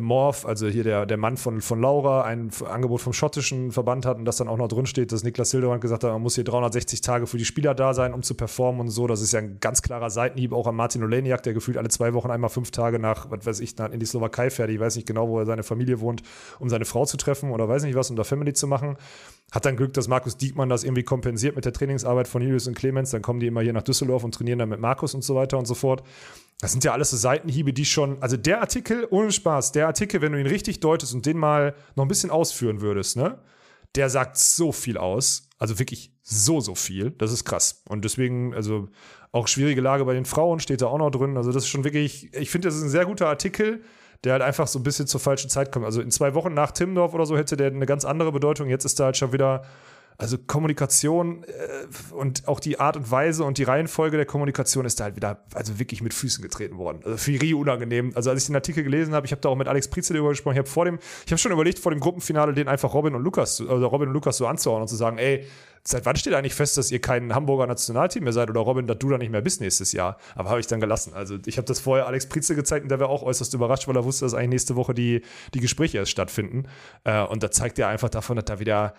Morph, 0.01 0.45
also 0.45 0.67
hier 0.67 0.83
der, 0.83 1.05
der 1.05 1.15
Mann 1.15 1.37
von, 1.37 1.61
von 1.61 1.79
Laura, 1.79 2.23
ein 2.23 2.51
Angebot 2.69 2.99
vom 2.99 3.13
schottischen 3.13 3.71
Verband 3.71 4.05
hat 4.05 4.17
und 4.17 4.25
das 4.25 4.35
dann 4.35 4.49
auch 4.49 4.57
noch 4.57 4.67
drin 4.67 4.85
steht, 4.85 5.13
dass 5.13 5.23
Niklas 5.23 5.51
Hildebrand 5.51 5.79
gesagt 5.79 6.03
hat, 6.03 6.11
man 6.11 6.21
muss 6.21 6.35
hier 6.35 6.43
360 6.43 6.99
Tage 6.99 7.25
für 7.25 7.37
die 7.37 7.45
Spieler 7.45 7.73
da 7.73 7.93
sein, 7.93 8.13
um 8.13 8.21
zu 8.21 8.35
performen 8.35 8.81
und 8.81 8.89
so. 8.89 9.07
Das 9.07 9.21
ist 9.21 9.31
ja 9.31 9.39
ein 9.39 9.61
ganz 9.61 9.81
klarer 9.81 10.09
Seitenhieb 10.09 10.51
auch 10.51 10.67
an 10.67 10.75
Martin 10.75 11.03
Oleniak, 11.03 11.41
der 11.43 11.53
gefühlt 11.53 11.77
alle 11.77 11.89
zwei 11.89 12.13
Wochen 12.13 12.29
einmal 12.31 12.49
fünf 12.49 12.69
Tage 12.69 12.99
nach, 12.99 13.31
was 13.31 13.45
weiß 13.45 13.59
ich, 13.61 13.77
nach, 13.77 13.91
in 13.91 14.01
die 14.01 14.05
Slowakei 14.05 14.49
fährt. 14.49 14.69
Ich 14.69 14.79
weiß 14.79 14.97
nicht 14.97 15.07
genau, 15.07 15.29
wo 15.29 15.39
er 15.39 15.45
seine 15.45 15.63
Familie 15.63 16.01
wohnt, 16.01 16.21
um 16.59 16.69
seine 16.69 16.83
Frau 16.83 17.05
zu 17.05 17.15
treffen 17.15 17.51
oder 17.51 17.69
weiß 17.69 17.83
nicht 17.83 17.95
was, 17.95 18.09
um 18.09 18.17
da 18.17 18.25
Family 18.25 18.51
zu 18.51 18.67
machen. 18.67 18.97
Hat 19.51 19.65
dann 19.65 19.75
Glück, 19.75 19.93
dass 19.93 20.07
Markus 20.07 20.37
Diekmann 20.37 20.69
das 20.69 20.83
irgendwie 20.83 21.03
kompensiert 21.03 21.55
mit 21.55 21.65
der 21.65 21.73
Trainingsarbeit 21.73 22.27
von 22.27 22.41
Julius 22.41 22.67
und 22.67 22.75
Clemens. 22.75 23.11
Dann 23.11 23.21
kommen 23.21 23.39
die 23.39 23.47
immer 23.47 23.61
hier 23.61 23.73
nach 23.73 23.81
Düsseldorf 23.81 24.23
und 24.23 24.33
trainieren 24.33 24.59
dann 24.59 24.69
mit 24.69 24.79
Markus 24.79 25.15
und 25.15 25.23
so 25.23 25.35
weiter 25.35 25.57
und 25.57 25.65
so 25.65 25.75
fort. 25.75 26.03
Das 26.59 26.71
sind 26.71 26.83
ja 26.83 26.91
alles 26.91 27.09
so 27.09 27.17
Seitenhiebe, 27.17 27.73
die 27.73 27.85
schon, 27.85 28.21
also 28.21 28.37
der 28.37 28.59
Artikel, 28.61 29.07
ohne 29.09 29.31
Spaß, 29.31 29.71
der 29.71 29.87
Artikel, 29.87 30.21
wenn 30.21 30.33
du 30.33 30.39
ihn 30.39 30.47
richtig 30.47 30.81
deutest 30.81 31.13
und 31.13 31.25
den 31.25 31.37
mal 31.37 31.73
noch 31.95 32.05
ein 32.05 32.09
bisschen 32.09 32.31
ausführen 32.31 32.81
würdest, 32.81 33.15
ne? 33.15 33.39
Der 33.95 34.09
sagt 34.09 34.37
so 34.37 34.71
viel 34.71 34.97
aus. 34.97 35.49
Also 35.57 35.79
wirklich 35.79 36.13
so, 36.21 36.59
so 36.61 36.75
viel. 36.75 37.11
Das 37.11 37.31
ist 37.31 37.43
krass. 37.43 37.81
Und 37.89 38.05
deswegen, 38.05 38.53
also 38.53 38.89
auch 39.31 39.47
schwierige 39.47 39.81
Lage 39.81 40.05
bei 40.05 40.13
den 40.13 40.25
Frauen 40.25 40.59
steht 40.59 40.81
da 40.81 40.87
auch 40.87 40.97
noch 40.97 41.09
drin. 41.09 41.37
Also 41.37 41.51
das 41.51 41.63
ist 41.63 41.69
schon 41.69 41.83
wirklich, 41.83 42.33
ich 42.33 42.49
finde, 42.49 42.67
das 42.67 42.75
ist 42.75 42.83
ein 42.83 42.89
sehr 42.89 43.05
guter 43.05 43.27
Artikel, 43.27 43.81
der 44.23 44.33
halt 44.33 44.41
einfach 44.41 44.67
so 44.67 44.79
ein 44.79 44.83
bisschen 44.83 45.07
zur 45.07 45.19
falschen 45.19 45.49
Zeit 45.49 45.71
kommt. 45.71 45.85
Also 45.85 46.01
in 46.01 46.11
zwei 46.11 46.33
Wochen 46.33 46.53
nach 46.53 46.71
Timmendorf 46.71 47.13
oder 47.13 47.25
so 47.25 47.37
hätte 47.37 47.55
der 47.55 47.67
eine 47.67 47.85
ganz 47.85 48.05
andere 48.05 48.31
Bedeutung. 48.31 48.69
Jetzt 48.69 48.85
ist 48.85 48.99
da 48.99 49.05
halt 49.05 49.17
schon 49.17 49.31
wieder, 49.31 49.63
also 50.17 50.37
Kommunikation 50.37 51.45
äh, 51.45 52.13
und 52.13 52.45
auch 52.49 52.59
die 52.59 52.81
Art 52.81 52.97
und 52.97 53.09
Weise 53.09 53.45
und 53.45 53.57
die 53.57 53.63
Reihenfolge 53.63 54.17
der 54.17 54.25
Kommunikation 54.25 54.83
ist 54.83 54.99
da 54.99 55.05
halt 55.05 55.15
wieder, 55.15 55.45
also 55.53 55.79
wirklich 55.79 56.01
mit 56.01 56.13
Füßen 56.13 56.41
getreten 56.41 56.77
worden. 56.77 56.99
Also 57.05 57.17
für 57.17 57.41
Rie 57.41 57.53
unangenehm. 57.53 58.11
Also 58.15 58.29
als 58.29 58.41
ich 58.41 58.47
den 58.47 58.55
Artikel 58.55 58.83
gelesen 58.83 59.13
habe, 59.13 59.25
ich 59.25 59.31
habe 59.31 59.41
da 59.41 59.47
auch 59.47 59.55
mit 59.55 59.69
Alex 59.69 59.87
Prize 59.87 60.13
darüber 60.13 60.29
gesprochen, 60.29 60.55
ich 60.55 60.59
habe 60.59 60.69
vor 60.69 60.83
dem, 60.83 60.99
ich 61.25 61.31
habe 61.31 61.39
schon 61.39 61.53
überlegt, 61.53 61.79
vor 61.79 61.93
dem 61.93 62.01
Gruppenfinale 62.01 62.53
den 62.53 62.67
einfach 62.67 62.93
Robin 62.93 63.15
und 63.15 63.23
Lukas, 63.23 63.61
also 63.61 63.87
Robin 63.87 64.09
und 64.09 64.13
Lukas 64.13 64.35
so 64.35 64.47
anzuhauen 64.47 64.81
und 64.81 64.89
zu 64.89 64.97
sagen, 64.97 65.17
ey, 65.17 65.45
seit 65.83 66.05
wann 66.05 66.15
steht 66.15 66.33
eigentlich 66.33 66.53
fest, 66.53 66.77
dass 66.77 66.91
ihr 66.91 66.99
kein 66.99 67.33
Hamburger 67.33 67.67
Nationalteam 67.67 68.23
mehr 68.23 68.33
seid 68.33 68.49
oder 68.49 68.61
Robin, 68.61 68.87
dass 68.87 68.99
du 68.99 69.09
da 69.09 69.17
nicht 69.17 69.31
mehr 69.31 69.41
bist 69.41 69.61
nächstes 69.61 69.91
Jahr? 69.91 70.17
Aber 70.35 70.49
habe 70.49 70.59
ich 70.59 70.67
dann 70.67 70.79
gelassen. 70.79 71.13
Also 71.13 71.37
ich 71.45 71.57
habe 71.57 71.65
das 71.65 71.79
vorher 71.79 72.07
Alex 72.07 72.27
Prize 72.27 72.55
gezeigt 72.55 72.83
und 72.83 72.89
der 72.89 72.99
war 72.99 73.09
auch 73.09 73.23
äußerst 73.23 73.53
überrascht, 73.53 73.87
weil 73.87 73.95
er 73.95 74.03
wusste, 74.03 74.25
dass 74.25 74.33
eigentlich 74.33 74.49
nächste 74.49 74.75
Woche 74.75 74.93
die, 74.93 75.21
die 75.53 75.59
Gespräche 75.59 75.97
erst 75.97 76.11
stattfinden. 76.11 76.65
Äh, 77.03 77.23
und 77.23 77.43
da 77.43 77.51
zeigt 77.51 77.79
er 77.79 77.87
einfach 77.87 78.09
davon, 78.09 78.35
dass 78.35 78.45
da 78.45 78.59
wieder 78.59 78.93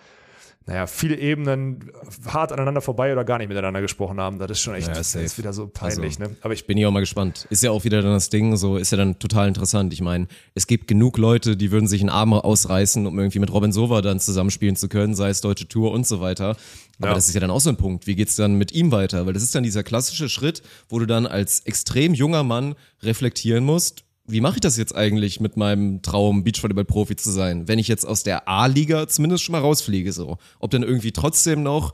naja, 0.67 0.85
viele 0.85 1.17
Ebenen 1.17 1.91
hart 2.27 2.51
aneinander 2.51 2.81
vorbei 2.81 3.11
oder 3.11 3.23
gar 3.23 3.39
nicht 3.39 3.47
miteinander 3.49 3.81
gesprochen 3.81 4.19
haben. 4.19 4.37
Das 4.37 4.51
ist 4.51 4.61
schon 4.61 4.75
echt, 4.75 4.87
Ja, 4.89 4.93
das 4.93 5.15
ist 5.15 5.37
wieder 5.39 5.53
so 5.53 5.67
peinlich, 5.67 6.19
Also, 6.19 6.31
ne? 6.31 6.37
Aber 6.41 6.53
ich 6.53 6.67
Bin 6.67 6.77
ich 6.77 6.85
auch 6.85 6.91
mal 6.91 6.99
gespannt. 6.99 7.47
Ist 7.49 7.63
ja 7.63 7.71
auch 7.71 7.83
wieder 7.83 8.01
dann 8.03 8.11
das 8.13 8.29
Ding, 8.29 8.55
so 8.57 8.77
ist 8.77 8.91
ja 8.91 8.97
dann 8.97 9.17
total 9.17 9.47
interessant. 9.47 9.91
Ich 9.91 10.01
meine, 10.01 10.27
es 10.53 10.67
gibt 10.67 10.87
genug 10.87 11.17
Leute, 11.17 11.57
die 11.57 11.71
würden 11.71 11.87
sich 11.87 12.01
einen 12.01 12.09
Arm 12.11 12.33
ausreißen, 12.33 13.07
um 13.07 13.17
irgendwie 13.17 13.39
mit 13.39 13.51
Robin 13.51 13.71
Sova 13.71 14.01
dann 14.01 14.19
zusammenspielen 14.19 14.75
zu 14.75 14.87
können, 14.87 15.15
sei 15.15 15.29
es 15.29 15.41
Deutsche 15.41 15.67
Tour 15.67 15.91
und 15.91 16.05
so 16.05 16.21
weiter. 16.21 16.55
Aber 16.99 17.07
Ja. 17.09 17.13
das 17.15 17.27
ist 17.27 17.33
ja 17.33 17.39
dann 17.39 17.49
auch 17.49 17.59
so 17.59 17.69
ein 17.69 17.77
Punkt. 17.77 18.05
Wie 18.05 18.15
geht's 18.15 18.35
dann 18.35 18.53
mit 18.55 18.71
ihm 18.71 18.91
weiter? 18.91 19.25
Weil 19.25 19.33
das 19.33 19.41
ist 19.41 19.55
dann 19.55 19.63
dieser 19.63 19.81
klassische 19.81 20.29
Schritt, 20.29 20.61
wo 20.89 20.99
du 20.99 21.07
dann 21.07 21.25
als 21.25 21.61
extrem 21.61 22.13
junger 22.13 22.43
Mann 22.43 22.75
reflektieren 23.01 23.63
musst. 23.63 24.03
Wie 24.31 24.41
mache 24.41 24.55
ich 24.55 24.61
das 24.61 24.77
jetzt 24.77 24.95
eigentlich 24.95 25.39
mit 25.39 25.57
meinem 25.57 26.01
Traum, 26.01 26.43
Beachvolleyball-Profi 26.43 27.15
zu 27.15 27.31
sein, 27.31 27.67
wenn 27.67 27.79
ich 27.79 27.87
jetzt 27.87 28.05
aus 28.05 28.23
der 28.23 28.47
A-Liga 28.47 29.07
zumindest 29.07 29.43
schon 29.43 29.53
mal 29.53 29.59
rausfliege? 29.59 30.11
So, 30.13 30.37
ob 30.59 30.71
dann 30.71 30.83
irgendwie 30.83 31.11
trotzdem 31.11 31.63
noch 31.63 31.93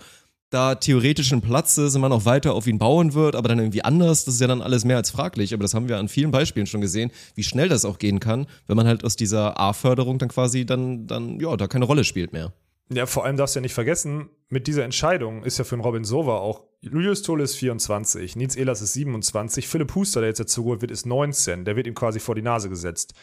da 0.50 0.76
theoretisch 0.76 1.34
ein 1.34 1.42
Platz 1.42 1.78
ist 1.78 1.96
und 1.96 2.02
man 2.02 2.12
auch 2.12 2.26
weiter 2.26 2.54
auf 2.54 2.68
ihn 2.68 2.78
bauen 2.78 3.14
wird, 3.14 3.36
aber 3.36 3.50
dann 3.50 3.60
irgendwie 3.60 3.84
anders, 3.84 4.26
das 4.26 4.36
ist 4.36 4.42
ja 4.42 4.48
dann 4.48 4.62
alles 4.62 4.86
mehr 4.86 4.96
als 4.96 5.10
fraglich. 5.10 5.54
Aber 5.54 5.64
das 5.64 5.74
haben 5.74 5.90
wir 5.90 5.98
an 5.98 6.08
vielen 6.08 6.32
Beispielen 6.32 6.68
schon 6.68 6.82
gesehen, 6.82 7.12
wie 7.36 7.44
schnell 7.44 7.68
das 7.68 7.84
auch 7.84 8.00
gehen 8.00 8.20
kann, 8.20 8.48
wenn 8.68 8.78
man 8.78 8.88
halt 8.88 9.04
aus 9.04 9.16
dieser 9.16 9.60
A-Förderung 9.60 10.20
dann 10.20 10.30
quasi 10.30 10.66
dann, 10.66 11.08
dann, 11.08 11.40
ja, 11.40 11.56
da 11.58 11.68
keine 11.68 11.86
Rolle 11.86 12.04
spielt 12.04 12.32
mehr. 12.32 12.54
Ja, 12.90 13.06
vor 13.06 13.26
allem 13.26 13.36
darfst 13.36 13.56
du 13.56 13.60
ja 13.60 13.62
nicht 13.62 13.74
vergessen, 13.74 14.30
mit 14.48 14.68
dieser 14.68 14.86
Entscheidung 14.86 15.44
ist 15.44 15.58
ja 15.58 15.66
für 15.66 15.76
den 15.76 15.82
Robin 15.82 16.06
Sova 16.06 16.38
auch 16.38 16.64
Julius 16.82 17.22
Tolle 17.24 17.44
ist 17.44 17.56
24, 17.56 18.36
Nils 18.36 18.56
Ehlers 18.56 18.82
ist 18.82 18.94
27, 18.94 19.68
Philipp 19.68 19.96
Huster, 19.96 20.22
der 20.22 20.30
jetzt 20.30 20.40
dazu 20.40 20.64
geholt 20.64 20.82
wird, 20.82 20.92
ist 20.92 21.06
19. 21.06 21.66
Der 21.66 21.76
wird 21.76 21.88
ihm 21.88 21.96
quasi 21.96 22.20
vor 22.20 22.36
die 22.36 22.42
Nase 22.44 22.70
gesetzt. 22.70 23.14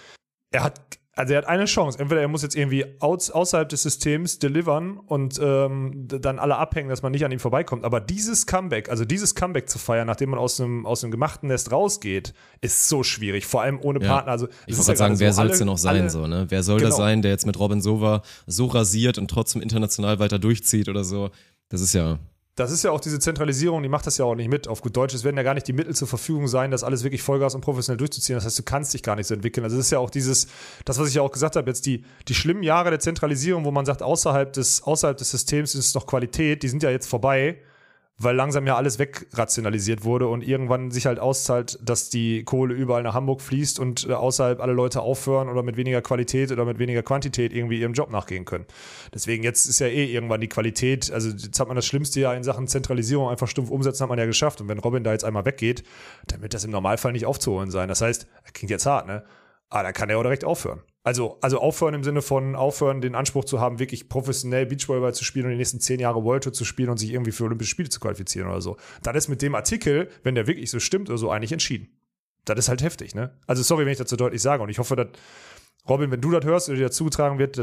Er 0.52 0.64
hat, 0.64 0.80
also 1.12 1.32
er 1.34 1.38
hat 1.38 1.46
eine 1.46 1.64
Chance. 1.66 1.98
Entweder 2.00 2.20
er 2.20 2.26
muss 2.28 2.42
jetzt 2.42 2.56
irgendwie 2.56 2.84
aus, 3.00 3.30
außerhalb 3.30 3.68
des 3.68 3.82
Systems 3.84 4.40
delivern 4.40 4.98
und 4.98 5.38
ähm, 5.40 6.06
dann 6.08 6.40
alle 6.40 6.56
abhängen, 6.56 6.88
dass 6.88 7.02
man 7.02 7.12
nicht 7.12 7.24
an 7.24 7.30
ihm 7.30 7.38
vorbeikommt. 7.38 7.84
Aber 7.84 8.00
dieses 8.00 8.46
Comeback, 8.46 8.88
also 8.88 9.04
dieses 9.04 9.36
Comeback 9.36 9.68
zu 9.68 9.78
feiern, 9.78 10.06
nachdem 10.08 10.30
man 10.30 10.40
aus 10.40 10.60
einem, 10.60 10.84
aus 10.84 11.04
einem 11.04 11.12
gemachten 11.12 11.48
Nest 11.48 11.70
rausgeht, 11.70 12.34
ist 12.60 12.88
so 12.88 13.04
schwierig. 13.04 13.46
Vor 13.46 13.62
allem 13.62 13.78
ohne 13.80 14.00
Ja. 14.02 14.08
Partner. 14.14 14.32
Also, 14.32 14.48
Ich 14.66 14.76
wollte 14.76 14.90
ja 14.92 14.96
sagen, 14.96 15.18
wer 15.20 15.32
so, 15.32 15.42
soll 15.42 15.50
es 15.50 15.58
denn 15.58 15.66
noch 15.68 15.78
sein, 15.78 16.00
alle- 16.02 16.10
so, 16.10 16.26
ne? 16.26 16.46
Wer 16.48 16.62
soll 16.64 16.78
Genau. 16.78 16.88
das 16.90 16.96
sein, 16.98 17.22
der 17.22 17.30
jetzt 17.30 17.46
mit 17.46 17.58
Robin 17.58 17.80
Sova 17.80 18.22
so 18.46 18.66
rasiert 18.66 19.16
und 19.16 19.28
trotzdem 19.30 19.62
international 19.62 20.18
weiter 20.18 20.40
durchzieht 20.40 20.88
oder 20.88 21.04
so? 21.04 21.30
Das 21.68 21.80
ist 21.80 21.94
ja, 21.94 22.18
Das 22.56 22.70
ist 22.70 22.84
ja 22.84 22.92
auch 22.92 23.00
diese 23.00 23.18
Zentralisierung, 23.18 23.82
die 23.82 23.88
macht 23.88 24.06
das 24.06 24.16
ja 24.16 24.24
auch 24.24 24.36
nicht 24.36 24.48
mit. 24.48 24.68
Auf 24.68 24.80
gut 24.80 24.96
Deutsch, 24.96 25.12
es 25.12 25.24
werden 25.24 25.36
ja 25.36 25.42
gar 25.42 25.54
nicht 25.54 25.66
die 25.66 25.72
Mittel 25.72 25.94
zur 25.96 26.06
Verfügung 26.06 26.46
sein, 26.46 26.70
das 26.70 26.84
alles 26.84 27.02
wirklich 27.02 27.20
Vollgas 27.20 27.56
und 27.56 27.62
professionell 27.62 27.96
durchzuziehen. 27.96 28.36
Das 28.36 28.44
heißt, 28.44 28.58
du 28.60 28.62
kannst 28.62 28.94
dich 28.94 29.02
gar 29.02 29.16
nicht 29.16 29.26
so 29.26 29.34
entwickeln. 29.34 29.64
Also 29.64 29.76
das 29.76 29.86
ist 29.86 29.90
ja 29.90 29.98
auch 29.98 30.10
dieses, 30.10 30.46
das, 30.84 30.98
was 31.00 31.08
ich 31.08 31.14
ja 31.14 31.22
auch 31.22 31.32
gesagt 31.32 31.56
habe, 31.56 31.68
jetzt 31.68 31.84
die, 31.84 32.04
die 32.28 32.34
schlimmen 32.34 32.62
Jahre 32.62 32.90
der 32.90 33.00
Zentralisierung, 33.00 33.64
wo 33.64 33.72
man 33.72 33.84
sagt, 33.84 34.02
außerhalb 34.02 34.52
des, 34.52 34.84
außerhalb 34.84 35.16
des 35.16 35.32
Systems 35.32 35.74
ist 35.74 35.86
es 35.86 35.94
noch 35.94 36.06
Qualität, 36.06 36.62
die 36.62 36.68
sind 36.68 36.84
ja 36.84 36.90
jetzt 36.90 37.08
vorbei, 37.08 37.58
weil 38.16 38.36
langsam 38.36 38.66
ja 38.66 38.76
alles 38.76 38.98
wegrationalisiert 38.98 40.04
wurde 40.04 40.28
und 40.28 40.46
irgendwann 40.46 40.92
sich 40.92 41.06
halt 41.06 41.18
auszahlt, 41.18 41.78
dass 41.82 42.10
die 42.10 42.44
Kohle 42.44 42.72
überall 42.72 43.02
nach 43.02 43.14
Hamburg 43.14 43.40
fließt 43.40 43.80
und 43.80 44.08
äh, 44.08 44.12
außerhalb 44.12 44.60
alle 44.60 44.72
Leute 44.72 45.00
aufhören 45.00 45.48
oder 45.48 45.62
mit 45.64 45.76
weniger 45.76 46.00
Qualität 46.00 46.52
oder 46.52 46.64
mit 46.64 46.78
weniger 46.78 47.02
Quantität 47.02 47.52
irgendwie 47.52 47.80
ihrem 47.80 47.92
Job 47.92 48.10
nachgehen 48.10 48.44
können. 48.44 48.66
Deswegen 49.12 49.42
jetzt 49.42 49.66
ist 49.66 49.80
ja 49.80 49.88
eh 49.88 50.04
irgendwann 50.04 50.40
die 50.40 50.48
Qualität, 50.48 51.10
also 51.10 51.28
jetzt 51.30 51.58
hat 51.58 51.66
man 51.66 51.76
das 51.76 51.86
Schlimmste 51.86 52.20
ja 52.20 52.32
in 52.34 52.44
Sachen 52.44 52.68
Zentralisierung 52.68 53.28
einfach 53.28 53.48
stumpf 53.48 53.70
umsetzen, 53.70 54.02
hat 54.02 54.08
man 54.08 54.18
ja 54.18 54.26
geschafft. 54.26 54.60
Und 54.60 54.68
wenn 54.68 54.78
Robin 54.78 55.02
da 55.02 55.10
jetzt 55.10 55.24
einmal 55.24 55.44
weggeht, 55.44 55.82
dann 56.28 56.40
wird 56.40 56.54
das 56.54 56.64
im 56.64 56.70
Normalfall 56.70 57.12
nicht 57.12 57.26
aufzuholen 57.26 57.70
sein. 57.70 57.88
Das 57.88 58.00
heißt, 58.00 58.28
klingt 58.52 58.70
jetzt 58.70 58.86
hart, 58.86 59.08
ne? 59.08 59.24
Aber 59.70 59.82
dann 59.82 59.92
kann 59.92 60.08
er 60.08 60.18
auch 60.18 60.22
direkt 60.22 60.44
aufhören. 60.44 60.82
Also, 61.04 61.36
also 61.42 61.58
aufhören 61.58 61.92
im 61.92 62.02
Sinne 62.02 62.22
von 62.22 62.56
aufhören, 62.56 63.02
den 63.02 63.14
Anspruch 63.14 63.44
zu 63.44 63.60
haben, 63.60 63.78
wirklich 63.78 64.08
professionell 64.08 64.64
Beachvolleyball 64.64 65.12
zu 65.12 65.22
spielen 65.22 65.44
und 65.44 65.52
die 65.52 65.58
nächsten 65.58 65.78
zehn 65.78 66.00
Jahre 66.00 66.24
World 66.24 66.44
Tour 66.44 66.54
zu 66.54 66.64
spielen 66.64 66.88
und 66.88 66.96
sich 66.96 67.12
irgendwie 67.12 67.30
für 67.30 67.44
Olympische 67.44 67.70
Spiele 67.70 67.90
zu 67.90 68.00
qualifizieren 68.00 68.48
oder 68.48 68.62
so. 68.62 68.78
Dann 69.02 69.14
ist 69.14 69.28
mit 69.28 69.42
dem 69.42 69.54
Artikel, 69.54 70.08
wenn 70.22 70.34
der 70.34 70.46
wirklich 70.46 70.70
so 70.70 70.80
stimmt 70.80 71.10
oder 71.10 71.18
so, 71.18 71.30
eigentlich 71.30 71.52
entschieden. 71.52 71.88
Das 72.46 72.58
ist 72.58 72.70
halt 72.70 72.82
heftig, 72.82 73.14
ne? 73.14 73.36
Also 73.46 73.62
sorry, 73.62 73.84
wenn 73.84 73.92
ich 73.92 73.98
das 73.98 74.08
so 74.08 74.16
deutlich 74.16 74.40
sage 74.40 74.62
und 74.62 74.70
ich 74.70 74.78
hoffe, 74.78 74.96
dass 74.96 75.08
Robin, 75.86 76.10
wenn 76.10 76.22
du 76.22 76.30
das 76.30 76.44
hörst 76.46 76.68
oder 76.70 76.78
dir 76.78 76.86
das 76.88 76.96
zugetragen 76.96 77.38
wird, 77.38 77.58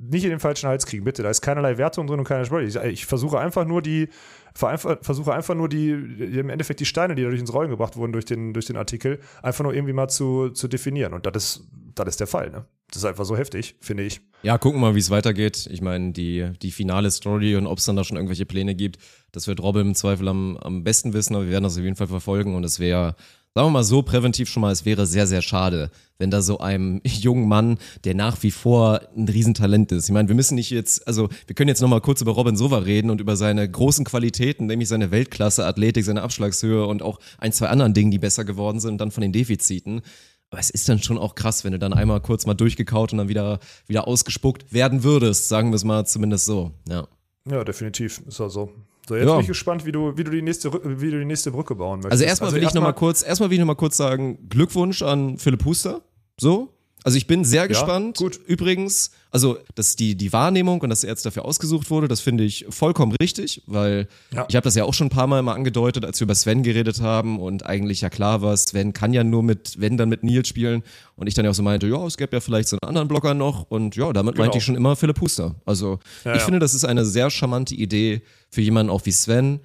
nicht 0.00 0.24
in 0.24 0.30
den 0.30 0.40
falschen 0.40 0.68
Hals 0.68 0.84
kriegen, 0.84 1.04
bitte. 1.04 1.22
Da 1.22 1.30
ist 1.30 1.40
keinerlei 1.40 1.78
Wertung 1.78 2.06
drin 2.06 2.18
und 2.18 2.26
keine 2.26 2.44
Sport. 2.44 2.64
Ich, 2.64 2.76
ich 2.76 3.06
versuche 3.06 3.40
einfach 3.40 3.64
nur 3.64 3.80
die, 3.80 4.10
versuche 4.54 5.32
einfach 5.32 5.54
nur 5.54 5.68
die, 5.68 5.90
im 5.90 6.50
Endeffekt 6.50 6.80
die 6.80 6.84
Steine, 6.84 7.14
die 7.14 7.22
dadurch 7.22 7.40
ins 7.40 7.52
Rollen 7.52 7.70
gebracht 7.70 7.96
wurden 7.96 8.12
durch 8.12 8.24
den, 8.24 8.52
durch 8.52 8.66
den 8.66 8.76
Artikel, 8.76 9.20
einfach 9.42 9.64
nur 9.64 9.74
irgendwie 9.74 9.92
mal 9.92 10.08
zu, 10.08 10.50
zu 10.50 10.68
definieren. 10.68 11.14
Und 11.14 11.26
das 11.26 11.36
ist, 11.36 11.68
das 11.94 12.08
ist 12.08 12.20
der 12.20 12.26
Fall, 12.26 12.50
ne? 12.50 12.66
Das 12.88 12.98
ist 12.98 13.04
einfach 13.06 13.24
so 13.24 13.38
heftig, 13.38 13.76
finde 13.80 14.02
ich. 14.02 14.20
Ja, 14.42 14.58
gucken 14.58 14.78
wir 14.78 14.88
mal, 14.88 14.94
wie 14.94 14.98
es 14.98 15.08
weitergeht. 15.08 15.66
Ich 15.72 15.80
meine, 15.80 16.12
die, 16.12 16.50
die 16.60 16.70
finale 16.70 17.10
Story 17.10 17.56
und 17.56 17.66
ob 17.66 17.78
es 17.78 17.86
dann 17.86 17.96
da 17.96 18.04
schon 18.04 18.18
irgendwelche 18.18 18.44
Pläne 18.44 18.74
gibt, 18.74 18.98
das 19.32 19.46
wird 19.46 19.60
Robin 19.60 19.88
im 19.88 19.94
Zweifel 19.94 20.28
am, 20.28 20.58
am 20.58 20.84
besten 20.84 21.14
wissen, 21.14 21.34
aber 21.34 21.46
wir 21.46 21.52
werden 21.52 21.64
das 21.64 21.78
auf 21.78 21.84
jeden 21.84 21.96
Fall 21.96 22.06
verfolgen 22.06 22.54
und 22.54 22.64
es 22.64 22.80
wäre 22.80 23.16
sagen 23.54 23.66
wir 23.66 23.70
mal 23.70 23.84
so 23.84 24.02
präventiv 24.02 24.48
schon 24.48 24.62
mal, 24.62 24.72
es 24.72 24.84
wäre 24.84 25.06
sehr, 25.06 25.26
sehr 25.26 25.42
schade, 25.42 25.90
wenn 26.18 26.30
da 26.30 26.40
so 26.40 26.58
einem 26.58 27.00
jungen 27.04 27.48
Mann, 27.48 27.78
der 28.04 28.14
nach 28.14 28.42
wie 28.42 28.50
vor 28.50 29.00
ein 29.16 29.28
Riesentalent 29.28 29.92
ist. 29.92 30.06
Ich 30.06 30.12
meine, 30.12 30.28
wir 30.28 30.34
müssen 30.34 30.54
nicht 30.54 30.70
jetzt, 30.70 31.06
also 31.06 31.28
wir 31.46 31.54
können 31.54 31.68
jetzt 31.68 31.82
nochmal 31.82 32.00
kurz 32.00 32.20
über 32.20 32.32
Robin 32.32 32.56
Sova 32.56 32.78
reden 32.78 33.10
und 33.10 33.20
über 33.20 33.36
seine 33.36 33.68
großen 33.68 34.04
Qualitäten, 34.04 34.66
nämlich 34.66 34.88
seine 34.88 35.10
Weltklasse, 35.10 35.66
Athletik, 35.66 36.04
seine 36.04 36.22
Abschlagshöhe 36.22 36.86
und 36.86 37.02
auch 37.02 37.18
ein, 37.38 37.52
zwei 37.52 37.68
anderen 37.68 37.94
Dingen, 37.94 38.10
die 38.10 38.18
besser 38.18 38.44
geworden 38.44 38.80
sind 38.80 38.92
und 38.92 38.98
dann 38.98 39.10
von 39.10 39.22
den 39.22 39.32
Defiziten. 39.32 40.02
Aber 40.50 40.60
es 40.60 40.70
ist 40.70 40.88
dann 40.88 41.02
schon 41.02 41.16
auch 41.16 41.34
krass, 41.34 41.64
wenn 41.64 41.72
du 41.72 41.78
dann 41.78 41.94
einmal 41.94 42.20
kurz 42.20 42.44
mal 42.44 42.54
durchgekaut 42.54 43.12
und 43.12 43.18
dann 43.18 43.28
wieder, 43.28 43.58
wieder 43.86 44.06
ausgespuckt 44.06 44.72
werden 44.72 45.02
würdest, 45.02 45.48
sagen 45.48 45.70
wir 45.70 45.76
es 45.76 45.84
mal 45.84 46.06
zumindest 46.06 46.44
so, 46.44 46.72
ja. 46.88 47.08
Ja, 47.50 47.64
definitiv. 47.64 48.22
Ist 48.26 48.40
also 48.40 48.70
so, 49.08 49.16
jetzt 49.16 49.26
Ja. 49.26 49.32
bin 49.32 49.40
ich 49.42 49.48
gespannt, 49.48 49.84
wie 49.84 49.92
du, 49.92 50.16
wie 50.16 50.24
du 50.24 50.30
die 50.30 50.42
nächste, 50.42 50.72
wie 50.72 51.10
du 51.10 51.18
die 51.18 51.24
nächste 51.24 51.50
Brücke 51.50 51.74
bauen 51.74 52.00
möchtest. 52.00 52.12
Also 52.12 52.24
erstmal 52.24 52.52
will 52.52 52.58
ich 52.58 52.62
noch 52.64 52.68
erstmal- 52.70 52.82
mal 52.84 52.92
kurz, 52.92 53.22
erstmal 53.22 53.50
will 53.50 53.54
ich 53.54 53.60
noch 53.60 53.66
mal 53.66 53.74
kurz 53.74 53.96
sagen, 53.96 54.48
Glückwunsch 54.48 55.02
an 55.02 55.38
Philipp 55.38 55.64
Huster. 55.64 56.02
So. 56.40 56.70
Also 57.04 57.18
ich 57.18 57.26
bin 57.26 57.44
sehr 57.44 57.66
gespannt. 57.66 58.16
gut. 58.18 58.38
Übrigens, 58.46 59.10
also 59.32 59.58
dass 59.74 59.96
die 59.96 60.14
die 60.14 60.32
Wahrnehmung 60.32 60.80
und 60.82 60.88
dass 60.88 61.02
er 61.02 61.10
jetzt 61.10 61.26
dafür 61.26 61.44
ausgesucht 61.44 61.90
wurde, 61.90 62.06
das 62.06 62.20
finde 62.20 62.44
ich 62.44 62.64
vollkommen 62.68 63.10
richtig, 63.20 63.64
weil 63.66 64.06
Ja. 64.32 64.46
ich 64.48 64.54
habe 64.54 64.62
das 64.62 64.76
ja 64.76 64.84
auch 64.84 64.94
schon 64.94 65.08
ein 65.08 65.10
paar 65.10 65.26
Mal 65.26 65.42
mal 65.42 65.54
angedeutet, 65.54 66.04
als 66.04 66.20
wir 66.20 66.26
über 66.26 66.36
Sven 66.36 66.62
geredet 66.62 67.00
haben 67.00 67.40
und 67.40 67.66
eigentlich 67.66 68.02
ja 68.02 68.08
klar 68.08 68.40
war, 68.40 68.56
Sven 68.56 68.92
kann 68.92 69.12
ja 69.12 69.24
nur 69.24 69.42
mit, 69.42 69.80
wenn 69.80 69.96
dann 69.96 70.10
mit 70.10 70.22
Nils 70.22 70.46
spielen 70.46 70.84
und 71.16 71.26
ich 71.26 71.34
dann 71.34 71.44
ja 71.44 71.50
auch 71.50 71.54
so 71.56 71.64
meinte, 71.64 71.88
ja, 71.88 72.06
es 72.06 72.16
gäbe 72.16 72.36
ja 72.36 72.40
vielleicht 72.40 72.68
so 72.68 72.76
einen 72.80 72.88
anderen 72.90 73.08
Blocker 73.08 73.34
noch 73.34 73.68
und 73.68 73.96
ja, 73.96 74.12
damit 74.12 74.36
meinte 74.38 74.50
Genau. 74.52 74.58
ich 74.58 74.64
schon 74.64 74.76
immer 74.76 74.94
Philipp 74.94 75.20
Huster. 75.20 75.56
Also 75.66 75.98
Ja, 76.24 76.34
ich 76.34 76.38
ja. 76.38 76.44
finde, 76.44 76.60
das 76.60 76.72
ist 76.72 76.84
eine 76.84 77.04
sehr 77.04 77.30
charmante 77.30 77.74
Idee 77.74 78.22
für 78.52 78.60
jemanden 78.60 78.90
auch 78.90 79.04
wie 79.06 79.12
Sven, 79.12 79.60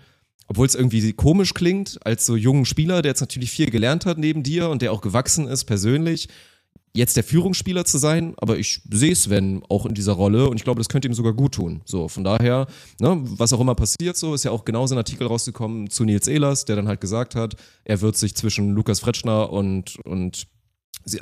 obwohl 0.47 0.65
es 0.65 0.75
irgendwie 0.75 1.13
komisch 1.13 1.53
klingt, 1.53 1.99
als 2.05 2.25
so 2.25 2.35
jungen 2.35 2.65
Spieler, 2.65 3.01
der 3.01 3.11
jetzt 3.11 3.21
natürlich 3.21 3.51
viel 3.51 3.69
gelernt 3.69 4.05
hat 4.05 4.17
neben 4.17 4.43
dir 4.43 4.69
und 4.69 4.81
der 4.81 4.93
auch 4.93 5.01
gewachsen 5.01 5.47
ist 5.47 5.65
persönlich, 5.65 6.29
jetzt 6.93 7.17
der 7.17 7.23
Führungsspieler 7.23 7.85
zu 7.85 7.97
sein, 7.97 8.33
aber 8.37 8.57
ich 8.57 8.81
sehe 8.89 9.15
Sven 9.15 9.61
auch 9.69 9.85
in 9.85 9.93
dieser 9.93 10.13
Rolle 10.13 10.49
und 10.49 10.55
ich 10.55 10.63
glaube, 10.63 10.79
das 10.79 10.89
könnte 10.89 11.07
ihm 11.07 11.13
sogar 11.13 11.33
gut 11.33 11.53
tun. 11.53 11.81
So, 11.85 12.07
von 12.07 12.23
daher, 12.23 12.65
ne, 12.99 13.21
was 13.23 13.53
auch 13.53 13.59
immer 13.59 13.75
passiert, 13.75 14.17
so 14.17 14.33
ist 14.33 14.45
ja 14.45 14.51
auch 14.51 14.65
genauso 14.65 14.95
ein 14.95 14.97
Artikel 14.97 15.27
rausgekommen 15.27 15.89
zu 15.89 16.05
Nils 16.05 16.27
Ehlers, 16.27 16.65
der 16.65 16.77
dann 16.77 16.87
halt 16.87 17.01
gesagt 17.01 17.35
hat, 17.35 17.55
er 17.83 18.01
wird 18.01 18.15
sich 18.15 18.35
zwischen 18.35 18.71
Lukas 18.71 19.01
Fretschner 19.01 19.51
und, 19.51 19.97
und 20.05 20.47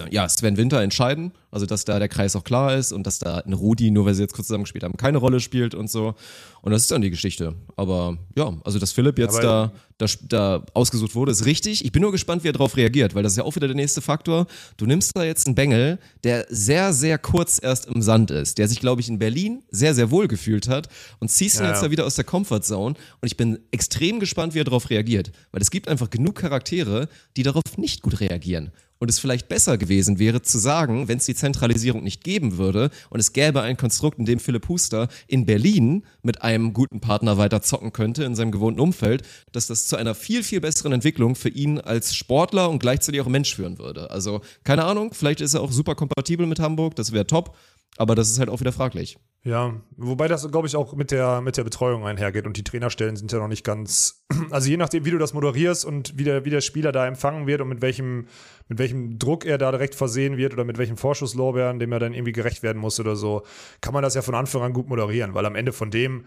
ja, 0.09 0.27
Sven 0.27 0.57
Winter 0.57 0.81
entscheiden. 0.81 1.31
Also, 1.51 1.65
dass 1.65 1.85
da 1.85 1.99
der 1.99 2.09
Kreis 2.09 2.35
auch 2.35 2.43
klar 2.43 2.75
ist 2.75 2.91
und 2.91 3.07
dass 3.07 3.19
da 3.19 3.37
ein 3.37 3.53
Rudi, 3.53 3.89
nur 3.89 4.05
weil 4.05 4.13
sie 4.13 4.23
jetzt 4.23 4.33
kurz 4.33 4.47
zusammengespielt 4.47 4.83
haben, 4.83 4.97
keine 4.97 5.19
Rolle 5.19 5.39
spielt 5.39 5.73
und 5.73 5.89
so. 5.89 6.15
Und 6.61 6.71
das 6.71 6.81
ist 6.81 6.91
dann 6.91 7.01
die 7.01 7.11
Geschichte. 7.11 7.55
Aber 7.77 8.17
ja, 8.35 8.53
also, 8.63 8.77
dass 8.79 8.91
Philipp 8.91 9.17
jetzt 9.17 9.41
da, 9.41 9.71
da, 9.97 10.05
da 10.27 10.65
ausgesucht 10.73 11.15
wurde, 11.15 11.31
ist 11.31 11.45
richtig. 11.45 11.85
Ich 11.85 11.91
bin 11.91 12.01
nur 12.01 12.11
gespannt, 12.11 12.43
wie 12.43 12.49
er 12.49 12.53
darauf 12.53 12.75
reagiert, 12.75 13.15
weil 13.15 13.23
das 13.23 13.33
ist 13.33 13.37
ja 13.37 13.43
auch 13.43 13.55
wieder 13.55 13.67
der 13.67 13.75
nächste 13.75 14.01
Faktor. 14.01 14.47
Du 14.75 14.85
nimmst 14.85 15.15
da 15.15 15.23
jetzt 15.23 15.47
einen 15.47 15.55
Bengel, 15.55 15.99
der 16.23 16.45
sehr, 16.49 16.91
sehr 16.91 17.17
kurz 17.17 17.59
erst 17.61 17.85
im 17.85 18.01
Sand 18.01 18.31
ist, 18.31 18.57
der 18.57 18.67
sich, 18.67 18.79
glaube 18.79 18.99
ich, 18.99 19.07
in 19.07 19.19
Berlin 19.19 19.63
sehr, 19.71 19.93
sehr 19.93 20.11
wohl 20.11 20.27
gefühlt 20.27 20.67
hat 20.67 20.89
und 21.19 21.29
ziehst 21.29 21.57
ihn 21.57 21.63
Ja, 21.63 21.69
jetzt 21.69 21.83
da 21.83 21.91
wieder 21.91 22.05
aus 22.05 22.15
der 22.15 22.25
Comfortzone. 22.25 22.95
Und 23.21 23.25
ich 23.25 23.37
bin 23.37 23.59
extrem 23.71 24.19
gespannt, 24.19 24.55
wie 24.55 24.59
er 24.59 24.65
darauf 24.65 24.89
reagiert, 24.89 25.31
weil 25.51 25.61
es 25.61 25.71
gibt 25.71 25.87
einfach 25.87 26.09
genug 26.09 26.35
Charaktere, 26.35 27.07
die 27.37 27.43
darauf 27.43 27.77
nicht 27.77 28.01
gut 28.01 28.19
reagieren 28.19 28.71
und 28.99 29.09
es 29.09 29.19
vielleicht 29.19 29.47
besser 29.47 29.77
gewesen 29.77 30.19
wäre 30.19 30.41
zu 30.41 30.57
sagen, 30.57 31.07
wenn 31.07 31.17
es 31.17 31.25
die 31.25 31.35
Zentralisierung 31.35 32.03
nicht 32.03 32.23
geben 32.23 32.57
würde 32.57 32.89
und 33.09 33.19
es 33.19 33.33
gäbe 33.33 33.61
ein 33.61 33.77
Konstrukt, 33.77 34.19
in 34.19 34.25
dem 34.25 34.39
Philipp 34.39 34.67
Huster 34.69 35.07
in 35.27 35.45
Berlin 35.45 36.03
mit 36.21 36.41
einem 36.41 36.73
guten 36.73 37.01
Partner 37.01 37.37
weiter 37.37 37.61
zocken 37.61 37.93
könnte 37.93 38.23
in 38.23 38.35
seinem 38.35 38.51
gewohnten 38.51 38.79
Umfeld, 38.79 39.23
dass 39.51 39.67
das 39.67 39.87
zu 39.87 39.95
einer 39.95 40.15
viel, 40.15 40.43
viel 40.43 40.61
besseren 40.61 40.93
Entwicklung 40.93 41.35
für 41.35 41.49
ihn 41.49 41.79
als 41.79 42.15
Sportler 42.15 42.69
und 42.69 42.79
gleichzeitig 42.79 43.21
auch 43.21 43.27
Mensch 43.27 43.55
führen 43.55 43.77
würde. 43.79 44.11
Also 44.11 44.41
keine 44.63 44.85
Ahnung, 44.85 45.13
vielleicht 45.13 45.41
ist 45.41 45.53
er 45.53 45.61
auch 45.61 45.71
super 45.71 45.95
kompatibel 45.95 46.45
mit 46.45 46.59
Hamburg, 46.59 46.95
das 46.95 47.11
wäre 47.11 47.27
top, 47.27 47.55
aber 47.97 48.15
das 48.15 48.29
ist 48.29 48.39
halt 48.39 48.49
auch 48.49 48.59
wieder 48.59 48.71
fraglich. 48.71 49.17
Ja, 49.45 49.75
wobei 49.95 50.27
das, 50.27 50.49
glaube 50.49 50.67
ich, 50.67 50.75
auch 50.75 50.93
mit 50.93 51.11
der, 51.11 51.39
mit 51.39 51.55
der 51.55 51.63
Betreuung 51.63 52.07
einhergeht 52.07 52.47
und 52.47 52.57
die 52.57 52.63
Trainerstellen 52.63 53.15
sind 53.15 53.31
ja 53.31 53.37
noch 53.37 53.47
nicht 53.47 53.63
ganz, 53.63 54.25
also 54.49 54.67
je 54.67 54.75
nachdem, 54.75 55.05
wie 55.05 55.11
du 55.11 55.19
das 55.19 55.35
moderierst 55.35 55.85
und 55.85 56.17
wie 56.17 56.23
der, 56.23 56.45
wie 56.45 56.49
der 56.49 56.61
Spieler 56.61 56.91
da 56.91 57.05
empfangen 57.05 57.45
wird 57.45 57.61
und 57.61 57.69
mit 57.69 57.83
welchem, 57.83 58.25
mit 58.69 58.79
welchem 58.79 59.19
Druck 59.19 59.45
er 59.45 59.59
da 59.59 59.69
direkt 59.69 59.93
versehen 59.93 60.37
wird 60.37 60.53
oder 60.53 60.63
mit 60.63 60.79
welchem 60.79 60.97
Vorschusslorbeeren, 60.97 61.77
dem 61.77 61.91
er 61.91 61.99
dann 61.99 62.15
irgendwie 62.15 62.31
gerecht 62.31 62.63
werden 62.63 62.79
muss 62.79 62.99
oder 62.99 63.15
so, 63.15 63.43
kann 63.81 63.93
man 63.93 64.01
das 64.01 64.15
ja 64.15 64.23
von 64.23 64.33
Anfang 64.33 64.63
an 64.63 64.73
gut 64.73 64.89
moderieren, 64.89 65.35
weil 65.35 65.45
am 65.45 65.55
Ende 65.55 65.73
von 65.73 65.91
dem, 65.91 66.25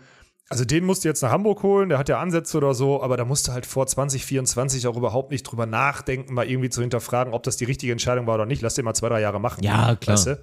also 0.48 0.64
den 0.64 0.85
musst 0.85 1.02
du 1.02 1.09
jetzt 1.09 1.20
nach 1.20 1.33
Hamburg 1.33 1.64
holen, 1.64 1.88
der 1.88 1.98
hat 1.98 2.09
ja 2.09 2.20
Ansätze 2.20 2.57
oder 2.57 2.72
so, 2.72 3.02
aber 3.02 3.16
da 3.16 3.24
musst 3.24 3.48
du 3.48 3.52
halt 3.52 3.66
vor 3.66 3.88
2024 3.88 4.87
auch 4.87 4.96
überhaupt 4.96 5.33
nicht 5.33 5.42
drüber 5.42 5.66
nachdenken, 5.66 6.35
mal 6.35 6.48
irgendwie 6.48 6.70
zu 6.70 6.83
hinterfragen, 6.83 7.35
ob 7.35 7.42
das 7.42 7.57
die 7.57 7.64
richtige 7.64 7.90
Entscheidung 7.90 8.28
war 8.28 8.37
oder 8.37 8.46
nicht. 8.46 8.62
Lass 8.62 8.74
den 8.74 8.85
mal 8.85 8.94
zwei, 8.94 9.09
drei 9.09 9.20
Jahre 9.20 9.40
machen. 9.40 9.64
Ja, 9.64 9.96
klar. 9.96 10.14
Weißt 10.16 10.26
du? 10.28 10.40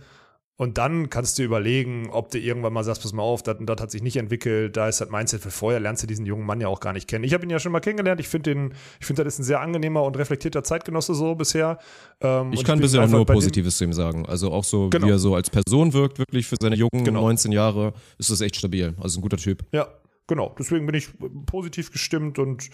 Und 0.58 0.78
dann 0.78 1.10
kannst 1.10 1.38
du 1.38 1.44
überlegen, 1.44 2.10
ob 2.12 2.32
du 2.32 2.40
irgendwann 2.40 2.72
mal 2.72 2.84
sagst, 2.86 3.02
pass 3.02 3.12
mal 3.12 3.24
auf, 3.24 3.44
das, 3.44 3.58
und 3.60 3.66
das 3.66 3.82
hat 3.82 3.92
sich 3.92 4.02
nicht 4.02 4.16
entwickelt, 4.16 4.78
da 4.78 4.88
ist 4.88 5.02
das 5.02 5.10
Mindset 5.10 5.42
für 5.42 5.52
vorher, 5.52 5.82
lernst 5.82 6.04
du 6.04 6.08
diesen 6.08 6.26
jungen 6.26 6.46
Mann 6.46 6.62
ja 6.62 6.70
auch 6.70 6.80
gar 6.80 6.94
nicht 6.94 7.10
kennen. 7.10 7.26
Ich 7.26 7.34
habe 7.34 7.44
ihn 7.44 7.50
ja 7.50 7.60
schon 7.60 7.74
mal 7.74 7.82
kennengelernt, 7.82 8.22
ich 8.22 8.30
finde 8.30 8.54
den, 8.54 8.74
ich 9.02 9.06
finde, 9.06 9.26
das 9.26 9.34
ist 9.34 9.40
ein 9.40 9.44
sehr 9.44 9.60
angenehmer 9.60 10.04
und 10.04 10.18
reflektierter 10.18 10.64
Zeitgenosse 10.64 11.14
so 11.14 11.36
bisher. 11.36 11.78
Ähm, 12.22 12.54
Ich 12.54 12.64
kann 12.64 12.78
bin 12.80 12.84
bisher 12.84 13.06
nur 13.06 13.26
Positives 13.26 13.78
zu 13.78 13.84
ihm 13.84 13.92
sagen. 13.92 14.26
Also 14.28 14.50
auch 14.52 14.64
so, 14.64 14.90
Genau. 14.90 15.08
wie 15.08 15.12
er 15.12 15.20
so 15.20 15.36
als 15.36 15.50
Person 15.50 15.92
wirkt, 15.92 16.20
wirklich 16.20 16.48
für 16.48 16.56
seine 16.62 16.78
jungen 16.78 17.04
Genau. 17.04 17.22
19 17.24 17.52
Jahre, 17.52 17.94
ist 18.18 18.30
das 18.30 18.40
echt 18.40 18.56
stabil. 18.56 18.94
Also 19.02 19.20
ein 19.20 19.24
guter 19.24 19.38
Typ. 19.38 19.66
Ja, 19.74 19.90
genau. 20.26 20.56
Deswegen 20.58 20.86
bin 20.86 20.96
ich 20.96 21.10
positiv 21.48 21.92
gestimmt 21.92 22.40
und 22.40 22.70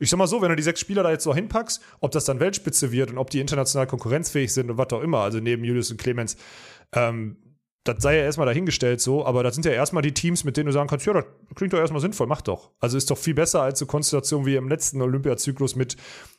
ich 0.00 0.10
sag 0.10 0.16
mal 0.18 0.26
so, 0.26 0.42
wenn 0.42 0.48
du 0.48 0.56
die 0.56 0.62
sechs 0.64 0.80
Spieler 0.80 1.02
da 1.04 1.10
jetzt 1.12 1.22
so 1.22 1.32
hinpackst, 1.34 1.80
ob 2.00 2.10
das 2.10 2.24
dann 2.24 2.40
Weltspitze 2.40 2.90
wird 2.90 3.10
und 3.10 3.18
ob 3.18 3.30
die 3.30 3.38
international 3.40 3.86
konkurrenzfähig 3.86 4.52
sind 4.52 4.68
und 4.70 4.76
was 4.76 4.90
auch 4.92 5.00
immer, 5.02 5.18
also 5.18 5.38
neben 5.38 5.62
Julius 5.64 5.90
und 5.92 5.96
Clemens, 5.98 6.36
ähm, 6.94 7.36
das 7.84 7.96
sei 8.00 8.16
ja 8.16 8.22
erstmal 8.22 8.46
dahingestellt 8.46 9.00
so, 9.00 9.26
aber 9.26 9.42
das 9.42 9.54
sind 9.54 9.64
ja 9.64 9.72
erstmal 9.72 10.02
die 10.02 10.14
Teams, 10.14 10.44
mit 10.44 10.56
denen 10.56 10.66
du 10.66 10.72
sagen 10.72 10.88
kannst, 10.88 11.04
ja, 11.04 11.12
das 11.14 11.24
klingt 11.56 11.72
doch 11.72 11.78
erstmal 11.78 12.00
sinnvoll, 12.00 12.28
mach 12.28 12.40
doch. 12.40 12.70
Also 12.78 12.96
ist 12.96 13.10
doch 13.10 13.18
viel 13.18 13.34
besser 13.34 13.62
als 13.62 13.80
so 13.80 13.86
Konstellation 13.86 14.46
wie 14.46 14.54
im 14.54 14.68
letzten 14.68 15.02
Olympiazyklus 15.02 15.74
mit, 15.74 15.96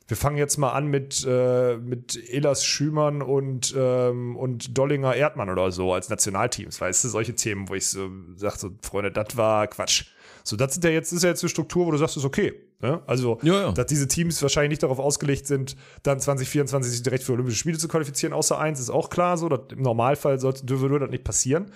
wir 0.07 0.15
fangen 0.15 0.37
jetzt 0.37 0.57
mal 0.57 0.71
an 0.71 0.87
mit, 0.87 1.25
äh, 1.27 1.77
mit 1.77 2.17
Elas 2.29 2.65
Schümann 2.65 3.21
und, 3.21 3.73
ähm, 3.77 4.37
und 4.37 4.77
Dollinger 4.77 5.15
Erdmann 5.15 5.49
oder 5.49 5.69
so 5.71 5.93
als 5.93 6.09
Nationalteams, 6.09 6.79
weißt 6.79 7.03
du, 7.03 7.09
solche 7.09 7.35
Themen, 7.35 7.67
wo 7.67 7.75
ich 7.75 7.87
so 7.87 8.09
sag, 8.35 8.55
so, 8.55 8.69
Freunde, 8.81 9.11
das 9.11 9.35
war 9.35 9.67
Quatsch. 9.67 10.05
So, 10.45 10.55
das 10.55 10.73
sind 10.73 10.85
ja 10.85 10.91
jetzt, 10.91 11.11
ist 11.11 11.23
ja 11.23 11.29
jetzt 11.29 11.43
eine 11.43 11.49
Struktur, 11.49 11.85
wo 11.87 11.91
du 11.91 11.97
sagst, 11.97 12.15
ist 12.15 12.25
okay. 12.25 12.53
Ne? 12.83 13.01
Also, 13.07 13.39
Ja, 13.43 13.61
ja. 13.61 13.71
dass 13.71 13.85
diese 13.85 14.09
Teams 14.09 14.41
wahrscheinlich 14.41 14.71
nicht 14.71 14.83
darauf 14.83 14.99
ausgelegt 14.99 15.47
sind, 15.47 15.77
dann 16.03 16.19
2024 16.19 16.91
sich 16.91 17.01
direkt 17.01 17.23
für 17.23 17.31
Olympische 17.31 17.57
Spiele 17.57 17.77
zu 17.77 17.87
qualifizieren, 17.87 18.33
außer 18.33 18.59
eins, 18.59 18.81
ist 18.81 18.89
auch 18.89 19.09
klar 19.09 19.37
so. 19.37 19.47
Das, 19.47 19.61
Im 19.71 19.81
Normalfall 19.81 20.37
sollte, 20.37 20.65
dürfte 20.65 20.89
würde 20.89 21.05
das 21.05 21.11
nicht 21.11 21.23
passieren. 21.23 21.71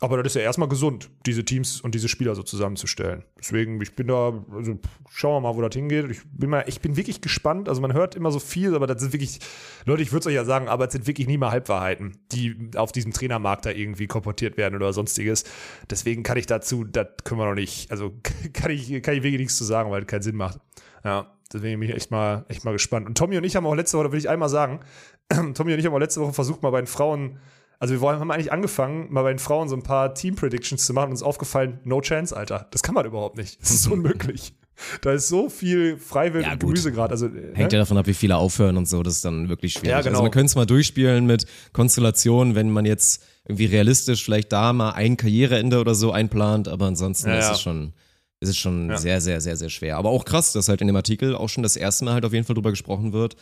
Aber 0.00 0.22
das 0.22 0.32
ist 0.32 0.34
ja 0.34 0.42
erstmal 0.42 0.68
gesund, 0.68 1.08
diese 1.24 1.44
Teams 1.44 1.80
und 1.80 1.94
diese 1.94 2.08
Spieler 2.08 2.34
so 2.34 2.42
zusammenzustellen. 2.42 3.24
Deswegen, 3.38 3.80
ich 3.80 3.94
bin 3.94 4.08
da, 4.08 4.44
also 4.52 4.78
schauen 5.08 5.36
wir 5.36 5.48
mal, 5.48 5.56
wo 5.56 5.62
das 5.62 5.74
hingeht. 5.74 6.10
Ich 6.10 6.20
bin 6.32 6.50
mal, 6.50 6.64
ich 6.66 6.80
bin 6.80 6.96
wirklich 6.96 7.20
gespannt. 7.20 7.68
Also 7.68 7.80
man 7.80 7.92
hört 7.92 8.16
immer 8.16 8.32
so 8.32 8.40
viel, 8.40 8.74
aber 8.74 8.88
das 8.88 9.00
sind 9.00 9.12
wirklich, 9.12 9.38
Leute, 9.84 10.02
ich 10.02 10.10
würde 10.10 10.20
es 10.20 10.26
euch 10.26 10.34
ja 10.34 10.44
sagen, 10.44 10.68
aber 10.68 10.88
es 10.88 10.92
sind 10.92 11.06
wirklich 11.06 11.28
nie 11.28 11.38
mal 11.38 11.52
Halbwahrheiten, 11.52 12.18
die 12.32 12.70
auf 12.74 12.90
diesem 12.90 13.12
Trainermarkt 13.12 13.66
da 13.66 13.70
irgendwie 13.70 14.08
komportiert 14.08 14.56
werden 14.56 14.74
oder 14.74 14.92
sonstiges. 14.92 15.44
Deswegen 15.88 16.24
kann 16.24 16.38
ich 16.38 16.46
dazu, 16.46 16.82
das 16.82 17.06
können 17.22 17.40
wir 17.40 17.46
noch 17.46 17.54
nicht, 17.54 17.90
also 17.92 18.12
kann 18.52 18.72
ich, 18.72 18.88
kann 19.02 19.14
ich 19.14 19.22
wirklich 19.22 19.40
nichts 19.40 19.56
zu 19.56 19.64
sagen, 19.64 19.92
weil 19.92 20.00
das 20.00 20.08
keinen 20.08 20.22
Sinn 20.22 20.36
macht. 20.36 20.58
Ja, 21.04 21.32
deswegen 21.52 21.78
bin 21.78 21.88
ich 21.88 21.94
echt 21.94 22.10
mal, 22.10 22.44
echt 22.48 22.64
mal 22.64 22.72
gespannt. 22.72 23.06
Und 23.06 23.16
Tommy 23.16 23.38
und 23.38 23.44
ich 23.44 23.54
haben 23.54 23.64
auch 23.64 23.74
letzte 23.74 23.96
Woche, 23.96 24.06
da 24.06 24.12
will 24.12 24.18
ich 24.18 24.28
einmal 24.28 24.48
sagen, 24.48 24.80
Tommy 25.54 25.72
und 25.72 25.78
ich 25.78 25.86
haben 25.86 25.94
auch 25.94 25.98
letzte 25.98 26.20
Woche 26.20 26.32
versucht, 26.32 26.62
mal 26.62 26.70
bei 26.70 26.80
den 26.80 26.88
Frauen, 26.88 27.38
also 27.84 27.94
wir 27.94 28.00
wollen- 28.00 28.18
haben 28.18 28.30
eigentlich 28.30 28.50
angefangen, 28.52 29.12
mal 29.12 29.22
bei 29.22 29.30
den 29.32 29.38
Frauen 29.38 29.68
so 29.68 29.76
ein 29.76 29.82
paar 29.82 30.14
Team-Predictions 30.14 30.86
zu 30.86 30.92
machen 30.94 31.06
und 31.06 31.10
uns 31.12 31.22
aufgefallen, 31.22 31.80
no 31.84 32.00
chance, 32.00 32.36
Alter. 32.36 32.66
Das 32.70 32.82
kann 32.82 32.94
man 32.94 33.04
überhaupt 33.06 33.36
nicht. 33.36 33.60
Das 33.60 33.70
ist 33.70 33.86
unmöglich. 33.92 34.54
Da 35.02 35.12
ist 35.12 35.28
so 35.28 35.48
viel 35.50 35.98
freiwillig 35.98 36.46
Ja, 36.46 36.54
und. 36.54 36.60
Gemüse 36.60 36.90
gerade. 36.90 37.12
Also, 37.12 37.26
Hängt 37.26 37.56
ne? 37.56 37.62
ja 37.62 37.68
davon 37.68 37.96
ab, 37.96 38.06
wie 38.08 38.14
viele 38.14 38.36
aufhören 38.36 38.76
und 38.76 38.88
so. 38.88 39.02
Das 39.04 39.14
ist 39.14 39.24
dann 39.24 39.48
wirklich 39.48 39.74
schwierig. 39.74 39.90
Ja, 39.90 39.98
genau. 40.00 40.10
Also 40.12 40.22
man 40.22 40.30
könnte 40.32 40.46
es 40.46 40.56
mal 40.56 40.66
durchspielen 40.66 41.26
mit 41.26 41.46
Konstellationen, 41.72 42.54
wenn 42.56 42.70
man 42.70 42.84
jetzt 42.86 43.22
irgendwie 43.46 43.66
realistisch 43.66 44.24
vielleicht 44.24 44.50
da 44.50 44.72
mal 44.72 44.90
ein 44.92 45.16
Karriereende 45.16 45.78
oder 45.78 45.94
so 45.94 46.10
einplant, 46.10 46.66
aber 46.68 46.86
ansonsten 46.86 47.28
Ja, 47.28 47.38
ist 47.38 47.50
es 47.52 47.60
schon, 47.60 47.92
ist 48.40 48.48
es 48.48 48.56
schon 48.56 48.96
sehr, 48.96 49.20
sehr, 49.20 49.40
sehr, 49.40 49.56
sehr 49.56 49.68
schwer. 49.70 49.96
Aber 49.98 50.08
auch 50.08 50.24
krass, 50.24 50.52
dass 50.52 50.68
halt 50.68 50.80
in 50.80 50.86
dem 50.88 50.96
Artikel 50.96 51.36
auch 51.36 51.48
schon 51.50 51.62
das 51.62 51.76
erste 51.76 52.04
Mal 52.06 52.14
halt 52.14 52.24
auf 52.24 52.32
jeden 52.32 52.46
Fall 52.46 52.54
drüber 52.54 52.70
gesprochen 52.70 53.12
wird, 53.12 53.36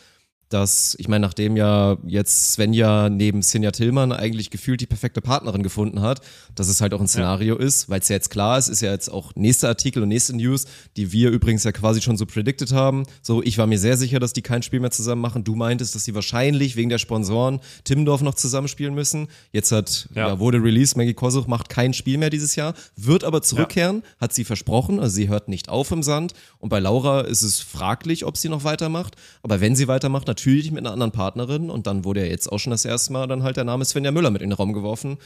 dass, 0.53 0.95
ich 0.99 1.07
meine, 1.07 1.21
nachdem 1.25 1.57
ja 1.57 1.97
jetzt 2.05 2.53
Svenja 2.53 3.09
neben 3.09 3.41
Sinja 3.41 3.71
Tillmann 3.71 4.11
eigentlich 4.11 4.49
gefühlt 4.51 4.79
die 4.81 4.85
perfekte 4.85 5.19
Partnerin 5.21 5.63
gefunden 5.63 6.01
hat, 6.01 6.21
dass 6.55 6.67
es 6.67 6.79
halt 6.81 6.93
auch 6.93 7.01
ein 7.01 7.07
Szenario 7.07 7.55
ist, 7.57 7.89
weil 7.89 7.99
es 7.99 8.09
ja 8.09 8.15
jetzt 8.15 8.29
klar 8.29 8.57
ist, 8.57 8.67
ist 8.67 8.81
ja 8.81 8.91
jetzt 8.91 9.09
auch 9.09 9.33
nächster 9.35 9.67
Artikel 9.69 10.03
und 10.03 10.09
nächste 10.09 10.35
News, 10.35 10.65
die 10.95 11.11
wir 11.11 11.31
übrigens 11.31 11.63
ja 11.63 11.71
quasi 11.71 12.01
schon 12.01 12.17
so 12.17 12.25
predicted 12.25 12.71
haben. 12.71 13.03
So, 13.21 13.41
ich 13.41 13.57
war 13.57 13.65
mir 13.67 13.79
sehr 13.79 13.97
sicher, 13.97 14.19
dass 14.19 14.33
die 14.33 14.41
kein 14.43 14.61
Spiel 14.63 14.79
mehr 14.79 14.91
zusammen 14.91 15.21
machen. 15.21 15.43
Du 15.43 15.55
meintest, 15.55 15.95
dass 15.95 16.03
sie 16.05 16.13
wahrscheinlich 16.13 16.75
wegen 16.75 16.89
der 16.89 16.99
Sponsoren 16.99 17.59
Timmendorf 17.83 18.21
noch 18.21 18.35
zusammenspielen 18.35 18.93
müssen. 18.93 19.27
Jetzt 19.51 19.71
hat, 19.71 20.07
ja, 20.13 20.27
Ja. 20.27 20.39
wurde 20.39 20.59
released, 20.61 20.95
Maggie 20.97 21.13
Kosuch 21.13 21.47
macht 21.47 21.69
kein 21.69 21.93
Spiel 21.93 22.17
mehr 22.17 22.29
dieses 22.29 22.55
Jahr, 22.55 22.73
wird 22.95 23.23
aber 23.23 23.41
zurückkehren, 23.41 24.03
hat 24.19 24.33
sie 24.33 24.43
versprochen, 24.43 24.99
also 24.99 25.15
sie 25.15 25.29
hört 25.29 25.47
nicht 25.49 25.69
auf 25.69 25.91
im 25.91 26.03
Sand. 26.03 26.33
Und 26.59 26.69
bei 26.69 26.79
Laura 26.79 27.21
ist 27.21 27.41
es 27.41 27.59
fraglich, 27.59 28.25
ob 28.25 28.37
sie 28.37 28.49
noch 28.49 28.63
weitermacht. 28.63 29.15
Aber 29.41 29.59
wenn 29.61 29.75
sie 29.75 29.87
weitermacht, 29.87 30.27
natürlich 30.27 30.42
mit 30.45 30.79
einer 30.79 30.91
anderen 30.91 31.11
Partnerin. 31.11 31.69
Und 31.69 31.87
dann 31.87 32.03
wurde 32.05 32.21
ja 32.21 32.27
jetzt 32.27 32.51
auch 32.51 32.59
schon 32.59 32.71
das 32.71 32.85
erste 32.85 33.13
Mal 33.13 33.27
dann 33.27 33.43
halt 33.43 33.57
der 33.57 33.63
Name 33.63 33.85
Svenja 33.85 34.11
Müller 34.11 34.31
mit 34.31 34.41
in 34.41 34.49
den 34.49 34.55
Raum 34.55 34.73
geworfen. 34.73 35.17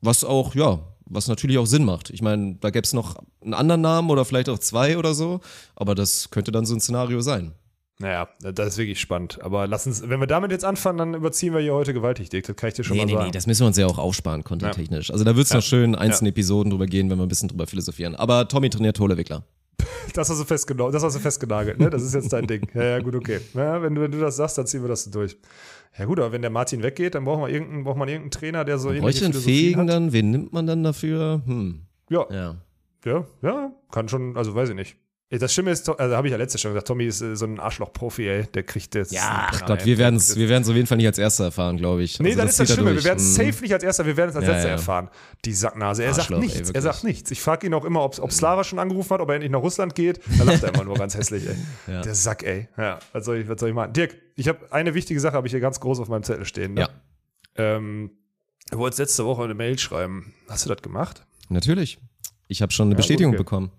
Was 0.00 0.24
auch, 0.24 0.54
ja, 0.54 0.80
was 1.06 1.28
natürlich 1.28 1.58
auch 1.58 1.66
Sinn 1.66 1.84
macht. 1.84 2.10
Ich 2.10 2.22
meine, 2.22 2.56
da 2.60 2.70
gäbe 2.70 2.84
es 2.84 2.92
noch 2.92 3.16
einen 3.42 3.54
anderen 3.54 3.80
Namen 3.82 4.10
oder 4.10 4.24
vielleicht 4.24 4.48
auch 4.48 4.58
zwei 4.58 4.96
oder 4.96 5.14
so. 5.14 5.40
Aber 5.76 5.94
das 5.94 6.30
könnte 6.30 6.52
dann 6.52 6.64
so 6.64 6.74
ein 6.74 6.80
Szenario 6.80 7.20
sein. 7.20 7.52
Naja, 7.98 8.28
das 8.40 8.68
ist 8.68 8.78
wirklich 8.78 8.98
spannend. 8.98 9.42
Aber 9.42 9.66
lass 9.66 9.86
uns, 9.86 10.08
wenn 10.08 10.20
wir 10.20 10.26
damit 10.26 10.52
jetzt 10.52 10.64
anfangen, 10.64 10.96
dann 10.96 11.12
überziehen 11.14 11.52
wir 11.52 11.60
hier 11.60 11.74
heute 11.74 11.92
gewaltig, 11.92 12.30
Dick. 12.30 12.46
Das 12.46 12.56
kann 12.56 12.68
ich 12.68 12.74
dir 12.74 12.82
schon 12.82 12.96
Nee, 12.96 13.02
mal 13.02 13.06
nee, 13.06 13.12
sagen. 13.12 13.24
nee, 13.26 13.30
das 13.32 13.46
müssen 13.46 13.60
wir 13.60 13.66
uns 13.66 13.76
ja 13.76 13.86
auch 13.86 13.98
aufsparen, 13.98 14.42
content-technisch. 14.42 15.10
Also 15.10 15.22
da 15.22 15.36
wird 15.36 15.46
es 15.46 15.52
noch 15.52 15.62
schön 15.62 15.94
einzelne 15.94 16.30
Episoden 16.30 16.70
drüber 16.70 16.86
gehen, 16.86 17.10
wenn 17.10 17.18
wir 17.18 17.24
ein 17.26 17.28
bisschen 17.28 17.50
drüber 17.50 17.66
philosophieren. 17.66 18.14
Aber 18.16 18.48
Tommy 18.48 18.70
trainiert 18.70 18.96
Tolewickler. 18.96 19.44
Das 20.14 20.28
hast 20.28 20.40
du 20.40 20.44
festgenagelt, 20.44 20.94
das 20.94 21.02
hast 21.04 21.14
du 21.16 21.20
festgenagelt, 21.20 21.78
ne? 21.78 21.88
Das 21.88 22.02
ist 22.02 22.14
jetzt 22.14 22.32
dein 22.32 22.46
Ding. 22.46 22.66
Ja, 22.74 22.82
ja, 22.82 22.98
gut, 22.98 23.14
okay. 23.14 23.40
Ja, 23.54 23.80
wenn, 23.80 23.94
du, 23.94 24.00
wenn 24.02 24.10
du 24.10 24.18
das 24.18 24.36
sagst, 24.36 24.58
dann 24.58 24.66
ziehen 24.66 24.82
wir 24.82 24.88
das 24.88 25.08
durch. 25.10 25.36
Ja 25.96 26.04
gut, 26.04 26.18
aber 26.18 26.32
wenn 26.32 26.42
der 26.42 26.50
Martin 26.50 26.82
weggeht, 26.82 27.14
dann 27.14 27.24
brauchen 27.24 27.42
wir 27.42 27.48
irgendeinen, 27.48 27.84
braucht 27.84 27.96
man 27.96 28.08
irgendeinen 28.08 28.30
Trainer, 28.32 28.64
der 28.64 28.78
so 28.78 28.90
ähnliche 28.92 29.24
einen 29.24 29.34
Fähigen 29.34 29.82
hat. 29.82 29.88
dann? 29.88 30.12
Wen 30.12 30.30
nimmt 30.30 30.52
man 30.52 30.66
dann 30.66 30.82
dafür? 30.82 31.42
Hm, 31.44 31.82
Ja, 32.08 32.26
ja. 32.30 32.56
ja, 33.04 33.24
ja, 33.42 33.72
kann 33.90 34.08
schon, 34.08 34.36
also 34.36 34.54
weiß 34.54 34.70
ich 34.70 34.74
nicht. 34.74 34.96
Ey, 35.32 35.38
Das 35.38 35.54
Schlimme 35.54 35.70
ist, 35.70 35.88
also 35.88 36.16
habe 36.16 36.26
ich 36.26 36.32
ja 36.32 36.36
letztes 36.36 36.60
schon 36.60 36.72
gesagt, 36.72 36.88
Tommy 36.88 37.04
ist 37.04 37.20
äh, 37.22 37.36
so 37.36 37.44
ein 37.46 37.60
Arschloch-Profi, 37.60 38.28
ey. 38.28 38.46
Der 38.52 38.64
kriegt 38.64 38.92
das. 38.96 39.12
Ja, 39.12 39.46
ach 39.52 39.64
Gott, 39.64 39.84
wir 39.84 39.92
ey. 39.92 39.98
werden 39.98 40.16
es 40.16 40.34
wir 40.36 40.48
werden's 40.48 40.68
auf 40.68 40.74
jeden 40.74 40.88
Fall 40.88 40.96
nicht 40.96 41.06
als 41.06 41.18
Erster 41.18 41.44
erfahren, 41.44 41.76
glaube 41.76 42.02
ich. 42.02 42.18
Nee, 42.18 42.30
Also 42.30 42.38
dann 42.38 42.48
ist 42.48 42.58
das 42.58 42.68
er 42.70 42.74
Schlimme. 42.74 42.90
Wir 42.90 42.94
durch. 42.94 43.04
werden 43.04 43.18
es 43.18 43.38
Mhm. 43.38 43.44
safe 43.52 43.62
nicht 43.62 43.72
als 43.72 43.84
Erster, 43.84 44.06
wir 44.06 44.16
werden 44.16 44.30
es 44.30 44.36
als 44.36 44.44
Ja, 44.46 44.52
Letzter 44.52 44.68
ja. 44.68 44.74
erfahren. 44.74 45.08
Die 45.44 45.52
Sacknase. 45.52 46.02
Er 46.02 46.14
sagt 46.14 46.32
Arschloch, 46.32 46.38
ey, 46.38 46.42
nichts. 46.42 46.58
er 46.58 46.66
wirklich. 46.66 46.82
sagt 46.82 47.04
nichts. 47.04 47.30
Ich 47.30 47.40
frage 47.40 47.66
ihn 47.68 47.74
auch 47.74 47.84
immer, 47.84 48.02
ob, 48.02 48.18
ob 48.18 48.32
Slava 48.32 48.64
schon 48.64 48.80
angerufen 48.80 49.10
hat, 49.10 49.20
ob 49.20 49.28
er 49.28 49.36
endlich 49.36 49.52
nach 49.52 49.60
Russland 49.62 49.94
geht. 49.94 50.18
Da 50.36 50.42
lacht 50.42 50.64
er 50.64 50.74
immer 50.74 50.82
nur 50.82 50.96
ganz 50.96 51.14
hässlich, 51.16 51.46
ey. 51.46 51.54
Ja. 51.86 52.02
Der 52.02 52.14
Sack, 52.16 52.42
ey. 52.42 52.68
Ja, 52.76 52.98
was 53.12 53.24
soll 53.24 53.36
ich, 53.38 53.48
was 53.48 53.60
soll 53.60 53.68
ich 53.68 53.74
machen? 53.76 53.92
Dirk, 53.92 54.16
ich 54.34 54.48
habe 54.48 54.58
eine 54.72 54.94
wichtige 54.94 55.20
Sache, 55.20 55.34
habe 55.36 55.46
ich 55.46 55.52
hier 55.52 55.60
ganz 55.60 55.78
groß 55.78 56.00
auf 56.00 56.08
meinem 56.08 56.24
Zettel 56.24 56.44
stehen. 56.44 56.74
Ne? 56.74 56.80
Ja. 56.80 56.88
Ähm, 57.56 58.10
du 58.72 58.78
wolltest 58.78 58.98
letzte 58.98 59.24
Woche 59.24 59.44
eine 59.44 59.54
Mail 59.54 59.78
schreiben. 59.78 60.34
Hast 60.48 60.64
du 60.64 60.68
das 60.74 60.82
gemacht? 60.82 61.24
Natürlich. 61.50 61.98
Ich 62.48 62.62
habe 62.62 62.72
schon 62.72 62.86
eine 62.88 62.94
Ja, 62.94 62.96
Bestätigung 62.96 63.34
okay. 63.34 63.38
bekommen. 63.38 63.70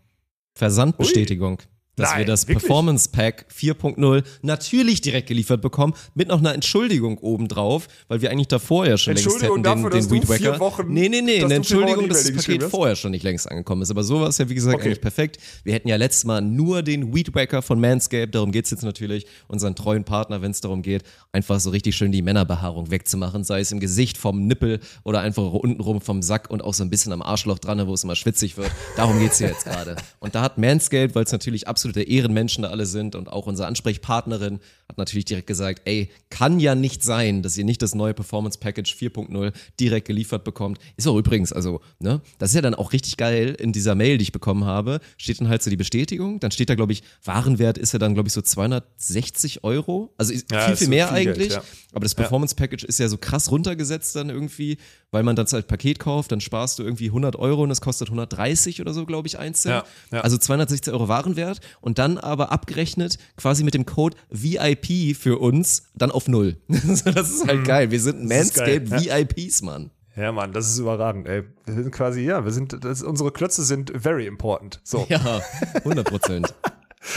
Versandbestätigung. 0.54 1.62
Dass 2.02 2.10
Nein, 2.12 2.20
wir 2.20 2.26
das 2.26 2.48
wirklich? 2.48 2.66
Performance 2.66 3.10
Pack 3.12 3.46
4.0 3.56 4.24
natürlich 4.42 5.02
direkt 5.02 5.28
geliefert 5.28 5.62
bekommen, 5.62 5.94
mit 6.16 6.28
noch 6.28 6.40
einer 6.40 6.54
Entschuldigung 6.54 7.18
obendrauf, 7.20 7.88
weil 8.08 8.22
wir 8.22 8.32
eigentlich 8.32 8.48
davor 8.48 8.86
ja 8.88 8.98
schon 8.98 9.16
längst 9.16 9.42
hätten 9.42 9.54
den, 9.56 9.64
dafür, 9.64 9.90
den 9.90 10.00
dass 10.00 10.08
du 10.08 10.16
Weed 10.16 10.26
vier 10.26 10.50
Wacker. 10.52 10.60
Wochen- 10.60 10.88
nee, 10.94 11.10
nee, 11.10 11.22
nee, 11.22 11.44
eine 11.44 11.56
Entschuldigung, 11.56 12.10
dass 12.10 12.24
das 12.24 12.36
Paket 12.36 12.64
hast? 12.64 12.72
vorher 12.72 12.96
schon 12.96 13.12
nicht 13.12 13.24
längst 13.24 13.50
angekommen 13.50 13.82
ist. 13.84 13.92
Aber 13.92 14.04
so 14.04 14.20
war 14.22 14.30
es 14.30 14.38
ja, 14.38 14.50
wie 14.50 14.56
gesagt, 14.56 14.76
Okay. 14.76 14.86
eigentlich 14.88 15.02
perfekt. 15.02 15.38
Wir 15.64 15.74
hätten 15.74 15.88
ja 15.88 15.96
letztes 15.96 16.26
Mal 16.26 16.42
nur 16.42 16.82
den 16.82 17.14
Weed 17.14 17.34
Wacker 17.36 17.62
von 17.62 17.80
Manscaped, 17.80 18.34
darum 18.34 18.52
geht's 18.52 18.72
jetzt 18.72 18.84
natürlich, 18.84 19.26
unseren 19.48 19.76
treuen 19.76 20.04
Partner, 20.04 20.42
wenn 20.42 20.52
es 20.52 20.62
darum 20.62 20.82
geht, 20.82 21.04
einfach 21.32 21.60
so 21.60 21.70
richtig 21.70 21.96
schön 21.96 22.12
die 22.12 22.22
Männerbehaarung 22.22 22.92
wegzumachen, 22.92 23.44
sei 23.44 23.60
es 23.60 23.72
im 23.72 23.80
Gesicht, 23.80 24.18
vom 24.18 24.48
Nippel 24.48 24.80
oder 25.04 25.22
einfach 25.22 25.44
untenrum 25.52 26.02
vom 26.02 26.22
Sack 26.22 26.50
und 26.50 26.64
auch 26.64 26.74
so 26.74 26.84
ein 26.84 26.90
bisschen 26.90 27.12
am 27.14 27.22
Arschloch 27.22 27.60
dran, 27.60 27.86
wo 27.88 27.94
es 27.94 28.04
immer 28.04 28.16
schwitzig 28.16 28.58
wird. 28.58 28.72
Darum 28.96 29.20
geht's 29.20 29.38
hier 29.38 29.48
jetzt 29.48 29.66
gerade. 29.66 29.96
Und 30.20 30.36
da 30.36 30.42
hat 30.42 30.58
Manscaped, 30.58 31.16
weil 31.16 31.24
es 31.24 31.32
natürlich 31.32 31.68
absolute 31.92 32.10
Ehrenmenschen 32.10 32.64
da 32.64 32.70
alle 32.70 32.86
sind 32.86 33.16
und 33.16 33.28
auch 33.32 33.48
unsere 33.48 33.68
Ansprechpartnerin 33.68 34.60
hat 34.88 34.98
natürlich 34.98 35.26
direkt 35.26 35.48
gesagt, 35.48 35.82
ey, 35.86 36.10
kann 36.30 36.60
ja 36.60 36.76
nicht 36.76 37.04
sein, 37.04 37.44
dass 37.44 37.58
ihr 37.58 37.64
nicht 37.64 37.82
das 37.82 37.96
neue 37.96 38.14
Performance 38.14 38.60
Package 38.60 38.94
4.0 38.96 39.54
direkt 39.80 40.08
geliefert 40.08 40.44
bekommt. 40.44 40.80
Ist 40.98 41.08
auch 41.08 41.18
übrigens, 41.18 41.54
also, 41.54 41.82
ne, 42.00 42.22
das 42.40 42.50
ist 42.50 42.56
ja 42.56 42.62
dann 42.62 42.76
auch 42.76 42.92
richtig 42.94 43.18
geil 43.18 43.56
in 43.58 43.72
dieser 43.72 43.96
Mail, 43.96 44.18
die 44.18 44.24
ich 44.24 44.32
bekommen 44.32 44.66
habe, 44.66 45.00
steht 45.18 45.40
dann 45.40 45.50
halt 45.50 45.64
so 45.64 45.70
die 45.70 45.78
Bestätigung, 45.78 46.40
dann 46.40 46.52
steht 46.52 46.70
da, 46.70 46.76
glaube 46.76 46.94
ich, 46.94 47.04
Warenwert 47.24 47.78
ist 47.78 47.94
ja 47.94 48.00
dann, 48.00 48.14
glaube 48.14 48.28
ich, 48.28 48.34
so 48.34 48.42
260 48.42 49.64
Euro. 49.64 50.14
Also 50.18 50.34
Ja, 50.52 50.68
viel, 50.68 50.76
viel 50.76 50.88
mehr 50.90 51.08
viel 51.08 51.24
Geld, 51.24 51.38
eigentlich. 51.38 51.54
ja. 51.54 51.64
Aber 51.94 52.04
das 52.04 52.16
Performance 52.16 52.56
Package 52.56 52.86
ist 52.86 53.00
ja 53.00 53.10
so 53.10 53.18
krass 53.18 53.52
runtergesetzt 53.52 54.16
dann 54.16 54.30
irgendwie, 54.30 54.78
weil 55.12 55.24
man 55.24 55.36
das 55.36 55.54
als 55.54 55.68
Paket 55.68 56.00
kauft, 56.00 56.32
dann 56.32 56.40
sparst 56.40 56.80
du 56.80 56.84
irgendwie 56.84 57.08
100 57.08 57.36
Euro 57.36 57.64
und 57.64 57.72
es 57.72 57.82
kostet 57.82 58.08
130 58.08 58.80
oder 58.82 58.94
so, 58.94 59.06
glaube 59.06 59.28
ich, 59.28 59.38
einzeln. 59.38 59.72
Ja, 59.76 59.84
ja. 60.12 60.22
Also 60.22 60.38
260 60.38 60.94
Euro 60.94 61.08
Warenwert 61.10 61.60
und 61.80 61.98
dann 62.00 62.18
aber 62.18 62.52
abgerechnet 62.52 63.18
quasi 63.38 63.64
mit 63.64 63.74
dem 63.74 63.86
Code 63.86 64.18
VIP 64.30 65.16
für 65.16 65.40
uns 65.40 65.84
dann 65.96 66.12
auf 66.12 66.28
null. 66.28 66.58
das 66.68 67.30
ist 67.30 67.48
halt 67.48 67.66
geil. 67.66 67.92
Wir 67.92 68.00
sind 68.00 68.22
Mhm. 68.22 68.28
Manscaped 68.28 68.92
VIPs, 68.92 69.62
Mann. 69.62 69.92
Ja, 70.18 70.32
Mann, 70.34 70.52
das 70.52 70.70
ist 70.70 70.78
überragend, 70.78 71.28
ey. 71.28 71.44
Wir 71.66 71.74
sind 71.74 71.92
quasi, 71.92 72.22
ja, 72.22 72.44
wir 72.44 72.52
sind, 72.52 72.84
das, 72.84 73.02
unsere 73.02 73.32
Klötze 73.32 73.64
sind 73.64 73.94
very 73.96 74.26
important. 74.26 74.82
So. 74.84 75.06
Ja, 75.10 75.42
100 75.76 76.06
Prozent. 76.06 76.54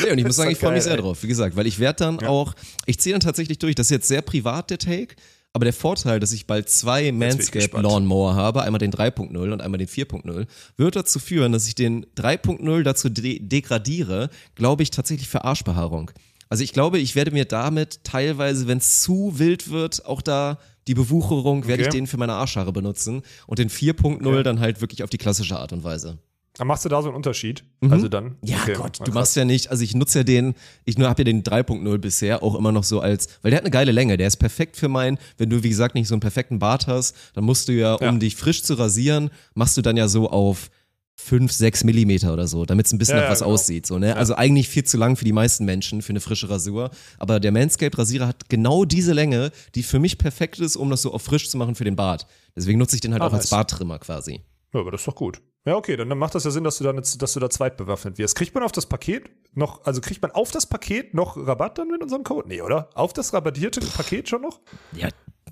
Nee, 0.02 0.12
und 0.12 0.18
ich 0.18 0.24
muss 0.26 0.36
sagen, 0.36 0.50
ich 0.52 0.58
freue 0.58 0.74
mich 0.74 0.84
sehr 0.84 0.94
ey. 0.94 1.00
drauf. 1.00 1.22
Wie 1.22 1.26
gesagt, 1.28 1.56
weil 1.56 1.66
ich 1.66 1.80
werde 1.80 2.04
dann 2.04 2.20
auch, 2.24 2.54
ich 2.86 3.00
ziehe 3.00 3.12
dann 3.12 3.20
tatsächlich 3.20 3.58
durch, 3.58 3.74
das 3.74 3.86
ist 3.86 3.90
jetzt 3.90 4.08
sehr 4.08 4.22
privat, 4.22 4.70
der 4.70 4.78
Take, 4.78 5.16
aber 5.54 5.64
der 5.64 5.72
Vorteil, 5.72 6.18
dass 6.18 6.32
ich 6.32 6.46
bald 6.48 6.68
zwei 6.68 7.12
Manscaped. 7.12 7.72
Lawnmower 7.72 8.34
habe, 8.34 8.62
einmal 8.62 8.80
den 8.80 8.90
3.0 8.90 9.36
und 9.36 9.60
einmal 9.60 9.78
den 9.78 9.86
4.0, 9.86 10.46
wird 10.76 10.96
dazu 10.96 11.20
führen, 11.20 11.52
dass 11.52 11.68
ich 11.68 11.76
den 11.76 12.04
3.0 12.16 12.82
dazu 12.82 13.08
de 13.08 13.38
degradiere, 13.38 14.30
glaube 14.56 14.82
ich, 14.82 14.90
tatsächlich 14.90 15.28
für 15.28 15.44
Arschbehaarung. 15.44 16.10
Also 16.48 16.64
ich 16.64 16.72
glaube, 16.72 16.98
ich 16.98 17.14
werde 17.14 17.30
mir 17.30 17.44
damit 17.44 18.02
teilweise, 18.02 18.66
wenn 18.66 18.78
es 18.78 19.00
zu 19.00 19.38
wild 19.38 19.70
wird, 19.70 20.04
auch 20.06 20.22
da 20.22 20.58
die 20.88 20.94
Bewucherung, 20.94 21.66
werde 21.68 21.82
ich 21.82 21.88
Okay. 21.88 21.98
den 21.98 22.06
für 22.08 22.16
meine 22.18 22.34
Arschhaare 22.34 22.72
benutzen 22.72 23.22
und 23.46 23.58
den 23.60 23.70
4.0 23.70 24.42
dann 24.42 24.58
halt 24.60 24.80
wirklich 24.80 25.04
auf 25.04 25.10
die 25.10 25.18
klassische 25.18 25.56
Art 25.58 25.72
und 25.72 25.84
Weise. 25.84 26.18
Dann 26.56 26.68
machst 26.68 26.84
du 26.84 26.88
da 26.88 27.02
so 27.02 27.08
einen 27.08 27.16
Unterschied? 27.16 27.64
Also 27.90 28.08
dann? 28.08 28.24
Mhm. 28.24 28.36
Ja, 28.44 28.58
Okay, 28.62 28.74
Gott, 28.74 29.00
du 29.04 29.10
machst 29.12 29.34
ja 29.36 29.44
nicht, 29.44 29.70
also 29.70 29.82
ich 29.82 29.94
nutze 29.94 30.18
ja 30.20 30.24
den, 30.24 30.54
ich 30.84 30.96
nur 30.96 31.08
habe 31.08 31.20
ja 31.22 31.24
den 31.24 31.42
3.0 31.42 31.98
bisher 31.98 32.42
auch 32.44 32.54
immer 32.54 32.70
noch 32.70 32.84
so 32.84 33.00
als, 33.00 33.28
weil 33.42 33.50
der 33.50 33.58
hat 33.58 33.64
eine 33.64 33.72
geile 33.72 33.90
Länge, 33.92 34.16
der 34.16 34.28
ist 34.28 34.36
perfekt 34.36 34.76
für 34.76 34.88
mein, 34.88 35.18
wenn 35.36 35.50
du 35.50 35.62
wie 35.64 35.68
gesagt 35.68 35.94
nicht 35.96 36.06
so 36.06 36.14
einen 36.14 36.20
perfekten 36.20 36.60
Bart 36.60 36.86
hast, 36.86 37.16
dann 37.34 37.42
musst 37.44 37.66
du 37.68 37.72
ja, 37.72 37.94
um 37.94 38.04
Ja. 38.04 38.12
dich 38.12 38.36
frisch 38.36 38.62
zu 38.62 38.74
rasieren, 38.74 39.30
machst 39.54 39.76
du 39.76 39.82
dann 39.82 39.96
ja 39.96 40.06
so 40.06 40.30
auf 40.30 40.70
5, 41.16 41.50
6 41.52 41.84
Millimeter 41.84 42.32
oder 42.32 42.46
so, 42.48 42.64
damit 42.64 42.86
es 42.86 42.92
ein 42.92 42.98
bisschen 42.98 43.16
Ja, 43.16 43.22
nach 43.22 43.28
ja, 43.28 43.32
was 43.32 43.38
genau. 43.40 43.52
aussieht. 43.52 43.86
So, 43.86 43.98
ne? 43.98 44.16
Also 44.16 44.34
eigentlich 44.34 44.68
viel 44.68 44.82
zu 44.84 44.96
lang 44.96 45.16
für 45.16 45.24
die 45.24 45.32
meisten 45.32 45.64
Menschen 45.64 46.02
für 46.02 46.10
eine 46.10 46.20
frische 46.20 46.50
Rasur. 46.50 46.90
Aber 47.18 47.38
der 47.38 47.52
Manscaped-Rasierer 47.52 48.26
hat 48.26 48.48
genau 48.48 48.84
diese 48.84 49.12
Länge, 49.12 49.52
die 49.76 49.84
für 49.84 50.00
mich 50.00 50.18
perfekt 50.18 50.58
ist, 50.58 50.74
um 50.74 50.90
das 50.90 51.02
so 51.02 51.12
auf 51.14 51.22
frisch 51.22 51.48
zu 51.48 51.56
machen 51.56 51.76
für 51.76 51.84
den 51.84 51.94
Bart. 51.94 52.26
Deswegen 52.56 52.78
nutze 52.80 52.96
ich 52.96 53.00
den 53.00 53.12
halt 53.12 53.22
Ah, 53.22 53.28
auch 53.28 53.32
als. 53.32 53.48
Barttrimmer 53.48 54.00
quasi. 54.00 54.40
Ja, 54.72 54.80
aber 54.80 54.90
das 54.90 55.02
ist 55.02 55.06
doch 55.08 55.14
gut. 55.14 55.40
Ja, 55.66 55.76
okay, 55.76 55.96
dann, 55.96 56.08
dann 56.10 56.18
macht 56.18 56.34
das 56.34 56.44
ja 56.44 56.50
Sinn, 56.50 56.64
dass 56.64 56.76
du 56.78 56.84
da, 56.84 56.92
jetzt- 56.92 57.20
dass 57.22 57.32
du 57.32 57.40
da 57.40 57.48
zweitbewaffnet 57.48 58.18
wirst. 58.18 58.36
Kriegt 58.36 58.54
man 58.54 58.62
auf 58.64 58.72
das 58.72 58.84
Paket 58.86 59.30
noch, 59.56 59.84
also 59.86 60.00
kriegt 60.02 60.20
man 60.20 60.30
auf 60.32 60.50
das 60.50 60.66
Paket 60.66 61.14
noch 61.14 61.36
Rabatt 61.38 61.78
dann 61.78 61.88
mit 61.88 62.02
unserem 62.02 62.22
Code? 62.22 62.48
Nee, 62.48 62.60
oder? 62.60 62.90
Auf 62.94 63.12
das 63.14 63.32
rabattierte 63.32 63.80
Paket 63.80 64.28
schon 64.28 64.42
noch? 64.42 64.60
Ja, 64.92 65.08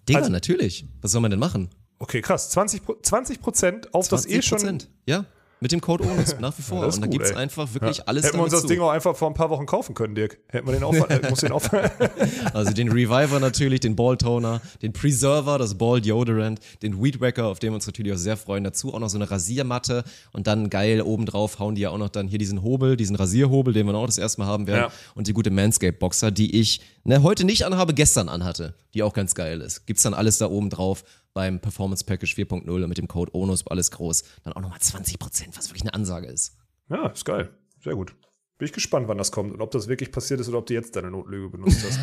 Digga, 0.08 0.18
Also- 0.18 0.30
natürlich. 0.30 0.84
Was 1.00 1.12
soll 1.12 1.20
man 1.22 1.30
denn 1.30 1.40
machen? 1.40 1.70
Okay, 1.98 2.20
krass. 2.20 2.50
20, 2.50 2.84
Pro- 2.84 2.96
20 3.00 3.40
Prozent 3.40 3.94
auf 3.94 4.08
das 4.08 4.26
eh 4.26 4.42
schon. 4.42 4.58
20%. 4.58 4.88
Ja, 5.06 5.24
mit 5.62 5.70
dem 5.70 5.80
Code 5.80 6.04
ONUS, 6.04 6.36
nach 6.40 6.58
wie 6.58 6.62
vor. 6.62 6.86
ist 6.86 6.96
und 6.96 7.02
da 7.02 7.06
gut, 7.06 7.12
gibt's 7.12 7.30
ey. 7.30 7.36
einfach 7.36 7.72
wirklich 7.72 8.08
alles 8.08 8.24
Hätten 8.24 8.38
wir 8.38 8.42
uns 8.42 8.52
das 8.52 8.62
zu. 8.62 8.66
Ding 8.66 8.80
auch 8.80 8.90
einfach 8.90 9.16
vor 9.16 9.28
ein 9.28 9.34
paar 9.34 9.48
Wochen 9.48 9.64
kaufen 9.64 9.94
können, 9.94 10.16
Dirk. 10.16 10.38
Hätten 10.48 10.66
wir 10.66 10.72
den 10.72 10.82
auch, 10.82 10.92
äh, 10.92 11.20
muss 11.30 11.40
den 11.40 11.52
auch 11.52 11.62
Also 12.52 12.72
den 12.72 12.90
Reviver 12.90 13.38
natürlich, 13.38 13.80
den 13.80 13.94
Ball 13.94 14.16
Toner, 14.16 14.60
den 14.82 14.92
Preserver, 14.92 15.58
das 15.58 15.76
Ball 15.76 16.00
Deodorant, 16.00 16.58
den 16.82 17.02
Weed 17.02 17.20
Wacker, 17.20 17.46
auf 17.46 17.60
den 17.60 17.70
wir 17.70 17.76
uns 17.76 17.86
natürlich 17.86 18.12
auch 18.12 18.18
sehr 18.18 18.36
freuen. 18.36 18.64
Dazu 18.64 18.92
auch 18.92 18.98
noch 18.98 19.08
so 19.08 19.16
eine 19.16 19.30
Rasiermatte 19.30 20.02
und 20.32 20.48
dann 20.48 20.68
geil 20.68 21.00
obendrauf 21.00 21.60
hauen 21.60 21.76
die 21.76 21.82
ja 21.82 21.90
auch 21.90 21.98
noch 21.98 22.08
dann 22.08 22.26
hier 22.26 22.38
diesen 22.38 22.62
Hobel, 22.62 22.96
diesen 22.96 23.14
Rasierhobel, 23.14 23.72
den 23.72 23.86
wir 23.86 23.94
auch 23.94 24.06
das 24.06 24.18
erste 24.18 24.40
Mal 24.40 24.48
haben 24.48 24.66
werden. 24.66 24.90
Ja. 24.90 24.92
Und 25.14 25.28
die 25.28 25.32
gute 25.32 25.50
Manscape 25.50 25.92
Boxer, 25.92 26.32
die 26.32 26.58
ich 26.58 26.80
ne, 27.04 27.22
heute 27.22 27.44
nicht 27.44 27.64
anhabe, 27.64 27.94
gestern 27.94 28.28
anhatte, 28.28 28.74
die 28.94 29.04
auch 29.04 29.12
ganz 29.12 29.36
geil 29.36 29.60
ist. 29.60 29.86
Gibt's 29.86 30.02
dann 30.02 30.14
alles 30.14 30.38
da 30.38 30.50
oben 30.50 30.70
drauf 30.70 31.04
beim 31.34 31.60
Performance 31.60 32.04
Package 32.04 32.34
4.0 32.34 32.68
und 32.70 32.88
mit 32.88 32.98
dem 32.98 33.08
Code 33.08 33.34
ONUS, 33.34 33.66
alles 33.66 33.90
groß. 33.90 34.22
Dann 34.44 34.52
auch 34.52 34.60
nochmal 34.60 34.78
20%, 34.78 35.16
was 35.56 35.68
wirklich 35.68 35.82
eine 35.82 35.94
Ansage 35.94 36.26
ist. 36.28 36.56
Ja, 36.90 37.08
ist 37.08 37.24
geil. 37.24 37.50
Sehr 37.82 37.94
gut. 37.94 38.14
Bin 38.58 38.66
ich 38.66 38.72
gespannt, 38.72 39.08
wann 39.08 39.18
das 39.18 39.32
kommt 39.32 39.52
und 39.52 39.60
ob 39.60 39.72
das 39.72 39.88
wirklich 39.88 40.12
passiert 40.12 40.38
ist 40.38 40.48
oder 40.48 40.58
ob 40.58 40.66
du 40.66 40.74
jetzt 40.74 40.94
deine 40.94 41.10
Notlüge 41.10 41.48
benutzt 41.48 41.78
hast. 41.84 41.98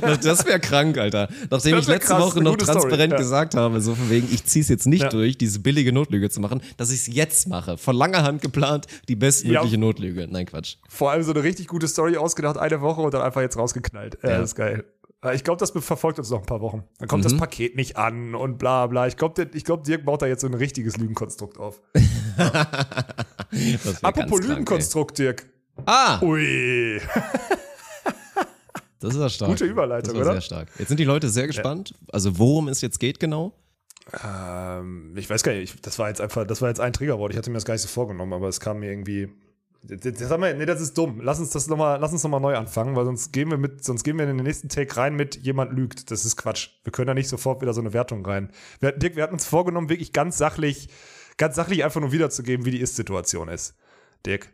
das 0.24 0.44
wäre 0.44 0.58
krank, 0.58 0.98
Alter. 0.98 1.28
Nachdem 1.50 1.78
ich 1.78 1.86
letzte 1.86 2.14
krass, 2.14 2.20
Woche 2.20 2.40
noch 2.42 2.54
Story, 2.54 2.72
transparent 2.72 3.12
ja. 3.12 3.18
gesagt 3.18 3.54
habe, 3.54 3.80
so 3.80 3.94
von 3.94 4.10
wegen, 4.10 4.26
ich 4.32 4.44
zieh's 4.44 4.68
jetzt 4.68 4.86
nicht 4.86 5.02
Ja. 5.02 5.08
durch, 5.08 5.38
diese 5.38 5.60
billige 5.60 5.92
Notlüge 5.92 6.30
zu 6.30 6.40
machen, 6.40 6.62
dass 6.78 6.90
ich 6.90 7.00
es 7.06 7.14
jetzt 7.14 7.48
mache. 7.48 7.78
Von 7.78 7.94
langer 7.94 8.24
Hand 8.24 8.42
geplant, 8.42 8.86
die 9.08 9.14
bestmögliche 9.14 9.74
Ja. 9.74 9.80
Notlüge. 9.80 10.26
Nein, 10.28 10.46
Quatsch. 10.46 10.76
Vor 10.88 11.12
allem 11.12 11.22
so 11.22 11.30
eine 11.32 11.44
richtig 11.44 11.68
gute 11.68 11.86
Story 11.86 12.16
ausgedacht, 12.16 12.56
eine 12.56 12.80
Woche 12.80 13.00
und 13.02 13.14
dann 13.14 13.22
einfach 13.22 13.40
jetzt 13.42 13.56
rausgeknallt. 13.56 14.18
Ja, 14.24 14.30
Ja. 14.30 14.38
das 14.38 14.50
ist 14.50 14.54
geil. 14.56 14.84
Äh, 15.24 15.34
Ich 15.34 15.44
glaube, 15.44 15.58
das 15.58 15.70
verfolgt 15.70 16.18
uns 16.18 16.30
noch 16.30 16.40
ein 16.40 16.46
paar 16.46 16.60
Wochen. 16.60 16.84
Dann 16.98 17.08
kommt 17.08 17.24
Mhm. 17.24 17.28
das 17.28 17.36
Paket 17.36 17.76
nicht 17.76 17.96
an 17.96 18.34
und 18.34 18.58
bla 18.58 18.86
bla. 18.86 19.06
Ich 19.06 19.16
glaube, 19.16 19.46
glaub, 19.46 19.84
Dirk 19.84 20.04
baut 20.04 20.22
da 20.22 20.26
jetzt 20.26 20.42
so 20.42 20.46
ein 20.46 20.54
richtiges 20.54 20.96
Lügenkonstrukt 20.96 21.58
auf. 21.58 21.80
Apropos 24.02 24.40
krank, 24.40 24.48
Lügenkonstrukt, 24.48 25.18
Dirk. 25.18 25.46
Ah, 25.86 26.20
Ui. 26.22 27.00
das 29.00 29.14
ist 29.14 29.20
ja 29.20 29.28
stark. 29.28 29.50
Gute 29.50 29.64
Überleitung, 29.64 30.14
das 30.14 30.18
war 30.18 30.22
oder? 30.22 30.32
sehr 30.34 30.40
stark. 30.42 30.68
Jetzt 30.78 30.88
sind 30.88 31.00
die 31.00 31.04
Leute 31.04 31.28
sehr 31.28 31.46
gespannt. 31.46 31.94
Also 32.12 32.38
worum 32.38 32.68
es 32.68 32.80
jetzt 32.80 33.00
geht 33.00 33.18
genau. 33.20 33.52
Ähm, 34.24 35.14
ich 35.16 35.28
weiß 35.30 35.42
gar 35.42 35.52
nicht, 35.52 35.74
ich, 35.74 35.80
das 35.80 35.98
war 35.98 36.08
jetzt 36.08 36.20
einfach, 36.20 36.46
das 36.46 36.60
war 36.60 36.68
jetzt 36.68 36.80
ein 36.80 36.92
Triggerwort. 36.92 37.32
Ich 37.32 37.38
hatte 37.38 37.50
mir 37.50 37.54
das 37.54 37.64
gar 37.64 37.74
nicht 37.74 37.82
so 37.82 37.88
vorgenommen, 37.88 38.32
aber 38.32 38.48
es 38.48 38.60
kam 38.60 38.80
mir 38.80 38.90
irgendwie. 38.90 39.28
Das, 39.84 40.00
das, 40.00 40.30
wir, 40.30 40.54
nee, 40.54 40.64
das 40.66 40.80
ist 40.80 40.96
dumm. 40.96 41.20
Lass 41.20 41.40
uns 41.40 41.50
das 41.50 41.66
noch 41.66 41.76
mal, 41.76 41.96
lass 41.96 42.12
uns 42.12 42.22
nochmal 42.22 42.40
neu 42.40 42.56
anfangen, 42.56 42.94
weil 42.94 43.04
sonst 43.04 43.32
gehen 43.32 43.50
wir 43.50 43.58
mit, 43.58 43.82
sonst 43.84 44.04
gehen 44.04 44.16
wir 44.16 44.28
in 44.28 44.36
den 44.36 44.46
nächsten 44.46 44.68
Take 44.68 44.96
rein 44.96 45.16
mit 45.16 45.36
jemand 45.36 45.72
lügt. 45.72 46.10
Das 46.12 46.24
ist 46.24 46.36
Quatsch. 46.36 46.70
Wir 46.84 46.92
können 46.92 47.08
da 47.08 47.14
nicht 47.14 47.28
sofort 47.28 47.62
wieder 47.62 47.74
so 47.74 47.80
eine 47.80 47.92
Wertung 47.92 48.24
rein. 48.24 48.52
Wir, 48.78 48.92
Dirk, 48.92 49.16
wir 49.16 49.24
hatten 49.24 49.34
uns 49.34 49.46
vorgenommen, 49.46 49.88
wirklich 49.88 50.12
ganz 50.12 50.38
sachlich, 50.38 50.88
ganz 51.36 51.56
sachlich 51.56 51.84
einfach 51.84 52.00
nur 52.00 52.12
wiederzugeben, 52.12 52.64
wie 52.64 52.70
die 52.70 52.80
Ist-Situation 52.80 53.48
ist. 53.48 53.74
Dirk. 54.24 54.52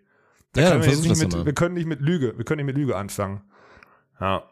Da 0.53 0.63
Ja, 0.63 0.71
können 0.71 0.85
wir, 0.85 0.91
jetzt 0.91 1.03
nicht 1.03 1.21
mit, 1.21 1.45
wir 1.45 1.53
können 1.53 1.75
nicht 1.75 1.87
mit 1.87 2.01
Lüge, 2.01 2.33
wir 2.39 2.45
können 2.47 2.65
nicht 2.65 2.75
mit 2.75 2.79
Lüge 2.79 2.97
anfangen. 2.97 3.43
Ja. 4.21 4.45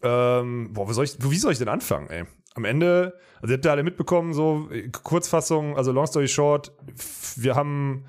Ähm, 0.00 0.72
boah, 0.72 0.88
wie 0.88 0.94
soll, 0.94 1.04
ich, 1.04 1.16
wie 1.18 1.38
soll 1.38 1.52
ich 1.52 1.58
denn 1.58 1.68
anfangen, 1.68 2.08
ey? 2.08 2.24
Am 2.54 2.64
Ende, 2.64 3.18
also 3.40 3.52
ihr 3.52 3.56
habt 3.56 3.64
ja 3.64 3.72
alle 3.72 3.82
mitbekommen, 3.82 4.32
so 4.32 4.68
Kurzfassung, 5.02 5.76
also 5.76 5.90
long 5.90 6.06
story 6.06 6.28
short, 6.28 6.72
wir 7.36 7.56
haben 7.56 8.04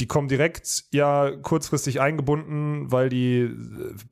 die 0.00 0.06
kommen 0.06 0.28
direkt 0.28 0.84
ja 0.92 1.30
kurzfristig 1.30 2.00
eingebunden, 2.00 2.90
weil 2.90 3.08
die 3.08 3.40
äh, 3.40 3.50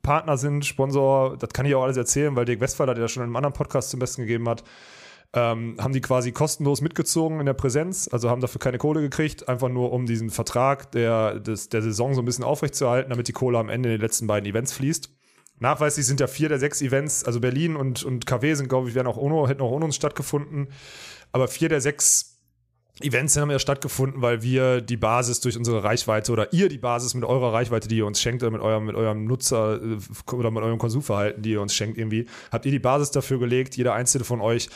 Partner 0.02 0.36
sind, 0.36 0.64
Sponsor, 0.64 1.36
das 1.36 1.50
kann 1.50 1.66
ich 1.66 1.74
auch 1.74 1.82
alles 1.82 1.96
erzählen, 1.96 2.36
weil 2.36 2.44
Dirk 2.44 2.60
Westphal 2.60 2.88
hat 2.88 2.98
ja 2.98 3.08
schon 3.08 3.22
in 3.22 3.28
einem 3.28 3.36
anderen 3.36 3.54
Podcast 3.54 3.90
zum 3.90 4.00
Besten 4.00 4.22
gegeben 4.22 4.48
hat, 4.48 4.62
ähm, 5.32 5.76
haben 5.80 5.92
die 5.92 6.00
quasi 6.00 6.32
kostenlos 6.32 6.80
mitgezogen 6.80 7.40
in 7.40 7.46
der 7.46 7.54
Präsenz, 7.54 8.08
also 8.12 8.28
haben 8.28 8.40
dafür 8.40 8.58
keine 8.58 8.78
Kohle 8.78 9.00
gekriegt, 9.00 9.48
einfach 9.48 9.68
nur 9.68 9.92
um 9.92 10.06
diesen 10.06 10.30
Vertrag 10.30 10.92
der, 10.92 11.40
des, 11.40 11.68
der 11.68 11.82
Saison 11.82 12.14
so 12.14 12.22
ein 12.22 12.24
bisschen 12.24 12.44
aufrechtzuerhalten, 12.44 13.10
damit 13.10 13.28
die 13.28 13.32
Kohle 13.32 13.58
am 13.58 13.68
Ende 13.68 13.88
in 13.88 13.94
den 13.94 14.00
letzten 14.00 14.26
beiden 14.26 14.48
Events 14.48 14.72
fließt. 14.72 15.10
Nachweislich 15.60 16.06
sind 16.06 16.20
ja 16.20 16.26
vier 16.26 16.48
der 16.48 16.58
sechs 16.58 16.80
Events, 16.80 17.24
also 17.24 17.38
Berlin 17.38 17.76
und, 17.76 18.02
und 18.02 18.26
KW 18.26 18.54
sind, 18.54 18.68
glaube 18.68 18.88
ich, 18.88 18.94
wären 18.94 19.06
auch 19.06 19.18
ohne, 19.18 19.46
hätten 19.48 19.60
auch 19.60 19.70
ohne 19.70 19.84
uns 19.84 19.96
stattgefunden. 19.96 20.68
Aber 21.32 21.48
vier 21.48 21.68
der 21.68 21.80
sechs 21.80 22.29
Events 23.02 23.36
haben 23.36 23.50
ja 23.50 23.58
stattgefunden, 23.58 24.22
weil 24.22 24.42
wir 24.42 24.80
die 24.80 24.96
Basis 24.96 25.40
durch 25.40 25.56
unsere 25.56 25.84
Reichweite 25.84 26.32
oder 26.32 26.52
ihr 26.52 26.68
die 26.68 26.78
Basis 26.78 27.14
mit 27.14 27.24
eurer 27.24 27.52
Reichweite, 27.52 27.88
die 27.88 27.96
ihr 27.96 28.06
uns 28.06 28.20
schenkt, 28.20 28.42
oder 28.42 28.52
mit 28.52 28.60
eurem, 28.60 28.84
mit 28.84 28.96
eurem 28.96 29.24
Nutzer 29.24 29.80
äh, 29.82 30.32
oder 30.34 30.50
mit 30.50 30.62
eurem 30.62 30.78
Konsumverhalten, 30.78 31.42
die 31.42 31.52
ihr 31.52 31.60
uns 31.60 31.74
schenkt, 31.74 31.98
irgendwie, 31.98 32.26
habt 32.52 32.66
ihr 32.66 32.72
die 32.72 32.78
Basis 32.78 33.10
dafür 33.10 33.38
gelegt, 33.38 33.76
jeder 33.76 33.94
einzelne 33.94 34.24
von 34.24 34.40
euch, 34.40 34.68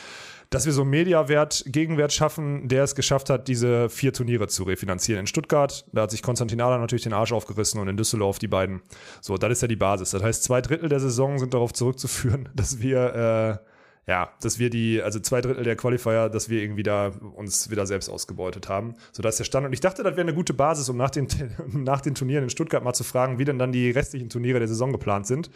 dass 0.49 0.65
wir 0.65 0.73
so 0.73 0.81
einen 0.81 0.91
Mediawert, 0.91 1.63
Gegenwert 1.67 2.13
schaffen, 2.13 2.67
der 2.67 2.83
es 2.83 2.95
geschafft 2.95 3.29
hat, 3.29 3.47
diese 3.47 3.89
vier 3.89 4.13
Turniere 4.13 4.47
zu 4.47 4.63
refinanzieren. 4.63 5.21
In 5.21 5.27
Stuttgart, 5.27 5.85
da 5.91 6.03
hat 6.03 6.11
sich 6.11 6.21
Konstantin 6.21 6.61
Adler 6.61 6.77
natürlich 6.77 7.03
den 7.03 7.13
Arsch 7.13 7.31
aufgerissen 7.31 7.79
und 7.79 7.87
in 7.87 7.97
Düsseldorf 7.97 8.39
die 8.39 8.47
beiden. 8.47 8.81
So, 9.21 9.37
das 9.37 9.51
ist 9.51 9.61
ja 9.61 9.67
die 9.67 9.75
Basis. 9.75 10.11
Das 10.11 10.23
heißt, 10.23 10.43
zwei 10.43 10.61
Drittel 10.61 10.89
der 10.89 10.99
Saison 10.99 11.39
sind 11.39 11.53
darauf 11.53 11.73
zurückzuführen, 11.73 12.49
dass 12.55 12.79
wir, 12.79 13.61
äh, 13.63 13.74
ja, 14.07 14.29
dass 14.41 14.59
wir 14.59 14.69
die, 14.69 15.01
also 15.01 15.19
zwei 15.19 15.41
Drittel 15.41 15.63
der 15.63 15.75
Qualifier, 15.75 16.29
dass 16.29 16.49
wir 16.49 16.61
irgendwie 16.61 16.83
da 16.83 17.11
uns 17.35 17.71
wieder 17.71 17.87
selbst 17.87 18.09
ausgebeutet 18.09 18.69
haben. 18.69 18.95
So, 19.11 19.23
das 19.23 19.35
ist 19.35 19.39
der 19.39 19.45
Stand. 19.45 19.65
Und 19.65 19.73
ich 19.73 19.79
dachte, 19.79 20.03
das 20.03 20.13
wäre 20.13 20.21
eine 20.21 20.35
gute 20.35 20.53
Basis, 20.53 20.89
um 20.89 20.97
nach 20.97 21.09
den, 21.09 21.27
nach 21.73 22.01
den 22.01 22.13
Turnieren 22.13 22.43
in 22.43 22.49
Stuttgart 22.49 22.83
mal 22.83 22.93
zu 22.93 23.03
fragen, 23.03 23.39
wie 23.39 23.45
denn 23.45 23.57
dann 23.57 23.71
die 23.71 23.89
restlichen 23.89 24.29
Turniere 24.29 24.59
der 24.59 24.67
Saison 24.67 24.91
geplant 24.91 25.25
sind. 25.25 25.49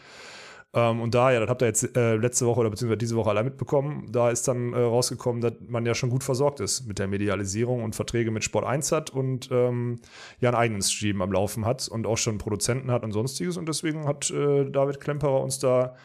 Ähm, 0.73 1.01
und 1.01 1.15
da, 1.15 1.31
ja, 1.31 1.39
das 1.39 1.49
habt 1.49 1.61
ihr 1.63 1.67
jetzt 1.67 1.95
äh, 1.97 2.15
letzte 2.15 2.45
Woche 2.45 2.59
oder 2.59 2.69
beziehungsweise 2.69 2.97
diese 2.97 3.15
Woche 3.15 3.29
alle 3.29 3.43
mitbekommen, 3.43 4.07
da 4.11 4.29
ist 4.29 4.47
dann 4.47 4.73
äh, 4.73 4.79
rausgekommen, 4.79 5.41
dass 5.41 5.53
man 5.67 5.85
ja 5.85 5.95
schon 5.95 6.11
gut 6.11 6.23
versorgt 6.23 6.59
ist 6.59 6.87
mit 6.87 6.99
der 6.99 7.07
Medialisierung 7.07 7.83
und 7.83 7.95
Verträge 7.95 8.29
mit 8.29 8.43
Sport 8.43 8.65
1 8.65 8.91
hat 8.91 9.09
und 9.09 9.49
ähm, 9.51 9.99
ja 10.39 10.49
einen 10.49 10.57
eigenen 10.57 10.81
Stream 10.83 11.23
am 11.23 11.31
Laufen 11.31 11.65
hat 11.65 11.87
und 11.87 12.05
auch 12.05 12.17
schon 12.17 12.37
Produzenten 12.37 12.91
hat 12.91 13.03
und 13.03 13.13
sonstiges. 13.13 13.57
Und 13.57 13.67
deswegen 13.67 14.07
hat 14.07 14.29
äh, 14.29 14.69
David 14.69 14.99
Klemperer 14.99 15.41
uns 15.41 15.57
da 15.57 15.95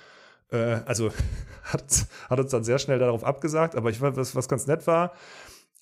äh, 0.55 0.81
also 0.87 1.11
hat, 1.65 2.07
hat 2.31 2.41
uns 2.41 2.51
dann 2.51 2.65
sehr 2.65 2.79
schnell 2.79 2.99
darauf 2.99 3.25
abgesagt, 3.25 3.77
aber 3.77 3.91
ich 3.91 4.01
weiß, 4.01 4.17
was, 4.17 4.35
was 4.35 4.49
ganz 4.49 4.67
nett 4.67 4.87
war, 4.87 5.13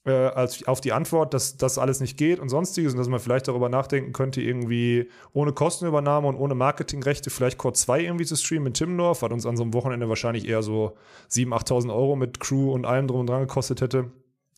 äh, 0.04 0.10
als 0.10 0.66
auf 0.66 0.80
die 0.80 0.92
Antwort, 0.92 1.32
dass 1.32 1.56
das 1.56 1.78
alles 1.78 2.00
nicht 2.00 2.16
geht 2.16 2.40
und 2.40 2.48
sonstiges 2.48 2.92
und 2.92 2.98
dass 2.98 3.08
man 3.08 3.20
vielleicht 3.20 3.46
darüber 3.46 3.68
nachdenken 3.68 4.12
könnte, 4.12 4.40
irgendwie 4.42 5.08
ohne 5.32 5.52
Kostenübernahme 5.52 6.26
und 6.26 6.36
ohne 6.36 6.54
Marketingrechte 6.54 7.30
vielleicht 7.30 7.58
Core 7.58 7.74
2 7.74 8.00
irgendwie 8.00 8.24
zu 8.24 8.36
streamen 8.36 8.68
in 8.68 8.74
Timmendorf, 8.74 9.22
was 9.22 9.30
uns 9.30 9.46
an 9.46 9.56
so 9.56 9.62
einem 9.62 9.74
Wochenende 9.74 10.08
wahrscheinlich 10.08 10.48
eher 10.48 10.62
so 10.62 10.96
7.000, 11.30 11.50
8.000 11.50 11.94
Euro 11.94 12.16
mit 12.16 12.40
Crew 12.40 12.72
und 12.72 12.84
allem 12.84 13.06
drum 13.06 13.20
und 13.20 13.28
dran 13.28 13.42
gekostet 13.42 13.80
hätte. 13.80 14.10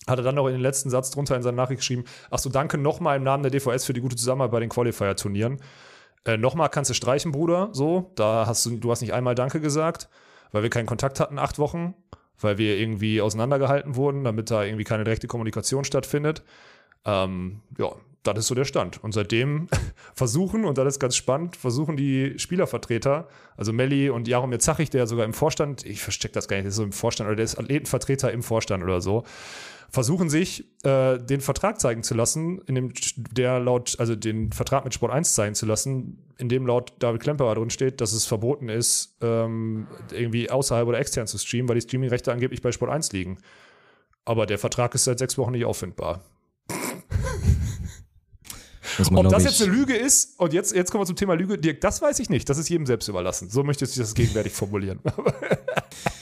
Hat 0.06 0.18
er 0.18 0.24
dann 0.24 0.34
noch 0.34 0.46
in 0.46 0.52
den 0.52 0.60
letzten 0.60 0.90
Satz 0.90 1.10
drunter 1.10 1.36
in 1.36 1.42
seiner 1.42 1.56
Nachricht 1.56 1.80
geschrieben, 1.80 2.04
ach 2.30 2.38
so, 2.38 2.50
danke 2.50 2.78
nochmal 2.78 3.16
im 3.16 3.22
Namen 3.22 3.42
der 3.42 3.52
DVS 3.52 3.84
für 3.84 3.92
die 3.92 4.00
gute 4.00 4.16
Zusammenarbeit 4.16 4.52
bei 4.52 4.60
den 4.60 4.68
Qualifier-Turnieren. 4.70 5.60
Äh, 6.24 6.36
nochmal 6.36 6.68
kannst 6.70 6.90
du 6.90 6.94
streichen, 6.94 7.32
Bruder, 7.32 7.68
so, 7.72 8.12
da 8.14 8.46
hast 8.46 8.64
du, 8.66 8.76
du 8.76 8.90
hast 8.90 9.02
nicht 9.02 9.12
einmal 9.12 9.34
Danke 9.34 9.60
gesagt, 9.60 10.08
weil 10.52 10.62
wir 10.62 10.70
keinen 10.70 10.86
Kontakt 10.86 11.20
hatten, 11.20 11.38
acht 11.38 11.58
Wochen, 11.58 11.94
weil 12.40 12.58
wir 12.58 12.78
irgendwie 12.78 13.20
auseinandergehalten 13.20 13.96
wurden, 13.96 14.24
damit 14.24 14.50
da 14.50 14.64
irgendwie 14.64 14.84
keine 14.84 15.04
direkte 15.04 15.26
Kommunikation 15.26 15.84
stattfindet. 15.84 16.42
Ähm, 17.04 17.60
ja, 17.78 17.92
das 18.22 18.38
ist 18.38 18.46
so 18.46 18.54
der 18.54 18.64
Stand. 18.64 19.02
Und 19.04 19.12
seitdem 19.12 19.68
versuchen, 20.14 20.64
und 20.64 20.78
das 20.78 20.86
ist 20.86 20.98
ganz 20.98 21.14
spannend, 21.14 21.56
versuchen 21.56 21.96
die 21.96 22.38
Spielervertreter, 22.38 23.28
also 23.56 23.72
Melli 23.72 24.08
und 24.08 24.26
Jaromir 24.26 24.58
Zachig, 24.58 24.90
der 24.90 25.06
sogar 25.06 25.26
im 25.26 25.34
Vorstand, 25.34 25.84
ich 25.84 26.02
verstecke 26.02 26.34
das 26.34 26.48
gar 26.48 26.56
nicht, 26.56 26.64
der 26.64 26.70
ist 26.70 26.76
so 26.76 26.84
im 26.84 26.92
Vorstand 26.92 27.28
oder 27.28 27.36
der 27.36 27.44
ist 27.44 27.58
Athletenvertreter 27.58 28.32
im 28.32 28.42
Vorstand 28.42 28.82
oder 28.82 29.00
so, 29.00 29.24
versuchen 29.94 30.28
sich 30.28 30.64
äh, 30.82 31.18
den 31.18 31.40
Vertrag 31.40 31.80
zeigen 31.80 32.02
zu 32.02 32.14
lassen, 32.14 32.60
in 32.66 32.74
dem 32.74 32.92
der 33.16 33.60
laut, 33.60 33.94
also 33.98 34.16
den 34.16 34.52
Vertrag 34.52 34.84
mit 34.84 34.92
Sport 34.92 35.12
1 35.12 35.34
zeigen 35.34 35.54
zu 35.54 35.66
lassen, 35.66 36.18
in 36.36 36.48
dem 36.48 36.66
laut 36.66 36.92
David 36.98 37.22
Klemperer 37.22 37.54
drin 37.54 37.70
steht, 37.70 38.00
dass 38.00 38.12
es 38.12 38.26
verboten 38.26 38.68
ist, 38.68 39.16
ähm, 39.22 39.86
irgendwie 40.12 40.50
außerhalb 40.50 40.88
oder 40.88 40.98
extern 40.98 41.26
zu 41.26 41.38
streamen, 41.38 41.68
weil 41.68 41.76
die 41.76 41.82
Streamingrechte 41.82 42.32
angeblich 42.32 42.60
bei 42.60 42.72
Sport 42.72 42.90
1 42.90 43.12
liegen. 43.12 43.38
Aber 44.24 44.46
der 44.46 44.58
Vertrag 44.58 44.94
ist 44.94 45.04
seit 45.04 45.18
sechs 45.20 45.38
Wochen 45.38 45.52
nicht 45.52 45.64
auffindbar. 45.64 46.24
Man, 49.10 49.26
Ob 49.26 49.32
das 49.32 49.44
jetzt 49.44 49.62
eine 49.62 49.72
Lüge 49.72 49.94
ist, 49.94 50.38
und 50.38 50.52
jetzt, 50.52 50.74
jetzt 50.74 50.90
kommen 50.90 51.02
wir 51.02 51.06
zum 51.06 51.16
Thema 51.16 51.34
Lüge, 51.34 51.58
Dirk, 51.58 51.80
das 51.80 52.00
weiß 52.00 52.18
ich 52.20 52.30
nicht. 52.30 52.48
Das 52.48 52.58
ist 52.58 52.68
jedem 52.68 52.86
selbst 52.86 53.08
überlassen. 53.08 53.50
So 53.50 53.64
möchte 53.64 53.84
ich 53.84 53.94
das 53.94 54.14
gegenwärtig 54.14 54.52
formulieren. 54.52 55.00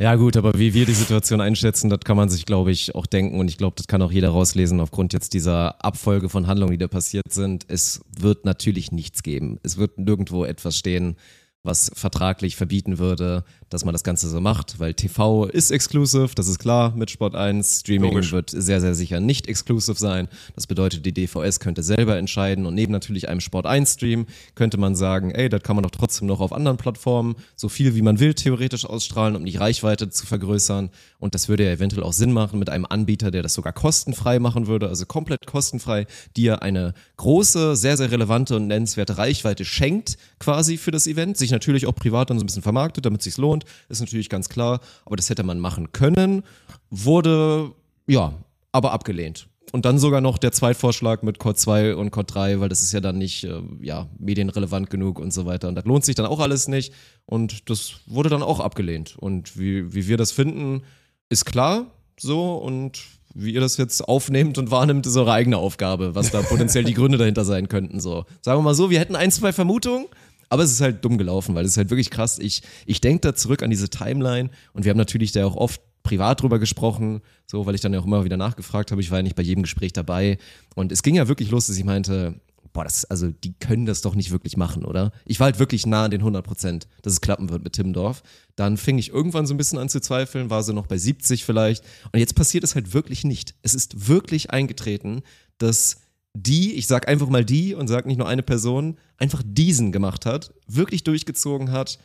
Ja 0.00 0.14
gut, 0.14 0.38
aber 0.38 0.54
wie 0.54 0.72
wir 0.72 0.86
die 0.86 0.94
Situation 0.94 1.42
einschätzen, 1.42 1.90
das 1.90 2.00
kann 2.00 2.16
man 2.16 2.30
sich, 2.30 2.46
glaube 2.46 2.70
ich, 2.70 2.94
auch 2.94 3.04
denken 3.04 3.38
und 3.38 3.48
ich 3.48 3.58
glaube, 3.58 3.74
das 3.76 3.86
kann 3.86 4.00
auch 4.00 4.10
jeder 4.10 4.30
rauslesen 4.30 4.80
aufgrund 4.80 5.12
jetzt 5.12 5.34
dieser 5.34 5.84
Abfolge 5.84 6.30
von 6.30 6.46
Handlungen, 6.46 6.72
die 6.72 6.78
da 6.78 6.88
passiert 6.88 7.30
sind. 7.30 7.66
Es 7.68 8.00
wird 8.18 8.46
natürlich 8.46 8.92
nichts 8.92 9.22
geben. 9.22 9.60
Es 9.62 9.76
wird 9.76 9.98
nirgendwo 9.98 10.46
etwas 10.46 10.78
stehen, 10.78 11.16
was 11.62 11.92
vertraglich 11.94 12.56
verbieten 12.56 12.96
würde, 12.96 13.44
dass 13.70 13.84
man 13.84 13.94
das 13.94 14.02
Ganze 14.02 14.28
so 14.28 14.40
macht, 14.40 14.78
weil 14.78 14.94
TV 14.94 15.46
ist 15.46 15.70
exclusive, 15.70 16.30
das 16.34 16.48
ist 16.48 16.58
klar 16.58 16.92
mit 16.94 17.10
Sport 17.10 17.34
1. 17.34 17.80
Streaming 17.80 18.12
Logisch. 18.12 18.32
wird 18.32 18.50
sehr, 18.50 18.80
sehr 18.80 18.94
sicher 18.94 19.20
nicht 19.20 19.48
exclusive 19.48 19.98
sein. 19.98 20.28
Das 20.54 20.66
bedeutet, 20.66 21.06
die 21.06 21.12
DVS 21.12 21.60
könnte 21.60 21.82
selber 21.82 22.18
entscheiden 22.18 22.66
und 22.66 22.74
neben 22.74 22.92
natürlich 22.92 23.28
einem 23.28 23.40
Sport 23.40 23.66
1 23.66 23.94
Stream 23.94 24.26
könnte 24.56 24.76
man 24.76 24.96
sagen, 24.96 25.30
ey, 25.30 25.48
das 25.48 25.62
kann 25.62 25.76
man 25.76 25.84
doch 25.84 25.92
trotzdem 25.92 26.26
noch 26.26 26.40
auf 26.40 26.52
anderen 26.52 26.76
Plattformen 26.76 27.36
so 27.54 27.68
viel 27.68 27.94
wie 27.94 28.02
man 28.02 28.18
will 28.18 28.34
theoretisch 28.34 28.84
ausstrahlen, 28.84 29.36
um 29.36 29.44
die 29.44 29.56
Reichweite 29.56 30.10
zu 30.10 30.26
vergrößern. 30.26 30.90
Und 31.18 31.34
das 31.34 31.48
würde 31.48 31.64
ja 31.64 31.70
eventuell 31.70 32.02
auch 32.02 32.12
Sinn 32.12 32.32
machen 32.32 32.58
mit 32.58 32.70
einem 32.70 32.86
Anbieter, 32.88 33.30
der 33.30 33.42
das 33.42 33.54
sogar 33.54 33.72
kostenfrei 33.72 34.38
machen 34.40 34.66
würde, 34.66 34.88
also 34.88 35.06
komplett 35.06 35.46
kostenfrei, 35.46 36.06
dir 36.36 36.62
eine 36.62 36.94
große, 37.18 37.76
sehr, 37.76 37.96
sehr 37.96 38.10
relevante 38.10 38.56
und 38.56 38.66
nennenswerte 38.66 39.18
Reichweite 39.18 39.64
schenkt 39.64 40.16
quasi 40.38 40.76
für 40.76 40.90
das 40.90 41.06
Event, 41.06 41.36
sich 41.36 41.50
natürlich 41.50 41.86
auch 41.86 41.94
privat 41.94 42.30
dann 42.30 42.38
so 42.38 42.44
ein 42.44 42.46
bisschen 42.46 42.62
vermarktet, 42.62 43.04
damit 43.04 43.20
es 43.20 43.24
sich 43.24 43.36
lohnt, 43.36 43.59
ist 43.88 44.00
natürlich 44.00 44.28
ganz 44.28 44.48
klar. 44.48 44.80
Aber 45.04 45.16
das 45.16 45.30
hätte 45.30 45.42
man 45.42 45.58
machen 45.58 45.92
können, 45.92 46.42
wurde, 46.90 47.72
ja, 48.06 48.34
aber 48.72 48.92
abgelehnt. 48.92 49.46
Und 49.72 49.84
dann 49.84 49.98
sogar 49.98 50.20
noch 50.20 50.38
der 50.38 50.52
Zweitvorschlag 50.52 51.22
mit 51.22 51.38
Core 51.38 51.54
2 51.54 51.94
und 51.94 52.10
Core 52.10 52.26
3, 52.26 52.60
weil 52.60 52.68
das 52.68 52.82
ist 52.82 52.92
ja 52.92 53.00
dann 53.00 53.18
nicht 53.18 53.44
äh, 53.44 53.60
ja, 53.80 54.08
medienrelevant 54.18 54.90
genug 54.90 55.20
und 55.20 55.32
so 55.32 55.46
weiter. 55.46 55.68
Und 55.68 55.76
das 55.76 55.84
lohnt 55.84 56.04
sich 56.04 56.16
dann 56.16 56.26
auch 56.26 56.40
alles 56.40 56.66
nicht. 56.66 56.92
Und 57.24 57.70
das 57.70 58.00
wurde 58.06 58.30
dann 58.30 58.42
auch 58.42 58.58
abgelehnt. 58.58 59.16
Und 59.16 59.56
wie, 59.58 59.94
wie 59.94 60.08
wir 60.08 60.16
das 60.16 60.32
finden, 60.32 60.82
ist 61.28 61.44
klar 61.44 61.86
so. 62.18 62.56
Und 62.56 63.00
wie 63.34 63.52
ihr 63.52 63.60
das 63.60 63.76
jetzt 63.76 64.06
aufnehmt 64.08 64.58
und 64.58 64.72
wahrnimmt, 64.72 65.06
ist 65.06 65.16
eure 65.16 65.32
eigene 65.32 65.56
Aufgabe, 65.56 66.16
was 66.16 66.32
da 66.32 66.42
potenziell 66.42 66.84
die 66.84 66.94
Gründe 66.94 67.18
dahinter 67.18 67.44
sein 67.44 67.68
könnten. 67.68 68.00
So, 68.00 68.24
sagen 68.42 68.58
wir 68.58 68.62
mal 68.62 68.74
so, 68.74 68.90
wir 68.90 68.98
hätten 68.98 69.14
ein, 69.14 69.30
zwei 69.30 69.52
Vermutungen, 69.52 70.06
aber 70.50 70.64
es 70.64 70.72
ist 70.72 70.80
halt 70.80 71.04
dumm 71.04 71.16
gelaufen, 71.16 71.54
weil 71.54 71.64
es 71.64 71.72
ist 71.72 71.76
halt 71.78 71.90
wirklich 71.90 72.10
krass. 72.10 72.38
Ich, 72.38 72.62
ich 72.84 73.00
denke 73.00 73.20
da 73.20 73.34
zurück 73.34 73.62
an 73.62 73.70
diese 73.70 73.88
Timeline 73.88 74.50
und 74.74 74.84
wir 74.84 74.90
haben 74.90 74.98
natürlich 74.98 75.32
da 75.32 75.46
auch 75.46 75.56
oft 75.56 75.80
privat 76.02 76.42
drüber 76.42 76.58
gesprochen, 76.58 77.20
so, 77.46 77.66
weil 77.66 77.74
ich 77.74 77.80
dann 77.80 77.92
ja 77.92 78.00
auch 78.00 78.06
immer 78.06 78.24
wieder 78.24 78.36
nachgefragt 78.36 78.90
habe. 78.90 79.00
Ich 79.00 79.10
war 79.10 79.18
ja 79.18 79.22
nicht 79.22 79.36
bei 79.36 79.42
jedem 79.42 79.62
Gespräch 79.62 79.92
dabei. 79.92 80.38
Und 80.74 80.92
es 80.92 81.02
ging 81.02 81.14
ja 81.14 81.28
wirklich 81.28 81.50
los, 81.50 81.66
dass 81.66 81.76
ich 81.76 81.84
meinte, 81.84 82.40
boah, 82.72 82.84
das, 82.84 83.04
also 83.04 83.30
die 83.30 83.52
können 83.54 83.86
das 83.86 84.00
doch 84.00 84.14
nicht 84.14 84.30
wirklich 84.30 84.56
machen, 84.56 84.84
oder? 84.84 85.12
Ich 85.24 85.40
war 85.40 85.46
halt 85.46 85.58
wirklich 85.58 85.86
nah 85.86 86.04
an 86.04 86.10
den 86.10 86.20
100 86.20 86.44
Prozent, 86.44 86.88
dass 87.02 87.12
es 87.12 87.20
klappen 87.20 87.50
wird 87.50 87.62
mit 87.62 87.74
Timmendorf. 87.74 88.22
Dann 88.56 88.76
fing 88.76 88.98
ich 88.98 89.10
irgendwann 89.10 89.46
so 89.46 89.54
ein 89.54 89.56
bisschen 89.56 89.78
an 89.78 89.88
zu 89.88 90.00
zweifeln, 90.00 90.50
war 90.50 90.62
sie 90.62 90.72
noch 90.72 90.86
bei 90.86 90.98
70 90.98 91.44
vielleicht. 91.44 91.84
Und 92.12 92.18
jetzt 92.18 92.34
passiert 92.34 92.64
es 92.64 92.74
halt 92.74 92.94
wirklich 92.94 93.24
nicht. 93.24 93.54
Es 93.62 93.74
ist 93.74 94.08
wirklich 94.08 94.50
eingetreten, 94.50 95.22
dass 95.58 95.98
die, 96.34 96.74
ich 96.74 96.86
sag 96.86 97.08
einfach 97.08 97.28
mal 97.28 97.44
die 97.44 97.74
und 97.74 97.88
sag 97.88 98.06
nicht 98.06 98.18
nur 98.18 98.28
eine 98.28 98.42
Person, 98.42 98.98
einfach 99.18 99.42
diesen 99.44 99.92
gemacht 99.92 100.26
hat, 100.26 100.54
wirklich 100.66 101.04
durchgezogen 101.04 101.72
hat, 101.72 101.98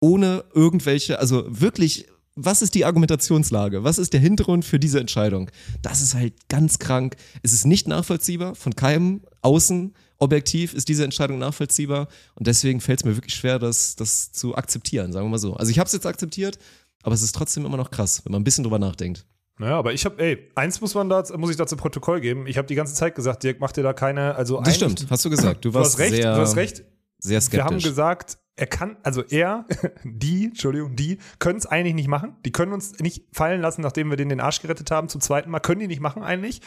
ohne 0.00 0.44
irgendwelche, 0.54 1.18
also 1.18 1.44
wirklich 1.48 2.06
was 2.40 2.62
ist 2.62 2.76
die 2.76 2.84
Argumentationslage? 2.84 3.82
Was 3.82 3.98
ist 3.98 4.12
der 4.12 4.20
Hintergrund 4.20 4.64
für 4.64 4.78
diese 4.78 5.00
Entscheidung? 5.00 5.50
Das 5.82 6.00
ist 6.00 6.14
halt 6.14 6.34
ganz 6.48 6.78
krank. 6.78 7.16
Es 7.42 7.52
ist 7.52 7.66
nicht 7.66 7.88
nachvollziehbar. 7.88 8.54
Von 8.54 8.76
keinem 8.76 9.22
außen 9.42 9.92
objektiv 10.18 10.72
ist 10.72 10.88
diese 10.88 11.02
Entscheidung 11.02 11.38
nachvollziehbar. 11.38 12.06
Und 12.36 12.46
deswegen 12.46 12.80
fällt 12.80 13.00
es 13.00 13.04
mir 13.04 13.16
wirklich 13.16 13.34
schwer, 13.34 13.58
das, 13.58 13.96
das 13.96 14.30
zu 14.30 14.54
akzeptieren, 14.54 15.12
sagen 15.12 15.26
wir 15.26 15.30
mal 15.30 15.38
so. 15.38 15.54
Also 15.54 15.72
ich 15.72 15.80
habe 15.80 15.88
es 15.88 15.92
jetzt 15.92 16.06
akzeptiert, 16.06 16.58
aber 17.02 17.14
es 17.14 17.22
ist 17.22 17.34
trotzdem 17.34 17.66
immer 17.66 17.76
noch 17.76 17.90
krass, 17.90 18.24
wenn 18.24 18.30
man 18.30 18.40
ein 18.40 18.44
bisschen 18.44 18.62
drüber 18.62 18.78
nachdenkt. 18.78 19.26
Naja, 19.58 19.78
aber 19.78 19.92
ich 19.92 20.04
habe, 20.04 20.22
ey, 20.22 20.50
eins 20.54 20.80
muss 20.80 20.94
man 20.94 21.08
da, 21.08 21.24
muss 21.36 21.50
ich 21.50 21.56
dazu 21.56 21.76
Protokoll 21.76 22.20
geben. 22.20 22.46
Ich 22.46 22.58
habe 22.58 22.66
die 22.68 22.74
ganze 22.74 22.94
Zeit 22.94 23.14
gesagt, 23.14 23.42
Dirk, 23.42 23.58
mach 23.60 23.72
dir 23.72 23.82
da 23.82 23.92
keine, 23.92 24.34
also 24.36 24.60
Das 24.60 24.76
stimmt, 24.76 25.06
hast 25.10 25.24
du 25.24 25.30
gesagt. 25.30 25.64
Du 25.64 25.70
Du 25.70 25.74
warst 25.74 25.94
hast 25.94 25.98
recht, 25.98 26.14
sehr, 26.14 26.34
du 26.34 26.40
hast 26.40 26.56
recht. 26.56 26.84
sehr 27.18 27.40
skeptisch. 27.40 27.58
Wir 27.58 27.64
haben 27.64 27.78
gesagt, 27.78 28.38
er 28.54 28.66
kann, 28.66 28.96
also 29.02 29.22
er, 29.22 29.66
die, 30.04 30.46
Entschuldigung, 30.46 30.94
die 30.96 31.18
können 31.38 31.58
es 31.58 31.66
eigentlich 31.66 31.94
nicht 31.94 32.08
machen. 32.08 32.36
Die 32.44 32.52
können 32.52 32.72
uns 32.72 32.98
nicht 33.00 33.24
fallen 33.32 33.60
lassen, 33.60 33.82
nachdem 33.82 34.10
wir 34.10 34.16
denen 34.16 34.30
den 34.30 34.40
Arsch 34.40 34.62
gerettet 34.62 34.90
haben 34.90 35.08
zum 35.08 35.20
zweiten 35.20 35.50
Mal. 35.50 35.60
Können 35.60 35.80
die 35.80 35.86
nicht 35.88 36.00
machen 36.00 36.22
eigentlich. 36.22 36.60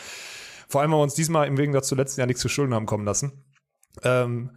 Vor 0.67 0.81
allem, 0.81 0.91
weil 0.91 0.99
wir 0.99 1.03
uns 1.03 1.15
diesmal 1.15 1.47
im 1.47 1.55
Gegensatz 1.55 1.87
zu 1.87 1.95
letzten 1.95 2.21
Jahr 2.21 2.27
nichts 2.27 2.41
zu 2.41 2.49
Schulden 2.49 2.73
haben 2.73 2.85
kommen 2.85 3.05
lassen. 3.05 3.43
Ähm, 4.03 4.51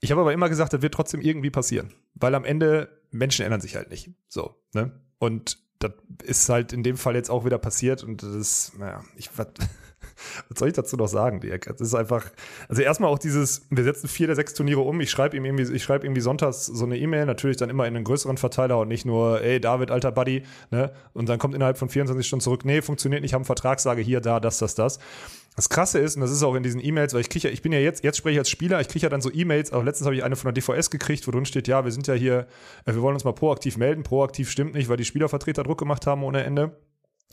ich 0.00 0.10
habe 0.10 0.20
aber 0.20 0.34
immer 0.34 0.50
gesagt, 0.50 0.74
das 0.74 0.82
wird 0.82 0.92
trotzdem 0.92 1.22
irgendwie 1.22 1.50
passieren. 1.50 1.94
Weil 2.14 2.34
am 2.34 2.44
Ende, 2.44 3.00
Menschen 3.10 3.44
ändern 3.46 3.62
sich 3.62 3.76
halt 3.76 3.90
nicht. 3.90 4.10
So, 4.28 4.54
ne? 4.74 5.00
Und 5.18 5.58
das 5.78 5.92
ist 6.22 6.48
halt 6.48 6.72
in 6.72 6.82
dem 6.82 6.96
Fall 6.96 7.14
jetzt 7.14 7.30
auch 7.30 7.44
wieder 7.44 7.58
passiert 7.58 8.02
und 8.04 8.22
das 8.22 8.34
ist, 8.34 8.78
naja, 8.78 9.02
ich, 9.16 9.30
was, 9.36 9.48
was 10.48 10.58
soll 10.58 10.68
ich 10.68 10.74
dazu 10.74 10.96
noch 10.96 11.08
sagen, 11.08 11.40
Dirk? 11.40 11.66
Das 11.66 11.80
ist 11.80 11.94
einfach, 11.94 12.30
also 12.68 12.82
erstmal 12.82 13.10
auch 13.10 13.18
dieses, 13.18 13.66
wir 13.70 13.84
setzen 13.84 14.08
vier 14.08 14.26
der 14.26 14.36
sechs 14.36 14.54
Turniere 14.54 14.80
um, 14.80 15.00
ich 15.00 15.10
schreibe 15.10 15.36
ihm 15.36 15.44
irgendwie, 15.44 15.72
ich 15.72 15.82
schreibe 15.82 16.06
irgendwie 16.06 16.20
sonntags 16.20 16.66
so 16.66 16.84
eine 16.84 16.98
E-Mail, 16.98 17.26
natürlich 17.26 17.56
dann 17.56 17.70
immer 17.70 17.86
in 17.86 17.96
einen 17.96 18.04
größeren 18.04 18.36
Verteiler 18.36 18.78
und 18.78 18.88
nicht 18.88 19.04
nur, 19.04 19.40
ey, 19.42 19.60
David, 19.60 19.90
alter 19.90 20.12
Buddy, 20.12 20.42
ne? 20.70 20.92
Und 21.12 21.28
dann 21.28 21.38
kommt 21.38 21.54
innerhalb 21.54 21.78
von 21.78 21.88
24 21.88 22.26
Stunden 22.26 22.42
zurück, 22.42 22.64
nee, 22.64 22.82
funktioniert 22.82 23.22
nicht, 23.22 23.34
haben 23.34 23.40
einen 23.40 23.46
Vertrag, 23.46 23.80
sage 23.80 24.02
hier, 24.02 24.20
da, 24.20 24.40
das, 24.40 24.58
das, 24.58 24.74
das. 24.74 24.98
Das 25.56 25.68
Krasse 25.68 26.00
ist, 26.00 26.16
und 26.16 26.22
das 26.22 26.32
ist 26.32 26.42
auch 26.42 26.56
in 26.56 26.64
diesen 26.64 26.84
E-Mails, 26.84 27.14
weil 27.14 27.20
ich 27.20 27.28
kriege 27.28 27.46
ja, 27.46 27.54
ich 27.54 27.62
bin 27.62 27.70
ja 27.72 27.78
jetzt, 27.78 28.02
jetzt 28.02 28.16
spreche 28.16 28.32
ich 28.34 28.38
als 28.40 28.50
Spieler, 28.50 28.80
ich 28.80 28.88
kriege 28.88 29.04
ja 29.04 29.08
dann 29.08 29.20
so 29.20 29.32
E-Mails, 29.32 29.72
auch 29.72 29.84
letztens 29.84 30.06
habe 30.06 30.16
ich 30.16 30.24
eine 30.24 30.34
von 30.34 30.52
der 30.52 30.60
DVS 30.60 30.90
gekriegt, 30.90 31.26
wo 31.28 31.30
drin 31.30 31.44
steht, 31.44 31.68
ja, 31.68 31.84
wir 31.84 31.92
sind 31.92 32.08
ja 32.08 32.14
hier, 32.14 32.48
äh, 32.86 32.94
wir 32.94 33.02
wollen 33.02 33.14
uns 33.14 33.24
mal 33.24 33.32
proaktiv 33.32 33.76
melden. 33.76 34.02
Proaktiv 34.02 34.50
stimmt 34.50 34.74
nicht, 34.74 34.88
weil 34.88 34.96
die 34.96 35.04
Spielervertreter 35.04 35.62
Druck 35.62 35.78
gemacht 35.78 36.06
haben 36.08 36.24
ohne 36.24 36.42
Ende 36.42 36.76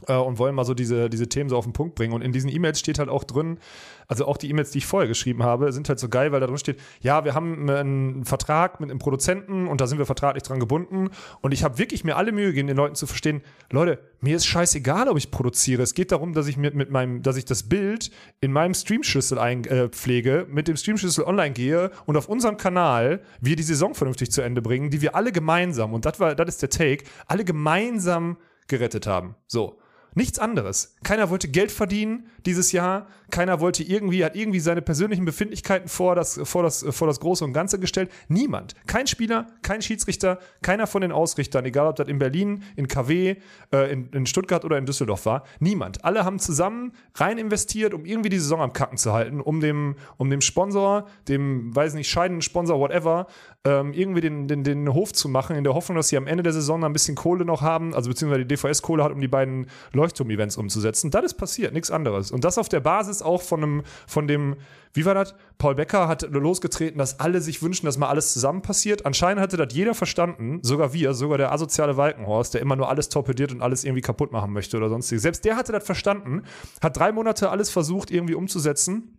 äh, 0.07 0.15
und 0.15 0.39
wollen 0.39 0.55
mal 0.55 0.65
so 0.65 0.73
diese, 0.73 1.09
diese 1.09 1.27
Themen 1.27 1.49
so 1.49 1.57
auf 1.57 1.65
den 1.65 1.73
Punkt 1.73 1.95
bringen. 1.95 2.13
Und 2.13 2.21
in 2.21 2.31
diesen 2.31 2.49
E-Mails 2.49 2.79
steht 2.79 2.99
halt 2.99 3.09
auch 3.09 3.23
drin, 3.23 3.59
also 4.07 4.25
auch 4.25 4.37
die 4.37 4.49
E-Mails, 4.49 4.71
die 4.71 4.79
ich 4.79 4.85
vorher 4.85 5.07
geschrieben 5.07 5.43
habe, 5.43 5.71
sind 5.71 5.87
halt 5.87 5.99
so 5.99 6.09
geil, 6.09 6.31
weil 6.31 6.41
da 6.41 6.47
drin 6.47 6.57
steht, 6.57 6.79
ja, 6.99 7.23
wir 7.23 7.33
haben 7.33 7.69
einen 7.69 8.25
Vertrag 8.25 8.79
mit 8.79 8.89
einem 8.89 8.99
Produzenten 8.99 9.67
und 9.67 9.79
da 9.79 9.87
sind 9.87 9.99
wir 9.99 10.05
vertraglich 10.05 10.43
dran 10.43 10.59
gebunden. 10.59 11.09
Und 11.41 11.53
ich 11.53 11.63
habe 11.63 11.77
wirklich 11.77 12.03
mir 12.03 12.17
alle 12.17 12.31
Mühe 12.31 12.47
gegeben, 12.47 12.67
den 12.67 12.77
Leuten 12.77 12.95
zu 12.95 13.07
verstehen, 13.07 13.41
Leute, 13.69 13.99
mir 14.19 14.35
ist 14.35 14.45
scheißegal, 14.45 15.07
ob 15.07 15.17
ich 15.17 15.31
produziere. 15.31 15.81
Es 15.81 15.93
geht 15.93 16.11
darum, 16.11 16.33
dass 16.33 16.47
ich 16.47 16.57
mit, 16.57 16.75
mit 16.75 16.91
meinem, 16.91 17.21
dass 17.21 17.37
ich 17.37 17.45
das 17.45 17.63
Bild 17.63 18.11
in 18.41 18.51
meinem 18.51 18.73
Streamschlüssel 18.73 19.39
einpflege, 19.39 20.45
mit 20.49 20.67
dem 20.67 20.75
Streamschlüssel 20.75 21.23
online 21.23 21.51
gehe 21.51 21.91
und 22.05 22.17
auf 22.17 22.27
unserem 22.27 22.57
Kanal 22.57 23.21
wir 23.39 23.55
die 23.55 23.63
Saison 23.63 23.93
vernünftig 23.93 24.31
zu 24.31 24.41
Ende 24.41 24.61
bringen, 24.61 24.89
die 24.89 25.01
wir 25.01 25.15
alle 25.15 25.31
gemeinsam, 25.31 25.93
und 25.93 26.05
das 26.05 26.19
war, 26.19 26.35
das 26.35 26.49
ist 26.49 26.61
der 26.61 26.69
Take, 26.69 27.05
alle 27.27 27.45
gemeinsam 27.45 28.37
gerettet 28.67 29.07
haben. 29.07 29.35
So. 29.47 29.80
Nichts 30.13 30.39
anderes. 30.39 30.95
Keiner 31.03 31.29
wollte 31.29 31.47
Geld 31.47 31.71
verdienen 31.71 32.27
dieses 32.45 32.73
Jahr. 32.73 33.07
Keiner 33.29 33.61
wollte 33.61 33.81
irgendwie, 33.83 34.25
hat 34.25 34.35
irgendwie 34.35 34.59
seine 34.59 34.81
persönlichen 34.81 35.23
Befindlichkeiten 35.23 35.87
vor 35.87 36.15
das, 36.15 36.39
vor 36.43 36.63
das, 36.63 36.85
vor 36.89 37.07
das 37.07 37.21
Große 37.21 37.45
und 37.45 37.53
Ganze 37.53 37.79
gestellt. 37.79 38.11
Niemand. 38.27 38.75
Kein 38.87 39.07
Spieler, 39.07 39.47
kein 39.61 39.81
Schiedsrichter, 39.81 40.39
keiner 40.61 40.85
von 40.85 41.01
den 41.01 41.13
Ausrichtern, 41.13 41.63
egal 41.63 41.87
ob 41.87 41.95
das 41.95 42.09
in 42.09 42.19
Berlin, 42.19 42.63
in 42.75 42.89
KW, 42.89 43.37
äh, 43.71 43.91
in, 43.93 44.09
in 44.09 44.25
Stuttgart 44.25 44.65
oder 44.65 44.77
in 44.77 44.85
Düsseldorf 44.85 45.25
war. 45.25 45.43
Niemand. 45.59 46.03
Alle 46.03 46.25
haben 46.25 46.39
zusammen 46.39 46.91
rein 47.15 47.37
investiert, 47.37 47.93
um 47.93 48.03
irgendwie 48.05 48.29
die 48.29 48.39
Saison 48.39 48.61
am 48.61 48.73
Kacken 48.73 48.97
zu 48.97 49.13
halten, 49.13 49.39
um 49.39 49.61
dem, 49.61 49.95
um 50.17 50.29
dem 50.29 50.41
Sponsor, 50.41 51.07
dem, 51.29 51.73
weiß 51.73 51.93
nicht, 51.93 52.09
scheidenden 52.09 52.41
Sponsor, 52.41 52.79
whatever, 52.79 53.27
ähm, 53.63 53.93
irgendwie 53.93 54.21
den, 54.21 54.47
den, 54.49 54.63
den 54.63 54.93
Hof 54.93 55.13
zu 55.13 55.29
machen, 55.29 55.55
in 55.55 55.63
der 55.63 55.73
Hoffnung, 55.73 55.95
dass 55.95 56.09
sie 56.09 56.17
am 56.17 56.27
Ende 56.27 56.43
der 56.43 56.53
Saison 56.53 56.83
ein 56.83 56.93
bisschen 56.93 57.15
Kohle 57.15 57.45
noch 57.45 57.61
haben, 57.61 57.93
also 57.93 58.09
beziehungsweise 58.09 58.45
die 58.45 58.55
DVS 58.55 58.81
Kohle 58.81 59.03
hat, 59.03 59.11
um 59.13 59.21
die 59.21 59.27
beiden 59.27 59.67
Leuchtturm-Events 60.01 60.57
umzusetzen. 60.57 61.11
Das 61.11 61.23
ist 61.23 61.33
passiert, 61.35 61.73
nichts 61.73 61.91
anderes. 61.91 62.31
Und 62.31 62.43
das 62.43 62.57
auf 62.57 62.69
der 62.69 62.79
Basis 62.79 63.21
auch 63.21 63.41
von 63.41 63.63
einem, 63.63 63.83
von 64.07 64.27
dem, 64.27 64.57
wie 64.93 65.05
war 65.05 65.13
das? 65.13 65.35
Paul 65.57 65.75
Becker 65.75 66.07
hat 66.07 66.23
losgetreten, 66.23 66.97
dass 66.97 67.19
alle 67.19 67.41
sich 67.41 67.61
wünschen, 67.61 67.85
dass 67.85 67.97
mal 67.97 68.09
alles 68.09 68.33
zusammen 68.33 68.61
passiert. 68.61 69.05
Anscheinend 69.05 69.41
hatte 69.41 69.57
das 69.57 69.73
jeder 69.73 69.93
verstanden, 69.93 70.59
sogar 70.63 70.93
wir, 70.93 71.13
sogar 71.13 71.37
der 71.37 71.51
asoziale 71.51 71.97
Walkenhorst, 71.97 72.53
der 72.53 72.61
immer 72.61 72.75
nur 72.75 72.89
alles 72.89 73.09
torpediert 73.09 73.51
und 73.51 73.61
alles 73.61 73.83
irgendwie 73.83 74.01
kaputt 74.01 74.31
machen 74.31 74.51
möchte 74.51 74.77
oder 74.77 74.89
sonstiges. 74.89 75.21
Selbst 75.21 75.45
der 75.45 75.55
hatte 75.55 75.71
das 75.71 75.83
verstanden, 75.83 76.43
hat 76.81 76.97
drei 76.97 77.11
Monate 77.11 77.49
alles 77.49 77.69
versucht, 77.69 78.11
irgendwie 78.11 78.35
umzusetzen. 78.35 79.17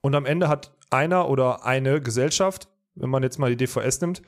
Und 0.00 0.14
am 0.14 0.26
Ende 0.26 0.48
hat 0.48 0.76
einer 0.90 1.28
oder 1.28 1.64
eine 1.64 2.00
Gesellschaft, 2.00 2.68
wenn 2.94 3.10
man 3.10 3.22
jetzt 3.22 3.38
mal 3.38 3.54
die 3.54 3.56
DVS 3.56 4.00
nimmt, 4.00 4.22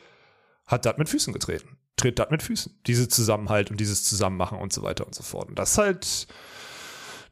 hat 0.66 0.84
das 0.84 0.98
mit 0.98 1.08
Füßen 1.08 1.32
getreten. 1.32 1.78
Tritt 1.96 2.18
das 2.18 2.30
mit 2.30 2.42
Füßen. 2.42 2.72
Diese 2.86 3.08
Zusammenhalt 3.08 3.70
und 3.70 3.78
dieses 3.80 4.04
Zusammenmachen 4.04 4.58
und 4.58 4.72
so 4.72 4.82
weiter 4.82 5.06
und 5.06 5.14
so 5.14 5.22
fort. 5.22 5.48
Und 5.48 5.58
das 5.58 5.72
ist 5.72 5.78
halt, 5.78 6.26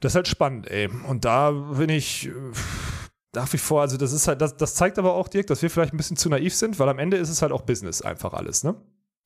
das 0.00 0.12
ist 0.12 0.16
halt 0.16 0.28
spannend, 0.28 0.70
ey. 0.70 0.88
Und 1.08 1.24
da 1.24 1.50
bin 1.50 1.90
ich 1.90 2.28
äh, 2.28 2.32
nach 3.34 3.52
wie 3.52 3.58
vor, 3.58 3.80
also 3.82 3.96
das 3.96 4.12
ist 4.12 4.28
halt, 4.28 4.40
das, 4.40 4.56
das 4.56 4.74
zeigt 4.74 4.98
aber 4.98 5.14
auch, 5.14 5.28
Dirk, 5.28 5.46
dass 5.48 5.60
wir 5.62 5.70
vielleicht 5.70 5.92
ein 5.92 5.96
bisschen 5.96 6.16
zu 6.16 6.28
naiv 6.28 6.54
sind, 6.54 6.78
weil 6.78 6.88
am 6.88 6.98
Ende 6.98 7.16
ist 7.16 7.28
es 7.28 7.42
halt 7.42 7.52
auch 7.52 7.62
Business 7.62 8.00
einfach 8.02 8.32
alles, 8.32 8.64
ne? 8.64 8.74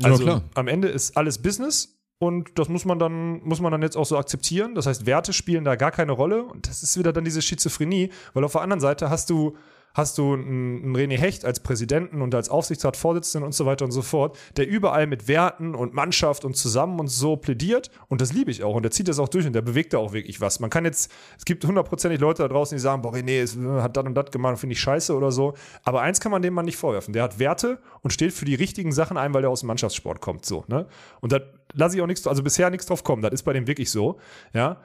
Ja, 0.01 0.11
Also 0.11 0.25
klar. 0.25 0.43
am 0.55 0.69
Ende 0.69 0.89
ist 0.89 1.17
alles 1.17 1.39
Business 1.39 1.99
und 2.19 2.59
das 2.59 2.69
muss 2.69 2.85
man 2.85 2.99
dann, 2.99 3.41
muss 3.45 3.61
man 3.61 3.71
dann 3.73 3.83
jetzt 3.83 3.97
auch 3.97 4.07
so 4.07 4.17
akzeptieren. 4.17 4.75
Das 4.75 4.87
heißt, 4.87 5.07
Werte 5.07 5.33
spielen 5.33 5.65
da 5.65 5.77
gar 5.77 5.91
keine 5.91 6.13
Rolle 6.13 6.43
und 6.45 6.69
das 6.69 6.83
ist 6.83 6.99
wieder 6.99 7.13
dann 7.13 7.25
diese 7.25 7.43
Schizophrenie, 7.43 8.11
weil 8.35 8.45
auf 8.45 8.53
der 8.53 8.63
anderen 8.63 8.81
Seite 8.81 9.11
hast 9.11 9.31
du 9.31 9.57
hast 9.95 10.19
du 10.19 10.35
einen, 10.35 10.97
René 10.97 11.19
Hecht 11.19 11.45
als 11.45 11.61
Präsidenten 11.61 12.23
und 12.23 12.35
als 12.35 12.49
Aufsichtsratsvorsitzenden 12.49 13.45
und 13.47 13.53
so 13.53 13.67
weiter 13.67 13.85
und 13.85 13.91
so 13.91 14.03
fort, 14.03 14.39
der 14.57 14.69
überall 14.69 15.07
mit 15.07 15.29
Werten 15.29 15.75
und 15.75 15.95
Mannschaft 15.95 16.45
und 16.45 16.57
zusammen 16.57 17.01
und 17.01 17.09
so 17.09 17.37
plädiert 17.37 17.91
und 18.09 18.21
das 18.21 18.33
liebe 18.33 18.51
ich 18.51 18.63
auch 18.63 18.75
und 18.75 18.83
der 18.83 18.91
zieht 18.91 19.09
das 19.09 19.19
auch 19.19 19.29
durch 19.29 19.47
und 19.47 19.53
der 19.53 19.63
bewegt 19.63 19.93
da 19.93 19.99
auch 19.99 20.13
wirklich 20.13 20.41
was. 20.41 20.61
Man 20.61 20.71
kann 20.71 20.85
jetzt, 20.85 21.13
es 21.37 21.45
gibt 21.45 21.65
hundertprozentig 21.65 22.21
Leute 22.21 22.43
da 22.43 22.49
draußen, 22.49 22.77
die 22.77 22.81
sagen, 22.81 23.03
boah 23.03 23.13
René 23.13 23.43
es 23.43 23.57
hat 23.83 23.97
das 23.97 24.05
und 24.05 24.15
das 24.15 24.31
gemacht, 24.31 24.59
finde 24.59 24.75
ich 24.75 24.81
scheiße 24.81 25.15
oder 25.15 25.33
so, 25.33 25.55
aber 25.85 26.03
eins 26.03 26.21
kann 26.21 26.33
man 26.33 26.43
dem 26.43 26.55
Mann 26.55 26.65
nicht 26.65 26.77
vorwerfen, 26.77 27.13
der 27.13 27.23
hat 27.23 27.39
Werte 27.39 27.79
und 28.03 28.13
steht 28.13 28.33
für 28.33 28.45
die 28.45 28.55
richtigen 28.55 28.93
Sachen 28.93 29.17
ein, 29.17 29.35
weil 29.35 29.43
der 29.43 29.51
aus 29.51 29.61
dem 29.61 29.69
Mannschaftssport 29.69 30.21
kommt, 30.21 30.45
so, 30.45 30.65
ne? 30.69 30.87
Und 31.21 31.33
da 31.33 31.41
lasse 31.75 31.97
ich 31.97 32.03
auch 32.03 32.07
nichts, 32.07 32.27
also 32.27 32.43
bisher 32.43 32.71
nichts 32.71 32.87
drauf 32.87 33.05
kommen, 33.05 33.23
das 33.23 33.33
ist 33.33 33.43
bei 33.43 33.53
dem 33.53 33.67
wirklich 33.67 33.91
so, 33.91 34.19
ja. 34.53 34.81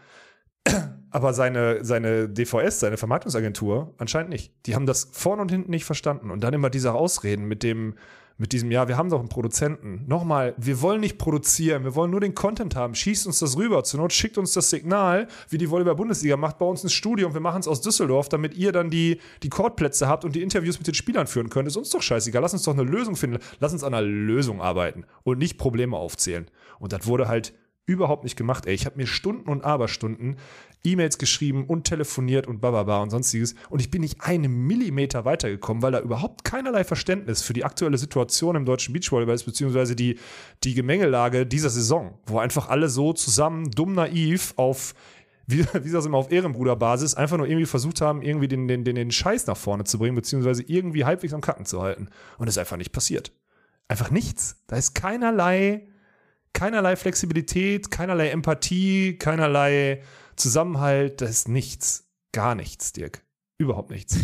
Aber 1.14 1.32
seine, 1.36 1.86
seine 1.86 2.28
DVS, 2.28 2.80
seine 2.80 2.98
Vermarktungsagentur, 2.98 3.94
anscheinend 4.00 4.32
nicht. 4.32 4.52
Die 4.66 4.74
haben 4.74 4.88
das 4.88 5.10
vorne 5.12 5.44
und 5.44 5.52
hinten 5.52 5.70
nicht 5.70 5.86
verstanden. 5.86 6.32
Und 6.32 6.44
dann 6.44 6.56
immer 6.56 6.72
diese 6.72 6.94
Ausreden 6.94 7.46
mit 7.46 7.62
dem, 7.62 7.94
mit 8.40 8.52
diesem, 8.52 8.72
ja, 8.72 8.88
wir 8.88 8.98
haben 8.98 9.12
doch 9.12 9.20
einen 9.20 9.30
Produzenten. 9.30 10.06
Nochmal, 10.08 10.56
wir 10.58 10.82
wollen 10.82 11.02
nicht 11.02 11.20
produzieren, 11.20 11.84
wir 11.84 11.94
wollen 11.94 12.10
nur 12.10 12.20
den 12.20 12.34
Content 12.34 12.76
haben. 12.76 12.96
Schießt 12.96 13.28
uns 13.28 13.38
das 13.38 13.56
rüber. 13.58 13.84
Zur 13.84 14.00
Not 14.00 14.12
schickt 14.12 14.40
uns 14.40 14.54
das 14.54 14.72
Signal, 14.72 15.28
wie 15.50 15.60
die 15.60 15.70
Volleyball-Bundesliga 15.70 16.36
macht, 16.36 16.58
bei 16.58 16.66
uns 16.66 16.84
ein 16.84 16.90
Studio 16.90 17.28
und 17.28 17.36
wir 17.36 17.42
machen 17.42 17.60
es 17.60 17.68
aus 17.68 17.82
Düsseldorf, 17.82 18.28
damit 18.28 18.56
ihr 18.56 18.72
dann 18.72 18.90
die, 18.90 19.20
die 19.44 19.50
Courtplätze 19.50 20.08
habt 20.08 20.26
und 20.26 20.36
die 20.36 20.42
Interviews 20.42 20.80
mit 20.80 20.88
den 20.88 20.96
Spielern 20.96 21.28
führen 21.28 21.52
könnt. 21.52 21.68
Ist 21.68 21.78
uns 21.78 21.92
doch 21.92 22.02
scheißegal. 22.02 22.42
Lass 22.42 22.54
uns 22.54 22.64
doch 22.64 22.74
eine 22.74 22.82
Lösung 22.82 23.16
finden. 23.16 23.38
Lass 23.60 23.72
uns 23.72 23.84
an 23.84 23.94
einer 23.94 24.02
Lösung 24.02 24.62
arbeiten 24.62 25.06
und 25.22 25.38
nicht 25.38 25.60
Probleme 25.60 25.96
aufzählen. 25.96 26.48
Und 26.80 26.92
das 26.92 27.06
wurde 27.06 27.28
halt 27.28 27.54
überhaupt 27.86 28.24
nicht 28.24 28.38
gemacht, 28.38 28.66
ey. 28.66 28.74
Ich 28.74 28.86
habe 28.86 28.98
mir 28.98 29.08
Stunden 29.08 29.50
und 29.50 29.64
Aberstunden 29.64 30.38
E-Mails 30.86 31.18
geschrieben 31.18 31.66
und 31.66 31.86
telefoniert 31.86 32.48
und 32.48 32.60
bababa 32.60 33.02
und 33.02 33.10
sonstiges. 33.10 33.56
Und 33.70 33.80
ich 33.80 33.90
bin 33.90 34.02
nicht 34.02 34.22
einen 34.22 34.68
Millimeter 34.68 35.26
weitergekommen, 35.26 35.82
weil 35.82 35.94
da 35.94 36.00
überhaupt 36.00 36.44
keinerlei 36.44 36.84
Verständnis 36.84 37.42
für 37.42 37.54
die 37.54 37.64
aktuelle 37.64 37.98
Situation 37.98 38.56
im 38.56 38.66
deutschen 38.66 38.94
Beachvolleyball 38.94 39.36
ist, 39.36 39.46
beziehungsweise 39.46 39.96
die, 39.96 40.20
die 40.64 40.74
Gemengelage 40.74 41.46
dieser 41.46 41.70
Saison, 41.70 42.18
wo 42.26 42.40
einfach 42.40 42.70
alle 42.70 42.90
so 42.90 43.14
zusammen 43.14 43.72
dumm 43.72 43.94
naiv 43.94 44.54
auf 44.58 44.94
wie, 45.46 45.66
wie 45.84 45.92
das 45.92 46.06
immer 46.06 46.18
auf 46.18 46.32
Ehrenbruderbasis 46.32 47.16
einfach 47.16 47.38
nur 47.38 47.48
irgendwie 47.48 47.66
versucht 47.66 48.02
haben, 48.02 48.22
irgendwie 48.22 48.48
den, 48.48 48.68
den, 48.68 48.84
den, 48.84 48.96
den 48.96 49.12
Scheiß 49.12 49.48
nach 49.48 49.58
vorne 49.58 49.84
zu 49.84 50.00
bringen, 50.00 50.16
beziehungsweise 50.16 50.64
irgendwie 50.64 51.06
halbwegs 51.06 51.34
am 51.34 51.42
Kacken 51.42 51.66
zu 51.66 51.82
halten. 51.82 52.08
Und 52.38 52.46
das 52.46 52.56
ist 52.56 52.60
einfach 52.60 52.78
nicht 52.78 52.92
passiert. 52.92 53.32
Einfach 53.88 54.12
nichts. 54.12 54.64
Da 54.68 54.78
ist 54.78 54.96
keinerlei, 54.96 55.88
keinerlei 56.54 56.96
Flexibilität, 56.96 57.92
keinerlei 57.92 58.30
Empathie, 58.30 59.18
keinerlei 59.18 60.02
Zusammenhalt. 60.36 61.22
Da 61.22 61.26
ist 61.26 61.48
nichts. 61.48 62.06
Gar 62.32 62.56
nichts, 62.56 62.94
Dirk. 62.94 63.24
Überhaupt 63.58 63.92
nichts. 63.92 64.18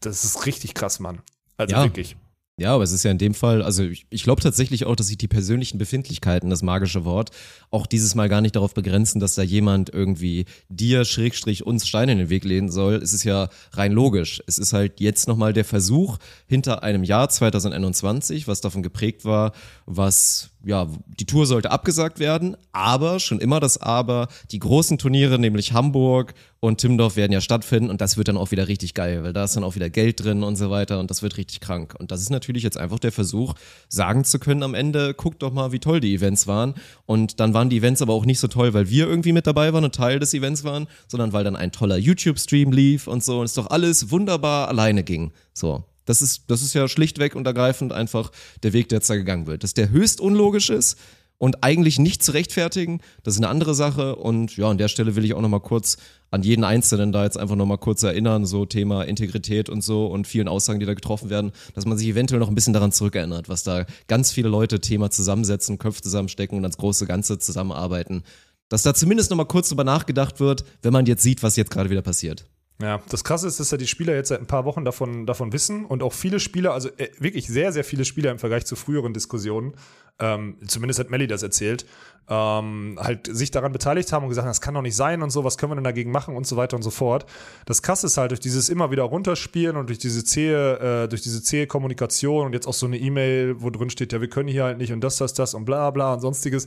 Das 0.00 0.24
ist 0.24 0.44
richtig 0.44 0.74
krass, 0.74 1.00
Mann. 1.00 1.22
Also 1.56 1.74
Ja. 1.74 1.84
wirklich. 1.84 2.16
Ja, 2.56 2.72
aber 2.74 2.84
es 2.84 2.92
ist 2.92 3.02
ja 3.02 3.10
in 3.10 3.18
dem 3.18 3.34
Fall, 3.34 3.62
also 3.62 3.82
ich, 3.82 4.06
ich 4.10 4.22
glaube 4.22 4.40
tatsächlich 4.40 4.84
auch, 4.84 4.94
dass 4.94 5.08
sich 5.08 5.18
die 5.18 5.26
persönlichen 5.26 5.76
Befindlichkeiten, 5.76 6.50
das 6.50 6.62
magische 6.62 7.04
Wort, 7.04 7.30
auch 7.72 7.84
dieses 7.84 8.14
Mal 8.14 8.28
gar 8.28 8.40
nicht 8.42 8.54
darauf 8.54 8.74
begrenzen, 8.74 9.18
dass 9.18 9.34
da 9.34 9.42
jemand 9.42 9.90
irgendwie 9.90 10.44
dir, 10.68 11.04
Schrägstrich, 11.04 11.66
uns 11.66 11.88
Steine 11.88 12.12
in 12.12 12.18
den 12.18 12.28
Weg 12.28 12.44
lehnen 12.44 12.70
soll. 12.70 12.94
Es 12.96 13.12
ist 13.12 13.24
ja 13.24 13.48
rein 13.72 13.90
logisch. 13.90 14.40
Es 14.46 14.58
ist 14.58 14.72
halt 14.72 15.00
jetzt 15.00 15.26
nochmal 15.26 15.52
der 15.52 15.64
Versuch, 15.64 16.18
hinter 16.46 16.84
einem 16.84 17.02
Jahr 17.02 17.28
2021, 17.28 18.46
was 18.46 18.60
davon 18.60 18.84
geprägt 18.84 19.24
war, 19.24 19.52
was, 19.86 20.50
ja, 20.64 20.88
die 21.18 21.26
Tour 21.26 21.46
sollte 21.46 21.70
abgesagt 21.70 22.18
werden, 22.18 22.56
aber 22.72 23.20
schon 23.20 23.40
immer 23.40 23.60
das 23.60 23.78
Aber, 23.78 24.28
die 24.50 24.58
großen 24.58 24.98
Turniere, 24.98 25.38
nämlich 25.38 25.72
Hamburg 25.72 26.34
und 26.60 26.78
Timmendorf 26.78 27.16
werden 27.16 27.32
ja 27.32 27.40
stattfinden 27.40 27.90
und 27.90 28.00
das 28.00 28.16
wird 28.16 28.28
dann 28.28 28.36
auch 28.36 28.50
wieder 28.50 28.68
richtig 28.68 28.94
geil, 28.94 29.22
weil 29.22 29.32
da 29.32 29.44
ist 29.44 29.54
dann 29.54 29.64
auch 29.64 29.74
wieder 29.74 29.90
Geld 29.90 30.24
drin 30.24 30.42
und 30.42 30.56
so 30.56 30.70
weiter 30.70 30.98
und 31.00 31.10
das 31.10 31.22
wird 31.22 31.36
richtig 31.36 31.60
krank. 31.60 31.94
Und 31.98 32.10
das 32.10 32.20
ist 32.20 32.30
natürlich 32.30 32.62
jetzt 32.62 32.78
einfach 32.78 32.98
der 32.98 33.12
Versuch, 33.12 33.54
sagen 33.88 34.24
zu 34.24 34.38
können 34.38 34.62
am 34.62 34.74
Ende, 34.74 35.14
guckt 35.14 35.42
doch 35.42 35.52
mal, 35.52 35.72
wie 35.72 35.78
toll 35.78 36.00
die 36.00 36.14
Events 36.14 36.46
waren. 36.46 36.74
Und 37.06 37.40
dann 37.40 37.54
waren 37.54 37.68
die 37.68 37.78
Events 37.78 38.02
aber 38.02 38.14
auch 38.14 38.24
nicht 38.24 38.40
so 38.40 38.48
toll, 38.48 38.72
weil 38.74 38.88
wir 38.88 39.06
irgendwie 39.06 39.32
mit 39.32 39.46
dabei 39.46 39.72
waren 39.72 39.84
und 39.84 39.94
Teil 39.94 40.18
des 40.18 40.34
Events 40.34 40.64
waren, 40.64 40.86
sondern 41.06 41.32
weil 41.32 41.44
dann 41.44 41.56
ein 41.56 41.72
toller 41.72 41.98
YouTube-Stream 41.98 42.72
lief 42.72 43.06
und 43.06 43.22
so 43.22 43.40
und 43.40 43.44
es 43.44 43.54
doch 43.54 43.70
alles 43.70 44.10
wunderbar 44.10 44.68
alleine 44.68 45.04
ging. 45.04 45.32
So. 45.52 45.84
Das 46.04 46.22
ist, 46.22 46.44
das 46.48 46.62
ist 46.62 46.74
ja 46.74 46.88
schlichtweg 46.88 47.34
und 47.34 47.46
ergreifend 47.46 47.92
einfach 47.92 48.30
der 48.62 48.72
Weg, 48.72 48.88
der 48.88 48.98
jetzt 48.98 49.10
da 49.10 49.16
gegangen 49.16 49.46
wird. 49.46 49.64
Dass 49.64 49.74
der 49.74 49.90
höchst 49.90 50.20
unlogisch 50.20 50.70
ist 50.70 50.98
und 51.38 51.62
eigentlich 51.64 51.98
nicht 51.98 52.22
zu 52.22 52.32
rechtfertigen, 52.32 53.00
das 53.22 53.34
ist 53.34 53.40
eine 53.40 53.48
andere 53.48 53.74
Sache. 53.74 54.16
Und 54.16 54.56
ja, 54.56 54.68
an 54.68 54.78
der 54.78 54.88
Stelle 54.88 55.16
will 55.16 55.24
ich 55.24 55.34
auch 55.34 55.40
nochmal 55.40 55.60
kurz 55.60 55.96
an 56.30 56.42
jeden 56.42 56.64
Einzelnen 56.64 57.12
da 57.12 57.24
jetzt 57.24 57.38
einfach 57.38 57.54
nochmal 57.54 57.78
kurz 57.78 58.02
erinnern, 58.02 58.44
so 58.44 58.66
Thema 58.66 59.04
Integrität 59.04 59.68
und 59.68 59.82
so 59.82 60.06
und 60.06 60.26
vielen 60.26 60.48
Aussagen, 60.48 60.80
die 60.80 60.86
da 60.86 60.94
getroffen 60.94 61.30
werden, 61.30 61.52
dass 61.74 61.86
man 61.86 61.96
sich 61.96 62.08
eventuell 62.08 62.40
noch 62.40 62.48
ein 62.48 62.54
bisschen 62.54 62.72
daran 62.72 62.92
zurückerinnert, 62.92 63.48
was 63.48 63.62
da 63.62 63.86
ganz 64.08 64.32
viele 64.32 64.48
Leute 64.48 64.80
Thema 64.80 65.10
zusammensetzen, 65.10 65.78
Köpfe 65.78 66.02
zusammenstecken 66.02 66.58
und 66.58 66.64
ans 66.64 66.76
große 66.76 67.06
Ganze 67.06 67.38
zusammenarbeiten. 67.38 68.24
Dass 68.68 68.82
da 68.82 68.94
zumindest 68.94 69.30
nochmal 69.30 69.46
kurz 69.46 69.68
drüber 69.68 69.84
nachgedacht 69.84 70.40
wird, 70.40 70.64
wenn 70.82 70.92
man 70.92 71.06
jetzt 71.06 71.22
sieht, 71.22 71.42
was 71.42 71.56
jetzt 71.56 71.70
gerade 71.70 71.90
wieder 71.90 72.02
passiert. 72.02 72.46
Ja, 72.82 73.00
das 73.08 73.22
Krasse 73.22 73.46
ist, 73.46 73.60
dass 73.60 73.70
ja 73.70 73.78
die 73.78 73.86
Spieler 73.86 74.16
jetzt 74.16 74.30
seit 74.30 74.40
ein 74.40 74.48
paar 74.48 74.64
Wochen 74.64 74.84
davon, 74.84 75.26
davon 75.26 75.52
wissen 75.52 75.84
und 75.84 76.02
auch 76.02 76.12
viele 76.12 76.40
Spieler, 76.40 76.72
also 76.72 76.88
äh, 76.96 77.08
wirklich 77.20 77.46
sehr, 77.46 77.72
sehr 77.72 77.84
viele 77.84 78.04
Spieler 78.04 78.32
im 78.32 78.40
Vergleich 78.40 78.66
zu 78.66 78.74
früheren 78.74 79.14
Diskussionen, 79.14 79.74
ähm, 80.18 80.56
zumindest 80.66 80.98
hat 80.98 81.08
Melly 81.08 81.28
das 81.28 81.44
erzählt, 81.44 81.86
ähm, 82.28 82.98
halt 83.00 83.28
sich 83.28 83.52
daran 83.52 83.70
beteiligt 83.70 84.12
haben 84.12 84.24
und 84.24 84.28
gesagt 84.28 84.44
haben, 84.44 84.50
das 84.50 84.60
kann 84.60 84.74
doch 84.74 84.82
nicht 84.82 84.96
sein 84.96 85.22
und 85.22 85.30
so, 85.30 85.44
was 85.44 85.56
können 85.56 85.70
wir 85.70 85.76
denn 85.76 85.84
dagegen 85.84 86.10
machen 86.10 86.34
und 86.34 86.48
so 86.48 86.56
weiter 86.56 86.76
und 86.76 86.82
so 86.82 86.90
fort. 86.90 87.26
Das 87.64 87.80
Krasse 87.80 88.08
ist 88.08 88.16
halt 88.16 88.32
durch 88.32 88.40
dieses 88.40 88.68
immer 88.68 88.90
wieder 88.90 89.04
runterspielen 89.04 89.76
und 89.76 89.88
durch 89.88 89.98
diese 90.00 90.24
zähe, 90.24 91.04
äh, 91.04 91.08
durch 91.08 91.22
diese 91.22 91.44
zähe 91.44 91.68
Kommunikation 91.68 92.46
und 92.46 92.54
jetzt 92.54 92.66
auch 92.66 92.74
so 92.74 92.86
eine 92.86 92.98
E-Mail, 92.98 93.62
wo 93.62 93.70
drin 93.70 93.90
steht, 93.90 94.12
ja, 94.12 94.20
wir 94.20 94.28
können 94.28 94.48
hier 94.48 94.64
halt 94.64 94.78
nicht 94.78 94.92
und 94.92 95.00
das, 95.00 95.16
das, 95.18 95.32
das 95.32 95.54
und 95.54 95.64
bla 95.64 95.92
bla 95.92 96.14
und 96.14 96.20
sonstiges. 96.20 96.66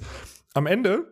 Am 0.53 0.67
Ende 0.67 1.05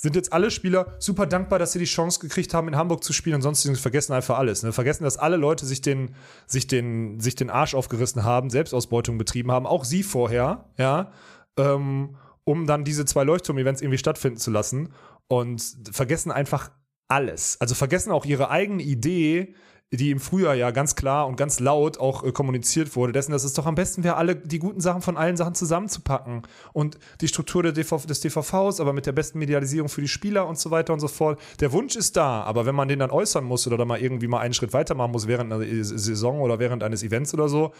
sind 0.00 0.16
jetzt 0.16 0.32
alle 0.32 0.50
Spieler 0.50 0.96
super 0.98 1.26
dankbar, 1.26 1.58
dass 1.58 1.72
sie 1.72 1.78
die 1.78 1.84
Chance 1.84 2.20
gekriegt 2.20 2.54
haben, 2.54 2.68
in 2.68 2.76
Hamburg 2.76 3.04
zu 3.04 3.12
spielen 3.12 3.36
und 3.36 3.42
sonstiges 3.42 3.80
vergessen 3.80 4.14
einfach 4.14 4.38
alles. 4.38 4.62
Ne? 4.62 4.72
Vergessen, 4.72 5.04
dass 5.04 5.18
alle 5.18 5.36
Leute 5.36 5.66
sich 5.66 5.82
den, 5.82 6.14
sich 6.46 6.66
den, 6.66 7.20
sich 7.20 7.34
den 7.34 7.50
Arsch 7.50 7.74
aufgerissen 7.74 8.24
haben, 8.24 8.48
Selbstausbeutung 8.48 9.18
betrieben 9.18 9.52
haben, 9.52 9.66
auch 9.66 9.84
sie 9.84 10.02
vorher, 10.02 10.64
ja, 10.78 11.12
ähm, 11.58 12.16
um 12.44 12.66
dann 12.66 12.84
diese 12.84 13.04
zwei 13.04 13.24
Leuchtturm-Events 13.24 13.82
irgendwie 13.82 13.98
stattfinden 13.98 14.38
zu 14.38 14.50
lassen 14.50 14.88
und 15.28 15.62
vergessen 15.92 16.32
einfach 16.32 16.70
alles. 17.08 17.60
Also 17.60 17.74
vergessen 17.74 18.10
auch 18.10 18.24
ihre 18.24 18.48
eigene 18.48 18.82
Idee, 18.82 19.54
die 19.92 20.12
im 20.12 20.20
Frühjahr 20.20 20.54
ja 20.54 20.70
ganz 20.70 20.94
klar 20.94 21.26
und 21.26 21.36
ganz 21.36 21.58
laut 21.58 21.98
auch 21.98 22.22
äh, 22.22 22.30
kommuniziert 22.30 22.94
wurde, 22.94 23.12
dessen, 23.12 23.32
dass 23.32 23.42
es 23.42 23.54
doch 23.54 23.66
am 23.66 23.74
besten 23.74 24.04
wäre, 24.04 24.16
alle 24.16 24.36
die 24.36 24.60
guten 24.60 24.80
Sachen 24.80 25.02
von 25.02 25.16
allen 25.16 25.36
Sachen 25.36 25.54
zusammenzupacken 25.54 26.42
und 26.72 26.98
die 27.20 27.26
Struktur 27.26 27.64
DV, 27.64 28.06
des 28.06 28.20
DVVs, 28.20 28.78
aber 28.78 28.92
mit 28.92 29.06
der 29.06 29.12
besten 29.12 29.40
Medialisierung 29.40 29.88
für 29.88 30.00
die 30.00 30.08
Spieler 30.08 30.46
und 30.46 30.58
so 30.58 30.70
weiter 30.70 30.92
und 30.92 31.00
so 31.00 31.08
fort. 31.08 31.40
Der 31.58 31.72
Wunsch 31.72 31.96
ist 31.96 32.16
da, 32.16 32.42
aber 32.42 32.66
wenn 32.66 32.74
man 32.76 32.86
den 32.86 33.00
dann 33.00 33.10
äußern 33.10 33.42
muss 33.42 33.66
oder 33.66 33.76
dann 33.76 33.88
mal 33.88 34.00
irgendwie 34.00 34.28
mal 34.28 34.38
einen 34.38 34.54
Schritt 34.54 34.72
weitermachen 34.72 35.10
muss 35.10 35.26
während 35.26 35.52
einer 35.52 35.64
Saison 35.84 36.40
oder 36.40 36.60
während 36.60 36.84
eines 36.84 37.02
Events 37.02 37.34
oder 37.34 37.48
so, 37.48 37.72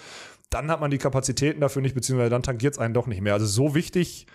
dann 0.50 0.68
hat 0.68 0.80
man 0.80 0.90
die 0.90 0.98
Kapazitäten 0.98 1.60
dafür 1.60 1.80
nicht, 1.80 1.94
beziehungsweise 1.94 2.30
dann 2.30 2.42
tangiert 2.42 2.74
es 2.74 2.80
einen 2.80 2.92
doch 2.92 3.06
nicht 3.06 3.20
mehr. 3.20 3.34
Also 3.34 3.46
so 3.46 3.76
wichtig 3.76 4.26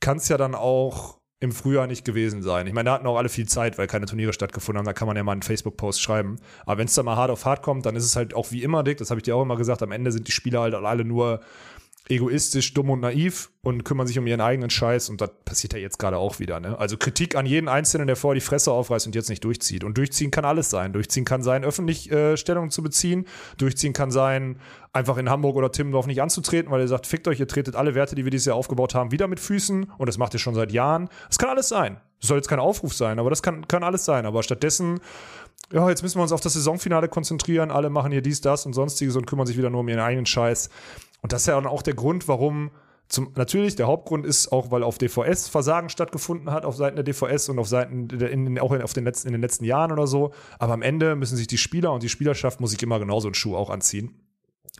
kann 0.00 0.16
es 0.16 0.28
ja 0.28 0.36
dann 0.36 0.56
auch 0.56 1.20
im 1.44 1.52
Frühjahr 1.52 1.86
nicht 1.86 2.04
gewesen 2.04 2.42
sein. 2.42 2.66
Ich 2.66 2.72
meine, 2.72 2.88
da 2.88 2.94
hatten 2.94 3.06
auch 3.06 3.16
alle 3.16 3.28
viel 3.28 3.46
Zeit, 3.46 3.78
weil 3.78 3.86
keine 3.86 4.06
Turniere 4.06 4.32
stattgefunden 4.32 4.78
haben. 4.78 4.86
Da 4.86 4.92
kann 4.92 5.06
man 5.06 5.16
ja 5.16 5.22
mal 5.22 5.32
einen 5.32 5.42
Facebook-Post 5.42 6.02
schreiben. 6.02 6.38
Aber 6.66 6.78
wenn 6.78 6.86
es 6.86 6.94
dann 6.94 7.04
mal 7.04 7.16
hart 7.16 7.30
auf 7.30 7.44
hart 7.44 7.62
kommt, 7.62 7.86
dann 7.86 7.94
ist 7.94 8.04
es 8.04 8.16
halt 8.16 8.34
auch 8.34 8.50
wie 8.50 8.62
immer, 8.62 8.82
Dick, 8.82 8.98
das 8.98 9.10
habe 9.10 9.20
ich 9.20 9.24
dir 9.24 9.36
auch 9.36 9.42
immer 9.42 9.56
gesagt, 9.56 9.82
am 9.82 9.92
Ende 9.92 10.10
sind 10.10 10.26
die 10.26 10.32
Spieler 10.32 10.60
halt 10.62 10.74
alle 10.74 11.04
nur 11.04 11.40
egoistisch, 12.08 12.74
dumm 12.74 12.90
und 12.90 13.00
naiv 13.00 13.50
und 13.62 13.84
kümmern 13.84 14.06
sich 14.06 14.18
um 14.18 14.26
ihren 14.26 14.42
eigenen 14.42 14.68
Scheiß 14.68 15.08
und 15.08 15.22
das 15.22 15.30
passiert 15.46 15.72
ja 15.72 15.78
jetzt 15.78 15.98
gerade 15.98 16.18
auch 16.18 16.38
wieder. 16.38 16.60
Ne? 16.60 16.78
Also 16.78 16.98
Kritik 16.98 17.34
an 17.34 17.46
jeden 17.46 17.66
Einzelnen, 17.66 18.06
der 18.06 18.16
vorher 18.16 18.34
die 18.34 18.44
Fresse 18.44 18.72
aufreißt 18.72 19.06
und 19.06 19.14
jetzt 19.14 19.30
nicht 19.30 19.42
durchzieht. 19.42 19.84
Und 19.84 19.96
durchziehen 19.96 20.30
kann 20.30 20.44
alles 20.44 20.68
sein. 20.68 20.92
Durchziehen 20.92 21.24
kann 21.24 21.42
sein, 21.42 21.64
öffentlich 21.64 22.12
äh, 22.12 22.36
Stellung 22.36 22.70
zu 22.70 22.82
beziehen. 22.82 23.26
Durchziehen 23.56 23.94
kann 23.94 24.10
sein, 24.10 24.60
einfach 24.92 25.16
in 25.16 25.30
Hamburg 25.30 25.56
oder 25.56 25.72
Timmendorf 25.72 26.06
nicht 26.06 26.20
anzutreten, 26.20 26.70
weil 26.70 26.82
ihr 26.82 26.88
sagt, 26.88 27.06
fickt 27.06 27.26
euch, 27.26 27.40
ihr 27.40 27.48
tretet 27.48 27.74
alle 27.74 27.94
Werte, 27.94 28.14
die 28.14 28.24
wir 28.24 28.30
dieses 28.30 28.46
Jahr 28.46 28.56
aufgebaut 28.56 28.94
haben, 28.94 29.10
wieder 29.10 29.26
mit 29.26 29.40
Füßen 29.40 29.84
und 29.96 30.06
das 30.06 30.18
macht 30.18 30.34
ihr 30.34 30.40
schon 30.40 30.54
seit 30.54 30.72
Jahren. 30.72 31.08
Das 31.28 31.38
kann 31.38 31.48
alles 31.48 31.68
sein. 31.68 32.00
Das 32.20 32.28
soll 32.28 32.36
jetzt 32.36 32.48
kein 32.48 32.60
Aufruf 32.60 32.94
sein, 32.94 33.18
aber 33.18 33.30
das 33.30 33.42
kann, 33.42 33.66
kann 33.66 33.82
alles 33.82 34.04
sein. 34.04 34.26
Aber 34.26 34.42
stattdessen 34.42 35.00
ja, 35.72 35.88
jetzt 35.88 36.02
müssen 36.02 36.18
wir 36.18 36.22
uns 36.22 36.32
auf 36.32 36.42
das 36.42 36.52
Saisonfinale 36.52 37.08
konzentrieren, 37.08 37.70
alle 37.70 37.88
machen 37.88 38.12
hier 38.12 38.20
dies, 38.20 38.40
das 38.40 38.66
und 38.66 38.74
sonstiges 38.74 39.16
und 39.16 39.26
kümmern 39.26 39.46
sich 39.46 39.56
wieder 39.56 39.70
nur 39.70 39.80
um 39.80 39.88
ihren 39.88 40.00
eigenen 40.00 40.26
Scheiß. 40.26 40.68
Und 41.24 41.32
das 41.32 41.40
ist 41.40 41.46
ja 41.46 41.54
dann 41.54 41.66
auch 41.66 41.80
der 41.80 41.94
Grund, 41.94 42.28
warum 42.28 42.70
zum, 43.08 43.32
natürlich, 43.34 43.76
der 43.76 43.86
Hauptgrund 43.86 44.26
ist 44.26 44.52
auch, 44.52 44.70
weil 44.70 44.82
auf 44.82 44.98
DVS 44.98 45.48
Versagen 45.48 45.88
stattgefunden 45.88 46.50
hat, 46.50 46.66
auf 46.66 46.76
Seiten 46.76 46.96
der 46.96 47.02
DVS 47.02 47.48
und 47.48 47.58
auf 47.58 47.66
Seiten, 47.66 48.08
der, 48.08 48.30
in, 48.30 48.58
auch 48.58 48.72
in, 48.72 48.82
auf 48.82 48.92
den 48.92 49.04
letzten, 49.04 49.28
in 49.28 49.32
den 49.32 49.40
letzten 49.40 49.64
Jahren 49.64 49.90
oder 49.90 50.06
so. 50.06 50.34
Aber 50.58 50.74
am 50.74 50.82
Ende 50.82 51.16
müssen 51.16 51.38
sich 51.38 51.46
die 51.46 51.56
Spieler 51.56 51.94
und 51.94 52.02
die 52.02 52.10
Spielerschaft 52.10 52.60
muss 52.60 52.72
sich 52.72 52.82
immer 52.82 52.98
genauso 52.98 53.28
einen 53.28 53.34
Schuh 53.34 53.56
auch 53.56 53.70
anziehen. 53.70 54.14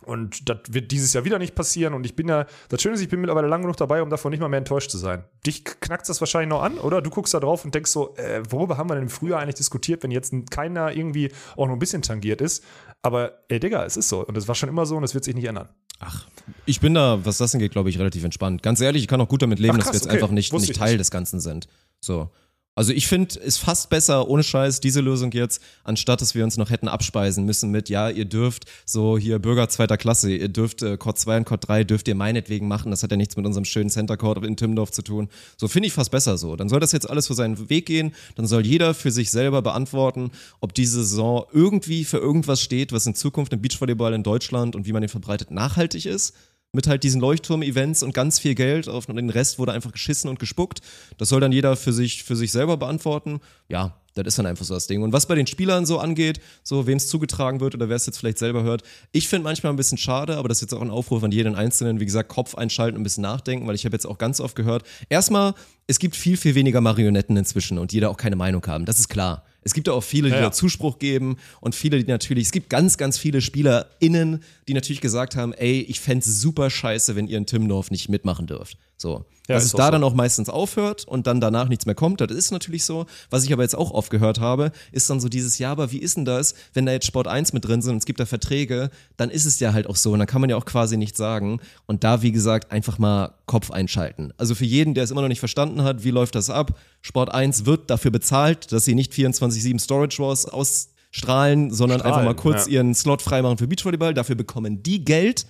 Und 0.03 0.49
das 0.49 0.57
wird 0.69 0.91
dieses 0.91 1.13
Jahr 1.13 1.23
wieder 1.23 1.39
nicht 1.39 1.55
passieren. 1.55 1.93
Und 1.93 2.05
ich 2.05 2.15
bin 2.15 2.27
ja, 2.27 2.45
das 2.69 2.81
Schöne 2.81 2.95
ist, 2.95 3.01
ich 3.01 3.09
bin 3.09 3.21
mittlerweile 3.21 3.47
lang 3.47 3.61
genug 3.61 3.77
dabei, 3.77 4.01
um 4.01 4.09
davon 4.09 4.31
nicht 4.31 4.41
mal 4.41 4.49
mehr 4.49 4.59
enttäuscht 4.59 4.91
zu 4.91 4.97
sein. 4.97 5.23
Dich 5.45 5.63
knackt 5.63 6.07
das 6.09 6.19
wahrscheinlich 6.19 6.49
noch 6.49 6.61
an, 6.61 6.77
oder? 6.77 7.01
Du 7.01 7.09
guckst 7.09 7.33
da 7.33 7.39
drauf 7.39 7.63
und 7.63 7.73
denkst 7.73 7.91
so, 7.91 8.15
äh, 8.17 8.43
worüber 8.49 8.77
haben 8.77 8.89
wir 8.89 8.95
denn 8.95 9.03
im 9.03 9.09
Frühjahr 9.09 9.39
eigentlich 9.39 9.55
diskutiert, 9.55 10.03
wenn 10.03 10.11
jetzt 10.11 10.33
keiner 10.51 10.91
irgendwie 10.91 11.31
auch 11.55 11.67
nur 11.67 11.75
ein 11.75 11.79
bisschen 11.79 12.01
tangiert 12.01 12.41
ist? 12.41 12.63
Aber 13.03 13.39
ey, 13.47 13.59
Digga, 13.59 13.85
es 13.85 13.97
ist 13.97 14.09
so. 14.09 14.25
Und 14.25 14.37
es 14.37 14.47
war 14.47 14.55
schon 14.55 14.67
immer 14.67 14.85
so 14.85 14.97
und 14.97 15.03
es 15.03 15.13
wird 15.13 15.23
sich 15.23 15.33
nicht 15.33 15.45
ändern. 15.45 15.69
Ach, 15.99 16.27
ich 16.65 16.81
bin 16.81 16.93
da, 16.93 17.23
was 17.23 17.37
das 17.37 17.53
angeht, 17.53 17.71
glaube 17.71 17.89
ich, 17.89 17.97
relativ 17.97 18.23
entspannt. 18.25 18.61
Ganz 18.63 18.81
ehrlich, 18.81 19.03
ich 19.03 19.07
kann 19.07 19.21
auch 19.21 19.29
gut 19.29 19.41
damit 19.41 19.59
leben, 19.59 19.75
Ach, 19.75 19.77
dass 19.77 19.85
krass, 19.85 19.93
wir 19.93 19.97
jetzt 19.99 20.07
okay. 20.07 20.15
einfach 20.15 20.33
nicht, 20.33 20.51
nicht 20.51 20.69
ich 20.69 20.77
Teil 20.77 20.91
nicht. 20.91 20.99
des 20.99 21.11
Ganzen 21.11 21.39
sind. 21.39 21.67
So. 22.01 22.29
Also 22.77 22.91
ich 22.91 23.07
finde, 23.07 23.39
es 23.39 23.57
fast 23.57 23.89
besser, 23.89 24.27
ohne 24.27 24.43
Scheiß, 24.43 24.81
diese 24.81 24.99
Lösung 24.99 25.31
jetzt, 25.31 25.61
anstatt 25.85 26.19
dass 26.19 26.35
wir 26.35 26.43
uns 26.43 26.57
noch 26.57 26.69
hätten 26.69 26.89
abspeisen 26.89 27.45
müssen 27.45 27.71
mit, 27.71 27.87
ja, 27.87 28.09
ihr 28.09 28.25
dürft 28.25 28.65
so 28.85 29.17
hier 29.17 29.39
Bürger 29.39 29.69
zweiter 29.69 29.95
Klasse, 29.95 30.29
ihr 30.33 30.49
dürft 30.49 30.81
äh, 30.81 30.97
Court 30.97 31.17
2 31.17 31.37
und 31.37 31.45
Court 31.45 31.65
3 31.69 31.85
dürft 31.85 32.09
ihr 32.09 32.15
meinetwegen 32.15 32.67
machen, 32.67 32.91
das 32.91 33.01
hat 33.01 33.11
ja 33.11 33.17
nichts 33.17 33.37
mit 33.37 33.45
unserem 33.45 33.63
schönen 33.63 33.89
Center 33.89 34.17
Court 34.17 34.43
in 34.43 34.57
Timmendorf 34.57 34.91
zu 34.91 35.03
tun. 35.03 35.29
So 35.55 35.69
finde 35.69 35.87
ich 35.87 35.93
fast 35.93 36.11
besser 36.11 36.37
so. 36.37 36.57
Dann 36.57 36.67
soll 36.67 36.81
das 36.81 36.91
jetzt 36.91 37.09
alles 37.09 37.27
für 37.27 37.33
seinen 37.33 37.69
Weg 37.69 37.85
gehen, 37.85 38.13
dann 38.35 38.45
soll 38.45 38.65
jeder 38.65 38.93
für 38.93 39.11
sich 39.11 39.31
selber 39.31 39.61
beantworten, 39.61 40.31
ob 40.59 40.73
diese 40.73 41.05
Saison 41.05 41.45
irgendwie 41.53 42.03
für 42.03 42.17
irgendwas 42.17 42.61
steht, 42.61 42.91
was 42.91 43.05
in 43.05 43.15
Zukunft 43.15 43.53
im 43.53 43.61
Beachvolleyball 43.61 44.13
in 44.13 44.23
Deutschland 44.23 44.75
und 44.75 44.85
wie 44.85 44.91
man 44.91 45.01
den 45.01 45.09
verbreitet 45.09 45.49
nachhaltig 45.49 46.05
ist 46.05 46.33
mit 46.75 46.87
halt 46.87 47.03
diesen 47.03 47.21
Leuchtturm-Events 47.21 48.03
und 48.03 48.13
ganz 48.13 48.39
viel 48.39 48.53
Geld. 48.55 48.87
Auf 48.87 49.07
den 49.07 49.29
Rest 49.29 49.57
wurde 49.57 49.71
einfach 49.71 49.91
geschissen 49.91 50.29
und 50.29 50.39
gespuckt. 50.39 50.81
Das 51.17 51.29
soll 51.29 51.41
dann 51.41 51.51
jeder 51.51 51.75
für 51.75 51.93
sich, 51.93 52.23
für 52.23 52.35
sich 52.35 52.51
selber 52.51 52.77
beantworten. 52.77 53.39
Ja, 53.69 53.95
das 54.15 54.27
ist 54.27 54.39
dann 54.39 54.45
einfach 54.45 54.65
so 54.65 54.73
das 54.73 54.87
Ding. 54.87 55.03
Und 55.03 55.11
was 55.11 55.25
bei 55.25 55.35
den 55.35 55.45
Spielern 55.45 55.85
so 55.85 55.99
angeht, 55.99 56.39
so 56.63 56.87
wem 56.87 56.97
es 56.97 57.07
zugetragen 57.07 57.59
wird 57.59 57.75
oder 57.75 57.89
wer 57.89 57.97
es 57.97 58.05
jetzt 58.05 58.17
vielleicht 58.17 58.37
selber 58.37 58.63
hört, 58.63 58.83
ich 59.11 59.27
finde 59.27 59.43
manchmal 59.43 59.73
ein 59.73 59.75
bisschen 59.75 59.97
schade, 59.97 60.37
aber 60.37 60.47
das 60.47 60.57
ist 60.57 60.61
jetzt 60.61 60.73
auch 60.73 60.81
ein 60.81 60.89
Aufruf 60.89 61.23
an 61.23 61.31
jeden 61.31 61.55
Einzelnen, 61.55 61.99
wie 61.99 62.05
gesagt, 62.05 62.29
Kopf 62.29 62.55
einschalten, 62.55 62.97
ein 62.97 63.03
bisschen 63.03 63.23
nachdenken, 63.23 63.67
weil 63.67 63.75
ich 63.75 63.85
habe 63.85 63.95
jetzt 63.95 64.05
auch 64.05 64.17
ganz 64.17 64.39
oft 64.39 64.55
gehört, 64.55 64.83
erstmal, 65.09 65.53
es 65.87 65.99
gibt 65.99 66.15
viel, 66.15 66.37
viel 66.37 66.55
weniger 66.55 66.79
Marionetten 66.79 67.35
inzwischen 67.35 67.77
und 67.77 67.91
jeder 67.91 68.09
auch 68.09 68.17
keine 68.17 68.37
Meinung 68.37 68.65
haben. 68.67 68.85
Das 68.85 68.99
ist 68.99 69.09
klar. 69.09 69.43
Es 69.65 69.73
gibt 69.73 69.87
ja 69.87 69.93
auch 69.93 70.03
viele, 70.03 70.29
die 70.29 70.35
Ja, 70.35 70.41
da 70.41 70.51
Zuspruch 70.51 70.99
geben 70.99 71.37
und 71.59 71.73
viele, 71.73 71.97
die 72.01 72.09
natürlich, 72.09 72.45
es 72.45 72.51
gibt 72.51 72.69
ganz, 72.69 72.97
ganz 72.97 73.17
viele 73.17 73.41
SpielerInnen, 73.41 74.43
die 74.67 74.75
natürlich 74.75 75.01
gesagt 75.01 75.35
haben, 75.35 75.53
ey, 75.53 75.81
ich 75.81 75.99
fänd's 75.99 76.27
super 76.39 76.69
scheiße, 76.69 77.15
wenn 77.15 77.27
ihr 77.27 77.39
in 77.39 77.47
Timmendorf 77.47 77.89
nicht 77.89 78.07
mitmachen 78.07 78.45
dürft. 78.45 78.77
So. 78.97 79.25
Ja, 79.47 79.55
Dass 79.55 79.65
es 79.65 79.73
da 79.73 79.85
so. 79.85 79.91
dann 79.91 80.03
auch 80.03 80.15
meistens 80.15 80.49
aufhört 80.49 81.05
und 81.05 81.27
dann 81.27 81.39
danach 81.39 81.67
nichts 81.67 81.85
mehr 81.85 81.93
kommt, 81.93 82.19
das 82.19 82.31
ist 82.31 82.49
natürlich 82.49 82.83
so. 82.83 83.05
Was 83.29 83.43
ich 83.43 83.53
aber 83.53 83.61
jetzt 83.61 83.75
auch 83.75 83.91
oft 83.91 84.09
gehört 84.09 84.39
habe, 84.39 84.71
ist 84.91 85.07
dann 85.09 85.19
so 85.19 85.29
dieses, 85.29 85.59
ja, 85.59 85.71
aber 85.71 85.91
wie 85.91 85.99
ist 85.99 86.17
denn 86.17 86.25
das, 86.25 86.55
wenn 86.73 86.87
da 86.87 86.91
jetzt 86.91 87.05
Sport 87.05 87.27
1 87.27 87.53
mit 87.53 87.63
drin 87.63 87.83
sind 87.83 87.91
und 87.91 87.97
es 87.99 88.05
gibt 88.05 88.19
da 88.19 88.25
Verträge, 88.25 88.89
dann 89.17 89.29
ist 89.29 89.45
es 89.45 89.59
ja 89.59 89.73
halt 89.73 89.87
auch 89.87 89.97
so 89.97 90.13
und 90.13 90.19
dann 90.19 90.27
kann 90.27 90.41
man 90.41 90.49
ja 90.49 90.55
auch 90.55 90.65
quasi 90.65 90.97
nichts 90.97 91.19
sagen. 91.19 91.59
Und 91.85 92.03
da, 92.03 92.23
wie 92.23 92.31
gesagt, 92.31 92.71
einfach 92.71 92.97
mal 92.97 93.35
Kopf 93.45 93.69
einschalten. 93.69 94.33
Also 94.37 94.55
für 94.55 94.65
jeden, 94.65 94.95
der 94.95 95.03
es 95.03 95.11
immer 95.11 95.21
noch 95.21 95.27
nicht 95.27 95.39
verstanden 95.39 95.83
hat, 95.83 96.03
wie 96.03 96.11
läuft 96.11 96.33
das 96.33 96.49
ab? 96.49 96.79
Sport 97.01 97.31
1 97.31 97.67
wird 97.67 97.91
dafür 97.91 98.09
bezahlt, 98.09 98.71
dass 98.71 98.85
sie 98.85 98.95
nicht 98.95 99.13
24-7 99.13 99.79
Storage 99.79 100.23
Wars 100.23 100.45
ausstrahlen, 100.45 101.71
sondern 101.71 101.99
Strahlen, 101.99 102.01
einfach 102.01 102.25
mal 102.25 102.35
kurz 102.35 102.65
ja. 102.65 102.73
ihren 102.73 102.95
Slot 102.95 103.21
freimachen 103.21 103.59
für 103.59 103.67
Beachvolleyball. 103.67 104.15
Dafür 104.15 104.35
bekommen 104.35 104.81
die 104.81 105.05
Geld 105.05 105.45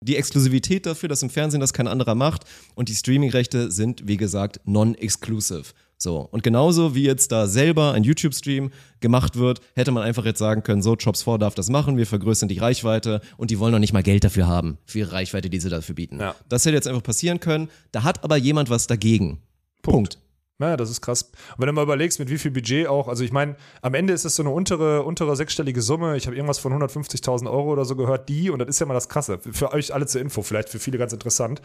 die 0.00 0.16
Exklusivität 0.16 0.86
dafür, 0.86 1.08
dass 1.08 1.22
im 1.22 1.30
Fernsehen 1.30 1.60
das 1.60 1.72
kein 1.72 1.88
anderer 1.88 2.14
macht 2.14 2.44
und 2.74 2.88
die 2.88 2.94
Streamingrechte 2.94 3.70
sind, 3.70 4.06
wie 4.06 4.16
gesagt, 4.16 4.60
non-exclusive. 4.64 5.72
So, 6.02 6.20
und 6.30 6.42
genauso 6.42 6.94
wie 6.94 7.04
jetzt 7.04 7.30
da 7.30 7.46
selber 7.46 7.92
ein 7.92 8.04
YouTube-Stream 8.04 8.70
gemacht 9.00 9.36
wird, 9.36 9.60
hätte 9.74 9.90
man 9.90 10.02
einfach 10.02 10.24
jetzt 10.24 10.38
sagen 10.38 10.62
können, 10.62 10.80
so, 10.80 10.94
Jobs 10.94 11.22
4 11.24 11.36
darf 11.36 11.54
das 11.54 11.68
machen, 11.68 11.98
wir 11.98 12.06
vergrößern 12.06 12.48
die 12.48 12.56
Reichweite 12.56 13.20
und 13.36 13.50
die 13.50 13.58
wollen 13.58 13.72
noch 13.72 13.78
nicht 13.78 13.92
mal 13.92 14.02
Geld 14.02 14.24
dafür 14.24 14.46
haben, 14.46 14.78
für 14.86 15.00
ihre 15.00 15.12
Reichweite, 15.12 15.50
die 15.50 15.60
sie 15.60 15.68
dafür 15.68 15.94
bieten. 15.94 16.18
Ja. 16.18 16.34
Das 16.48 16.64
hätte 16.64 16.76
jetzt 16.76 16.88
einfach 16.88 17.02
passieren 17.02 17.38
können, 17.38 17.68
da 17.92 18.02
hat 18.02 18.24
aber 18.24 18.38
jemand 18.38 18.70
was 18.70 18.86
dagegen. 18.86 19.42
Punkt. 19.82 20.18
Ja, 20.60 20.76
das 20.76 20.90
ist 20.90 21.00
krass. 21.00 21.22
Und 21.22 21.58
wenn 21.58 21.68
du 21.68 21.72
mal 21.72 21.82
überlegst, 21.82 22.18
mit 22.18 22.28
wie 22.28 22.36
viel 22.36 22.50
Budget 22.50 22.86
auch, 22.86 23.08
also 23.08 23.24
ich 23.24 23.32
meine, 23.32 23.56
am 23.80 23.94
Ende 23.94 24.12
ist 24.12 24.26
es 24.26 24.36
so 24.36 24.42
eine 24.42 24.50
untere, 24.50 25.04
untere 25.04 25.34
sechsstellige 25.34 25.80
Summe. 25.80 26.18
Ich 26.18 26.26
habe 26.26 26.36
irgendwas 26.36 26.58
von 26.58 26.72
150.000 26.74 27.50
Euro 27.50 27.72
oder 27.72 27.86
so 27.86 27.96
gehört, 27.96 28.28
die, 28.28 28.50
und 28.50 28.58
das 28.58 28.68
ist 28.68 28.78
ja 28.78 28.84
mal 28.84 28.92
das 28.92 29.08
Krasse, 29.08 29.38
für, 29.38 29.72
euch 29.72 29.94
alle 29.94 30.06
zur 30.06 30.20
Info, 30.20 30.42
vielleicht 30.42 30.68
für 30.68 30.78
viele 30.78 30.98
ganz 30.98 31.14
interessant. 31.14 31.62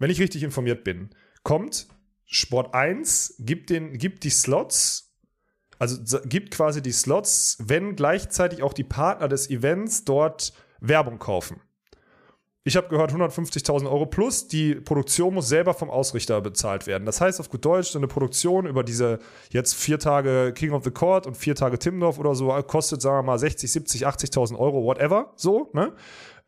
Wenn 0.00 0.10
ich 0.10 0.20
richtig 0.20 0.42
informiert 0.42 0.82
bin, 0.82 1.10
kommt 1.44 1.86
Sport 2.26 2.74
1, 2.74 3.36
gibt, 3.38 3.70
den, 3.70 3.96
gibt 3.98 4.24
die 4.24 4.30
Slots, 4.30 5.14
also 5.78 6.18
gibt 6.24 6.52
quasi 6.52 6.82
die 6.82 6.92
Slots, 6.92 7.56
wenn 7.60 7.94
gleichzeitig 7.94 8.64
auch 8.64 8.72
die 8.72 8.84
Partner 8.84 9.28
des 9.28 9.48
Events 9.48 10.04
dort 10.04 10.52
Werbung 10.80 11.20
kaufen. 11.20 11.60
Ich 12.64 12.76
habe 12.76 12.88
gehört 12.88 13.12
150.000 13.12 13.90
Euro 13.90 14.04
plus. 14.06 14.46
Die 14.48 14.74
Produktion 14.74 15.32
muss 15.32 15.48
selber 15.48 15.72
vom 15.72 15.88
Ausrichter 15.88 16.40
bezahlt 16.40 16.86
werden. 16.86 17.06
Das 17.06 17.20
heißt 17.20 17.40
auf 17.40 17.48
gut 17.48 17.64
Deutsch, 17.64 17.90
so 17.90 17.98
eine 17.98 18.08
Produktion 18.08 18.66
über 18.66 18.84
diese 18.84 19.20
jetzt 19.50 19.74
vier 19.74 19.98
Tage 19.98 20.52
King 20.54 20.72
of 20.72 20.84
the 20.84 20.90
Court 20.90 21.26
und 21.26 21.36
vier 21.36 21.54
Tage 21.54 21.78
Timdorf 21.78 22.18
oder 22.18 22.34
so 22.34 22.48
kostet, 22.66 23.00
sagen 23.00 23.18
wir 23.18 23.22
mal, 23.22 23.38
60, 23.38 23.72
70, 23.72 24.06
80.000 24.06 24.58
Euro, 24.58 24.84
whatever. 24.84 25.32
So, 25.36 25.70
ne? 25.72 25.94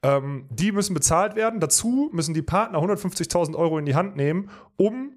Ähm, 0.03 0.47
die 0.51 0.73
müssen 0.73 0.95
bezahlt 0.95 1.37
werden. 1.37 1.61
Dazu 1.61 2.11
müssen 2.13 2.35
die 2.35 2.43
Partner 2.43 2.79
150.000 2.79 3.55
Euro 3.55 3.79
in 3.79 3.87
die 3.87 3.95
Hand 3.95 4.17
nehmen, 4.17 4.51
um 4.77 5.13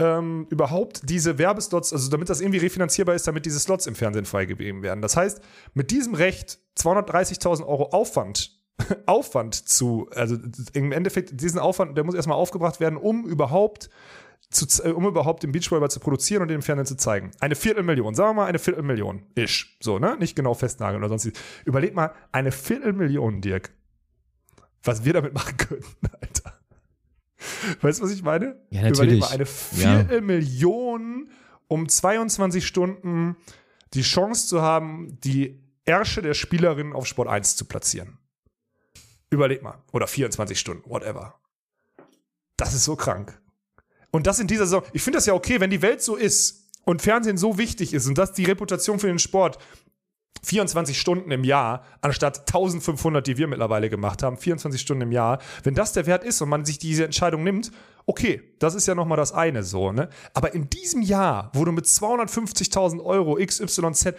ähm, 0.00 0.46
überhaupt 0.50 1.08
diese 1.08 1.38
Werbeslots, 1.38 1.92
also 1.92 2.10
damit 2.10 2.28
das 2.28 2.40
irgendwie 2.40 2.58
refinanzierbar 2.58 3.14
ist, 3.14 3.26
damit 3.26 3.46
diese 3.46 3.58
Slots 3.58 3.86
im 3.86 3.94
Fernsehen 3.94 4.24
freigegeben 4.24 4.82
werden. 4.82 5.02
Das 5.02 5.16
heißt, 5.16 5.40
mit 5.74 5.90
diesem 5.90 6.14
Recht 6.14 6.60
230.000 6.76 7.66
Euro 7.66 7.88
Aufwand, 7.90 8.57
Aufwand 9.06 9.54
zu, 9.68 10.08
also 10.14 10.36
im 10.72 10.92
Endeffekt 10.92 11.40
diesen 11.40 11.58
Aufwand, 11.58 11.96
der 11.96 12.04
muss 12.04 12.14
erstmal 12.14 12.36
aufgebracht 12.36 12.80
werden, 12.80 12.96
um 12.96 13.26
überhaupt 13.26 13.90
zu, 14.50 14.66
äh, 14.82 14.90
um 14.92 15.06
überhaupt 15.06 15.42
den 15.42 15.52
Beachvolleyball 15.52 15.90
zu 15.90 16.00
produzieren 16.00 16.42
und 16.42 16.48
den 16.48 16.56
im 16.56 16.62
Fernsehen 16.62 16.86
zu 16.86 16.96
zeigen. 16.96 17.32
Eine 17.40 17.54
Viertelmillion, 17.54 18.14
sagen 18.14 18.30
wir 18.30 18.42
mal 18.42 18.46
eine 18.46 18.58
Viertelmillion. 18.58 19.22
Ish. 19.34 19.76
So, 19.80 19.98
ne? 19.98 20.16
Nicht 20.18 20.36
genau 20.36 20.54
festnageln 20.54 21.02
oder 21.02 21.08
sonst. 21.18 21.38
Überleg 21.64 21.94
mal, 21.94 22.12
eine 22.32 22.52
Viertelmillion, 22.52 23.40
Dirk. 23.40 23.70
Was 24.82 25.04
wir 25.04 25.12
damit 25.12 25.34
machen 25.34 25.56
könnten, 25.56 26.06
Alter. 26.20 26.54
Weißt 27.82 28.00
du, 28.00 28.04
was 28.04 28.12
ich 28.12 28.22
meine? 28.22 28.56
Ja, 28.70 28.88
Überleg 28.88 29.20
natürlich. 29.20 29.20
mal, 29.20 29.30
eine 29.30 29.44
Ja. 29.44 29.98
Viertelmillion, 29.98 31.30
um 31.68 31.88
22 31.88 32.66
Stunden 32.66 33.36
die 33.94 34.02
Chance 34.02 34.46
zu 34.48 34.62
haben, 34.62 35.18
die 35.24 35.60
Ärsche 35.84 36.20
der 36.22 36.34
Spielerin 36.34 36.92
auf 36.92 37.06
Sport 37.06 37.28
1 37.28 37.56
zu 37.56 37.64
platzieren. 37.64 38.18
Überleg 39.30 39.62
mal. 39.62 39.82
Oder 39.92 40.06
24 40.06 40.58
Stunden, 40.58 40.88
whatever. 40.88 41.34
Das 42.56 42.74
ist 42.74 42.84
so 42.84 42.96
krank. 42.96 43.40
Und 44.10 44.26
das 44.26 44.40
in 44.40 44.46
dieser 44.46 44.64
Saison. 44.64 44.82
Ich 44.92 45.02
finde 45.02 45.18
das 45.18 45.26
ja 45.26 45.34
okay, 45.34 45.60
wenn 45.60 45.70
die 45.70 45.82
Welt 45.82 46.02
so 46.02 46.16
ist 46.16 46.70
und 46.84 47.02
Fernsehen 47.02 47.36
so 47.36 47.58
wichtig 47.58 47.92
ist 47.92 48.06
und 48.06 48.16
das 48.16 48.32
die 48.32 48.44
Reputation 48.44 48.98
für 48.98 49.08
den 49.08 49.18
Sport 49.18 49.58
24 50.42 50.98
Stunden 50.98 51.30
im 51.30 51.44
Jahr, 51.44 51.84
anstatt 52.00 52.40
1500, 52.40 53.26
die 53.26 53.36
wir 53.36 53.48
mittlerweile 53.48 53.90
gemacht 53.90 54.22
haben, 54.22 54.36
24 54.36 54.80
Stunden 54.80 55.02
im 55.02 55.12
Jahr, 55.12 55.40
wenn 55.64 55.74
das 55.74 55.92
der 55.92 56.06
Wert 56.06 56.24
ist 56.24 56.40
und 56.40 56.48
man 56.48 56.64
sich 56.64 56.78
diese 56.78 57.04
Entscheidung 57.04 57.42
nimmt, 57.42 57.72
okay, 58.06 58.54
das 58.58 58.74
ist 58.74 58.86
ja 58.86 58.94
nochmal 58.94 59.18
das 59.18 59.32
eine 59.32 59.62
so, 59.62 59.92
ne? 59.92 60.08
Aber 60.34 60.54
in 60.54 60.70
diesem 60.70 61.02
Jahr, 61.02 61.50
wo 61.54 61.64
du 61.64 61.72
mit 61.72 61.84
250.000 61.84 63.04
Euro 63.04 63.34
XYZ 63.34 64.14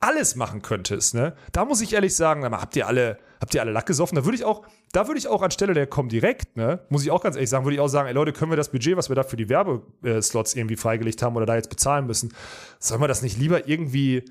alles 0.00 0.36
machen 0.36 0.62
könntest, 0.62 1.14
ne? 1.14 1.34
Da 1.52 1.64
muss 1.64 1.80
ich 1.80 1.92
ehrlich 1.92 2.14
sagen, 2.14 2.44
habt 2.44 2.76
ihr 2.76 2.86
alle, 2.86 3.18
habt 3.40 3.54
ihr 3.54 3.60
alle 3.60 3.72
Lack 3.72 3.86
gesoffen? 3.86 4.16
Da 4.16 4.24
würde 4.24 4.36
ich 4.36 4.44
auch, 4.44 4.66
da 4.92 5.08
würde 5.08 5.18
ich 5.18 5.26
auch 5.26 5.42
anstelle 5.42 5.74
der 5.74 5.86
Comdirect, 5.86 6.56
ne, 6.56 6.80
muss 6.88 7.02
ich 7.02 7.10
auch 7.10 7.22
ganz 7.22 7.36
ehrlich 7.36 7.50
sagen, 7.50 7.64
würde 7.64 7.74
ich 7.74 7.80
auch 7.80 7.88
sagen, 7.88 8.08
ey 8.08 8.14
Leute, 8.14 8.32
können 8.32 8.52
wir 8.52 8.56
das 8.56 8.70
Budget, 8.70 8.96
was 8.96 9.08
wir 9.08 9.16
da 9.16 9.24
für 9.24 9.36
die 9.36 9.48
Werbeslots 9.48 10.54
irgendwie 10.54 10.76
freigelegt 10.76 11.22
haben 11.22 11.36
oder 11.36 11.46
da 11.46 11.56
jetzt 11.56 11.70
bezahlen 11.70 12.06
müssen, 12.06 12.32
sollen 12.78 13.00
wir 13.00 13.08
das 13.08 13.22
nicht 13.22 13.38
lieber 13.38 13.68
irgendwie 13.68 14.24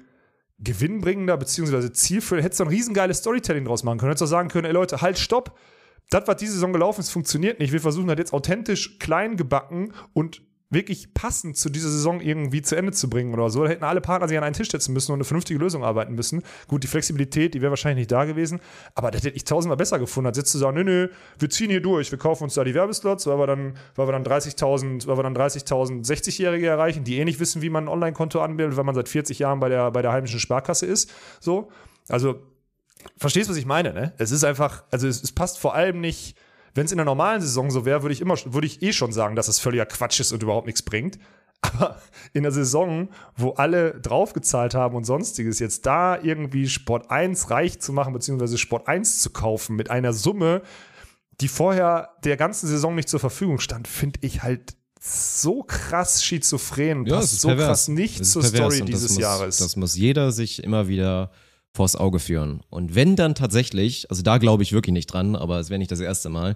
gewinnbringender 0.59 1.37
beziehungsweise 1.37 1.91
zielführend, 1.91 2.45
hättest 2.45 2.61
du 2.61 2.63
ein 2.63 2.69
riesengeiles 2.69 3.19
Storytelling 3.19 3.65
draus 3.65 3.83
machen 3.83 3.99
können, 3.99 4.11
hättest 4.11 4.23
du 4.23 4.27
sagen 4.27 4.49
können, 4.49 4.65
ey 4.65 4.73
Leute, 4.73 5.01
halt, 5.01 5.19
stopp, 5.19 5.57
das, 6.09 6.27
was 6.27 6.37
diese 6.37 6.53
Saison 6.53 6.71
gelaufen 6.71 7.01
ist, 7.01 7.09
funktioniert 7.09 7.59
nicht. 7.59 7.73
Wir 7.73 7.81
versuchen 7.81 8.07
das 8.07 8.17
jetzt 8.17 8.33
authentisch 8.33 8.97
klein 8.97 9.35
gebacken 9.35 9.93
und 10.13 10.41
wirklich 10.69 11.13
passend 11.13 11.55
zu 11.55 11.69
dieser 11.69 11.89
Saison 11.89 12.19
irgendwie 12.19 12.61
zu 12.61 12.75
Ende 12.75 12.91
zu 12.91 13.09
bringen 13.09 13.33
oder 13.33 13.49
so. 13.49 13.63
Da 13.63 13.69
hätten 13.69 13.85
alle 13.85 14.01
Partner 14.01 14.27
sich 14.27 14.37
an 14.37 14.43
einen 14.43 14.53
Tisch 14.53 14.69
setzen 14.69 14.93
müssen 14.93 15.13
und 15.13 15.17
eine 15.17 15.23
vernünftige 15.23 15.59
Lösung 15.59 15.83
arbeiten 15.83 16.13
müssen. 16.13 16.43
Gut, 16.67 16.83
die 16.83 16.87
Flexibilität, 16.87 17.53
die 17.53 17.61
wäre 17.61 17.71
wahrscheinlich 17.71 18.01
nicht 18.01 18.11
da 18.11 18.25
gewesen, 18.25 18.59
aber 18.93 19.11
das 19.11 19.23
hätte 19.23 19.35
ich 19.35 19.45
tausendmal 19.45 19.77
besser 19.77 19.97
gefunden, 19.97 20.27
als 20.27 20.37
jetzt 20.37 20.51
zu 20.51 20.57
sagen, 20.57 20.75
nö, 20.75 20.83
nö, 20.83 21.07
wir 21.39 21.49
ziehen 21.49 21.69
hier 21.69 21.81
durch, 21.81 22.11
wir 22.11 22.19
kaufen 22.19 22.43
uns 22.43 22.55
da 22.55 22.63
die 22.63 22.73
Werbeslots, 22.73 23.27
weil 23.27 23.39
wir 23.39 23.47
dann, 23.47 23.75
dann 23.95 24.23
30.000, 24.23 25.07
weil 25.07 25.17
wir 25.17 25.23
dann 25.23 25.37
30.000 25.37 26.05
60-Jährige 26.05 26.67
erreichen, 26.67 27.03
die 27.03 27.17
eh 27.17 27.25
nicht 27.25 27.39
wissen, 27.39 27.61
wie 27.61 27.69
man 27.69 27.85
ein 27.85 27.87
Online-Konto 27.87 28.41
anbildet, 28.41 28.75
weil 28.75 28.83
man 28.83 28.95
seit 28.95 29.07
40 29.07 29.39
Jahren 29.39 29.59
bei 29.59 29.69
der, 29.69 29.91
bei 29.91 30.01
der 30.01 30.11
heimischen 30.11 30.39
Sparkasse 30.39 30.85
ist. 30.85 31.11
So. 31.39 31.71
Also, 32.09 32.41
verstehst, 33.15 33.49
was 33.49 33.57
ich 33.57 33.65
meine, 33.65 33.93
ne? 33.93 34.13
Es 34.17 34.31
ist 34.31 34.43
einfach, 34.43 34.83
also 34.91 35.07
es, 35.07 35.23
es 35.23 35.31
passt 35.31 35.59
vor 35.59 35.75
allem 35.75 36.01
nicht, 36.01 36.37
wenn 36.77 36.85
es 36.85 36.91
in 36.91 36.97
der 36.97 37.05
normalen 37.05 37.41
Saison 37.41 37.71
so 37.71 37.85
wäre, 37.85 38.03
würde 38.03 38.13
ich 38.13 38.21
immer, 38.21 38.35
würde 38.45 38.67
ich 38.67 38.81
eh 38.81 38.93
schon 38.93 39.11
sagen, 39.11 39.35
dass 39.35 39.47
es 39.47 39.59
völliger 39.59 39.87
Quatsch 39.87 40.19
ist 40.19 40.31
und 40.31 40.43
überhaupt 40.43 40.67
nichts 40.67 40.83
bringt. 40.83 41.17
Aber 41.61 41.99
in 42.33 42.43
der 42.43 42.51
Saison, 42.51 43.09
wo 43.35 43.51
alle 43.53 43.99
draufgezahlt 43.99 44.75
haben 44.75 44.95
und 44.95 45.03
sonstiges, 45.03 45.57
jetzt 45.57 45.87
da 45.87 46.21
irgendwie 46.21 46.69
Sport 46.69 47.09
1 47.09 47.49
reich 47.49 47.79
zu 47.81 47.93
machen, 47.93 48.13
beziehungsweise 48.13 48.59
Sport 48.59 48.87
1 48.87 49.21
zu 49.21 49.31
kaufen 49.31 49.75
mit 49.75 49.89
einer 49.89 50.13
Summe, 50.13 50.61
die 51.41 51.47
vorher 51.47 52.09
der 52.23 52.37
ganzen 52.37 52.67
Saison 52.67 52.93
nicht 52.93 53.09
zur 53.09 53.19
Verfügung 53.19 53.59
stand, 53.59 53.87
finde 53.87 54.19
ich 54.21 54.43
halt 54.43 54.75
so 54.99 55.63
krass 55.63 56.23
schizophren, 56.23 57.05
Ja, 57.05 57.17
passt 57.17 57.33
ist 57.33 57.41
so 57.41 57.47
pervers. 57.49 57.67
krass 57.67 57.87
nicht 57.87 58.23
zur 58.25 58.43
pervers 58.43 58.75
Story 58.75 58.85
dieses 58.85 59.11
muss, 59.13 59.19
Jahres. 59.19 59.57
Das 59.57 59.75
muss 59.75 59.95
jeder 59.95 60.31
sich 60.31 60.63
immer 60.63 60.87
wieder 60.87 61.31
vors 61.77 61.95
Auge 61.95 62.19
führen. 62.19 62.61
Und 62.69 62.95
wenn 62.95 63.15
dann 63.15 63.35
tatsächlich, 63.35 64.09
also 64.09 64.23
da 64.23 64.37
glaube 64.37 64.63
ich 64.63 64.73
wirklich 64.73 64.93
nicht 64.93 65.07
dran, 65.07 65.35
aber 65.35 65.59
es 65.59 65.69
wäre 65.69 65.79
nicht 65.79 65.91
das 65.91 65.99
erste 65.99 66.29
Mal, 66.29 66.55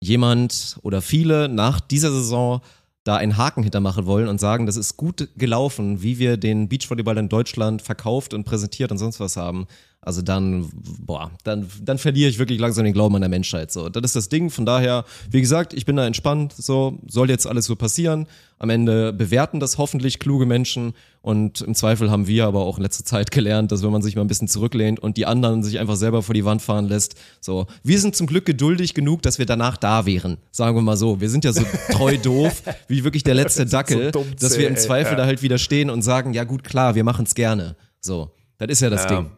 jemand 0.00 0.78
oder 0.82 1.00
viele 1.00 1.48
nach 1.48 1.80
dieser 1.80 2.10
Saison 2.10 2.60
da 3.04 3.16
einen 3.16 3.36
Haken 3.36 3.62
hintermachen 3.62 4.06
wollen 4.06 4.28
und 4.28 4.40
sagen, 4.40 4.66
das 4.66 4.76
ist 4.76 4.96
gut 4.96 5.28
gelaufen, 5.36 6.02
wie 6.02 6.18
wir 6.18 6.36
den 6.36 6.68
Beachvolleyball 6.68 7.18
in 7.18 7.28
Deutschland 7.28 7.82
verkauft 7.82 8.32
und 8.32 8.44
präsentiert 8.44 8.90
und 8.90 8.98
sonst 8.98 9.20
was 9.20 9.36
haben. 9.36 9.66
Also 10.04 10.20
dann, 10.20 10.68
boah, 10.98 11.30
dann, 11.44 11.68
dann 11.80 11.96
verliere 11.96 12.28
ich 12.28 12.40
wirklich 12.40 12.58
langsam 12.58 12.84
den 12.84 12.92
Glauben 12.92 13.14
an 13.14 13.22
der 13.22 13.28
Menschheit. 13.30 13.70
So, 13.70 13.88
das 13.88 14.02
ist 14.02 14.16
das 14.16 14.28
Ding. 14.28 14.50
Von 14.50 14.66
daher, 14.66 15.04
wie 15.30 15.40
gesagt, 15.40 15.72
ich 15.74 15.86
bin 15.86 15.94
da 15.94 16.04
entspannt. 16.04 16.54
So 16.56 16.98
soll 17.06 17.30
jetzt 17.30 17.46
alles 17.46 17.66
so 17.66 17.76
passieren. 17.76 18.26
Am 18.58 18.68
Ende 18.68 19.12
bewerten 19.12 19.60
das 19.60 19.78
hoffentlich 19.78 20.18
kluge 20.18 20.44
Menschen 20.44 20.94
und 21.20 21.60
im 21.60 21.76
Zweifel 21.76 22.10
haben 22.10 22.26
wir 22.26 22.46
aber 22.46 22.60
auch 22.60 22.78
in 22.78 22.82
letzter 22.82 23.04
Zeit 23.04 23.30
gelernt, 23.30 23.70
dass 23.70 23.84
wenn 23.84 23.92
man 23.92 24.02
sich 24.02 24.16
mal 24.16 24.22
ein 24.22 24.28
bisschen 24.28 24.48
zurücklehnt 24.48 24.98
und 24.98 25.16
die 25.16 25.26
anderen 25.26 25.62
sich 25.62 25.78
einfach 25.78 25.96
selber 25.96 26.22
vor 26.22 26.34
die 26.34 26.44
Wand 26.44 26.62
fahren 26.62 26.88
lässt, 26.88 27.14
so, 27.40 27.66
wir 27.84 28.00
sind 28.00 28.16
zum 28.16 28.26
Glück 28.26 28.44
geduldig 28.44 28.94
genug, 28.94 29.22
dass 29.22 29.38
wir 29.38 29.46
danach 29.46 29.76
da 29.76 30.04
wären. 30.04 30.38
Sagen 30.50 30.76
wir 30.76 30.82
mal 30.82 30.96
so. 30.96 31.20
Wir 31.20 31.30
sind 31.30 31.44
ja 31.44 31.52
so 31.52 31.62
treu 31.90 32.18
doof, 32.18 32.62
wie 32.88 33.04
wirklich 33.04 33.22
der 33.22 33.34
letzte 33.34 33.66
Dackel, 33.66 34.10
dumm 34.10 34.26
dass 34.38 34.58
wir 34.58 34.66
im 34.66 34.76
Zweifel 34.76 35.12
ja. 35.12 35.18
da 35.18 35.26
halt 35.26 35.42
wieder 35.42 35.58
stehen 35.58 35.90
und 35.90 36.02
sagen, 36.02 36.32
ja 36.32 36.42
gut, 36.42 36.64
klar, 36.64 36.96
wir 36.96 37.04
machen's 37.04 37.36
gerne. 37.36 37.76
So, 38.00 38.30
das 38.58 38.68
ist 38.70 38.80
ja 38.80 38.90
das 38.90 39.04
Ja. 39.04 39.08
Ding. 39.08 39.30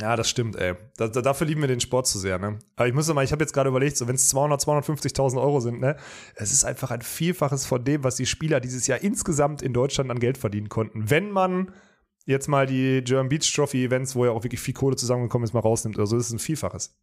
Ja, 0.00 0.16
das 0.16 0.30
stimmt, 0.30 0.56
ey. 0.56 0.74
Da, 0.96 1.08
da, 1.08 1.20
dafür 1.20 1.46
lieben 1.46 1.60
wir 1.60 1.68
den 1.68 1.80
Sport 1.80 2.06
zu 2.06 2.18
sehr, 2.18 2.38
ne? 2.38 2.58
Aber 2.76 2.88
ich 2.88 2.94
muss 2.94 3.12
mal, 3.12 3.24
ich 3.24 3.32
habe 3.32 3.42
jetzt 3.42 3.52
gerade 3.52 3.68
überlegt, 3.68 3.96
so 3.96 4.08
wenn 4.08 4.14
es 4.14 4.28
200, 4.30 4.62
250.000 4.62 5.40
Euro 5.40 5.60
sind, 5.60 5.80
ne? 5.80 5.96
Es 6.34 6.50
ist 6.50 6.64
einfach 6.64 6.90
ein 6.90 7.02
Vielfaches 7.02 7.66
von 7.66 7.84
dem, 7.84 8.02
was 8.02 8.16
die 8.16 8.24
Spieler 8.24 8.60
dieses 8.60 8.86
Jahr 8.86 9.02
insgesamt 9.02 9.60
in 9.60 9.74
Deutschland 9.74 10.10
an 10.10 10.18
Geld 10.18 10.38
verdienen 10.38 10.70
konnten. 10.70 11.10
Wenn 11.10 11.30
man 11.30 11.72
jetzt 12.24 12.48
mal 12.48 12.66
die 12.66 13.02
German 13.04 13.28
Beach 13.28 13.52
Trophy 13.54 13.84
Events, 13.84 14.14
wo 14.14 14.24
ja 14.24 14.30
auch 14.30 14.44
wirklich 14.44 14.60
viel 14.60 14.74
Kohle 14.74 14.96
zusammengekommen 14.96 15.44
ist, 15.44 15.52
mal 15.52 15.60
rausnimmt 15.60 15.96
oder 15.98 16.06
so, 16.06 16.16
das 16.16 16.26
ist 16.26 16.32
ein 16.32 16.38
Vielfaches. 16.38 16.96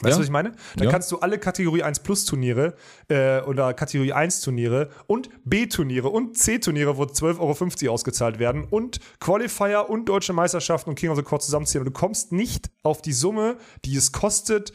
Weißt 0.00 0.10
Ja. 0.12 0.16
du, 0.16 0.18
was 0.20 0.26
ich 0.26 0.30
meine? 0.30 0.52
Dann 0.76 0.84
Ja. 0.86 0.90
kannst 0.92 1.10
du 1.10 1.18
alle 1.18 1.38
Kategorie 1.38 1.82
1 1.82 2.00
Plus 2.00 2.24
Turniere 2.24 2.74
äh, 3.08 3.40
oder 3.42 3.74
Kategorie 3.74 4.12
1 4.12 4.40
Turniere 4.42 4.90
und 5.06 5.28
B-Turniere 5.44 6.08
und 6.08 6.38
C-Turniere, 6.38 6.96
wo 6.96 7.02
12,50 7.04 7.84
Euro 7.86 7.94
ausgezahlt 7.94 8.38
werden 8.38 8.64
und 8.70 9.00
Qualifier 9.18 9.90
und 9.90 10.08
Deutsche 10.08 10.32
Meisterschaften 10.32 10.90
und 10.90 10.96
King 10.96 11.10
of 11.10 11.16
the 11.16 11.22
Court 11.24 11.42
zusammenziehen. 11.42 11.80
Und 11.80 11.86
du 11.86 11.90
kommst 11.92 12.30
nicht 12.32 12.70
auf 12.82 13.02
die 13.02 13.12
Summe, 13.12 13.56
die 13.84 13.96
es 13.96 14.12
kostet, 14.12 14.72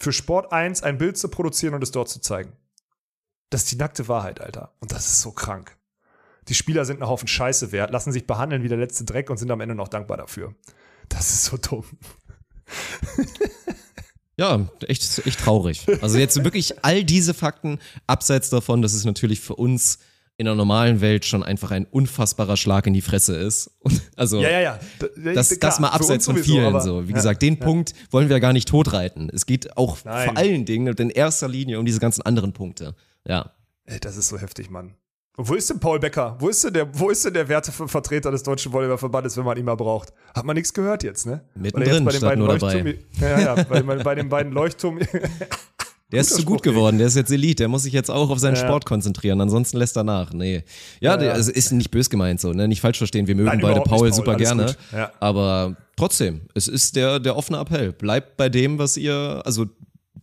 für 0.00 0.12
Sport 0.12 0.50
1 0.52 0.82
ein 0.82 0.98
Bild 0.98 1.18
zu 1.18 1.28
produzieren 1.28 1.74
und 1.74 1.82
es 1.82 1.90
dort 1.90 2.08
zu 2.08 2.20
zeigen. 2.20 2.52
Das 3.50 3.62
ist 3.64 3.70
die 3.72 3.76
nackte 3.76 4.08
Wahrheit, 4.08 4.40
Alter. 4.40 4.72
Und 4.80 4.90
das 4.92 5.06
ist 5.06 5.20
so 5.20 5.30
krank. 5.30 5.76
Die 6.48 6.54
Spieler 6.54 6.84
sind 6.84 7.00
einen 7.00 7.08
Haufen 7.08 7.28
Scheiße 7.28 7.70
wert, 7.70 7.90
lassen 7.90 8.12
sich 8.12 8.26
behandeln 8.26 8.62
wie 8.62 8.68
der 8.68 8.78
letzte 8.78 9.04
Dreck 9.04 9.30
und 9.30 9.36
sind 9.36 9.50
am 9.50 9.60
Ende 9.60 9.74
noch 9.74 9.88
dankbar 9.88 10.16
dafür. 10.16 10.54
Das 11.08 11.30
ist 11.30 11.44
so 11.44 11.56
dumm. 11.58 11.84
Ja, 14.36 14.68
echt, 14.88 15.26
echt 15.26 15.40
traurig. 15.40 15.86
Also 16.02 16.18
jetzt 16.18 16.42
wirklich 16.42 16.84
all 16.84 17.04
diese 17.04 17.34
Fakten, 17.34 17.78
abseits 18.06 18.50
davon, 18.50 18.82
dass 18.82 18.92
es 18.94 19.04
natürlich 19.04 19.40
für 19.40 19.54
uns 19.54 19.98
in 20.36 20.46
der 20.46 20.56
normalen 20.56 21.00
Welt 21.00 21.24
schon 21.24 21.44
einfach 21.44 21.70
ein 21.70 21.86
unfassbarer 21.86 22.56
Schlag 22.56 22.88
in 22.88 22.92
die 22.94 23.00
Fresse 23.02 23.36
ist. 23.36 23.70
Und 23.80 24.02
also 24.16 24.42
Ja, 24.42 24.50
ja, 24.50 24.60
ja. 24.60 24.80
das, 25.32 25.50
Klar, 25.50 25.70
das 25.70 25.78
mal 25.78 25.88
abseits 25.90 26.10
uns 26.10 26.24
von 26.26 26.34
sowieso, 26.36 26.52
vielen 26.54 26.64
aber- 26.66 26.80
so. 26.80 27.04
Wie 27.06 27.10
ja. 27.12 27.14
gesagt, 27.16 27.40
den 27.42 27.60
Punkt 27.60 27.92
wollen 28.10 28.28
wir 28.28 28.40
gar 28.40 28.52
nicht 28.52 28.66
totreiten. 28.68 29.30
Es 29.32 29.46
geht 29.46 29.76
auch 29.76 29.98
Nein. 30.04 30.28
vor 30.28 30.36
allen 30.36 30.64
Dingen 30.64 30.88
und 30.88 30.98
in 30.98 31.10
erster 31.10 31.46
Linie 31.46 31.78
um 31.78 31.86
diese 31.86 32.00
ganzen 32.00 32.22
anderen 32.22 32.52
Punkte. 32.52 32.96
Ja. 33.24 33.52
Ey, 33.84 34.00
das 34.00 34.16
ist 34.16 34.26
so 34.28 34.38
heftig, 34.38 34.70
Mann. 34.70 34.94
Wo 35.36 35.54
ist 35.54 35.68
denn 35.68 35.80
Paul 35.80 35.98
Becker? 35.98 36.36
Wo 36.38 36.48
ist 36.48 36.62
denn 36.62 36.72
der, 36.74 36.96
wo 36.98 37.10
ist 37.10 37.24
denn 37.24 37.34
der 37.34 37.48
Wertevertreter 37.48 38.30
des 38.30 38.44
Deutschen 38.44 38.72
Volleyballverbandes, 38.72 39.36
wenn 39.36 39.44
man 39.44 39.56
ihn 39.56 39.64
mal 39.64 39.74
braucht? 39.74 40.12
Hat 40.32 40.44
man 40.44 40.54
nichts 40.54 40.72
gehört 40.72 41.02
jetzt, 41.02 41.26
ne? 41.26 41.42
Mittendrin, 41.56 42.04
jetzt 42.04 42.16
statt 42.18 42.38
nur 42.38 42.48
dabei. 42.56 42.80
Leuchtturm- 42.82 42.94
Ja, 43.20 43.40
ja, 43.40 43.54
bei, 43.64 43.82
bei, 43.82 43.96
bei 43.96 44.14
den 44.14 44.28
beiden 44.28 44.52
Leuchtturm. 44.52 45.00
Der 46.12 46.20
ist 46.20 46.36
zu 46.36 46.44
gut 46.44 46.62
geworden, 46.62 46.98
der 46.98 47.08
ist 47.08 47.16
jetzt 47.16 47.32
Elite, 47.32 47.56
der 47.62 47.68
muss 47.68 47.82
sich 47.82 47.92
jetzt 47.92 48.08
auch 48.08 48.30
auf 48.30 48.38
seinen 48.38 48.54
Ja. 48.54 48.60
Sport 48.60 48.84
konzentrieren, 48.84 49.40
ansonsten 49.40 49.78
lässt 49.78 49.96
er 49.96 50.04
nach. 50.04 50.32
Nee. 50.32 50.62
Ja, 51.00 51.12
Ja, 51.12 51.16
der, 51.16 51.32
also 51.32 51.50
ist 51.50 51.72
nicht 51.72 51.90
bös 51.90 52.08
gemeint 52.08 52.40
so, 52.40 52.52
ne? 52.52 52.68
Nicht 52.68 52.80
falsch 52.80 52.98
verstehen, 52.98 53.26
wir 53.26 53.34
mögen 53.34 53.48
Nein, 53.48 53.60
beide 53.60 53.80
Paul 53.80 53.98
Paul, 53.98 54.12
super 54.12 54.36
gerne. 54.36 54.76
Ja. 54.92 55.10
Aber 55.18 55.74
trotzdem, 55.96 56.42
es 56.54 56.68
ist 56.68 56.94
der, 56.94 57.18
der 57.18 57.36
offene 57.36 57.58
Appell. 57.58 57.90
Bleibt 57.92 58.36
bei 58.36 58.48
dem, 58.48 58.78
was 58.78 58.96
ihr, 58.96 59.42
also 59.44 59.66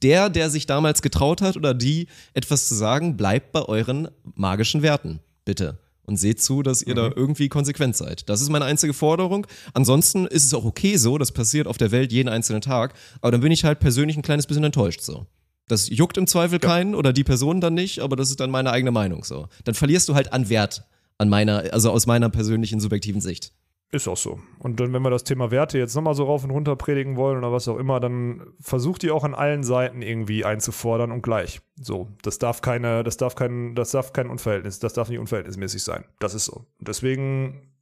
der, 0.04 0.30
der 0.30 0.50
sich 0.50 0.66
damals 0.66 1.02
getraut 1.02 1.42
hat 1.42 1.58
oder 1.58 1.74
die 1.74 2.08
etwas 2.34 2.68
zu 2.68 2.76
sagen, 2.76 3.18
bleibt 3.18 3.52
bei 3.52 3.62
euren 3.64 4.10
magischen 4.36 4.82
Werten. 4.82 5.20
Bitte. 5.46 5.78
Und 6.04 6.18
seht 6.18 6.42
zu, 6.42 6.62
dass 6.64 6.82
ihr 6.82 6.96
da 6.96 7.08
Mhm. 7.08 7.14
irgendwie 7.16 7.48
konsequent 7.48 7.96
seid. 7.96 8.28
Das 8.28 8.42
ist 8.42 8.50
meine 8.50 8.66
einzige 8.66 8.94
Forderung. 8.94 9.48
Ansonsten 9.74 10.26
ist 10.26 10.44
es 10.44 10.54
auch 10.54 10.66
okay 10.66 10.98
so, 10.98 11.18
das 11.18 11.32
passiert 11.32 11.68
auf 11.68 11.78
der 11.78 11.92
Welt 11.92 12.12
jeden 12.12 12.28
einzelnen 12.28 12.62
Tag. 12.62 12.94
Aber 13.22 13.32
dann 13.32 13.42
bin 13.42 13.52
ich 13.52 13.64
halt 13.64 13.80
persönlich 13.80 14.18
ein 14.18 14.24
kleines 14.24 14.48
bisschen 14.48 14.64
enttäuscht 14.64 15.02
so. 15.02 15.28
Das 15.68 15.88
juckt 15.90 16.18
im 16.18 16.28
Zweifel 16.28 16.60
keinen 16.60 16.96
oder 16.96 17.14
die 17.14 17.24
Person 17.24 17.62
dann 17.62 17.76
nicht, 17.76 18.00
aber 18.00 18.16
das 18.18 18.30
ist 18.30 18.40
dann 18.42 18.50
meine 18.52 18.72
eigene 18.72 18.92
Meinung 18.92 19.24
so. 19.24 19.48
Dann 19.64 19.76
verlierst 19.76 20.10
du 20.10 20.16
halt 20.16 20.34
an 20.34 20.50
Wert 20.50 20.84
an 21.18 21.30
meiner, 21.30 21.72
also 21.72 21.92
aus 21.92 22.08
meiner 22.08 22.30
persönlichen 22.30 22.80
subjektiven 22.80 23.22
Sicht. 23.22 23.54
Ist 23.94 24.08
auch 24.08 24.18
so. 24.18 24.40
Und 24.60 24.80
dann, 24.80 24.94
wenn 24.94 25.02
wir 25.02 25.10
das 25.10 25.26
Thema 25.26 25.52
Werte 25.52 25.78
jetzt 25.78 25.96
nochmal 25.96 26.16
so 26.16 26.24
rauf 26.24 26.46
und 26.46 26.52
runter 26.52 26.78
predigen 26.78 27.18
wollen 27.18 27.38
oder 27.38 27.52
was 27.52 27.68
auch 27.68 27.78
immer, 27.78 28.00
dann 28.00 28.54
versucht 28.62 29.02
die 29.02 29.12
auch 29.12 29.26
an 29.26 29.36
allen 29.36 29.64
Seiten 29.64 30.02
irgendwie 30.02 30.46
einzufordern 30.46 31.12
und 31.12 31.22
gleich. 31.22 31.60
So, 31.76 32.08
das 32.22 32.40
darf 32.40 32.62
keine, 32.62 33.04
das 33.04 33.18
darf 33.18 33.36
kein, 33.36 33.76
das 33.76 33.92
darf 33.92 34.14
kein 34.14 34.30
Unverhältnis, 34.30 34.80
das 34.80 34.94
darf 34.94 35.10
nicht 35.10 35.20
unverhältnismäßig 35.20 35.84
sein. 35.84 36.06
Das 36.20 36.34
ist 36.34 36.46
so. 36.46 36.66
Deswegen 36.80 37.74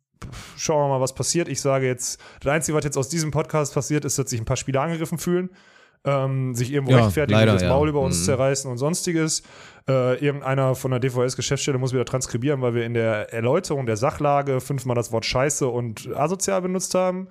schauen 0.58 0.84
wir 0.84 0.96
mal, 0.96 1.02
was 1.02 1.14
passiert. 1.14 1.48
Ich 1.48 1.62
sage 1.62 1.86
jetzt, 1.86 2.20
das 2.42 2.54
Einzige, 2.54 2.76
was 2.76 2.86
jetzt 2.86 2.98
aus 2.98 3.10
diesem 3.10 3.30
Podcast 3.30 3.76
passiert, 3.76 4.04
ist, 4.04 4.18
dass 4.18 4.32
sich 4.32 4.42
ein 4.42 4.46
paar 4.46 4.58
Spieler 4.58 4.82
angegriffen 4.82 5.20
fühlen. 5.20 5.52
Ähm, 6.06 6.56
sich 6.56 6.72
irgendwo 6.72 6.94
Ja, 6.94 7.04
rechtfertigen, 7.04 7.38
leider, 7.40 7.54
das 7.54 7.62
ja. 7.64 7.70
Maul 7.70 7.90
über 7.90 8.00
uns 8.00 8.20
Mhm. 8.22 8.24
zerreißen 8.24 8.72
und 8.72 8.78
sonstiges. 8.78 9.44
Äh, 9.88 10.24
irgendeiner 10.24 10.76
von 10.76 10.92
der 10.92 11.00
DVS-Geschäftsstelle 11.02 11.78
muss 11.78 11.92
wieder 11.94 12.06
transkribieren, 12.06 12.62
weil 12.62 12.74
wir 12.74 12.86
in 12.86 12.94
der 12.94 13.34
Erläuterung 13.34 13.86
der 13.86 13.98
Sachlage 13.98 14.62
fünfmal 14.62 14.96
das 14.96 15.12
Wort 15.12 15.26
Scheiße 15.26 15.68
und 15.68 16.10
asozial 16.16 16.62
benutzt 16.62 16.96
haben. 16.96 17.28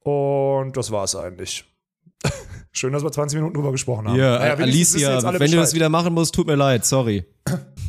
Und 0.00 0.76
das 0.76 0.90
war's 0.90 1.16
eigentlich. 1.16 1.64
Schön, 2.72 2.92
dass 2.92 3.02
wir 3.04 3.10
20 3.12 3.36
Minuten 3.38 3.54
drüber 3.54 3.72
gesprochen 3.72 4.08
haben. 4.08 4.16
Ja, 4.18 4.38
Naja, 4.38 4.52
wissen 4.58 4.62
Alicia, 4.64 5.08
wenn 5.22 5.32
du 5.32 5.38
das 5.38 5.70
Bescheid. 5.70 5.74
wieder 5.74 5.88
machen 5.88 6.12
musst, 6.12 6.34
tut 6.34 6.46
mir 6.46 6.56
leid, 6.56 6.84
sorry. 6.84 7.24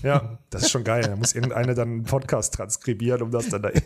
Ja, 0.04 0.38
das 0.50 0.64
ist 0.64 0.70
schon 0.72 0.84
geil. 0.84 1.02
Da 1.04 1.16
muss 1.16 1.34
irgendeine 1.34 1.74
dann 1.74 1.88
einen 1.90 2.04
Podcast 2.04 2.54
transkribieren, 2.54 3.22
um 3.22 3.32
das 3.32 3.50
dann 3.50 3.64
da. 3.64 3.70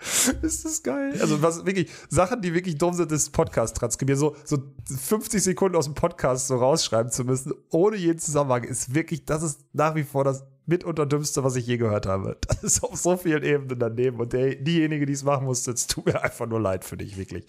ist 0.42 0.64
das 0.64 0.82
geil? 0.82 1.14
Also, 1.20 1.42
was 1.42 1.64
wirklich, 1.66 1.90
Sachen, 2.08 2.40
die 2.40 2.54
wirklich 2.54 2.78
dumm 2.78 2.94
sind, 2.94 3.12
ist 3.12 3.30
Podcast 3.30 3.76
transkribieren. 3.76 4.18
So, 4.18 4.36
so 4.44 4.58
50 4.86 5.42
Sekunden 5.42 5.76
aus 5.76 5.84
dem 5.84 5.94
Podcast 5.94 6.46
so 6.46 6.56
rausschreiben 6.56 7.12
zu 7.12 7.24
müssen, 7.24 7.52
ohne 7.70 7.96
jeden 7.96 8.18
Zusammenhang, 8.18 8.64
ist 8.64 8.94
wirklich, 8.94 9.24
das 9.24 9.42
ist 9.42 9.60
nach 9.72 9.94
wie 9.94 10.04
vor 10.04 10.24
das 10.24 10.44
mitunter 10.66 11.06
dümmste, 11.06 11.44
was 11.44 11.56
ich 11.56 11.66
je 11.66 11.76
gehört 11.76 12.06
habe. 12.06 12.36
Das 12.46 12.62
ist 12.62 12.82
auf 12.82 12.96
so 12.96 13.16
vielen 13.16 13.42
Ebenen 13.42 13.78
daneben. 13.78 14.20
Und 14.20 14.32
der, 14.32 14.54
diejenige, 14.54 15.06
die 15.06 15.12
es 15.12 15.24
machen 15.24 15.46
musste, 15.46 15.72
es 15.72 15.86
tut 15.86 16.06
mir 16.06 16.22
einfach 16.22 16.46
nur 16.46 16.60
leid 16.60 16.84
für 16.84 16.96
dich, 16.96 17.16
wirklich. 17.16 17.46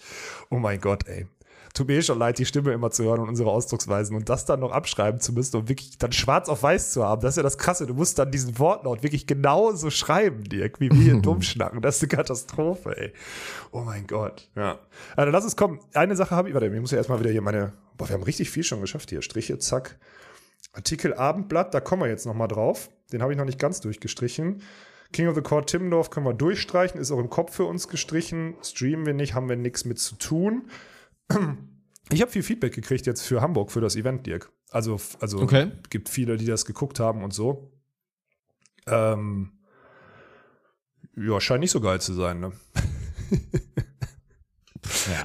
Oh 0.50 0.58
mein 0.58 0.80
Gott, 0.80 1.06
ey 1.06 1.26
tut 1.74 1.88
mir 1.88 1.98
eh 1.98 2.02
schon 2.02 2.18
leid, 2.18 2.38
die 2.38 2.44
Stimme 2.44 2.72
immer 2.72 2.90
zu 2.90 3.04
hören 3.04 3.20
und 3.20 3.28
unsere 3.28 3.50
Ausdrucksweisen 3.50 4.14
und 4.16 4.28
das 4.28 4.44
dann 4.44 4.60
noch 4.60 4.72
abschreiben 4.72 5.20
zu 5.20 5.32
müssen 5.32 5.56
und 5.56 5.68
wirklich 5.68 5.96
dann 5.98 6.12
schwarz 6.12 6.48
auf 6.48 6.62
weiß 6.62 6.92
zu 6.92 7.04
haben. 7.04 7.22
Das 7.22 7.30
ist 7.30 7.36
ja 7.36 7.42
das 7.42 7.58
Krasse. 7.58 7.86
Du 7.86 7.94
musst 7.94 8.18
dann 8.18 8.30
diesen 8.30 8.58
Wortlaut 8.58 9.02
wirklich 9.02 9.26
genauso 9.26 9.90
schreiben, 9.90 10.44
Dirk, 10.44 10.80
wie 10.80 10.90
wir 10.90 10.98
hier 10.98 11.16
dumm 11.22 11.42
schnacken. 11.42 11.80
Das 11.80 11.96
ist 11.96 12.02
eine 12.02 12.08
Katastrophe, 12.08 12.96
ey. 12.96 13.12
Oh 13.70 13.80
mein 13.80 14.06
Gott. 14.06 14.50
Ja. 14.54 14.78
Also 15.16 15.32
lass 15.32 15.44
es 15.44 15.56
kommen. 15.56 15.80
Eine 15.94 16.16
Sache 16.16 16.36
habe 16.36 16.48
ich, 16.48 16.54
warte, 16.54 16.66
ich 16.66 16.80
muss 16.80 16.90
ja 16.90 16.98
erstmal 16.98 17.20
wieder 17.20 17.30
hier 17.30 17.42
meine, 17.42 17.72
boah, 17.96 18.08
wir 18.08 18.14
haben 18.14 18.22
richtig 18.22 18.50
viel 18.50 18.64
schon 18.64 18.80
geschafft 18.80 19.10
hier. 19.10 19.22
Striche, 19.22 19.58
zack. 19.58 19.98
Artikel 20.74 21.14
Abendblatt, 21.14 21.74
da 21.74 21.80
kommen 21.80 22.02
wir 22.02 22.08
jetzt 22.08 22.26
nochmal 22.26 22.48
drauf. 22.48 22.90
Den 23.12 23.22
habe 23.22 23.32
ich 23.32 23.38
noch 23.38 23.44
nicht 23.44 23.58
ganz 23.58 23.80
durchgestrichen. 23.80 24.62
King 25.12 25.28
of 25.28 25.34
the 25.34 25.42
Court 25.42 25.68
Timmendorf 25.68 26.08
können 26.08 26.24
wir 26.24 26.32
durchstreichen, 26.32 26.98
ist 26.98 27.10
auch 27.10 27.18
im 27.18 27.28
Kopf 27.28 27.54
für 27.54 27.64
uns 27.64 27.88
gestrichen. 27.88 28.54
Streamen 28.62 29.04
wir 29.04 29.12
nicht, 29.12 29.34
haben 29.34 29.48
wir 29.48 29.56
nichts 29.56 29.84
mit 29.84 29.98
zu 29.98 30.16
tun. 30.16 30.70
Ich 32.10 32.20
habe 32.20 32.30
viel 32.30 32.42
Feedback 32.42 32.74
gekriegt 32.74 33.06
jetzt 33.06 33.22
für 33.22 33.40
Hamburg, 33.40 33.70
für 33.72 33.80
das 33.80 33.96
Event, 33.96 34.26
Dirk. 34.26 34.50
Also, 34.70 35.00
also 35.20 35.38
Okay. 35.40 35.70
gibt 35.90 36.08
viele, 36.08 36.36
die 36.36 36.46
das 36.46 36.64
geguckt 36.66 37.00
haben 37.00 37.22
und 37.24 37.32
so. 37.32 37.72
Ähm, 38.86 39.52
ja, 41.16 41.40
scheint 41.40 41.60
nicht 41.60 41.70
so 41.70 41.80
geil 41.80 42.00
zu 42.00 42.12
sein, 42.14 42.40
ne? 42.40 42.52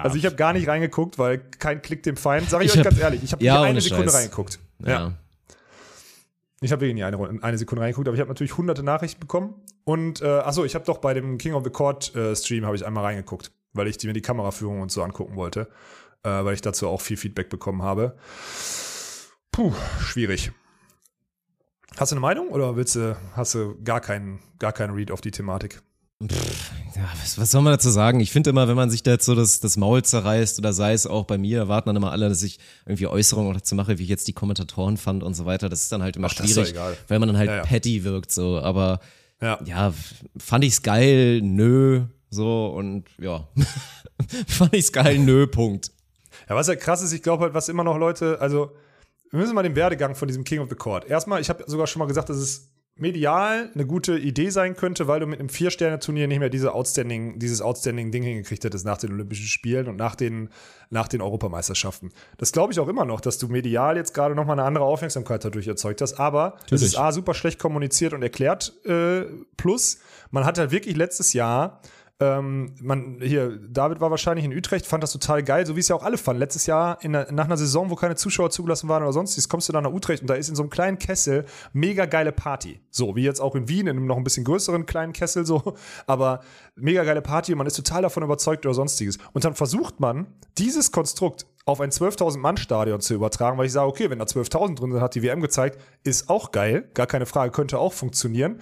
Also 0.01 0.17
ich 0.17 0.25
habe 0.25 0.35
gar 0.35 0.53
nicht 0.53 0.67
reingeguckt, 0.67 1.17
weil 1.17 1.39
kein 1.39 1.81
Klick 1.81 2.03
dem 2.03 2.15
Feind. 2.15 2.49
Sag 2.49 2.61
ich, 2.61 2.67
Ich 2.67 2.71
euch 2.73 2.77
hab- 2.79 2.85
ganz 2.91 2.99
ehrlich, 2.99 3.23
ich 3.23 3.31
habe 3.31 3.43
Ja, 3.43 3.61
eine 3.63 3.81
Sekunde 3.81 4.05
Scheiß. 4.05 4.15
reingeguckt. 4.15 4.59
Ja. 4.85 5.17
Ich 6.61 6.71
habe 6.71 6.81
wirklich 6.81 6.95
nie 6.95 7.03
eine, 7.03 7.43
eine 7.43 7.57
Sekunde 7.57 7.81
reingeguckt, 7.83 8.07
aber 8.07 8.15
ich 8.15 8.21
habe 8.21 8.29
natürlich 8.29 8.55
hunderte 8.57 8.83
Nachrichten 8.83 9.19
bekommen. 9.19 9.55
Und, 9.83 10.21
äh, 10.21 10.25
achso, 10.27 10.63
ich 10.63 10.75
habe 10.75 10.85
doch 10.85 10.99
bei 10.99 11.13
dem 11.13 11.37
King 11.37 11.53
of 11.53 11.63
the 11.63 11.69
Court 11.69 12.15
äh, 12.15 12.35
Stream 12.35 12.65
habe 12.65 12.75
ich 12.75 12.85
einmal 12.85 13.03
reingeguckt, 13.03 13.51
weil 13.73 13.87
ich 13.87 13.97
die, 13.97 14.07
mir 14.07 14.13
die 14.13 14.21
Kameraführung 14.21 14.81
und 14.81 14.91
so 14.91 15.03
angucken 15.03 15.35
wollte, 15.35 15.69
äh, 16.23 16.29
weil 16.29 16.53
ich 16.53 16.61
dazu 16.61 16.87
auch 16.87 17.01
viel 17.01 17.17
Feedback 17.17 17.49
bekommen 17.49 17.81
habe. 17.83 18.17
Puh, 19.51 19.73
schwierig. 19.99 20.51
Hast 21.97 22.11
du 22.11 22.15
eine 22.15 22.21
Meinung 22.21 22.49
oder 22.49 22.75
willst 22.75 22.95
du, 22.95 23.17
hast 23.33 23.55
du 23.55 23.75
gar 23.83 24.01
keinen, 24.01 24.39
gar 24.59 24.71
keinen 24.71 24.93
Read 24.93 25.09
auf 25.11 25.21
die 25.21 25.31
Thematik? 25.31 25.81
Ja, 26.19 27.03
was, 27.21 27.37
was 27.37 27.51
soll 27.51 27.61
man 27.61 27.73
dazu 27.73 27.89
sagen? 27.91 28.19
Ich 28.19 28.31
finde 28.31 28.49
immer, 28.49 28.67
wenn 28.67 28.75
man 28.75 28.89
sich 28.89 29.03
da 29.03 29.11
jetzt 29.11 29.25
so 29.25 29.35
das, 29.35 29.59
das 29.59 29.77
Maul 29.77 30.01
zerreißt 30.03 30.57
oder 30.57 30.73
sei 30.73 30.93
es 30.93 31.05
auch 31.05 31.25
bei 31.25 31.37
mir, 31.37 31.59
erwarten 31.59 31.89
dann 31.89 31.95
immer 31.95 32.11
alle, 32.11 32.27
dass 32.27 32.41
ich 32.41 32.59
irgendwie 32.87 33.05
Äußerungen 33.05 33.51
auch 33.51 33.55
dazu 33.55 33.75
mache, 33.75 33.99
wie 33.99 34.03
ich 34.03 34.09
jetzt 34.09 34.27
die 34.27 34.33
Kommentatoren 34.33 34.97
fand 34.97 35.21
und 35.23 35.35
so 35.35 35.45
weiter. 35.45 35.69
Das 35.69 35.83
ist 35.83 35.91
dann 35.91 36.01
halt 36.01 36.15
immer 36.17 36.27
Ach, 36.31 36.33
schwierig, 36.35 36.73
weil 37.07 37.19
man 37.19 37.29
dann 37.29 37.37
halt 37.37 37.49
Ja, 37.49 37.57
ja. 37.57 37.61
petty 37.63 38.03
wirkt 38.03 38.31
so. 38.31 38.59
Aber 38.59 38.99
Ja. 39.41 39.59
ja, 39.65 39.93
fand 40.37 40.63
ich's 40.63 40.81
geil, 40.81 41.41
nö, 41.43 42.05
so 42.29 42.67
und 42.67 43.05
ja, 43.19 43.47
fand 44.47 44.73
ich's 44.73 44.91
geil, 44.91 45.19
nö, 45.19 45.47
Punkt. 45.47 45.91
Ja, 46.49 46.55
was 46.55 46.67
ja 46.67 46.75
krass 46.75 47.01
ist, 47.01 47.13
ich 47.13 47.23
glaube 47.23 47.43
halt, 47.43 47.53
was 47.53 47.69
immer 47.69 47.83
noch 47.83 47.97
Leute, 47.97 48.39
also 48.39 48.71
wir 49.31 49.39
müssen 49.39 49.55
mal 49.55 49.63
den 49.63 49.75
Werdegang 49.75 50.15
von 50.15 50.27
diesem 50.27 50.43
King 50.43 50.59
of 50.59 50.69
the 50.69 50.75
Court. 50.75 51.09
Erstmal, 51.09 51.41
ich 51.41 51.49
habe 51.49 51.63
sogar 51.67 51.87
schon 51.87 51.99
mal 51.99 52.05
gesagt, 52.05 52.29
dass 52.29 52.37
es 52.37 52.71
medial 52.99 53.69
eine 53.73 53.85
gute 53.85 54.17
Idee 54.17 54.49
sein 54.49 54.75
könnte, 54.75 55.07
weil 55.07 55.19
du 55.19 55.27
mit 55.27 55.39
einem 55.39 55.49
Vier-Sterne-Turnier 55.49 56.27
nicht 56.27 56.39
mehr 56.39 56.49
diese 56.49 56.73
outstanding, 56.73 57.37
dieses 57.39 57.61
outstanding 57.61 58.11
Ding 58.11 58.23
hingekriegt 58.23 58.63
hättest 58.63 58.85
nach 58.85 58.97
den 58.97 59.11
Olympischen 59.11 59.45
Spielen 59.45 59.87
und 59.87 59.97
nach 59.97 60.15
den, 60.15 60.49
nach 60.89 61.07
den 61.07 61.21
Europameisterschaften. 61.21 62.11
Das 62.37 62.51
glaube 62.51 62.73
ich 62.73 62.79
auch 62.79 62.87
immer 62.87 63.05
noch, 63.05 63.21
dass 63.21 63.37
du 63.37 63.47
medial 63.47 63.97
jetzt 63.97 64.13
gerade 64.13 64.35
nochmal 64.35 64.59
eine 64.59 64.67
andere 64.67 64.85
Aufmerksamkeit 64.85 65.45
dadurch 65.45 65.67
erzeugt 65.67 66.01
hast. 66.01 66.19
Aber 66.19 66.55
es 66.57 66.61
Natürlich. 66.63 66.83
ist 66.85 66.97
A, 66.97 67.11
super 67.11 67.33
schlecht 67.33 67.59
kommuniziert 67.59 68.13
und 68.13 68.23
erklärt. 68.23 68.73
Äh, 68.85 69.25
plus, 69.57 69.99
man 70.31 70.45
hat 70.45 70.57
halt 70.57 70.71
wirklich 70.71 70.95
letztes 70.95 71.33
Jahr 71.33 71.81
ähm, 72.19 72.73
man, 72.81 73.19
hier, 73.21 73.59
David 73.69 74.01
war 74.01 74.09
wahrscheinlich 74.09 74.43
in 74.43 74.51
Utrecht, 74.51 74.87
fand 74.87 75.03
das 75.03 75.11
total 75.11 75.43
geil, 75.43 75.67
so 75.67 75.75
wie 75.75 75.81
es 75.81 75.87
ja 75.87 75.95
auch 75.95 76.03
alle 76.03 76.17
fanden. 76.17 76.39
Letztes 76.39 76.65
Jahr 76.65 76.97
in 77.03 77.11
nach 77.11 77.45
einer 77.45 77.57
Saison, 77.57 77.91
wo 77.91 77.95
keine 77.95 78.15
Zuschauer 78.15 78.49
zugelassen 78.49 78.89
waren 78.89 79.03
oder 79.03 79.13
sonstiges, 79.13 79.49
kommst 79.49 79.69
du 79.69 79.73
dann 79.73 79.83
nach 79.83 79.93
Utrecht 79.93 80.21
und 80.21 80.29
da 80.29 80.33
ist 80.33 80.49
in 80.49 80.55
so 80.55 80.63
einem 80.63 80.71
kleinen 80.71 80.97
Kessel 80.97 81.45
mega 81.73 82.05
geile 82.05 82.31
Party. 82.31 82.79
So, 82.89 83.15
wie 83.15 83.23
jetzt 83.23 83.39
auch 83.39 83.53
in 83.55 83.69
Wien, 83.69 83.85
in 83.85 83.97
einem 83.97 84.07
noch 84.07 84.17
ein 84.17 84.23
bisschen 84.23 84.45
größeren 84.45 84.87
kleinen 84.87 85.13
Kessel 85.13 85.45
so, 85.45 85.75
aber 86.07 86.41
mega 86.75 87.03
geile 87.03 87.21
Party 87.21 87.51
und 87.51 87.59
man 87.59 87.67
ist 87.67 87.75
total 87.75 88.01
davon 88.01 88.23
überzeugt 88.23 88.65
oder 88.65 88.73
sonstiges. 88.73 89.19
Und 89.33 89.45
dann 89.45 89.53
versucht 89.53 89.99
man, 89.99 90.25
dieses 90.57 90.91
Konstrukt 90.91 91.45
auf 91.65 91.81
ein 91.81 91.91
12.000 91.91 92.39
Mann 92.39 92.57
Stadion 92.57 92.99
zu 92.99 93.13
übertragen, 93.13 93.59
weil 93.59 93.67
ich 93.67 93.73
sage, 93.73 93.87
okay, 93.87 94.09
wenn 94.09 94.17
da 94.17 94.25
12.000 94.25 94.75
drin 94.75 94.91
sind, 94.91 95.01
hat 95.01 95.13
die 95.13 95.21
WM 95.21 95.41
gezeigt, 95.41 95.79
ist 96.03 96.29
auch 96.29 96.51
geil, 96.51 96.89
gar 96.95 97.05
keine 97.05 97.27
Frage, 97.27 97.51
könnte 97.51 97.77
auch 97.77 97.93
funktionieren. 97.93 98.59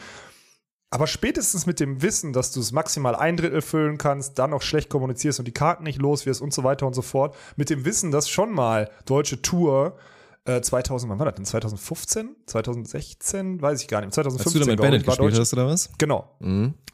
Aber 0.91 1.07
spätestens 1.07 1.65
mit 1.65 1.79
dem 1.79 2.01
Wissen, 2.01 2.31
dass 2.31 2.51
du 2.51 2.59
es 2.59 2.71
maximal 2.71 3.15
ein 3.15 3.35
Drittel 3.37 3.61
füllen 3.61 3.97
kannst, 3.97 4.39
dann 4.39 4.51
noch 4.51 4.61
schlecht 4.61 4.89
kommunizierst 4.89 5.39
und 5.39 5.45
die 5.45 5.51
Karten 5.51 5.83
nicht 5.83 5.99
los 6.01 6.25
wirst 6.25 6.41
und 6.41 6.53
so 6.53 6.63
weiter 6.63 6.87
und 6.87 6.93
so 6.93 7.01
fort, 7.01 7.35
mit 7.57 7.69
dem 7.69 7.83
Wissen, 7.85 8.11
dass 8.11 8.29
schon 8.29 8.51
mal 8.51 8.89
deutsche 9.05 9.41
Tour 9.41 9.97
äh, 10.45 10.61
2000, 10.61 11.09
wann 11.11 11.19
war 11.19 11.25
das 11.25 11.35
denn? 11.35 11.45
2015? 11.45 12.35
2016? 12.45 13.61
Weiß 13.61 13.81
ich 13.81 13.87
gar 13.87 14.01
nicht. 14.01 14.13
2015. 14.13 14.45
Als 14.45 14.53
du 14.53 14.59
da 14.59 14.71
mit 14.71 14.81
Bennett 14.81 15.01
ich, 15.01 15.07
gespielt 15.07 15.31
Deutsch- 15.31 15.39
hast, 15.39 15.53
oder 15.53 15.67
was? 15.67 15.89
Genau. 15.97 16.29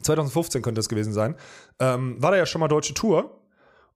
2015 0.01 0.61
könnte 0.61 0.79
es 0.79 0.89
gewesen 0.89 1.13
sein. 1.13 1.35
Ähm, 1.79 2.15
war 2.21 2.31
da 2.31 2.37
ja 2.37 2.45
schon 2.45 2.61
mal 2.61 2.69
deutsche 2.69 2.93
Tour. 2.93 3.37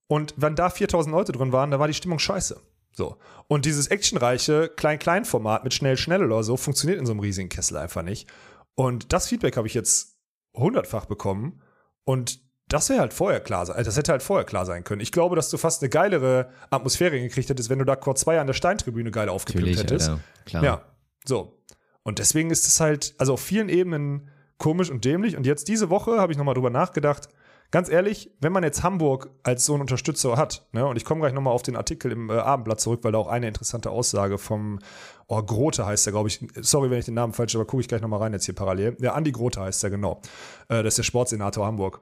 Und 0.07 0.33
wenn 0.37 0.55
da 0.55 0.69
4000 0.69 1.15
Leute 1.15 1.31
drin 1.31 1.51
waren, 1.51 1.71
da 1.71 1.79
war 1.79 1.87
die 1.87 1.93
Stimmung 1.93 2.19
scheiße. 2.19 2.59
So. 2.91 3.17
Und 3.47 3.65
dieses 3.65 3.87
actionreiche 3.87 4.69
Klein-Klein-Format 4.75 5.63
mit 5.63 5.73
schnell-schnell 5.73 6.23
oder 6.23 6.43
so 6.43 6.57
funktioniert 6.57 6.99
in 6.99 7.05
so 7.05 7.11
einem 7.13 7.21
riesigen 7.21 7.49
Kessel 7.49 7.77
einfach 7.77 8.03
nicht. 8.03 8.27
Und 8.75 9.13
das 9.13 9.27
Feedback 9.27 9.57
habe 9.57 9.67
ich 9.67 9.73
jetzt 9.73 10.17
hundertfach 10.53 11.05
bekommen. 11.05 11.61
Und 12.03 12.39
das 12.67 12.89
wäre 12.89 12.99
halt 12.99 13.13
vorher 13.13 13.39
klar 13.39 13.65
sein. 13.65 13.75
Also 13.75 13.89
das 13.89 13.97
hätte 13.97 14.11
halt 14.11 14.23
vorher 14.23 14.45
klar 14.45 14.65
sein 14.65 14.83
können. 14.83 15.01
Ich 15.01 15.11
glaube, 15.11 15.35
dass 15.35 15.49
du 15.49 15.57
fast 15.57 15.81
eine 15.81 15.89
geilere 15.89 16.49
Atmosphäre 16.69 17.19
gekriegt 17.19 17.49
hättest, 17.49 17.69
wenn 17.69 17.79
du 17.79 17.85
da 17.85 17.95
Quad 17.95 18.17
2 18.17 18.39
an 18.39 18.47
der 18.47 18.53
Steintribüne 18.53 19.11
geil 19.11 19.29
aufgepimpt 19.29 19.79
hättest. 19.79 20.09
Alter. 20.09 20.21
Klar. 20.45 20.63
Ja, 20.63 20.81
so. 21.25 21.61
Und 22.03 22.19
deswegen 22.19 22.51
ist 22.51 22.67
es 22.67 22.79
halt, 22.79 23.15
also 23.17 23.33
auf 23.33 23.41
vielen 23.41 23.69
Ebenen 23.69 24.29
komisch 24.57 24.89
und 24.89 25.05
dämlich. 25.05 25.37
Und 25.37 25.45
jetzt 25.45 25.67
diese 25.67 25.89
Woche 25.89 26.19
habe 26.19 26.31
ich 26.31 26.37
nochmal 26.37 26.55
drüber 26.55 26.69
nachgedacht. 26.69 27.29
Ganz 27.75 27.89
ehrlich, 27.89 28.31
wenn 28.39 28.53
man 28.53 28.63
jetzt 28.63 28.83
Hamburg 28.83 29.31
als 29.43 29.65
so 29.65 29.73
einen 29.73 29.81
Unterstützer 29.81 30.37
hat, 30.37 30.65
ne, 30.71 30.85
und 30.85 30.95
ich 30.95 31.03
komme 31.03 31.19
gleich 31.19 31.33
nochmal 31.33 31.51
auf 31.51 31.61
den 31.61 31.75
Artikel 31.75 32.09
im 32.09 32.29
äh, 32.29 32.35
Abendblatt 32.35 32.79
zurück, 32.79 33.01
weil 33.03 33.11
da 33.11 33.17
auch 33.17 33.27
eine 33.27 33.49
interessante 33.49 33.89
Aussage 33.89 34.37
vom, 34.37 34.79
oh, 35.27 35.43
Grote 35.43 35.85
heißt 35.85 36.05
der, 36.05 36.13
glaube 36.13 36.29
ich, 36.29 36.39
sorry, 36.61 36.89
wenn 36.89 36.99
ich 36.99 37.03
den 37.03 37.15
Namen 37.15 37.33
falsch, 37.33 37.53
aber 37.53 37.65
gucke 37.65 37.81
ich 37.81 37.89
gleich 37.89 37.99
nochmal 37.99 38.21
rein 38.21 38.31
jetzt 38.31 38.45
hier 38.45 38.55
parallel. 38.55 38.95
Ja, 39.01 39.11
Andi 39.11 39.33
Grote 39.33 39.59
heißt 39.59 39.83
der, 39.83 39.89
genau. 39.89 40.21
Äh, 40.69 40.83
das 40.83 40.93
ist 40.93 40.99
der 40.99 41.03
Sportsenator 41.03 41.65
Hamburg. 41.65 41.99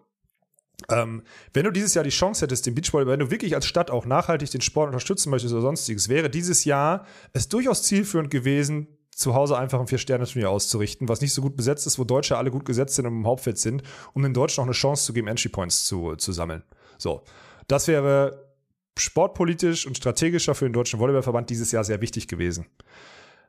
Ähm, 0.91 1.23
wenn 1.53 1.63
du 1.63 1.71
dieses 1.71 1.95
Jahr 1.95 2.03
die 2.03 2.11
Chance 2.11 2.45
hättest, 2.45 2.67
den 2.67 2.75
Beachvolleyball, 2.75 3.13
wenn 3.13 3.25
du 3.25 3.31
wirklich 3.31 3.55
als 3.55 3.65
Stadt 3.65 3.89
auch 3.89 4.05
nachhaltig 4.05 4.51
den 4.51 4.61
Sport 4.61 4.89
unterstützen 4.89 5.31
möchtest 5.31 5.55
oder 5.55 5.63
sonstiges, 5.63 6.07
wäre 6.07 6.29
dieses 6.29 6.65
Jahr 6.65 7.07
es 7.31 7.49
durchaus 7.49 7.81
zielführend 7.81 8.29
gewesen, 8.29 8.89
zu 9.15 9.33
Hause 9.33 9.57
einfach 9.57 9.79
ein 9.79 9.87
Vier-Sterne-Turnier 9.87 10.49
auszurichten, 10.49 11.07
was 11.07 11.21
nicht 11.21 11.33
so 11.33 11.41
gut 11.41 11.55
besetzt 11.55 11.87
ist, 11.87 11.99
wo 11.99 12.03
Deutsche 12.03 12.37
alle 12.37 12.51
gut 12.51 12.65
gesetzt 12.65 12.95
sind 12.95 13.05
und 13.05 13.13
im 13.13 13.27
Hauptfeld 13.27 13.57
sind, 13.57 13.83
um 14.13 14.23
den 14.23 14.33
Deutschen 14.33 14.61
noch 14.61 14.67
eine 14.67 14.73
Chance 14.73 15.05
zu 15.05 15.13
geben, 15.13 15.27
Entry 15.27 15.49
Points 15.49 15.85
zu, 15.85 16.15
zu 16.15 16.31
sammeln. 16.31 16.63
So. 16.97 17.23
Das 17.67 17.87
wäre 17.87 18.53
sportpolitisch 18.97 19.87
und 19.87 19.97
strategischer 19.97 20.55
für 20.55 20.65
den 20.65 20.73
Deutschen 20.73 20.99
Volleyballverband 20.99 21.49
dieses 21.49 21.71
Jahr 21.71 21.83
sehr 21.83 22.01
wichtig 22.01 22.27
gewesen. 22.27 22.65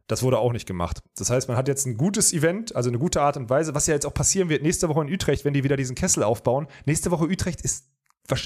Das 0.07 0.23
wurde 0.23 0.39
auch 0.39 0.53
nicht 0.53 0.67
gemacht. 0.67 1.03
Das 1.17 1.31
heißt, 1.31 1.49
man 1.49 1.57
hat 1.57 1.67
jetzt 1.67 1.87
ein 1.87 1.97
gutes 1.97 2.33
Event, 2.33 2.77
also 2.77 2.91
eine 2.91 2.99
gute 2.99 3.23
Art 3.23 3.37
und 3.37 3.49
Weise, 3.49 3.75
was 3.75 3.87
ja 3.87 3.95
jetzt 3.95 4.05
auch 4.05 4.12
passieren 4.12 4.51
wird 4.51 4.62
nächste 4.62 4.89
Woche 4.89 5.01
in 5.01 5.12
Utrecht, 5.12 5.45
wenn 5.45 5.55
die 5.55 5.65
wieder 5.65 5.77
diesen 5.77 5.97
Kessel 5.97 6.23
aufbauen. 6.23 6.67
Nächste 6.85 7.11
Woche 7.11 7.25
Utrecht 7.25 7.62
ist 7.62 7.87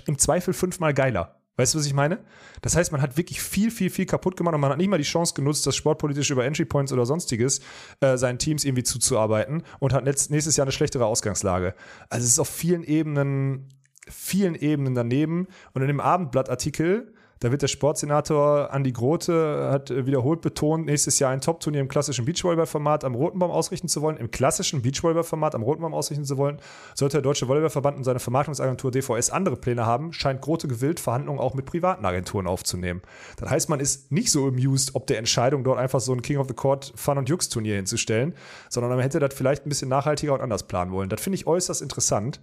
im 0.07 0.19
Zweifel 0.19 0.55
fünfmal 0.55 0.95
geiler. 0.95 1.41
Weißt 1.59 1.74
du, 1.74 1.78
was 1.78 1.86
ich 1.86 1.92
meine? 1.92 2.20
Das 2.62 2.76
heißt, 2.76 2.92
man 2.92 3.02
hat 3.02 3.16
wirklich 3.16 3.42
viel, 3.42 3.72
viel, 3.72 3.90
viel 3.90 4.06
kaputt 4.06 4.36
gemacht 4.36 4.54
und 4.54 4.61
man 4.61 4.70
hat 4.70 4.78
nicht 4.78 4.88
mal 4.88 4.96
die 4.96 5.02
Chance 5.02 5.34
genutzt, 5.34 5.66
das 5.66 5.74
sportpolitisch 5.74 6.30
über 6.30 6.44
Entry 6.44 6.64
Points 6.64 6.92
oder 6.92 7.04
sonstiges 7.04 7.61
äh, 8.00 8.16
seinen 8.16 8.38
Teams 8.38 8.64
irgendwie 8.64 8.84
zuzuarbeiten 8.84 9.64
und 9.80 9.92
hat 9.92 10.04
nächstes 10.04 10.56
Jahr 10.56 10.66
eine 10.66 10.72
schlechtere 10.72 11.04
Ausgangslage. 11.04 11.74
Also 12.11 12.24
es 12.24 12.30
ist 12.30 12.38
auf 12.38 12.48
vielen 12.48 12.84
Ebenen, 12.84 13.68
vielen 14.09 14.54
Ebenen 14.54 14.94
daneben. 14.94 15.48
Und 15.74 15.82
in 15.82 15.88
dem 15.88 16.00
Abendblattartikel, 16.00 17.12
da 17.41 17.51
wird 17.51 17.62
der 17.62 17.68
Sportsenator 17.68 18.72
Andi 18.72 18.93
Grote 18.93 19.68
hat 19.70 19.91
äh, 19.91 20.07
wiederholt 20.07 20.41
betont, 20.41 20.86
nächstes 20.86 21.18
Jahr 21.18 21.30
ein 21.30 21.41
Top-Turnier 21.41 21.80
im 21.80 21.89
klassischen 21.89 22.24
Beachvolleyball-Format 22.24 23.05
am 23.05 23.14
Roten 23.14 23.39
Baum 23.39 23.51
ausrichten 23.51 23.89
zu 23.89 24.03
wollen. 24.03 24.16
Im 24.16 24.30
klassischen 24.30 24.82
Beachvolleyball-Format 24.82 25.55
am 25.55 25.62
Roten 25.62 25.82
Baum 25.82 25.95
ausrichten 25.95 26.24
zu 26.24 26.36
wollen. 26.36 26.59
Sollte 26.95 27.18
der 27.18 27.22
Deutsche 27.22 27.49
Volleyballverband 27.49 27.97
und 27.97 28.05
seine 28.05 28.18
Vermarktungsagentur 28.18 28.91
DVS 28.91 29.30
andere 29.30 29.57
Pläne 29.57 29.86
haben, 29.86 30.12
scheint 30.12 30.41
Grote 30.41 30.68
gewillt, 30.68 31.01
Verhandlungen 31.01 31.41
auch 31.41 31.55
mit 31.55 31.66
privaten 31.66 32.05
Agenturen 32.05 32.47
aufzunehmen. 32.47 33.03
Das 33.36 33.51
heißt, 33.51 33.68
man 33.68 33.80
ist 33.80 34.11
nicht 34.11 34.30
so 34.30 34.49
amused, 34.49 34.95
ob 34.95 35.07
der 35.07 35.18
Entscheidung, 35.18 35.64
dort 35.64 35.78
einfach 35.78 36.01
so 36.01 36.12
ein 36.12 36.22
King 36.22 36.39
of 36.39 36.49
the 36.49 36.55
Court 36.55 36.93
Fun- 36.97 37.18
und 37.18 37.28
Jux-Turnier 37.28 37.76
hinzustellen, 37.76 38.34
sondern 38.68 38.91
man 38.93 39.01
hätte 39.01 39.20
das 39.20 39.34
vielleicht 39.34 39.66
ein 39.66 39.68
bisschen 39.68 39.89
nachhaltiger 39.89 40.34
und 40.34 40.41
anders 40.41 40.64
planen 40.64 40.91
wollen. 40.93 41.09
Das 41.09 41.20
finde 41.20 41.36
ich 41.36 41.47
äußerst 41.47 41.82
interessant. 41.82 42.41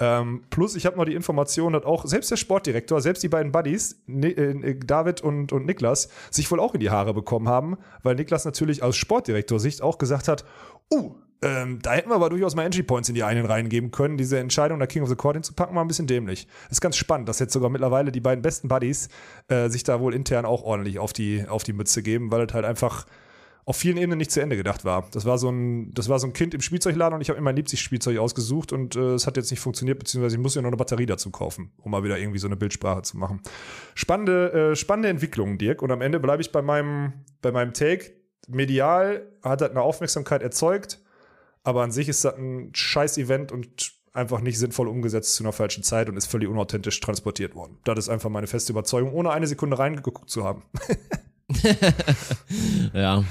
Ähm, 0.00 0.42
plus, 0.50 0.74
ich 0.74 0.86
habe 0.86 0.96
noch 0.96 1.04
die 1.04 1.14
Information, 1.14 1.72
dass 1.72 1.84
auch 1.84 2.04
selbst 2.04 2.30
der 2.30 2.36
Sportdirektor, 2.36 3.00
selbst 3.00 3.22
die 3.22 3.28
beiden 3.28 3.52
Buddies, 3.52 4.02
Ni 4.06 4.28
äh, 4.28 4.78
David 4.84 5.20
und, 5.20 5.52
und 5.52 5.66
Niklas, 5.66 6.08
sich 6.30 6.50
wohl 6.50 6.58
auch 6.58 6.74
in 6.74 6.80
die 6.80 6.90
Haare 6.90 7.14
bekommen 7.14 7.48
haben, 7.48 7.76
weil 8.02 8.16
Niklas 8.16 8.44
natürlich 8.44 8.82
aus 8.82 8.96
Sportdirektor-Sicht 8.96 9.82
auch 9.82 9.98
gesagt 9.98 10.26
hat, 10.26 10.44
uh, 10.92 11.14
ähm, 11.42 11.78
da 11.82 11.92
hätten 11.92 12.08
wir 12.08 12.14
aber 12.14 12.30
durchaus 12.30 12.54
mal 12.54 12.64
Entry 12.64 12.82
Points 12.82 13.08
in 13.08 13.14
die 13.14 13.22
einen 13.22 13.44
reingeben 13.44 13.90
können. 13.90 14.16
Diese 14.16 14.38
Entscheidung, 14.38 14.80
da 14.80 14.86
King 14.86 15.02
of 15.02 15.10
the 15.10 15.14
Court 15.14 15.36
hinzupacken, 15.36 15.76
war 15.76 15.84
ein 15.84 15.88
bisschen 15.88 16.06
dämlich. 16.06 16.48
ist 16.70 16.80
ganz 16.80 16.96
spannend, 16.96 17.28
dass 17.28 17.38
jetzt 17.38 17.52
sogar 17.52 17.70
mittlerweile 17.70 18.10
die 18.10 18.20
beiden 18.20 18.42
besten 18.42 18.68
Buddies 18.68 19.08
äh, 19.48 19.68
sich 19.68 19.84
da 19.84 20.00
wohl 20.00 20.14
intern 20.14 20.46
auch 20.46 20.62
ordentlich 20.62 20.98
auf 20.98 21.12
die, 21.12 21.44
auf 21.46 21.62
die 21.62 21.74
Mütze 21.74 22.02
geben, 22.02 22.32
weil 22.32 22.46
es 22.46 22.54
halt 22.54 22.64
einfach 22.64 23.06
auf 23.66 23.76
vielen 23.76 23.96
Ebenen 23.96 24.18
nicht 24.18 24.30
zu 24.30 24.40
Ende 24.40 24.56
gedacht 24.56 24.84
war. 24.84 25.08
Das 25.12 25.24
war 25.24 25.38
so 25.38 25.48
ein, 25.48 25.92
das 25.94 26.08
war 26.08 26.18
so 26.18 26.26
ein 26.26 26.32
Kind 26.34 26.52
im 26.52 26.60
Spielzeugladen 26.60 27.14
und 27.14 27.22
ich 27.22 27.30
habe 27.30 27.38
immer 27.38 27.50
ein 27.50 27.56
Leipzig-Spielzeug 27.56 28.18
ausgesucht 28.18 28.72
und 28.72 28.94
äh, 28.94 29.14
es 29.14 29.26
hat 29.26 29.36
jetzt 29.36 29.50
nicht 29.50 29.60
funktioniert, 29.60 29.98
beziehungsweise 29.98 30.36
ich 30.36 30.42
muss 30.42 30.54
ja 30.54 30.62
noch 30.62 30.68
eine 30.68 30.76
Batterie 30.76 31.06
dazu 31.06 31.30
kaufen, 31.30 31.72
um 31.78 31.90
mal 31.90 32.04
wieder 32.04 32.18
irgendwie 32.18 32.38
so 32.38 32.46
eine 32.46 32.56
Bildsprache 32.56 33.02
zu 33.02 33.16
machen. 33.16 33.40
Spannende, 33.94 34.72
äh, 34.72 34.76
spannende 34.76 35.08
Entwicklungen, 35.08 35.56
Dirk. 35.56 35.80
Und 35.80 35.90
am 35.90 36.02
Ende 36.02 36.20
bleibe 36.20 36.42
ich 36.42 36.52
bei 36.52 36.60
meinem, 36.60 37.14
bei 37.40 37.52
meinem 37.52 37.72
Take. 37.72 38.12
Medial 38.48 39.26
hat 39.42 39.62
das 39.62 39.70
eine 39.70 39.80
Aufmerksamkeit 39.80 40.42
erzeugt, 40.42 41.00
aber 41.62 41.82
an 41.82 41.90
sich 41.90 42.10
ist 42.10 42.24
das 42.24 42.36
ein 42.36 42.70
scheiß 42.74 43.16
Event 43.16 43.50
und 43.50 43.94
einfach 44.12 44.42
nicht 44.42 44.58
sinnvoll 44.58 44.88
umgesetzt 44.88 45.34
zu 45.34 45.42
einer 45.42 45.52
falschen 45.52 45.82
Zeit 45.82 46.10
und 46.10 46.16
ist 46.18 46.26
völlig 46.26 46.48
unauthentisch 46.48 47.00
transportiert 47.00 47.54
worden. 47.54 47.78
Das 47.84 47.98
ist 47.98 48.08
einfach 48.10 48.28
meine 48.28 48.46
feste 48.46 48.72
Überzeugung, 48.72 49.12
ohne 49.14 49.30
eine 49.30 49.46
Sekunde 49.46 49.78
reingeguckt 49.78 50.28
zu 50.28 50.44
haben. 50.44 50.62
Ja, 52.94 53.24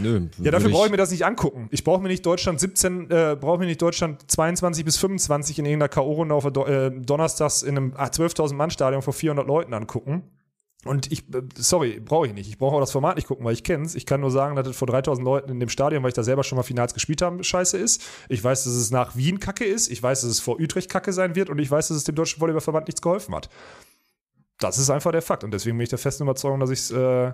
nö. 0.00 0.28
Ja, 0.42 0.50
dafür 0.50 0.70
brauche 0.70 0.86
ich 0.86 0.90
mir 0.90 0.96
das 0.96 1.10
nicht 1.10 1.24
angucken. 1.24 1.68
Ich 1.70 1.84
brauche 1.84 2.00
mir 2.02 2.08
nicht 2.08 2.24
Deutschland 2.24 2.60
17, 2.60 3.10
äh, 3.10 3.36
brauche 3.40 3.58
mir 3.58 3.66
nicht 3.66 3.80
Deutschland 3.80 4.30
22 4.30 4.84
bis 4.84 4.96
25 4.96 5.58
in 5.58 5.66
irgendeiner 5.66 5.88
K.O.-Runde 5.88 6.32
auf 6.32 6.44
äh, 6.44 6.90
Donnerstags 6.90 7.62
in 7.62 7.76
einem 7.76 7.92
ah, 7.96 8.06
12.000 8.06 8.54
Mann 8.54 8.70
Stadion 8.70 9.02
vor 9.02 9.12
400 9.12 9.46
Leuten 9.46 9.74
angucken. 9.74 10.24
Und 10.84 11.12
ich, 11.12 11.28
äh, 11.34 11.42
sorry, 11.56 12.00
brauche 12.00 12.26
ich 12.26 12.32
nicht. 12.32 12.48
Ich 12.48 12.56
brauche 12.56 12.76
auch 12.76 12.80
das 12.80 12.92
Format 12.92 13.16
nicht 13.16 13.28
gucken, 13.28 13.44
weil 13.44 13.52
ich 13.52 13.64
kenne 13.64 13.84
es. 13.84 13.94
Ich 13.94 14.06
kann 14.06 14.20
nur 14.20 14.30
sagen, 14.30 14.56
dass 14.56 14.66
es 14.66 14.76
vor 14.76 14.88
3000 14.88 15.24
Leuten 15.24 15.50
in 15.50 15.60
dem 15.60 15.68
Stadion, 15.68 16.02
weil 16.02 16.08
ich 16.08 16.14
da 16.14 16.22
selber 16.22 16.42
schon 16.42 16.56
mal 16.56 16.62
Finals 16.62 16.94
gespielt 16.94 17.20
habe, 17.20 17.44
scheiße 17.44 17.76
ist. 17.76 18.02
Ich 18.28 18.42
weiß, 18.42 18.64
dass 18.64 18.72
es 18.72 18.90
nach 18.90 19.14
Wien 19.14 19.40
kacke 19.40 19.64
ist. 19.64 19.90
Ich 19.90 20.02
weiß, 20.02 20.22
dass 20.22 20.30
es 20.30 20.40
vor 20.40 20.58
Utrecht 20.58 20.90
kacke 20.90 21.12
sein 21.12 21.34
wird. 21.34 21.50
Und 21.50 21.58
ich 21.58 21.70
weiß, 21.70 21.88
dass 21.88 21.98
es 21.98 22.04
dem 22.04 22.14
Deutschen 22.14 22.40
Volleyballverband 22.40 22.86
nichts 22.86 23.02
geholfen 23.02 23.34
hat. 23.34 23.50
Das 24.58 24.78
ist 24.78 24.88
einfach 24.88 25.12
der 25.12 25.22
Fakt. 25.22 25.44
Und 25.44 25.52
deswegen 25.52 25.76
bin 25.76 25.84
ich 25.84 25.90
der 25.90 25.98
festen 25.98 26.22
Überzeugung, 26.22 26.60
dass 26.60 26.70
ich 26.70 26.78
es, 26.78 26.90
äh, 26.90 27.32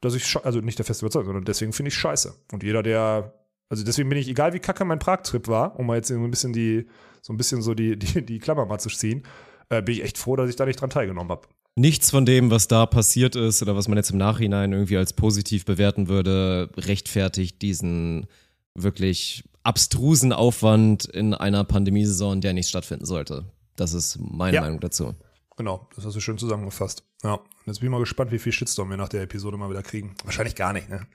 dass 0.00 0.14
ich, 0.14 0.36
also 0.44 0.60
nicht 0.60 0.78
der 0.78 0.84
festen 0.86 1.04
Überzeugung, 1.04 1.26
sondern 1.28 1.44
deswegen 1.44 1.72
finde 1.72 1.88
ich 1.88 1.94
scheiße. 1.94 2.34
Und 2.52 2.62
jeder, 2.62 2.82
der, 2.82 3.34
also 3.68 3.84
deswegen 3.84 4.08
bin 4.08 4.18
ich, 4.18 4.28
egal 4.28 4.52
wie 4.52 4.60
kacke 4.60 4.84
mein 4.84 4.98
Prag-Trip 4.98 5.48
war, 5.48 5.78
um 5.78 5.86
mal 5.86 5.96
jetzt 5.96 6.08
so 6.08 6.14
ein 6.14 6.30
bisschen 6.30 6.52
die, 6.52 6.86
so 7.22 7.32
ein 7.32 7.36
bisschen 7.36 7.62
so 7.62 7.74
die, 7.74 7.98
die, 7.98 8.24
die 8.24 8.38
Klammer 8.38 8.66
mal 8.66 8.78
zu 8.78 8.88
ziehen, 8.88 9.24
äh, 9.70 9.82
bin 9.82 9.94
ich 9.94 10.04
echt 10.04 10.18
froh, 10.18 10.36
dass 10.36 10.48
ich 10.48 10.56
da 10.56 10.66
nicht 10.66 10.80
dran 10.80 10.90
teilgenommen 10.90 11.30
habe. 11.30 11.48
Nichts 11.76 12.10
von 12.10 12.26
dem, 12.26 12.50
was 12.50 12.66
da 12.66 12.86
passiert 12.86 13.36
ist 13.36 13.62
oder 13.62 13.76
was 13.76 13.86
man 13.86 13.98
jetzt 13.98 14.10
im 14.10 14.18
Nachhinein 14.18 14.72
irgendwie 14.72 14.96
als 14.96 15.12
positiv 15.12 15.64
bewerten 15.64 16.08
würde, 16.08 16.70
rechtfertigt 16.76 17.62
diesen 17.62 18.26
wirklich 18.74 19.44
abstrusen 19.62 20.32
Aufwand 20.32 21.04
in 21.04 21.34
einer 21.34 21.62
Pandemiesaison, 21.64 22.40
der 22.40 22.52
nicht 22.52 22.68
stattfinden 22.68 23.04
sollte. 23.04 23.44
Das 23.76 23.92
ist 23.92 24.18
meine 24.18 24.56
Ja. 24.56 24.60
Meinung 24.62 24.80
dazu. 24.80 25.14
Genau, 25.56 25.88
das 25.94 26.04
hast 26.04 26.14
du 26.16 26.20
schön 26.20 26.38
zusammengefasst. 26.38 27.04
Ja, 27.22 27.38
jetzt 27.68 27.80
bin 27.80 27.88
ich 27.88 27.90
mal 27.90 28.00
gespannt, 28.00 28.32
wie 28.32 28.38
viel 28.38 28.52
Shitstorm 28.52 28.90
wir 28.90 28.96
nach 28.96 29.08
der 29.08 29.22
Episode 29.22 29.56
mal 29.56 29.70
wieder 29.70 29.82
kriegen. 29.82 30.14
Wahrscheinlich 30.24 30.54
gar 30.54 30.72
nicht, 30.72 30.88
ne? 30.88 31.06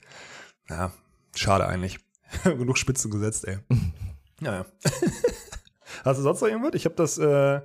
Ja, 0.70 0.92
schade 1.36 1.68
eigentlich. 1.68 2.00
Genug 2.44 2.78
Spitzen 2.78 3.12
gesetzt, 3.12 3.48
ey. 3.48 3.60
Naja. 4.40 4.66
Hast 6.04 6.18
du 6.18 6.24
sonst 6.24 6.42
noch 6.42 6.50
irgendwas? 6.50 6.74
Ich 6.74 6.86
habe 6.86 6.96
das, 6.96 7.18
äh, 7.18 7.62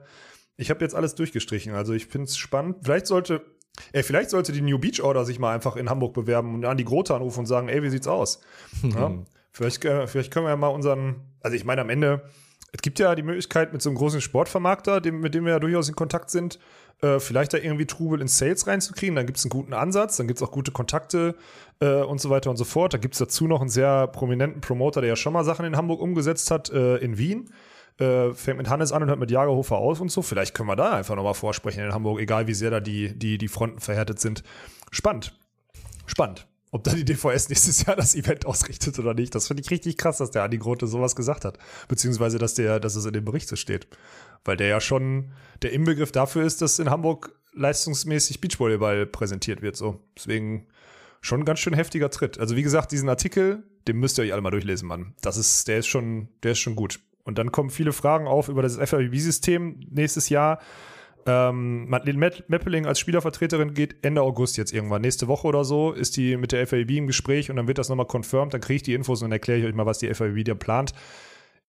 ich 0.56 0.70
habe 0.70 0.84
jetzt 0.84 0.94
alles 0.94 1.14
durchgestrichen. 1.14 1.74
Also 1.74 1.92
ich 1.92 2.06
finde 2.06 2.26
es 2.26 2.36
spannend. 2.36 2.76
Vielleicht 2.82 3.06
sollte, 3.06 3.44
ey, 3.92 4.02
vielleicht 4.02 4.30
sollte 4.30 4.52
die 4.52 4.60
New 4.60 4.78
Beach 4.78 5.02
Order 5.02 5.24
sich 5.24 5.38
mal 5.38 5.54
einfach 5.54 5.76
in 5.76 5.90
Hamburg 5.90 6.14
bewerben 6.14 6.54
und 6.54 6.64
an 6.64 6.76
die 6.76 6.84
Grote 6.84 7.14
anrufen 7.14 7.40
und 7.40 7.46
sagen, 7.46 7.68
ey, 7.68 7.82
wie 7.82 7.90
sieht's 7.90 8.06
aus? 8.06 8.40
Ja, 8.82 9.12
vielleicht, 9.50 9.84
äh, 9.84 10.06
vielleicht 10.06 10.32
können 10.32 10.46
wir 10.46 10.50
ja 10.50 10.56
mal 10.56 10.68
unseren, 10.68 11.16
also 11.40 11.56
ich 11.56 11.64
meine 11.64 11.80
am 11.80 11.90
Ende, 11.90 12.28
es 12.70 12.82
gibt 12.82 12.98
ja 12.98 13.14
die 13.14 13.22
Möglichkeit 13.22 13.72
mit 13.72 13.80
so 13.80 13.88
einem 13.88 13.96
großen 13.96 14.20
Sportvermarkter, 14.20 15.00
dem, 15.00 15.20
mit 15.20 15.34
dem 15.34 15.44
wir 15.44 15.52
ja 15.52 15.58
durchaus 15.58 15.88
in 15.88 15.96
Kontakt 15.96 16.30
sind, 16.30 16.58
äh, 17.02 17.20
vielleicht 17.20 17.52
da 17.52 17.58
irgendwie 17.58 17.86
Trubel 17.86 18.20
in 18.20 18.28
Sales 18.28 18.66
reinzukriegen. 18.66 19.16
Dann 19.16 19.26
gibt 19.26 19.38
es 19.38 19.44
einen 19.44 19.50
guten 19.50 19.72
Ansatz, 19.72 20.16
dann 20.16 20.26
gibt 20.26 20.40
es 20.40 20.46
auch 20.46 20.50
gute 20.50 20.72
Kontakte 20.72 21.34
äh, 21.80 22.02
und 22.02 22.20
so 22.20 22.30
weiter 22.30 22.50
und 22.50 22.56
so 22.56 22.64
fort. 22.64 22.94
Da 22.94 22.98
gibt 22.98 23.14
es 23.14 23.18
dazu 23.18 23.46
noch 23.46 23.60
einen 23.60 23.70
sehr 23.70 24.06
prominenten 24.08 24.60
Promoter, 24.60 25.00
der 25.00 25.10
ja 25.10 25.16
schon 25.16 25.32
mal 25.32 25.44
Sachen 25.44 25.64
in 25.64 25.76
Hamburg 25.76 26.00
umgesetzt 26.00 26.50
hat, 26.50 26.70
äh, 26.70 26.96
in 26.96 27.18
Wien. 27.18 27.50
Äh, 27.98 28.32
fängt 28.32 28.58
mit 28.58 28.68
Hannes 28.68 28.92
an 28.92 29.02
und 29.02 29.08
hört 29.08 29.18
mit 29.18 29.30
Jagerhofer 29.30 29.76
auf 29.76 30.00
und 30.00 30.10
so. 30.10 30.22
Vielleicht 30.22 30.54
können 30.54 30.68
wir 30.68 30.76
da 30.76 30.92
einfach 30.92 31.16
nochmal 31.16 31.34
vorsprechen 31.34 31.84
in 31.84 31.92
Hamburg, 31.92 32.20
egal 32.20 32.46
wie 32.46 32.54
sehr 32.54 32.70
da 32.70 32.78
die, 32.78 33.18
die, 33.18 33.38
die 33.38 33.48
Fronten 33.48 33.80
verhärtet 33.80 34.20
sind. 34.20 34.44
Spannend. 34.92 35.34
Spannend. 36.06 36.46
Ob 36.70 36.84
da 36.84 36.92
die 36.92 37.04
DVS 37.04 37.48
nächstes 37.48 37.84
Jahr 37.86 37.96
das 37.96 38.14
Event 38.14 38.44
ausrichtet 38.46 38.98
oder 38.98 39.14
nicht. 39.14 39.34
Das 39.34 39.46
finde 39.46 39.62
ich 39.62 39.70
richtig 39.70 39.96
krass, 39.96 40.18
dass 40.18 40.30
der 40.30 40.42
Adi 40.42 40.58
Grote 40.58 40.86
sowas 40.86 41.16
gesagt 41.16 41.44
hat. 41.44 41.58
Beziehungsweise, 41.88 42.38
dass 42.38 42.54
der, 42.54 42.78
dass 42.78 42.94
es 42.94 43.06
in 43.06 43.14
dem 43.14 43.24
Bericht 43.24 43.48
so 43.48 43.56
steht. 43.56 43.88
Weil 44.44 44.56
der 44.56 44.68
ja 44.68 44.80
schon 44.80 45.32
der 45.62 45.72
Inbegriff 45.72 46.12
dafür 46.12 46.44
ist, 46.44 46.62
dass 46.62 46.78
in 46.78 46.90
Hamburg 46.90 47.32
leistungsmäßig 47.52 48.40
Beachvolleyball 48.40 49.06
präsentiert 49.06 49.62
wird. 49.62 49.76
So. 49.76 50.00
Deswegen 50.16 50.66
schon 51.20 51.40
ein 51.40 51.44
ganz 51.44 51.58
schön 51.60 51.74
heftiger 51.74 52.10
Tritt. 52.10 52.38
Also 52.38 52.56
wie 52.56 52.62
gesagt, 52.62 52.92
diesen 52.92 53.08
Artikel, 53.08 53.64
den 53.86 53.96
müsst 53.96 54.18
ihr 54.18 54.24
euch 54.24 54.32
alle 54.32 54.42
mal 54.42 54.50
durchlesen, 54.50 54.88
Mann. 54.88 55.14
Das 55.20 55.36
ist, 55.36 55.68
der 55.68 55.78
ist 55.78 55.86
schon, 55.86 56.28
der 56.42 56.52
ist 56.52 56.60
schon 56.60 56.76
gut. 56.76 57.00
Und 57.24 57.38
dann 57.38 57.52
kommen 57.52 57.70
viele 57.70 57.92
Fragen 57.92 58.26
auf 58.26 58.48
über 58.48 58.62
das 58.62 58.76
FIB-System 58.76 59.80
nächstes 59.90 60.28
Jahr. 60.28 60.60
Ähm, 61.26 61.88
Madeleine 61.88 62.32
Meppeling 62.48 62.86
als 62.86 62.98
Spielervertreterin 63.00 63.74
geht 63.74 63.96
Ende 64.02 64.22
August 64.22 64.56
jetzt 64.56 64.72
irgendwann. 64.72 65.02
Nächste 65.02 65.28
Woche 65.28 65.46
oder 65.46 65.64
so 65.64 65.92
ist 65.92 66.16
die 66.16 66.38
mit 66.38 66.52
der 66.52 66.66
FIB 66.66 66.90
im 66.92 67.06
Gespräch 67.06 67.50
und 67.50 67.56
dann 67.56 67.68
wird 67.68 67.76
das 67.76 67.90
nochmal 67.90 68.06
confirmed. 68.06 68.54
Dann 68.54 68.62
kriege 68.62 68.76
ich 68.76 68.82
die 68.82 68.94
Infos 68.94 69.20
und 69.20 69.26
dann 69.26 69.32
erkläre 69.32 69.58
ich 69.58 69.66
euch 69.66 69.74
mal, 69.74 69.84
was 69.84 69.98
die 69.98 70.12
FIB 70.12 70.44
da 70.44 70.54
plant. 70.54 70.94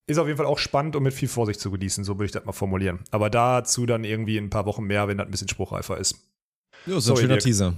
Ist 0.10 0.18
auf 0.18 0.26
jeden 0.26 0.38
Fall 0.38 0.48
auch 0.48 0.58
spannend 0.58 0.96
und 0.96 1.04
mit 1.04 1.14
viel 1.14 1.28
Vorsicht 1.28 1.60
zu 1.60 1.70
genießen, 1.70 2.04
so 2.04 2.16
würde 2.16 2.26
ich 2.26 2.32
das 2.32 2.44
mal 2.44 2.52
formulieren. 2.52 2.98
Aber 3.12 3.30
dazu 3.30 3.86
dann 3.86 4.04
irgendwie 4.04 4.38
in 4.38 4.46
ein 4.46 4.50
paar 4.50 4.66
Wochen 4.66 4.84
mehr, 4.84 5.08
wenn 5.08 5.20
das 5.20 5.28
ein 5.28 5.32
bisschen 5.32 5.50
spruchreifer 5.50 6.00
ist. 6.00 6.16
Ja, 6.88 7.00
so 7.00 7.14
ein 7.14 7.18
schöner 7.18 7.36
Dirk. 7.36 7.44
Teaser. 7.44 7.76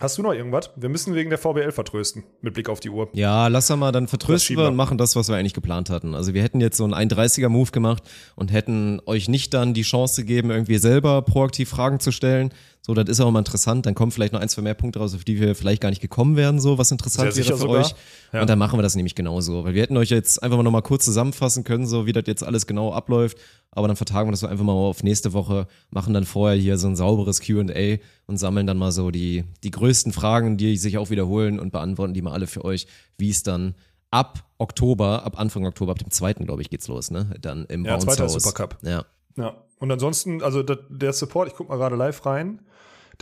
Hast 0.00 0.16
du 0.16 0.22
noch 0.22 0.32
irgendwas? 0.32 0.70
Wir 0.76 0.88
müssen 0.88 1.16
wegen 1.16 1.28
der 1.28 1.40
VBL 1.40 1.72
vertrösten, 1.72 2.22
mit 2.40 2.54
Blick 2.54 2.68
auf 2.68 2.78
die 2.78 2.88
Uhr. 2.88 3.08
Ja, 3.14 3.48
lass 3.48 3.68
mal, 3.70 3.90
dann 3.90 4.06
vertrösten 4.06 4.56
wir 4.56 4.68
und 4.68 4.76
machen 4.76 4.96
das, 4.96 5.16
was 5.16 5.28
wir 5.28 5.34
eigentlich 5.34 5.54
geplant 5.54 5.90
hatten. 5.90 6.14
Also 6.14 6.34
wir 6.34 6.42
hätten 6.42 6.60
jetzt 6.60 6.76
so 6.76 6.84
einen 6.84 6.94
31er-Move 6.94 7.72
gemacht 7.72 8.04
und 8.36 8.52
hätten 8.52 9.00
euch 9.06 9.28
nicht 9.28 9.54
dann 9.54 9.74
die 9.74 9.82
Chance 9.82 10.22
gegeben, 10.22 10.50
irgendwie 10.52 10.78
selber 10.78 11.22
proaktiv 11.22 11.68
Fragen 11.68 11.98
zu 11.98 12.12
stellen. 12.12 12.52
So, 12.80 12.94
das 12.94 13.08
ist 13.08 13.20
auch 13.20 13.30
mal 13.32 13.40
interessant. 13.40 13.86
Dann 13.86 13.96
kommen 13.96 14.12
vielleicht 14.12 14.32
noch 14.32 14.40
ein, 14.40 14.48
zwei 14.48 14.62
mehr 14.62 14.74
Punkte 14.74 15.00
raus, 15.00 15.16
auf 15.16 15.24
die 15.24 15.40
wir 15.40 15.56
vielleicht 15.56 15.82
gar 15.82 15.90
nicht 15.90 16.00
gekommen 16.00 16.36
wären, 16.36 16.60
so, 16.60 16.78
was 16.78 16.92
interessant 16.92 17.36
wäre 17.36 17.46
für 17.48 17.56
sogar. 17.56 17.80
euch. 17.80 17.94
Ja. 18.32 18.40
Und 18.40 18.48
dann 18.48 18.58
machen 18.58 18.78
wir 18.78 18.82
das 18.82 18.94
nämlich 18.94 19.16
genauso. 19.16 19.64
Weil 19.64 19.74
wir 19.74 19.82
hätten 19.82 19.96
euch 19.96 20.10
jetzt 20.10 20.42
einfach 20.42 20.56
mal 20.56 20.62
nochmal 20.62 20.82
kurz 20.82 21.04
zusammenfassen 21.04 21.64
können, 21.64 21.86
so 21.86 22.06
wie 22.06 22.12
das 22.12 22.24
jetzt 22.26 22.44
alles 22.44 22.68
genau 22.68 22.92
abläuft 22.92 23.36
aber 23.78 23.88
dann 23.88 23.96
vertagen 23.96 24.28
wir 24.28 24.32
das 24.32 24.44
einfach 24.44 24.64
mal 24.64 24.72
auf 24.72 25.02
nächste 25.02 25.32
Woche, 25.32 25.66
machen 25.90 26.12
dann 26.12 26.24
vorher 26.24 26.58
hier 26.58 26.76
so 26.78 26.88
ein 26.88 26.96
sauberes 26.96 27.40
QA 27.40 27.98
und 28.26 28.36
sammeln 28.36 28.66
dann 28.66 28.76
mal 28.76 28.92
so 28.92 29.10
die, 29.10 29.44
die 29.62 29.70
größten 29.70 30.12
Fragen, 30.12 30.56
die 30.56 30.76
sich 30.76 30.98
auch 30.98 31.10
wiederholen 31.10 31.58
und 31.58 31.70
beantworten 31.70 32.12
die 32.12 32.22
mal 32.22 32.32
alle 32.32 32.46
für 32.46 32.64
euch, 32.64 32.86
wie 33.16 33.30
es 33.30 33.42
dann 33.42 33.74
ab 34.10 34.44
Oktober, 34.58 35.24
ab 35.24 35.38
Anfang 35.38 35.64
Oktober, 35.64 35.92
ab 35.92 35.98
dem 35.98 36.10
zweiten, 36.10 36.44
glaube 36.44 36.62
ich, 36.62 36.70
geht's 36.70 36.88
los, 36.88 37.10
ne? 37.10 37.30
Dann 37.40 37.64
im 37.66 37.84
ja, 37.84 37.96
Bounce. 37.96 38.28
Supercup. 38.28 38.78
Ja. 38.82 39.04
Ja. 39.36 39.54
Und 39.78 39.92
ansonsten, 39.92 40.42
also 40.42 40.62
der 40.62 41.12
Support, 41.12 41.48
ich 41.48 41.54
gucke 41.54 41.70
mal 41.70 41.76
gerade 41.78 41.94
live 41.94 42.26
rein. 42.26 42.60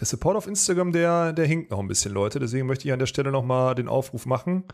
Der 0.00 0.06
Support 0.06 0.36
auf 0.36 0.46
Instagram, 0.46 0.92
der, 0.92 1.32
der 1.32 1.46
hinkt 1.46 1.70
noch 1.70 1.78
ein 1.78 1.88
bisschen, 1.88 2.12
Leute. 2.12 2.38
Deswegen 2.38 2.66
möchte 2.66 2.88
ich 2.88 2.92
an 2.92 2.98
der 2.98 3.06
Stelle 3.06 3.30
nochmal 3.30 3.74
den 3.74 3.88
Aufruf 3.88 4.24
machen, 4.24 4.64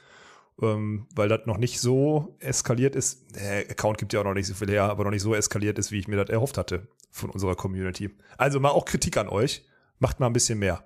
ähm, 0.62 1.08
weil 1.16 1.30
das 1.30 1.46
noch 1.46 1.58
nicht 1.58 1.80
so 1.80 2.36
eskaliert 2.40 2.94
ist. 2.94 3.34
Der 3.38 3.70
Account 3.70 3.98
gibt 3.98 4.12
ja 4.12 4.20
auch 4.20 4.26
noch 4.26 4.34
nicht 4.34 4.48
so 4.48 4.54
viel 4.54 4.70
her, 4.70 4.84
aber 4.84 5.06
noch 5.06 5.12
nicht 5.12 5.22
so 5.22 5.34
eskaliert 5.34 5.80
ist, 5.80 5.94
wie 5.94 6.00
ich 6.00 6.10
mir 6.10 6.18
das 6.18 6.30
erhofft 6.30 6.58
hatte 6.58 6.90
von 7.12 7.30
unserer 7.30 7.56
Community. 7.56 8.10
Also 8.38 8.60
mal 8.60 8.70
auch 8.70 8.86
Kritik 8.86 9.18
an 9.18 9.28
euch. 9.28 9.64
Macht 10.00 10.20
mal 10.20 10.28
ein 10.28 10.34
bisschen 10.34 10.60
mehr. 10.60 10.84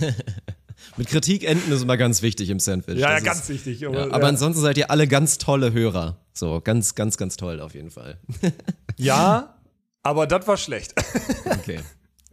Mit 0.96 1.08
Kritik 1.08 1.44
enden 1.44 1.70
ist 1.72 1.82
immer 1.82 1.96
ganz 1.96 2.22
wichtig 2.22 2.50
im 2.50 2.58
Sandwich. 2.58 2.98
Ja, 2.98 3.12
ja 3.12 3.20
ganz 3.20 3.48
wichtig. 3.48 3.86
Aber, 3.86 4.06
ja, 4.08 4.12
aber 4.12 4.26
ansonsten 4.26 4.60
seid 4.62 4.78
ihr 4.78 4.90
alle 4.90 5.06
ganz 5.06 5.38
tolle 5.38 5.72
Hörer. 5.72 6.20
So, 6.32 6.60
ganz, 6.60 6.94
ganz, 6.94 7.16
ganz 7.16 7.36
toll 7.36 7.60
auf 7.60 7.74
jeden 7.74 7.90
Fall. 7.90 8.18
ja, 8.96 9.54
aber 10.02 10.26
das 10.26 10.46
war 10.48 10.56
schlecht. 10.56 10.94
okay. 11.44 11.80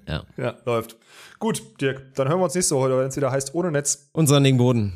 Ja. 0.07 0.23
Ja, 0.37 0.55
läuft. 0.65 0.95
Gut, 1.39 1.81
Dirk, 1.81 2.15
dann 2.15 2.29
hören 2.29 2.39
wir 2.39 2.45
uns 2.45 2.55
nächste 2.55 2.75
Woche, 2.75 2.97
wenn 2.97 3.07
es 3.07 3.17
wieder 3.17 3.31
heißt 3.31 3.53
ohne 3.53 3.71
Netz. 3.71 4.09
Und 4.13 4.27
sandigen 4.27 4.57
Boden. 4.57 4.93